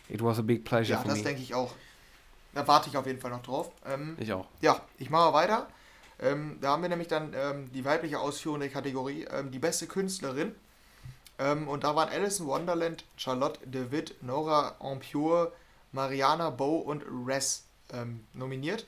It 0.10 0.22
was 0.22 0.40
a 0.40 0.42
big 0.42 0.64
pleasure 0.64 0.98
ja, 0.98 1.02
for 1.02 1.10
das 1.10 1.24
denke 1.24 1.42
ich 1.42 1.54
auch. 1.54 1.74
Da 2.54 2.66
warte 2.68 2.90
ich 2.90 2.96
auf 2.96 3.06
jeden 3.06 3.20
Fall 3.20 3.32
noch 3.32 3.44
drauf. 3.44 3.72
Ähm, 3.86 4.16
ich 4.20 4.32
auch. 4.32 4.48
Ja, 4.62 4.82
ich 4.98 5.10
mache 5.10 5.34
weiter. 5.34 5.68
Ähm, 6.22 6.58
da 6.62 6.70
haben 6.70 6.82
wir 6.82 6.90
nämlich 6.90 7.10
dann 7.10 7.34
ähm, 7.36 7.70
die 7.74 7.84
weibliche 7.84 8.20
Ausführung 8.20 8.62
der 8.62 8.70
Kategorie, 8.70 9.26
ähm, 9.26 9.52
die 9.52 9.60
beste 9.60 9.88
Künstlerin. 9.88 10.56
Ähm, 11.38 11.68
und 11.68 11.84
da 11.84 11.96
waren 11.98 12.08
Alice 12.08 12.40
in 12.40 12.48
Wonderland, 12.48 13.04
Charlotte 13.18 13.60
DeWitt, 13.66 14.24
Nora 14.24 14.76
Ampure, 14.80 15.52
Mariana 15.92 16.50
Bow 16.50 16.78
und 16.78 17.04
Res 17.28 17.66
ähm, 17.94 18.26
nominiert. 18.34 18.86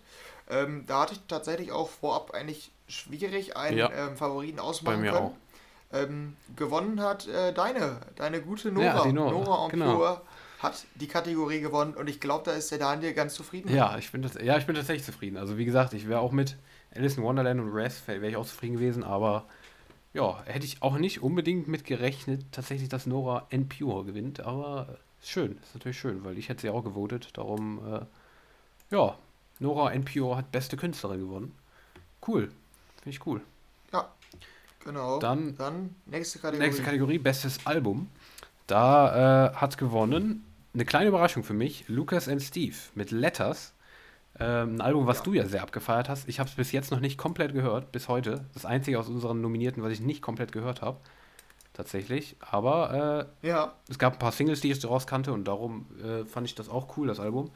da 0.48 1.02
hatte 1.02 1.14
ich 1.14 1.20
tatsächlich 1.28 1.74
auch 1.74 1.90
vorab 1.90 2.32
eigentlich 2.32 2.72
schwierig 2.88 3.58
einen 3.58 3.78
ja. 3.78 4.16
Favoriten 4.16 4.60
ausmachen 4.60 4.96
Bei 4.96 5.02
mir 5.02 5.12
können. 5.12 5.26
Auch. 5.26 5.47
Ähm, 5.94 6.36
gewonnen 6.56 7.02
hat 7.02 7.28
äh, 7.28 7.54
deine, 7.54 8.02
deine 8.16 8.42
gute 8.42 8.72
Nora. 8.72 8.86
Ja, 8.86 9.04
die 9.04 9.14
Nora. 9.14 9.32
Nora 9.32 9.68
genau. 9.70 10.22
hat 10.60 10.86
die 10.96 11.08
Kategorie 11.08 11.62
gewonnen 11.62 11.94
und 11.94 12.10
ich 12.10 12.20
glaube, 12.20 12.44
da 12.44 12.52
ist 12.52 12.72
der 12.72 12.78
Daniel 12.78 13.14
ganz 13.14 13.36
zufrieden. 13.36 13.74
Ja, 13.74 13.98
ich 13.98 14.12
bin, 14.12 14.22
das, 14.22 14.34
ja, 14.36 14.58
ich 14.58 14.66
bin 14.66 14.76
tatsächlich 14.76 15.06
zufrieden. 15.06 15.38
Also 15.38 15.58
wie 15.58 15.64
gesagt, 15.64 15.94
ich 15.94 16.10
wäre 16.10 16.20
auch 16.20 16.34
mit 16.34 16.58
Alice 16.94 17.18
in 17.18 17.24
Wonderland 17.24 17.62
und 17.62 17.72
Res 17.72 18.06
wäre 18.08 18.28
ich 18.28 18.36
auch 18.36 18.46
zufrieden 18.46 18.76
gewesen, 18.76 19.04
aber 19.06 19.46
ja, 20.14 20.44
hätte 20.46 20.66
ich 20.66 20.82
auch 20.82 20.98
nicht 20.98 21.22
unbedingt 21.22 21.68
mit 21.68 21.86
gerechnet, 21.86 22.44
tatsächlich, 22.52 22.90
dass 22.90 23.06
Nora 23.06 23.46
N 23.50 23.70
Pure 23.70 24.04
gewinnt, 24.04 24.42
aber 24.42 24.98
ist 25.22 25.30
schön, 25.30 25.58
ist 25.62 25.74
natürlich 25.74 26.00
schön, 26.00 26.26
weil 26.26 26.38
ich 26.38 26.50
hätte 26.50 26.62
sie 26.62 26.70
auch 26.70 26.84
gewotet, 26.84 27.30
darum, 27.34 27.80
äh, 27.94 28.06
ja, 28.94 29.18
Nora 29.60 29.92
N 29.94 30.04
Pure 30.04 30.38
hat 30.38 30.52
beste 30.52 30.76
Künstlerin 30.76 31.20
gewonnen. 31.20 31.56
Cool, 32.28 32.50
finde 33.04 33.10
ich 33.10 33.26
cool. 33.26 33.42
Genau. 34.88 35.20
Dann, 35.20 35.54
dann 35.58 35.96
nächste 36.06 36.40
Kategorie. 36.40 36.66
Nächste 36.66 36.82
Kategorie, 36.82 37.18
bestes 37.18 37.60
Album. 37.66 38.10
Da 38.68 39.50
äh, 39.50 39.54
hat 39.54 39.78
gewonnen, 39.78 40.46
eine 40.74 40.86
kleine 40.86 41.10
Überraschung 41.10 41.44
für 41.44 41.54
mich, 41.54 41.90
Lucas 41.90 42.30
and 42.30 42.42
Steve 42.42 42.76
mit 42.96 43.12
Letters. 43.12 43.74
Ähm, 44.40 44.76
ein 44.76 44.82
Album, 44.82 45.06
was 45.06 45.18
ja. 45.18 45.24
du 45.26 45.34
ja 45.34 45.46
sehr 45.46 45.62
abgefeiert 45.62 46.08
hast. 46.08 46.30
Ich 46.30 46.40
habe 46.40 46.50
es 46.50 46.56
bis 46.56 46.72
jetzt 46.72 46.92
noch 46.92 47.02
nicht 47.02 47.18
komplett 47.18 47.54
gehört, 47.54 47.92
bis 47.92 48.08
heute. 48.08 48.46
Das 48.54 48.66
einzige 48.66 48.98
aus 48.98 49.10
unseren 49.10 49.42
Nominierten, 49.42 49.84
was 49.84 49.92
ich 49.92 50.00
nicht 50.00 50.22
komplett 50.22 50.54
gehört 50.54 50.82
habe. 50.82 51.00
Tatsächlich. 51.74 52.38
Aber 52.40 53.28
äh, 53.44 53.48
ja. 53.48 53.74
es 53.90 54.00
gab 54.00 54.14
ein 54.14 54.20
paar 54.20 54.32
Singles, 54.32 54.62
die 54.62 54.72
ich 54.72 54.80
daraus 54.80 55.06
kannte 55.06 55.34
und 55.34 55.50
darum 55.50 55.86
äh, 56.02 56.24
fand 56.24 56.48
ich 56.48 56.56
das 56.56 56.70
auch 56.70 56.96
cool, 56.96 57.08
das 57.08 57.20
Album. 57.20 57.52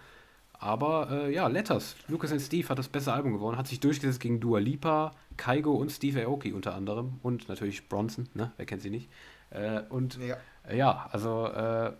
Aber 0.61 1.09
äh, 1.09 1.33
ja, 1.33 1.47
Letters. 1.47 1.95
Lucas 2.07 2.31
and 2.31 2.39
Steve 2.39 2.69
hat 2.69 2.77
das 2.77 2.87
beste 2.87 3.11
Album 3.11 3.33
gewonnen, 3.33 3.57
hat 3.57 3.67
sich 3.67 3.79
durchgesetzt 3.79 4.19
gegen 4.19 4.39
Dua 4.39 4.59
Lipa, 4.59 5.11
Kaigo 5.35 5.73
und 5.73 5.91
Steve 5.91 6.23
Aoki 6.23 6.53
unter 6.53 6.75
anderem. 6.75 7.19
Und 7.23 7.49
natürlich 7.49 7.89
Bronson, 7.89 8.29
ne? 8.35 8.51
Wer 8.57 8.67
kennt 8.67 8.83
sie 8.83 8.91
nicht? 8.91 9.09
Äh, 9.49 9.81
und 9.89 10.19
ja, 10.19 10.37
äh, 10.69 10.77
ja 10.77 11.09
also 11.11 11.47
äh, 11.47 11.93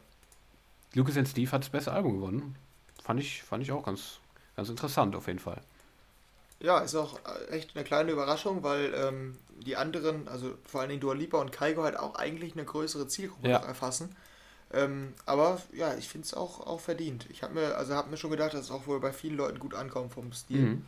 Lucas 0.93 1.18
and 1.18 1.28
Steve 1.28 1.51
hat 1.51 1.64
das 1.64 1.70
beste 1.70 1.91
Album 1.91 2.18
gewonnen. 2.18 2.55
Fand 3.03 3.20
ich, 3.20 3.41
fand 3.41 3.64
ich 3.64 3.72
auch 3.72 3.84
ganz, 3.84 4.20
ganz 4.55 4.70
interessant 4.70 5.16
auf 5.16 5.26
jeden 5.26 5.39
Fall. 5.39 5.59
Ja, 6.59 6.78
ist 6.82 6.93
auch 6.93 7.18
äh, 7.49 7.55
echt 7.55 7.76
eine 7.76 7.84
kleine 7.84 8.12
Überraschung, 8.12 8.62
weil 8.62 8.93
ähm, 8.93 9.39
die 9.66 9.76
anderen, 9.76 10.28
also 10.28 10.53
vor 10.66 10.82
allen 10.82 10.89
Dingen 10.89 11.01
Dua 11.01 11.16
Lipa 11.16 11.39
und 11.39 11.51
Kaigo 11.51 11.82
halt 11.82 11.97
auch 11.97 12.14
eigentlich 12.14 12.53
eine 12.53 12.66
größere 12.66 13.07
Zielgruppe 13.07 13.49
ja. 13.49 13.57
erfassen. 13.57 14.16
Ähm, 14.74 15.13
aber 15.26 15.61
ja, 15.74 15.95
ich 15.95 16.07
finde 16.07 16.26
es 16.26 16.34
auch, 16.34 16.65
auch 16.65 16.80
verdient. 16.80 17.26
Ich 17.30 17.43
habe 17.43 17.53
mir, 17.53 17.76
also 17.78 17.95
hab 17.95 18.09
mir 18.09 18.17
schon 18.17 18.32
gedacht, 18.32 18.53
dass 18.53 18.61
es 18.61 18.72
auch 18.72 18.88
wohl 18.88 18.99
bei 18.99 19.11
vielen 19.11 19.36
Leuten 19.36 19.59
gut 19.59 19.74
ankommt 19.74 20.13
vom 20.13 20.32
Stil. 20.32 20.61
Mhm. 20.61 20.86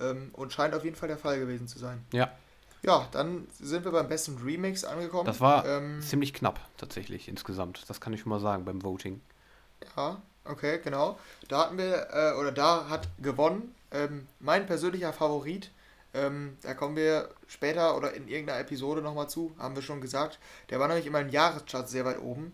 Ähm, 0.00 0.30
und 0.32 0.52
scheint 0.52 0.74
auf 0.74 0.84
jeden 0.84 0.96
Fall 0.96 1.08
der 1.08 1.18
Fall 1.18 1.38
gewesen 1.38 1.68
zu 1.68 1.78
sein. 1.78 2.04
Ja. 2.12 2.30
Ja, 2.82 3.06
dann 3.12 3.46
sind 3.60 3.84
wir 3.84 3.92
beim 3.92 4.08
besten 4.08 4.38
Remix 4.38 4.84
angekommen. 4.84 5.24
Das 5.24 5.40
war 5.40 5.64
ähm, 5.66 6.00
ziemlich 6.02 6.34
knapp 6.34 6.58
tatsächlich 6.76 7.28
insgesamt. 7.28 7.84
Das 7.88 8.00
kann 8.00 8.12
ich 8.12 8.20
schon 8.20 8.30
mal 8.30 8.40
sagen 8.40 8.64
beim 8.64 8.82
Voting. 8.82 9.20
Ja, 9.96 10.20
okay, 10.44 10.80
genau. 10.82 11.16
Da 11.48 11.66
hatten 11.66 11.78
wir, 11.78 12.08
äh, 12.12 12.40
oder 12.40 12.50
da 12.50 12.88
hat 12.88 13.08
gewonnen 13.20 13.72
ähm, 13.92 14.26
mein 14.40 14.66
persönlicher 14.66 15.12
Favorit. 15.12 15.70
Ähm, 16.14 16.58
da 16.62 16.74
kommen 16.74 16.96
wir 16.96 17.30
später 17.46 17.96
oder 17.96 18.14
in 18.14 18.28
irgendeiner 18.28 18.60
Episode 18.60 19.00
nochmal 19.00 19.30
zu, 19.30 19.54
haben 19.58 19.76
wir 19.76 19.82
schon 19.82 20.00
gesagt. 20.00 20.38
Der 20.68 20.80
war 20.80 20.88
nämlich 20.88 21.06
immer 21.06 21.20
im 21.20 21.28
Jahreschart 21.28 21.88
sehr 21.88 22.04
weit 22.04 22.20
oben. 22.20 22.52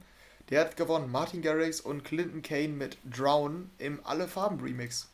Der 0.51 0.61
hat 0.61 0.77
gewonnen. 0.77 1.11
Martin 1.11 1.43
Garrix 1.43 1.81
und 1.81 2.05
Clinton 2.05 2.43
Kane 2.43 2.69
mit 2.69 2.99
Drown 3.05 3.71
im 3.79 4.01
Alle 4.05 4.29
Farben 4.29 4.61
Remix. 4.61 5.11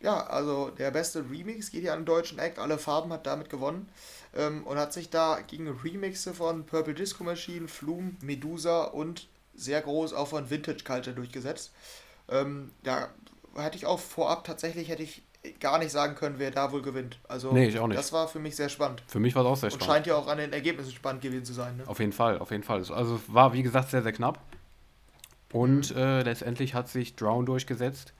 ja, 0.00 0.26
also 0.26 0.70
der 0.70 0.90
beste 0.90 1.28
Remix 1.30 1.70
geht 1.70 1.84
ja 1.84 1.92
an 1.92 2.00
den 2.00 2.06
deutschen 2.06 2.38
Act. 2.38 2.58
Alle 2.58 2.78
Farben 2.78 3.12
hat 3.12 3.26
damit 3.26 3.50
gewonnen. 3.50 3.88
Ähm, 4.36 4.66
und 4.66 4.78
hat 4.78 4.92
sich 4.92 5.10
da 5.10 5.40
gegen 5.46 5.68
Remixe 5.68 6.34
von 6.34 6.64
Purple 6.64 6.94
Disco 6.94 7.24
Machine, 7.24 7.66
Flume, 7.68 8.12
Medusa 8.20 8.84
und 8.84 9.26
sehr 9.54 9.80
groß 9.80 10.12
auch 10.12 10.28
von 10.28 10.50
Vintage 10.50 10.84
Culture 10.84 11.16
durchgesetzt. 11.16 11.72
Ähm, 12.28 12.70
da 12.84 13.08
hätte 13.56 13.76
ich 13.76 13.86
auch 13.86 13.98
vorab 13.98 14.44
tatsächlich 14.44 14.88
hätte 14.88 15.02
ich 15.02 15.22
gar 15.60 15.78
nicht 15.78 15.90
sagen 15.90 16.14
können, 16.14 16.36
wer 16.38 16.50
da 16.50 16.72
wohl 16.72 16.82
gewinnt. 16.82 17.18
Also 17.28 17.52
nee, 17.52 17.68
ich 17.68 17.78
auch 17.78 17.86
nicht. 17.86 17.98
das 17.98 18.12
war 18.12 18.28
für 18.28 18.38
mich 18.38 18.56
sehr 18.56 18.68
spannend. 18.68 19.02
Für 19.06 19.20
mich 19.20 19.34
war 19.34 19.42
es 19.42 19.48
auch 19.48 19.56
sehr 19.56 19.70
spannend. 19.70 19.82
Und 19.82 19.94
scheint 19.94 20.06
ja 20.06 20.14
auch 20.16 20.26
an 20.26 20.38
den 20.38 20.52
Ergebnissen 20.52 20.92
spannend 20.92 21.22
gewesen 21.22 21.44
zu 21.44 21.52
sein. 21.52 21.76
Ne? 21.76 21.84
Auf 21.86 21.98
jeden 22.00 22.12
Fall, 22.12 22.38
auf 22.38 22.50
jeden 22.50 22.64
Fall. 22.64 22.82
Also 22.92 23.20
war 23.28 23.52
wie 23.52 23.62
gesagt 23.62 23.90
sehr, 23.90 24.02
sehr 24.02 24.12
knapp. 24.12 24.40
Und 25.52 25.94
mhm. 25.94 26.00
äh, 26.00 26.22
letztendlich 26.22 26.74
hat 26.74 26.88
sich 26.88 27.16
Drown 27.16 27.46
durchgesetzt. 27.46 28.12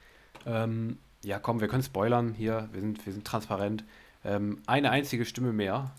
Ähm, 0.46 0.98
ja, 1.22 1.38
komm, 1.38 1.60
wir 1.60 1.68
können 1.68 1.82
spoilern 1.82 2.32
hier, 2.32 2.68
wir 2.72 2.80
sind, 2.80 3.04
wir 3.04 3.12
sind 3.12 3.26
transparent. 3.26 3.84
Ähm, 4.24 4.62
eine 4.66 4.90
einzige 4.90 5.24
Stimme 5.24 5.52
mehr 5.52 5.92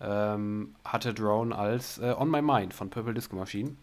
ähm, 0.00 0.74
hatte 0.84 1.14
Drone 1.14 1.56
als 1.56 1.98
äh, 1.98 2.14
On 2.18 2.30
My 2.30 2.42
Mind 2.42 2.74
von 2.74 2.90
Purple 2.90 3.14
Disco 3.14 3.36
Machine. 3.36 3.76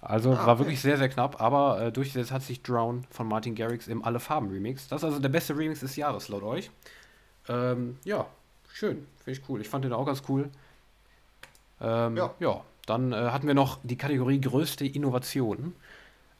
Also 0.00 0.32
ah, 0.32 0.46
war 0.46 0.48
okay. 0.54 0.58
wirklich 0.60 0.80
sehr, 0.80 0.98
sehr 0.98 1.08
knapp, 1.08 1.40
aber 1.40 1.80
äh, 1.80 1.92
durchgesetzt 1.92 2.30
hat 2.30 2.42
sich 2.42 2.62
Drown 2.62 3.04
von 3.10 3.26
Martin 3.26 3.54
Garrix 3.54 3.88
im 3.88 4.04
Alle 4.04 4.20
Farben 4.20 4.50
Remix. 4.50 4.88
Das 4.88 5.02
ist 5.02 5.04
also 5.04 5.18
der 5.18 5.28
beste 5.28 5.56
Remix 5.56 5.80
des 5.80 5.96
Jahres, 5.96 6.28
laut 6.28 6.42
euch. 6.42 6.70
Ähm, 7.48 7.98
ja, 8.04 8.26
schön, 8.72 9.06
finde 9.24 9.40
ich 9.40 9.48
cool. 9.48 9.60
Ich 9.60 9.68
fand 9.68 9.84
den 9.84 9.92
auch 9.92 10.06
ganz 10.06 10.22
cool. 10.28 10.50
Ähm, 11.80 12.16
ja. 12.16 12.34
ja. 12.38 12.60
dann 12.86 13.12
äh, 13.12 13.16
hatten 13.16 13.46
wir 13.46 13.54
noch 13.54 13.78
die 13.82 13.96
Kategorie 13.96 14.40
größte 14.40 14.86
Innovation. 14.86 15.74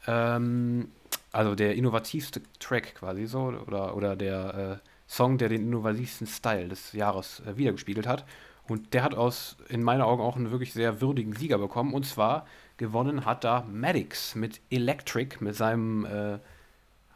Ähm, 0.06 0.88
also 1.32 1.54
der 1.54 1.74
innovativste 1.74 2.40
Track 2.58 2.94
quasi 2.96 3.26
so, 3.26 3.40
oder, 3.66 3.96
oder 3.96 4.16
der 4.16 4.80
äh, 4.82 4.88
Song, 5.06 5.38
der 5.38 5.48
den 5.48 5.62
innovativsten 5.62 6.26
Style 6.26 6.68
des 6.68 6.92
Jahres 6.92 7.42
äh, 7.46 7.56
wiedergespiegelt 7.56 8.06
hat. 8.06 8.24
Und 8.68 8.94
der 8.94 9.04
hat 9.04 9.14
aus, 9.14 9.56
in 9.68 9.82
meinen 9.82 10.02
Augen, 10.02 10.22
auch 10.22 10.36
einen 10.36 10.50
wirklich 10.50 10.72
sehr 10.72 11.00
würdigen 11.00 11.34
Sieger 11.34 11.58
bekommen. 11.58 11.94
Und 11.94 12.04
zwar 12.04 12.46
gewonnen 12.78 13.24
hat 13.24 13.44
da 13.44 13.64
Maddox 13.70 14.34
mit 14.34 14.60
Electric, 14.70 15.36
mit 15.40 15.54
seinem, 15.54 16.04
äh, 16.04 16.38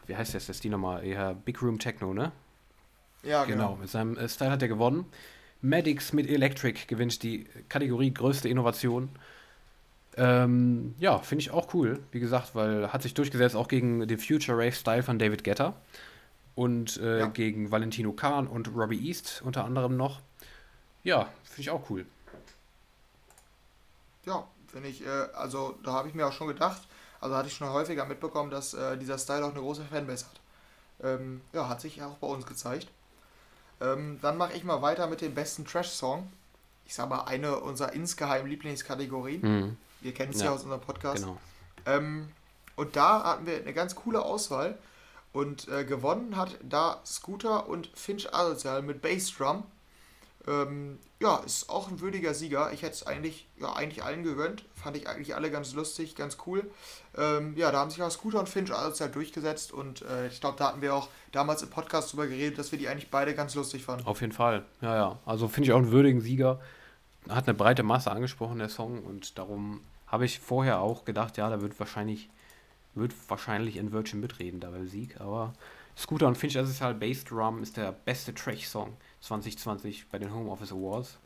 wie 0.06 0.16
heißt 0.16 0.34
das, 0.34 0.46
das 0.46 0.60
die 0.60 0.68
nochmal? 0.68 1.04
Eher 1.04 1.34
Big 1.34 1.60
Room 1.60 1.78
Techno, 1.78 2.14
ne? 2.14 2.32
Ja, 3.22 3.44
genau. 3.44 3.68
genau. 3.68 3.76
Mit 3.80 3.90
seinem 3.90 4.16
äh, 4.16 4.28
Style 4.28 4.50
hat 4.50 4.62
er 4.62 4.68
gewonnen. 4.68 5.06
Maddox 5.60 6.12
mit 6.12 6.28
Electric 6.28 6.86
gewinnt 6.86 7.22
die 7.22 7.46
Kategorie 7.68 8.14
größte 8.14 8.48
Innovation. 8.48 9.10
Ähm, 10.22 10.94
ja, 10.98 11.18
finde 11.18 11.40
ich 11.40 11.50
auch 11.50 11.72
cool, 11.72 11.98
wie 12.12 12.20
gesagt, 12.20 12.54
weil 12.54 12.92
hat 12.92 13.00
sich 13.00 13.14
durchgesetzt 13.14 13.56
auch 13.56 13.68
gegen 13.68 14.06
den 14.06 14.18
Future 14.18 14.58
Rave 14.58 14.72
Style 14.72 15.02
von 15.02 15.18
David 15.18 15.44
Guetta 15.44 15.72
und 16.54 16.98
äh, 16.98 17.20
ja. 17.20 17.26
gegen 17.28 17.70
Valentino 17.70 18.12
Kahn 18.12 18.46
und 18.46 18.68
Robbie 18.76 19.08
East 19.08 19.40
unter 19.46 19.64
anderem 19.64 19.96
noch. 19.96 20.20
Ja, 21.04 21.30
finde 21.44 21.60
ich 21.62 21.70
auch 21.70 21.88
cool. 21.88 22.04
Ja, 24.26 24.46
finde 24.68 24.90
ich, 24.90 25.06
äh, 25.06 25.08
also 25.08 25.78
da 25.82 25.94
habe 25.94 26.08
ich 26.08 26.14
mir 26.14 26.26
auch 26.26 26.32
schon 26.32 26.48
gedacht, 26.48 26.82
also 27.22 27.34
hatte 27.34 27.48
ich 27.48 27.54
schon 27.54 27.70
häufiger 27.70 28.04
mitbekommen, 28.04 28.50
dass 28.50 28.74
äh, 28.74 28.98
dieser 28.98 29.16
Style 29.16 29.42
auch 29.46 29.52
eine 29.52 29.60
große 29.60 29.84
Fanbase 29.84 30.26
hat. 30.26 30.40
Ähm, 31.02 31.40
ja, 31.54 31.66
hat 31.66 31.80
sich 31.80 32.02
auch 32.02 32.18
bei 32.18 32.26
uns 32.26 32.44
gezeigt. 32.44 32.88
Ähm, 33.80 34.18
dann 34.20 34.36
mache 34.36 34.52
ich 34.52 34.64
mal 34.64 34.82
weiter 34.82 35.06
mit 35.06 35.22
dem 35.22 35.34
besten 35.34 35.64
Trash-Song. 35.64 36.30
Ich 36.84 36.94
sage 36.94 37.08
mal, 37.08 37.24
eine 37.24 37.60
unserer 37.60 37.94
insgeheim 37.94 38.44
Lieblingskategorien. 38.44 39.40
Mhm. 39.40 39.76
Wir 40.00 40.14
kennen 40.14 40.32
es 40.32 40.40
ja. 40.40 40.46
ja. 40.46 40.52
aus 40.52 40.62
unserem 40.62 40.80
Podcast. 40.80 41.24
Genau. 41.24 41.38
Ähm, 41.86 42.28
und 42.76 42.96
da 42.96 43.24
hatten 43.24 43.46
wir 43.46 43.56
eine 43.56 43.72
ganz 43.72 43.94
coole 43.94 44.22
Auswahl. 44.22 44.78
Und 45.32 45.68
äh, 45.68 45.84
gewonnen 45.84 46.36
hat 46.36 46.58
da 46.62 47.00
Scooter 47.06 47.68
und 47.68 47.88
Finch 47.94 48.34
Asozial 48.34 48.82
mit 48.82 49.00
Bassdrum. 49.00 49.62
Ähm, 50.48 50.98
ja, 51.20 51.36
ist 51.44 51.68
auch 51.68 51.88
ein 51.88 52.00
würdiger 52.00 52.32
Sieger. 52.34 52.72
Ich 52.72 52.82
hätte 52.82 52.94
es 52.94 53.06
eigentlich, 53.06 53.46
ja, 53.60 53.72
eigentlich 53.74 54.02
allen 54.02 54.24
gegönnt. 54.24 54.64
Fand 54.74 54.96
ich 54.96 55.08
eigentlich 55.08 55.34
alle 55.34 55.50
ganz 55.50 55.74
lustig, 55.74 56.16
ganz 56.16 56.38
cool. 56.46 56.68
Ähm, 57.16 57.54
ja, 57.56 57.70
da 57.70 57.78
haben 57.78 57.90
sich 57.90 58.02
auch 58.02 58.10
Scooter 58.10 58.40
und 58.40 58.48
Finch 58.48 58.70
halt 58.70 59.14
durchgesetzt 59.14 59.72
und 59.72 60.02
äh, 60.02 60.28
ich 60.28 60.40
glaube, 60.40 60.56
da 60.58 60.68
hatten 60.68 60.80
wir 60.80 60.94
auch 60.94 61.08
damals 61.32 61.62
im 61.62 61.68
Podcast 61.70 62.12
drüber 62.12 62.26
geredet, 62.26 62.58
dass 62.58 62.72
wir 62.72 62.78
die 62.78 62.88
eigentlich 62.88 63.10
beide 63.10 63.34
ganz 63.34 63.54
lustig 63.54 63.84
fanden. 63.84 64.06
Auf 64.06 64.22
jeden 64.22 64.32
Fall, 64.32 64.64
ja, 64.80 64.96
ja. 64.96 65.18
Also 65.26 65.46
finde 65.46 65.68
ich 65.68 65.72
auch 65.72 65.78
einen 65.78 65.92
würdigen 65.92 66.20
Sieger. 66.20 66.60
Hat 67.28 67.46
eine 67.46 67.54
breite 67.54 67.82
Masse 67.82 68.10
angesprochen, 68.10 68.58
der 68.58 68.68
Song, 68.68 69.02
und 69.02 69.38
darum 69.38 69.80
habe 70.06 70.24
ich 70.24 70.40
vorher 70.40 70.80
auch 70.80 71.04
gedacht, 71.04 71.36
ja, 71.36 71.48
da 71.48 71.60
wird 71.60 71.78
wahrscheinlich, 71.78 72.28
wird 72.94 73.14
wahrscheinlich 73.28 73.76
in 73.76 73.92
Virgin 73.92 74.20
mitreden 74.20 74.60
da 74.60 74.70
beim 74.70 74.88
Sieg, 74.88 75.20
aber 75.20 75.52
Scooter 75.96 76.26
und 76.26 76.38
Finch 76.38 76.58
Asozial 76.58 76.94
Bass 76.94 77.24
Drum 77.24 77.62
ist 77.62 77.76
der 77.76 77.92
beste 77.92 78.34
Trash-Song 78.34 78.96
2020 79.20 80.08
bei 80.08 80.18
den 80.18 80.32
Home 80.32 80.50
Office 80.50 80.72
Awards. 80.72 81.18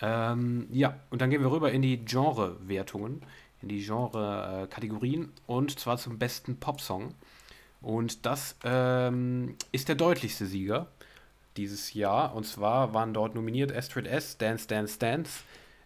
Ähm, 0.00 0.68
ja, 0.70 1.00
und 1.10 1.22
dann 1.22 1.30
gehen 1.30 1.42
wir 1.42 1.50
rüber 1.50 1.72
in 1.72 1.82
die 1.82 2.04
Genre-Wertungen, 2.04 3.22
in 3.62 3.68
die 3.68 3.82
Genre-Kategorien 3.84 5.32
und 5.46 5.78
zwar 5.78 5.96
zum 5.96 6.18
besten 6.18 6.60
Popsong. 6.60 7.14
Und 7.80 8.26
das 8.26 8.56
ähm, 8.64 9.56
ist 9.72 9.88
der 9.88 9.96
deutlichste 9.96 10.46
Sieger 10.46 10.88
dieses 11.58 11.92
Jahr. 11.92 12.34
Und 12.34 12.44
zwar 12.44 12.94
waren 12.94 13.12
dort 13.12 13.34
nominiert 13.34 13.74
Astrid 13.76 14.06
S, 14.06 14.38
Dance 14.38 14.66
Dance 14.66 14.98
Dance, 14.98 15.42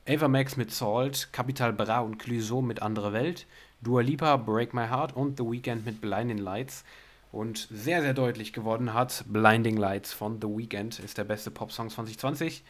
Ava 0.07 0.29
Max 0.29 0.57
mit 0.57 0.71
Salt, 0.71 1.33
Capital 1.33 1.73
Bra 1.73 2.01
und 2.01 2.19
Clouseau 2.19 2.63
mit 2.63 2.83
Andere 2.83 3.13
Welt, 3.13 3.47
Dua 3.81 4.03
Lipa, 4.03 4.37
Break 4.37 4.75
My 4.75 4.87
Heart 4.87 5.17
und 5.17 5.39
The 5.39 5.45
Weeknd 5.45 5.85
mit 5.85 6.01
Blinding 6.01 6.39
Lights. 6.39 6.85
Und 7.33 7.67
sehr, 7.71 8.03
sehr 8.03 8.15
deutlich 8.15 8.53
geworden 8.53 8.93
hat 8.93 9.25
Blinding 9.27 9.79
Lights 9.79 10.13
von 10.13 10.41
The 10.41 10.49
Weeknd, 10.49 10.99
ist 10.99 11.17
der 11.17 11.25
beste 11.25 11.51
Popsong 11.51 11.89
2020. 11.89 12.63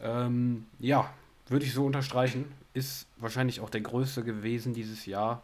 Ähm, 0.00 0.66
ja, 0.80 1.12
würde 1.48 1.66
ich 1.66 1.74
so 1.74 1.84
unterstreichen. 1.84 2.46
Ist 2.72 3.06
wahrscheinlich 3.18 3.60
auch 3.60 3.68
der 3.68 3.82
größte 3.82 4.24
gewesen 4.24 4.72
dieses 4.72 5.04
Jahr. 5.04 5.42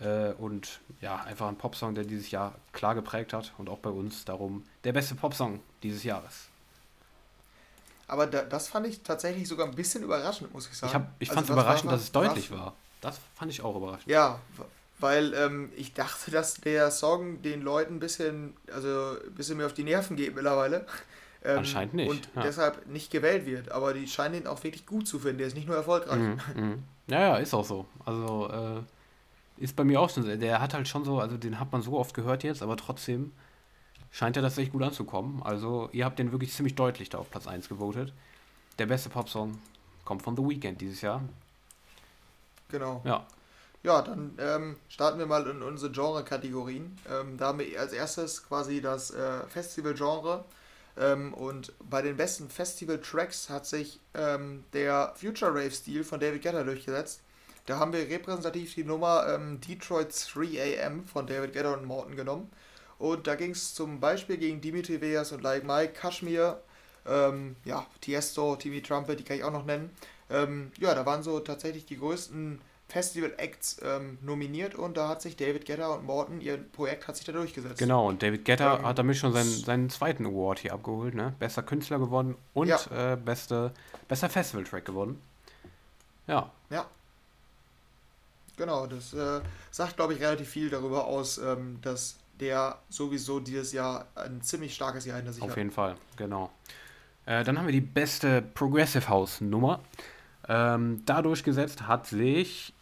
Äh, 0.00 0.32
und 0.34 0.80
ja, 1.00 1.16
einfach 1.16 1.48
ein 1.48 1.56
Popsong, 1.56 1.94
der 1.94 2.04
dieses 2.04 2.30
Jahr 2.30 2.54
klar 2.72 2.94
geprägt 2.94 3.32
hat 3.32 3.52
und 3.58 3.68
auch 3.68 3.78
bei 3.78 3.90
uns 3.90 4.24
darum 4.24 4.64
der 4.84 4.92
beste 4.92 5.14
Popsong 5.14 5.60
dieses 5.82 6.04
Jahres. 6.04 6.48
Aber 8.06 8.26
da, 8.26 8.42
das 8.42 8.68
fand 8.68 8.86
ich 8.86 9.02
tatsächlich 9.02 9.46
sogar 9.46 9.66
ein 9.66 9.74
bisschen 9.74 10.02
überraschend, 10.02 10.52
muss 10.54 10.68
ich 10.68 10.76
sagen. 10.76 10.90
Ich, 10.90 10.94
hab, 10.94 11.10
ich 11.18 11.28
fand 11.28 11.44
es 11.44 11.50
also, 11.50 11.60
überraschend, 11.60 11.92
dass 11.92 12.02
es 12.02 12.12
deutlich 12.12 12.50
war. 12.50 12.74
Das 13.00 13.18
fand 13.34 13.50
ich 13.50 13.60
auch 13.60 13.76
überraschend. 13.76 14.08
Ja, 14.08 14.40
weil 14.98 15.34
ähm, 15.34 15.70
ich 15.76 15.94
dachte, 15.94 16.30
dass 16.30 16.54
der 16.54 16.90
Song 16.90 17.42
den 17.42 17.62
Leuten 17.62 17.96
ein 17.96 18.00
bisschen, 18.00 18.56
also 18.72 19.16
ein 19.24 19.34
bisschen 19.34 19.58
mehr 19.58 19.66
auf 19.66 19.74
die 19.74 19.84
Nerven 19.84 20.16
geht 20.16 20.34
mittlerweile. 20.34 20.86
Ähm, 21.44 21.58
Anscheinend 21.58 21.94
nicht. 21.94 22.10
Und 22.10 22.28
ja. 22.34 22.42
deshalb 22.42 22.86
nicht 22.88 23.10
gewählt 23.10 23.46
wird. 23.46 23.70
Aber 23.70 23.94
die 23.94 24.08
scheinen 24.08 24.34
ihn 24.34 24.46
auch 24.46 24.64
wirklich 24.64 24.86
gut 24.86 25.06
zu 25.06 25.20
finden. 25.20 25.38
Der 25.38 25.46
ist 25.46 25.54
nicht 25.54 25.68
nur 25.68 25.76
erfolgreich. 25.76 26.18
Mhm, 26.18 26.40
mhm. 26.56 26.82
Ja, 27.06 27.20
ja, 27.20 27.36
ist 27.36 27.54
auch 27.54 27.64
so. 27.64 27.86
Also 28.04 28.50
äh, 28.50 28.82
ist 29.60 29.76
bei 29.76 29.84
mir 29.84 30.00
auch 30.00 30.10
schon 30.10 30.22
so. 30.24 30.36
Der 30.36 30.60
hat 30.60 30.74
halt 30.74 30.88
schon 30.88 31.04
so, 31.04 31.20
also 31.20 31.36
den 31.36 31.58
hat 31.60 31.72
man 31.72 31.82
so 31.82 31.98
oft 31.98 32.14
gehört 32.14 32.42
jetzt, 32.42 32.62
aber 32.62 32.76
trotzdem 32.76 33.32
scheint 34.10 34.36
er 34.36 34.42
das 34.42 34.58
echt 34.58 34.72
gut 34.72 34.82
anzukommen. 34.82 35.42
Also 35.42 35.88
ihr 35.92 36.04
habt 36.04 36.18
den 36.18 36.32
wirklich 36.32 36.52
ziemlich 36.52 36.74
deutlich 36.74 37.08
da 37.10 37.18
auf 37.18 37.30
Platz 37.30 37.46
1 37.46 37.68
gewotet. 37.68 38.12
Der 38.78 38.86
beste 38.86 39.08
Popsong 39.08 39.58
kommt 40.04 40.22
von 40.22 40.36
The 40.36 40.42
Weeknd 40.42 40.80
dieses 40.80 41.00
Jahr. 41.00 41.22
Genau. 42.70 43.02
Ja. 43.04 43.26
Ja, 43.82 44.02
dann 44.02 44.36
ähm, 44.38 44.76
starten 44.88 45.18
wir 45.18 45.26
mal 45.26 45.46
in 45.46 45.62
unsere 45.62 45.92
Genre-Kategorien. 45.92 46.98
Ähm, 47.08 47.36
da 47.38 47.48
haben 47.48 47.60
wir 47.60 47.80
als 47.80 47.92
erstes 47.92 48.44
quasi 48.46 48.80
das 48.80 49.12
äh, 49.12 49.46
Festival-Genre. 49.46 50.44
Ähm, 50.96 51.32
und 51.32 51.72
bei 51.88 52.02
den 52.02 52.16
besten 52.16 52.50
Festival-Tracks 52.50 53.48
hat 53.50 53.66
sich 53.66 54.00
ähm, 54.14 54.64
der 54.72 55.12
Future 55.14 55.52
Rave-Stil 55.52 56.02
von 56.02 56.18
David 56.18 56.42
Guetta 56.42 56.64
durchgesetzt. 56.64 57.20
Da 57.68 57.78
haben 57.78 57.92
wir 57.92 58.08
repräsentativ 58.08 58.74
die 58.74 58.84
Nummer 58.84 59.26
ähm, 59.28 59.60
Detroit 59.60 60.08
3 60.34 60.80
AM 60.82 61.04
von 61.04 61.26
David 61.26 61.52
Guetta 61.52 61.74
und 61.74 61.84
Morton 61.84 62.16
genommen. 62.16 62.50
Und 62.98 63.26
da 63.26 63.34
ging 63.34 63.50
es 63.50 63.74
zum 63.74 64.00
Beispiel 64.00 64.38
gegen 64.38 64.62
Dimitri 64.62 65.02
Vegas 65.02 65.32
und 65.32 65.42
Like 65.42 65.64
Mike, 65.64 65.92
Kashmir, 65.92 66.62
ähm, 67.06 67.56
ja, 67.66 67.86
Tiesto, 68.00 68.56
Timmy 68.56 68.80
Trumpet, 68.80 69.20
die 69.20 69.24
kann 69.24 69.36
ich 69.36 69.44
auch 69.44 69.52
noch 69.52 69.66
nennen. 69.66 69.90
ja, 70.30 70.94
da 70.94 71.06
waren 71.06 71.22
so 71.22 71.40
tatsächlich 71.40 71.86
die 71.86 71.98
größten 71.98 72.60
Festival 72.88 73.34
Acts 73.36 73.80
ähm, 73.82 74.18
nominiert 74.22 74.74
und 74.74 74.96
da 74.96 75.08
hat 75.08 75.20
sich 75.20 75.36
David 75.36 75.66
Guetta 75.66 75.88
und 75.88 76.06
Morton, 76.06 76.40
ihr 76.40 76.56
Projekt 76.56 77.06
hat 77.06 77.16
sich 77.16 77.26
da 77.26 77.32
durchgesetzt. 77.32 77.78
Genau, 77.78 78.08
und 78.08 78.22
David 78.22 78.46
Guetta 78.46 78.78
ähm, 78.78 78.86
hat 78.86 78.98
damit 78.98 79.16
schon 79.16 79.32
seinen, 79.32 79.50
seinen 79.50 79.90
zweiten 79.90 80.24
Award 80.26 80.60
hier 80.60 80.72
abgeholt, 80.72 81.14
ne? 81.14 81.34
Bester 81.38 81.62
Künstler 81.62 81.98
gewonnen 81.98 82.34
und 82.54 82.68
ja. 82.68 83.12
äh, 83.12 83.16
beste, 83.16 83.72
bester 84.08 84.30
Festival-Track 84.30 84.86
gewonnen. 84.86 85.20
Ja. 86.26 86.50
Ja. 86.70 86.86
Genau, 88.58 88.86
das 88.86 89.14
äh, 89.14 89.40
sagt, 89.70 89.96
glaube 89.96 90.14
ich, 90.14 90.20
relativ 90.20 90.48
viel 90.48 90.68
darüber 90.68 91.06
aus, 91.06 91.38
ähm, 91.38 91.78
dass 91.80 92.18
der 92.40 92.78
sowieso 92.88 93.40
dieses 93.40 93.72
Jahr 93.72 94.06
ein 94.14 94.42
ziemlich 94.42 94.74
starkes 94.74 95.06
Jahr 95.06 95.16
hinter 95.16 95.32
sich 95.32 95.42
Auf 95.42 95.48
hat. 95.48 95.52
Auf 95.52 95.58
jeden 95.58 95.70
Fall, 95.70 95.96
genau. 96.16 96.50
Äh, 97.24 97.44
dann 97.44 97.56
haben 97.58 97.66
wir 97.66 97.72
die 97.72 97.80
beste 97.80 98.42
Progressive 98.42 99.08
House 99.08 99.40
Nummer. 99.40 99.80
Ähm, 100.48 101.02
dadurch 101.06 101.44
gesetzt 101.44 101.86
hat 101.86 102.06
sich 102.06 102.74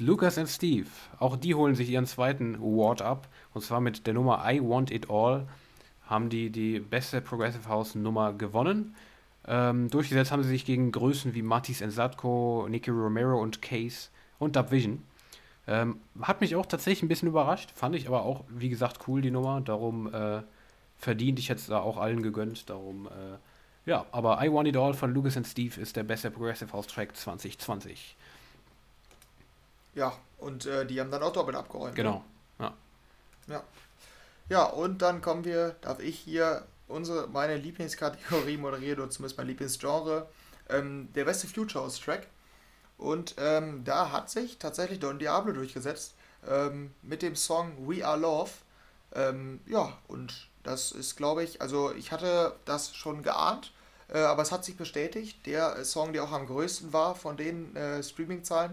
Lucas 0.00 0.38
und 0.38 0.48
Steve, 0.48 0.88
auch 1.18 1.36
die 1.36 1.54
holen 1.54 1.74
sich 1.74 1.88
ihren 1.88 2.06
zweiten 2.06 2.56
Award 2.56 3.02
ab. 3.02 3.28
Und 3.54 3.62
zwar 3.62 3.80
mit 3.80 4.06
der 4.06 4.14
Nummer 4.14 4.44
I 4.46 4.60
Want 4.60 4.90
It 4.90 5.08
All 5.10 5.48
haben 6.06 6.28
die 6.28 6.50
die 6.50 6.78
beste 6.78 7.20
Progressive 7.20 7.68
House 7.68 7.94
Nummer 7.94 8.32
gewonnen. 8.32 8.94
Ähm, 9.46 9.88
durchgesetzt 9.88 10.30
haben 10.30 10.42
sie 10.42 10.50
sich 10.50 10.64
gegen 10.64 10.92
Größen 10.92 11.34
wie 11.34 11.42
Matis 11.42 11.80
Ensatko, 11.80 12.66
Nicky 12.68 12.90
Romero 12.90 13.40
und 13.40 13.62
Case 13.62 14.08
und 14.38 14.56
Dub 14.56 14.70
Vision. 14.70 15.02
Ähm, 15.66 16.00
hat 16.20 16.40
mich 16.40 16.56
auch 16.56 16.66
tatsächlich 16.66 17.02
ein 17.02 17.08
bisschen 17.08 17.28
überrascht, 17.28 17.70
fand 17.74 17.94
ich 17.94 18.08
aber 18.08 18.22
auch, 18.22 18.44
wie 18.48 18.68
gesagt, 18.68 19.06
cool 19.06 19.22
die 19.22 19.30
Nummer. 19.30 19.60
Darum 19.60 20.12
äh, 20.12 20.42
verdient, 20.98 21.38
ich 21.38 21.48
hätte 21.48 21.60
es 21.60 21.66
da 21.66 21.80
auch 21.80 21.98
allen 21.98 22.22
gegönnt. 22.22 22.68
Darum, 22.68 23.06
äh, 23.06 23.38
ja, 23.88 24.06
aber 24.10 24.44
I 24.44 24.52
Want 24.52 24.68
It 24.68 24.76
All 24.76 24.94
von 24.94 25.14
Lucas 25.14 25.36
and 25.36 25.46
Steve 25.46 25.80
ist 25.80 25.96
der 25.96 26.02
beste 26.02 26.30
Progressive 26.30 26.72
House 26.72 26.88
Track 26.88 27.16
2020. 27.16 28.16
Ja, 29.94 30.12
und 30.38 30.66
äh, 30.66 30.86
die 30.86 31.00
haben 31.00 31.10
dann 31.10 31.22
auch 31.22 31.32
doppelt 31.32 31.56
abgeräumt. 31.56 31.94
Genau, 31.94 32.24
ne? 32.58 32.64
ja. 33.46 33.54
Ja. 33.54 33.62
Ja, 34.48 34.64
und 34.64 35.00
dann 35.00 35.20
kommen 35.20 35.44
wir, 35.44 35.76
darf 35.80 36.00
ich 36.00 36.18
hier 36.18 36.66
unsere, 36.88 37.28
meine 37.28 37.56
Lieblingskategorie 37.56 38.56
moderieren 38.56 39.00
oder 39.00 39.10
zumindest 39.10 39.38
mein 39.38 39.46
Lieblingsgenre, 39.46 40.28
ähm, 40.68 41.08
der 41.14 41.24
beste 41.24 41.46
Future 41.46 41.84
House 41.84 42.00
Track. 42.00 42.26
Und 43.02 43.34
ähm, 43.36 43.82
da 43.84 44.12
hat 44.12 44.30
sich 44.30 44.58
tatsächlich 44.58 45.00
Don 45.00 45.18
Diablo 45.18 45.52
durchgesetzt 45.52 46.14
ähm, 46.48 46.92
mit 47.02 47.20
dem 47.22 47.34
Song 47.34 47.72
We 47.88 48.06
Are 48.06 48.16
Love. 48.16 48.50
Ähm, 49.14 49.60
ja, 49.66 49.92
und 50.06 50.48
das 50.62 50.92
ist, 50.92 51.16
glaube 51.16 51.42
ich, 51.42 51.60
also 51.60 51.92
ich 51.92 52.12
hatte 52.12 52.54
das 52.64 52.94
schon 52.94 53.24
geahnt, 53.24 53.72
äh, 54.08 54.20
aber 54.20 54.42
es 54.42 54.52
hat 54.52 54.64
sich 54.64 54.76
bestätigt. 54.76 55.44
Der 55.46 55.84
Song, 55.84 56.12
der 56.12 56.22
auch 56.22 56.30
am 56.30 56.46
größten 56.46 56.92
war 56.92 57.16
von 57.16 57.36
den 57.36 57.74
äh, 57.74 58.04
Streaming-Zahlen, 58.04 58.72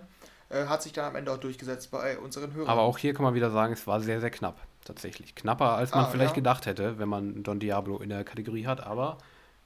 äh, 0.49 0.67
hat 0.67 0.83
sich 0.83 0.93
dann 0.93 1.05
am 1.05 1.15
Ende 1.15 1.31
auch 1.31 1.39
durchgesetzt 1.39 1.89
bei 1.89 2.19
unseren 2.19 2.53
Hörern. 2.53 2.69
Aber 2.69 2.81
auch 2.83 2.99
hier 2.99 3.15
kann 3.15 3.23
man 3.23 3.33
wieder 3.33 3.49
sagen, 3.49 3.73
es 3.73 3.87
war 3.87 3.99
sehr, 3.99 4.21
sehr 4.21 4.31
knapp. 4.31 4.59
Tatsächlich. 4.85 5.33
Knapper, 5.33 5.73
als 5.73 5.91
man 5.91 6.05
ah, 6.05 6.09
vielleicht 6.09 6.31
ja. 6.31 6.35
gedacht 6.35 6.67
hätte, 6.67 6.99
wenn 6.99 7.09
man 7.09 7.43
Don 7.43 7.59
Diablo 7.59 7.97
in 7.97 8.09
der 8.09 8.23
Kategorie 8.23 8.67
hat, 8.67 8.81
aber 8.85 9.17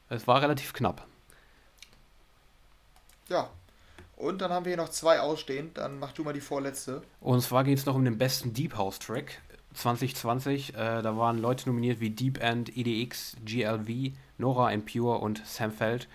es 0.10 0.26
war 0.26 0.42
relativ 0.42 0.74
knapp. 0.74 1.06
Ja, 3.28 3.50
und 4.24 4.42
dann 4.42 4.52
haben 4.52 4.66
wir 4.66 4.72
hier 4.72 4.78
noch 4.78 4.90
zwei 4.90 5.20
ausstehen. 5.20 5.72
Dann 5.74 6.00
mach 6.00 6.14
du 6.14 6.24
mal 6.24 6.34
die 6.34 6.42
vorletzte. 6.42 7.02
Und 7.20 7.42
zwar 7.42 7.64
geht 7.64 7.78
es 7.78 7.86
noch 7.86 7.96
um 7.96 8.06
den 8.06 8.18
besten 8.18 8.54
Deep 8.54 8.78
House 8.78 8.98
Track 8.98 9.42
2020. 9.74 10.76
Äh, 10.76 11.02
da 11.02 11.18
waren 11.18 11.38
Leute 11.38 11.68
nominiert 11.68 12.00
wie 12.00 12.10
Deep 12.10 12.42
End, 12.42 12.76
EDX, 12.76 13.36
GLV, 13.46 14.14
Nora 14.38 14.72
Pure 14.78 15.18
und 15.20 15.46
Sam 15.46 15.72
Feld. 15.72 16.08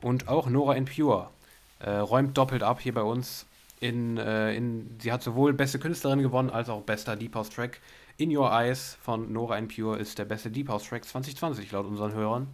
Und 0.00 0.28
auch 0.28 0.48
Nora 0.48 0.76
Pure 0.80 1.30
äh, 1.78 1.90
räumt 1.90 2.36
doppelt 2.36 2.62
ab 2.62 2.80
hier 2.80 2.94
bei 2.94 3.02
uns. 3.02 3.46
In, 3.80 4.16
äh, 4.18 4.54
in, 4.54 4.96
sie 5.00 5.12
hat 5.12 5.22
sowohl 5.22 5.52
beste 5.52 5.78
Künstlerin 5.78 6.22
gewonnen 6.22 6.50
als 6.50 6.68
auch 6.68 6.82
bester 6.82 7.16
Deep 7.16 7.34
House 7.34 7.50
Track. 7.50 7.80
In 8.16 8.36
Your 8.36 8.50
Eyes 8.50 8.98
von 9.02 9.32
Nora 9.32 9.60
Pure 9.62 9.98
ist 9.98 10.18
der 10.18 10.24
beste 10.24 10.50
Deep 10.50 10.68
House 10.68 10.84
Track 10.84 11.04
2020 11.04 11.70
laut 11.72 11.86
unseren 11.86 12.12
Hörern 12.12 12.48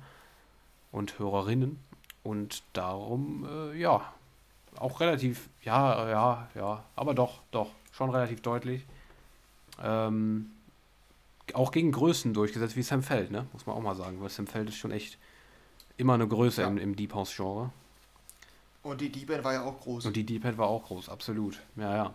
und 0.93 1.19
Hörerinnen. 1.19 1.79
Und 2.23 2.63
darum, 2.75 3.47
äh, 3.51 3.79
ja, 3.79 4.13
auch 4.77 5.01
relativ, 5.01 5.49
ja, 5.63 6.09
ja, 6.09 6.49
ja, 6.55 6.85
aber 6.97 7.15
doch, 7.15 7.41
doch, 7.51 7.71
schon 7.93 8.11
relativ 8.11 8.43
deutlich. 8.43 8.85
Ähm, 9.83 10.51
auch 11.55 11.73
gegen 11.73 11.93
Größen 11.93 12.35
durchgesetzt 12.35 12.77
wie 12.77 12.83
Sam 12.83 13.03
Feld, 13.03 13.31
ne? 13.31 13.47
Muss 13.53 13.67
man 13.67 13.77
auch 13.77 13.81
mal 13.81 13.95
sagen, 13.95 14.21
weil 14.21 14.29
Sam 14.29 14.47
Feld 14.47 14.69
ist 14.69 14.77
schon 14.77 14.91
echt 14.91 15.19
immer 15.97 16.15
eine 16.15 16.29
Größe 16.29 16.63
ja. 16.63 16.69
im, 16.69 16.79
im 16.79 16.97
Deep 16.97 17.15
House 17.15 17.35
Genre. 17.35 17.71
Und 18.83 19.01
die 19.01 19.11
Deep 19.11 19.31
End 19.31 19.45
war 19.45 19.53
ja 19.53 19.65
auch 19.65 19.81
groß. 19.81 20.07
Und 20.07 20.17
die 20.17 20.25
Deep 20.25 20.45
End 20.45 20.59
war 20.59 20.69
auch 20.69 20.85
groß, 20.85 21.09
absolut. 21.09 21.61
Ja, 21.77 21.97
ja. 21.97 22.15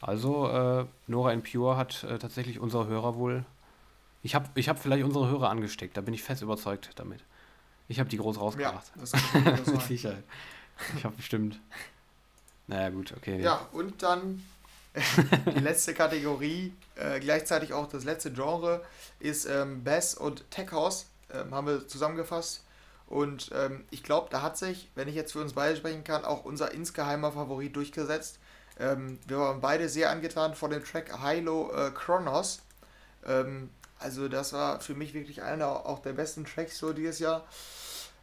Also, 0.00 0.48
äh, 0.48 0.84
Nora 1.06 1.32
in 1.32 1.42
Pure 1.42 1.76
hat 1.76 2.02
äh, 2.04 2.18
tatsächlich 2.18 2.58
unsere 2.58 2.86
Hörer 2.86 3.14
wohl. 3.16 3.44
Ich 4.22 4.34
habe 4.34 4.48
ich 4.54 4.68
hab 4.68 4.78
vielleicht 4.78 5.04
unsere 5.04 5.28
Hörer 5.28 5.50
angesteckt, 5.50 5.96
da 5.96 6.00
bin 6.00 6.14
ich 6.14 6.22
fest 6.22 6.42
überzeugt 6.42 6.90
damit. 6.96 7.24
Ich 7.88 8.00
habe 8.00 8.08
die 8.08 8.16
groß 8.16 8.40
rausgebracht. 8.40 8.92
Ja, 8.94 9.00
das 9.00 9.12
kann 9.12 9.44
Mit 9.72 9.82
Sicherheit. 9.82 10.24
Ich 10.96 11.04
habe 11.04 11.16
bestimmt. 11.16 11.60
Naja, 12.66 12.90
gut, 12.90 13.12
okay. 13.16 13.40
Ja, 13.40 13.68
und 13.72 14.02
dann 14.02 14.42
die 15.54 15.60
letzte 15.60 15.94
Kategorie, 15.94 16.74
äh, 16.96 17.20
gleichzeitig 17.20 17.72
auch 17.72 17.88
das 17.88 18.04
letzte 18.04 18.32
Genre, 18.32 18.84
ist 19.20 19.46
ähm, 19.46 19.84
Bass 19.84 20.14
und 20.14 20.50
Tech 20.50 20.72
House. 20.72 21.06
Ähm, 21.32 21.54
haben 21.54 21.66
wir 21.66 21.88
zusammengefasst. 21.88 22.62
Und 23.06 23.50
ähm, 23.54 23.84
ich 23.90 24.02
glaube, 24.02 24.28
da 24.30 24.42
hat 24.42 24.56
sich, 24.56 24.90
wenn 24.94 25.08
ich 25.08 25.14
jetzt 25.14 25.32
für 25.32 25.40
uns 25.40 25.52
beide 25.52 25.76
sprechen 25.76 26.04
kann, 26.04 26.24
auch 26.24 26.44
unser 26.44 26.72
insgeheimer 26.72 27.32
Favorit 27.32 27.76
durchgesetzt. 27.76 28.38
Ähm, 28.78 29.18
wir 29.26 29.38
waren 29.38 29.60
beide 29.60 29.88
sehr 29.88 30.10
angetan 30.10 30.54
von 30.54 30.70
dem 30.70 30.84
Track 30.84 31.22
Hilo 31.22 31.70
äh, 31.72 31.90
Chronos. 31.90 32.62
Ähm, 33.26 33.70
also 33.98 34.28
das 34.28 34.52
war 34.52 34.80
für 34.80 34.94
mich 34.94 35.14
wirklich 35.14 35.42
einer 35.42 35.86
auch 35.86 36.00
der 36.00 36.12
besten 36.12 36.44
Tracks 36.44 36.78
so 36.78 36.92
dieses 36.92 37.18
Jahr. 37.18 37.46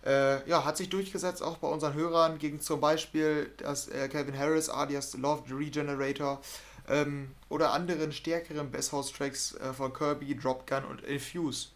Äh, 0.05 0.47
ja, 0.49 0.63
hat 0.63 0.77
sich 0.77 0.89
durchgesetzt 0.89 1.43
auch 1.43 1.57
bei 1.57 1.67
unseren 1.67 1.93
Hörern 1.93 2.37
gegen 2.37 2.61
zum 2.61 2.79
Beispiel 2.79 3.51
das 3.57 3.89
äh, 3.89 4.07
Calvin 4.07 4.37
Harris 4.37 4.69
alias 4.69 5.17
Love 5.17 5.43
Regenerator 5.53 6.39
ähm, 6.87 7.31
oder 7.49 7.73
anderen 7.73 8.11
stärkeren 8.11 8.71
Best 8.71 8.93
House 8.93 9.11
Tracks 9.11 9.55
äh, 9.55 9.73
von 9.73 9.93
Kirby, 9.93 10.35
Dropgun 10.35 10.85
und 10.85 11.01
Infuse. 11.01 11.69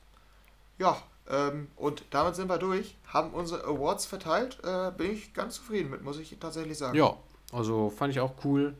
Ja, 0.79 1.01
ähm, 1.29 1.67
und 1.75 2.03
damit 2.11 2.35
sind 2.35 2.49
wir 2.49 2.57
durch, 2.57 2.95
haben 3.07 3.31
unsere 3.31 3.63
Awards 3.65 4.05
verteilt, 4.05 4.57
äh, 4.63 4.91
bin 4.91 5.11
ich 5.11 5.33
ganz 5.33 5.55
zufrieden 5.55 5.89
mit, 5.89 6.03
muss 6.03 6.17
ich 6.17 6.35
tatsächlich 6.39 6.77
sagen. 6.77 6.97
Ja, 6.97 7.15
also 7.51 7.89
fand 7.89 8.11
ich 8.11 8.19
auch 8.19 8.33
cool. 8.43 8.73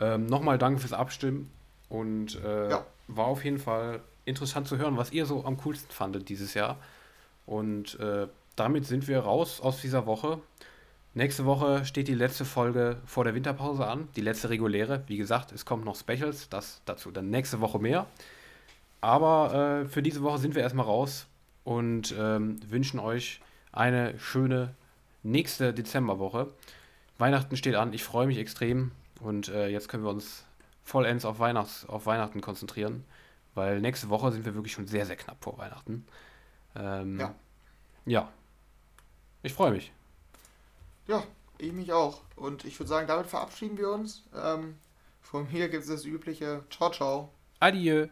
Ähm, 0.00 0.26
Nochmal 0.26 0.58
danke 0.58 0.80
fürs 0.80 0.92
Abstimmen 0.92 1.50
und 1.88 2.42
äh, 2.44 2.70
ja. 2.70 2.86
war 3.08 3.26
auf 3.26 3.44
jeden 3.44 3.58
Fall 3.58 4.00
interessant 4.24 4.68
zu 4.68 4.78
hören, 4.78 4.96
was 4.96 5.12
ihr 5.12 5.26
so 5.26 5.44
am 5.44 5.58
coolsten 5.58 5.92
fandet 5.92 6.28
dieses 6.28 6.54
Jahr. 6.54 6.76
Und 7.46 7.98
äh, 7.98 8.28
damit 8.60 8.84
sind 8.84 9.08
wir 9.08 9.20
raus 9.20 9.60
aus 9.60 9.80
dieser 9.80 10.06
Woche. 10.06 10.38
Nächste 11.14 11.46
Woche 11.46 11.84
steht 11.86 12.08
die 12.08 12.14
letzte 12.14 12.44
Folge 12.44 12.98
vor 13.06 13.24
der 13.24 13.34
Winterpause 13.34 13.86
an, 13.86 14.08
die 14.16 14.20
letzte 14.20 14.50
reguläre. 14.50 15.02
Wie 15.06 15.16
gesagt, 15.16 15.50
es 15.50 15.64
kommt 15.64 15.84
noch 15.84 15.96
Specials, 15.96 16.48
das 16.50 16.82
dazu 16.84 17.10
dann 17.10 17.30
nächste 17.30 17.60
Woche 17.60 17.78
mehr. 17.78 18.06
Aber 19.00 19.82
äh, 19.82 19.88
für 19.88 20.02
diese 20.02 20.22
Woche 20.22 20.38
sind 20.38 20.54
wir 20.54 20.62
erstmal 20.62 20.84
raus 20.84 21.26
und 21.64 22.14
ähm, 22.18 22.60
wünschen 22.68 23.00
euch 23.00 23.40
eine 23.72 24.18
schöne 24.18 24.74
nächste 25.22 25.72
Dezemberwoche. 25.72 26.48
Weihnachten 27.18 27.56
steht 27.56 27.74
an, 27.74 27.94
ich 27.94 28.04
freue 28.04 28.26
mich 28.26 28.36
extrem 28.36 28.92
und 29.20 29.48
äh, 29.48 29.68
jetzt 29.68 29.88
können 29.88 30.04
wir 30.04 30.10
uns 30.10 30.44
vollends 30.84 31.24
auf, 31.24 31.40
Weihnachts-, 31.40 31.86
auf 31.88 32.04
Weihnachten 32.04 32.42
konzentrieren, 32.42 33.04
weil 33.54 33.80
nächste 33.80 34.10
Woche 34.10 34.32
sind 34.32 34.44
wir 34.44 34.54
wirklich 34.54 34.74
schon 34.74 34.86
sehr, 34.86 35.06
sehr 35.06 35.16
knapp 35.16 35.42
vor 35.42 35.56
Weihnachten. 35.56 36.04
Ähm, 36.76 37.18
ja. 37.18 37.34
Ja, 38.06 38.28
ich 39.42 39.52
freue 39.52 39.72
mich. 39.72 39.92
Ja, 41.06 41.24
ich 41.58 41.72
mich 41.72 41.92
auch. 41.92 42.20
Und 42.36 42.64
ich 42.64 42.78
würde 42.78 42.88
sagen, 42.88 43.06
damit 43.06 43.26
verabschieden 43.26 43.78
wir 43.78 43.90
uns. 43.90 44.22
Ähm, 44.34 44.76
von 45.20 45.50
mir 45.50 45.68
gibt 45.68 45.84
es 45.84 45.88
das 45.90 46.04
übliche 46.04 46.64
Ciao, 46.70 46.90
ciao. 46.90 47.30
Adieu. 47.58 48.08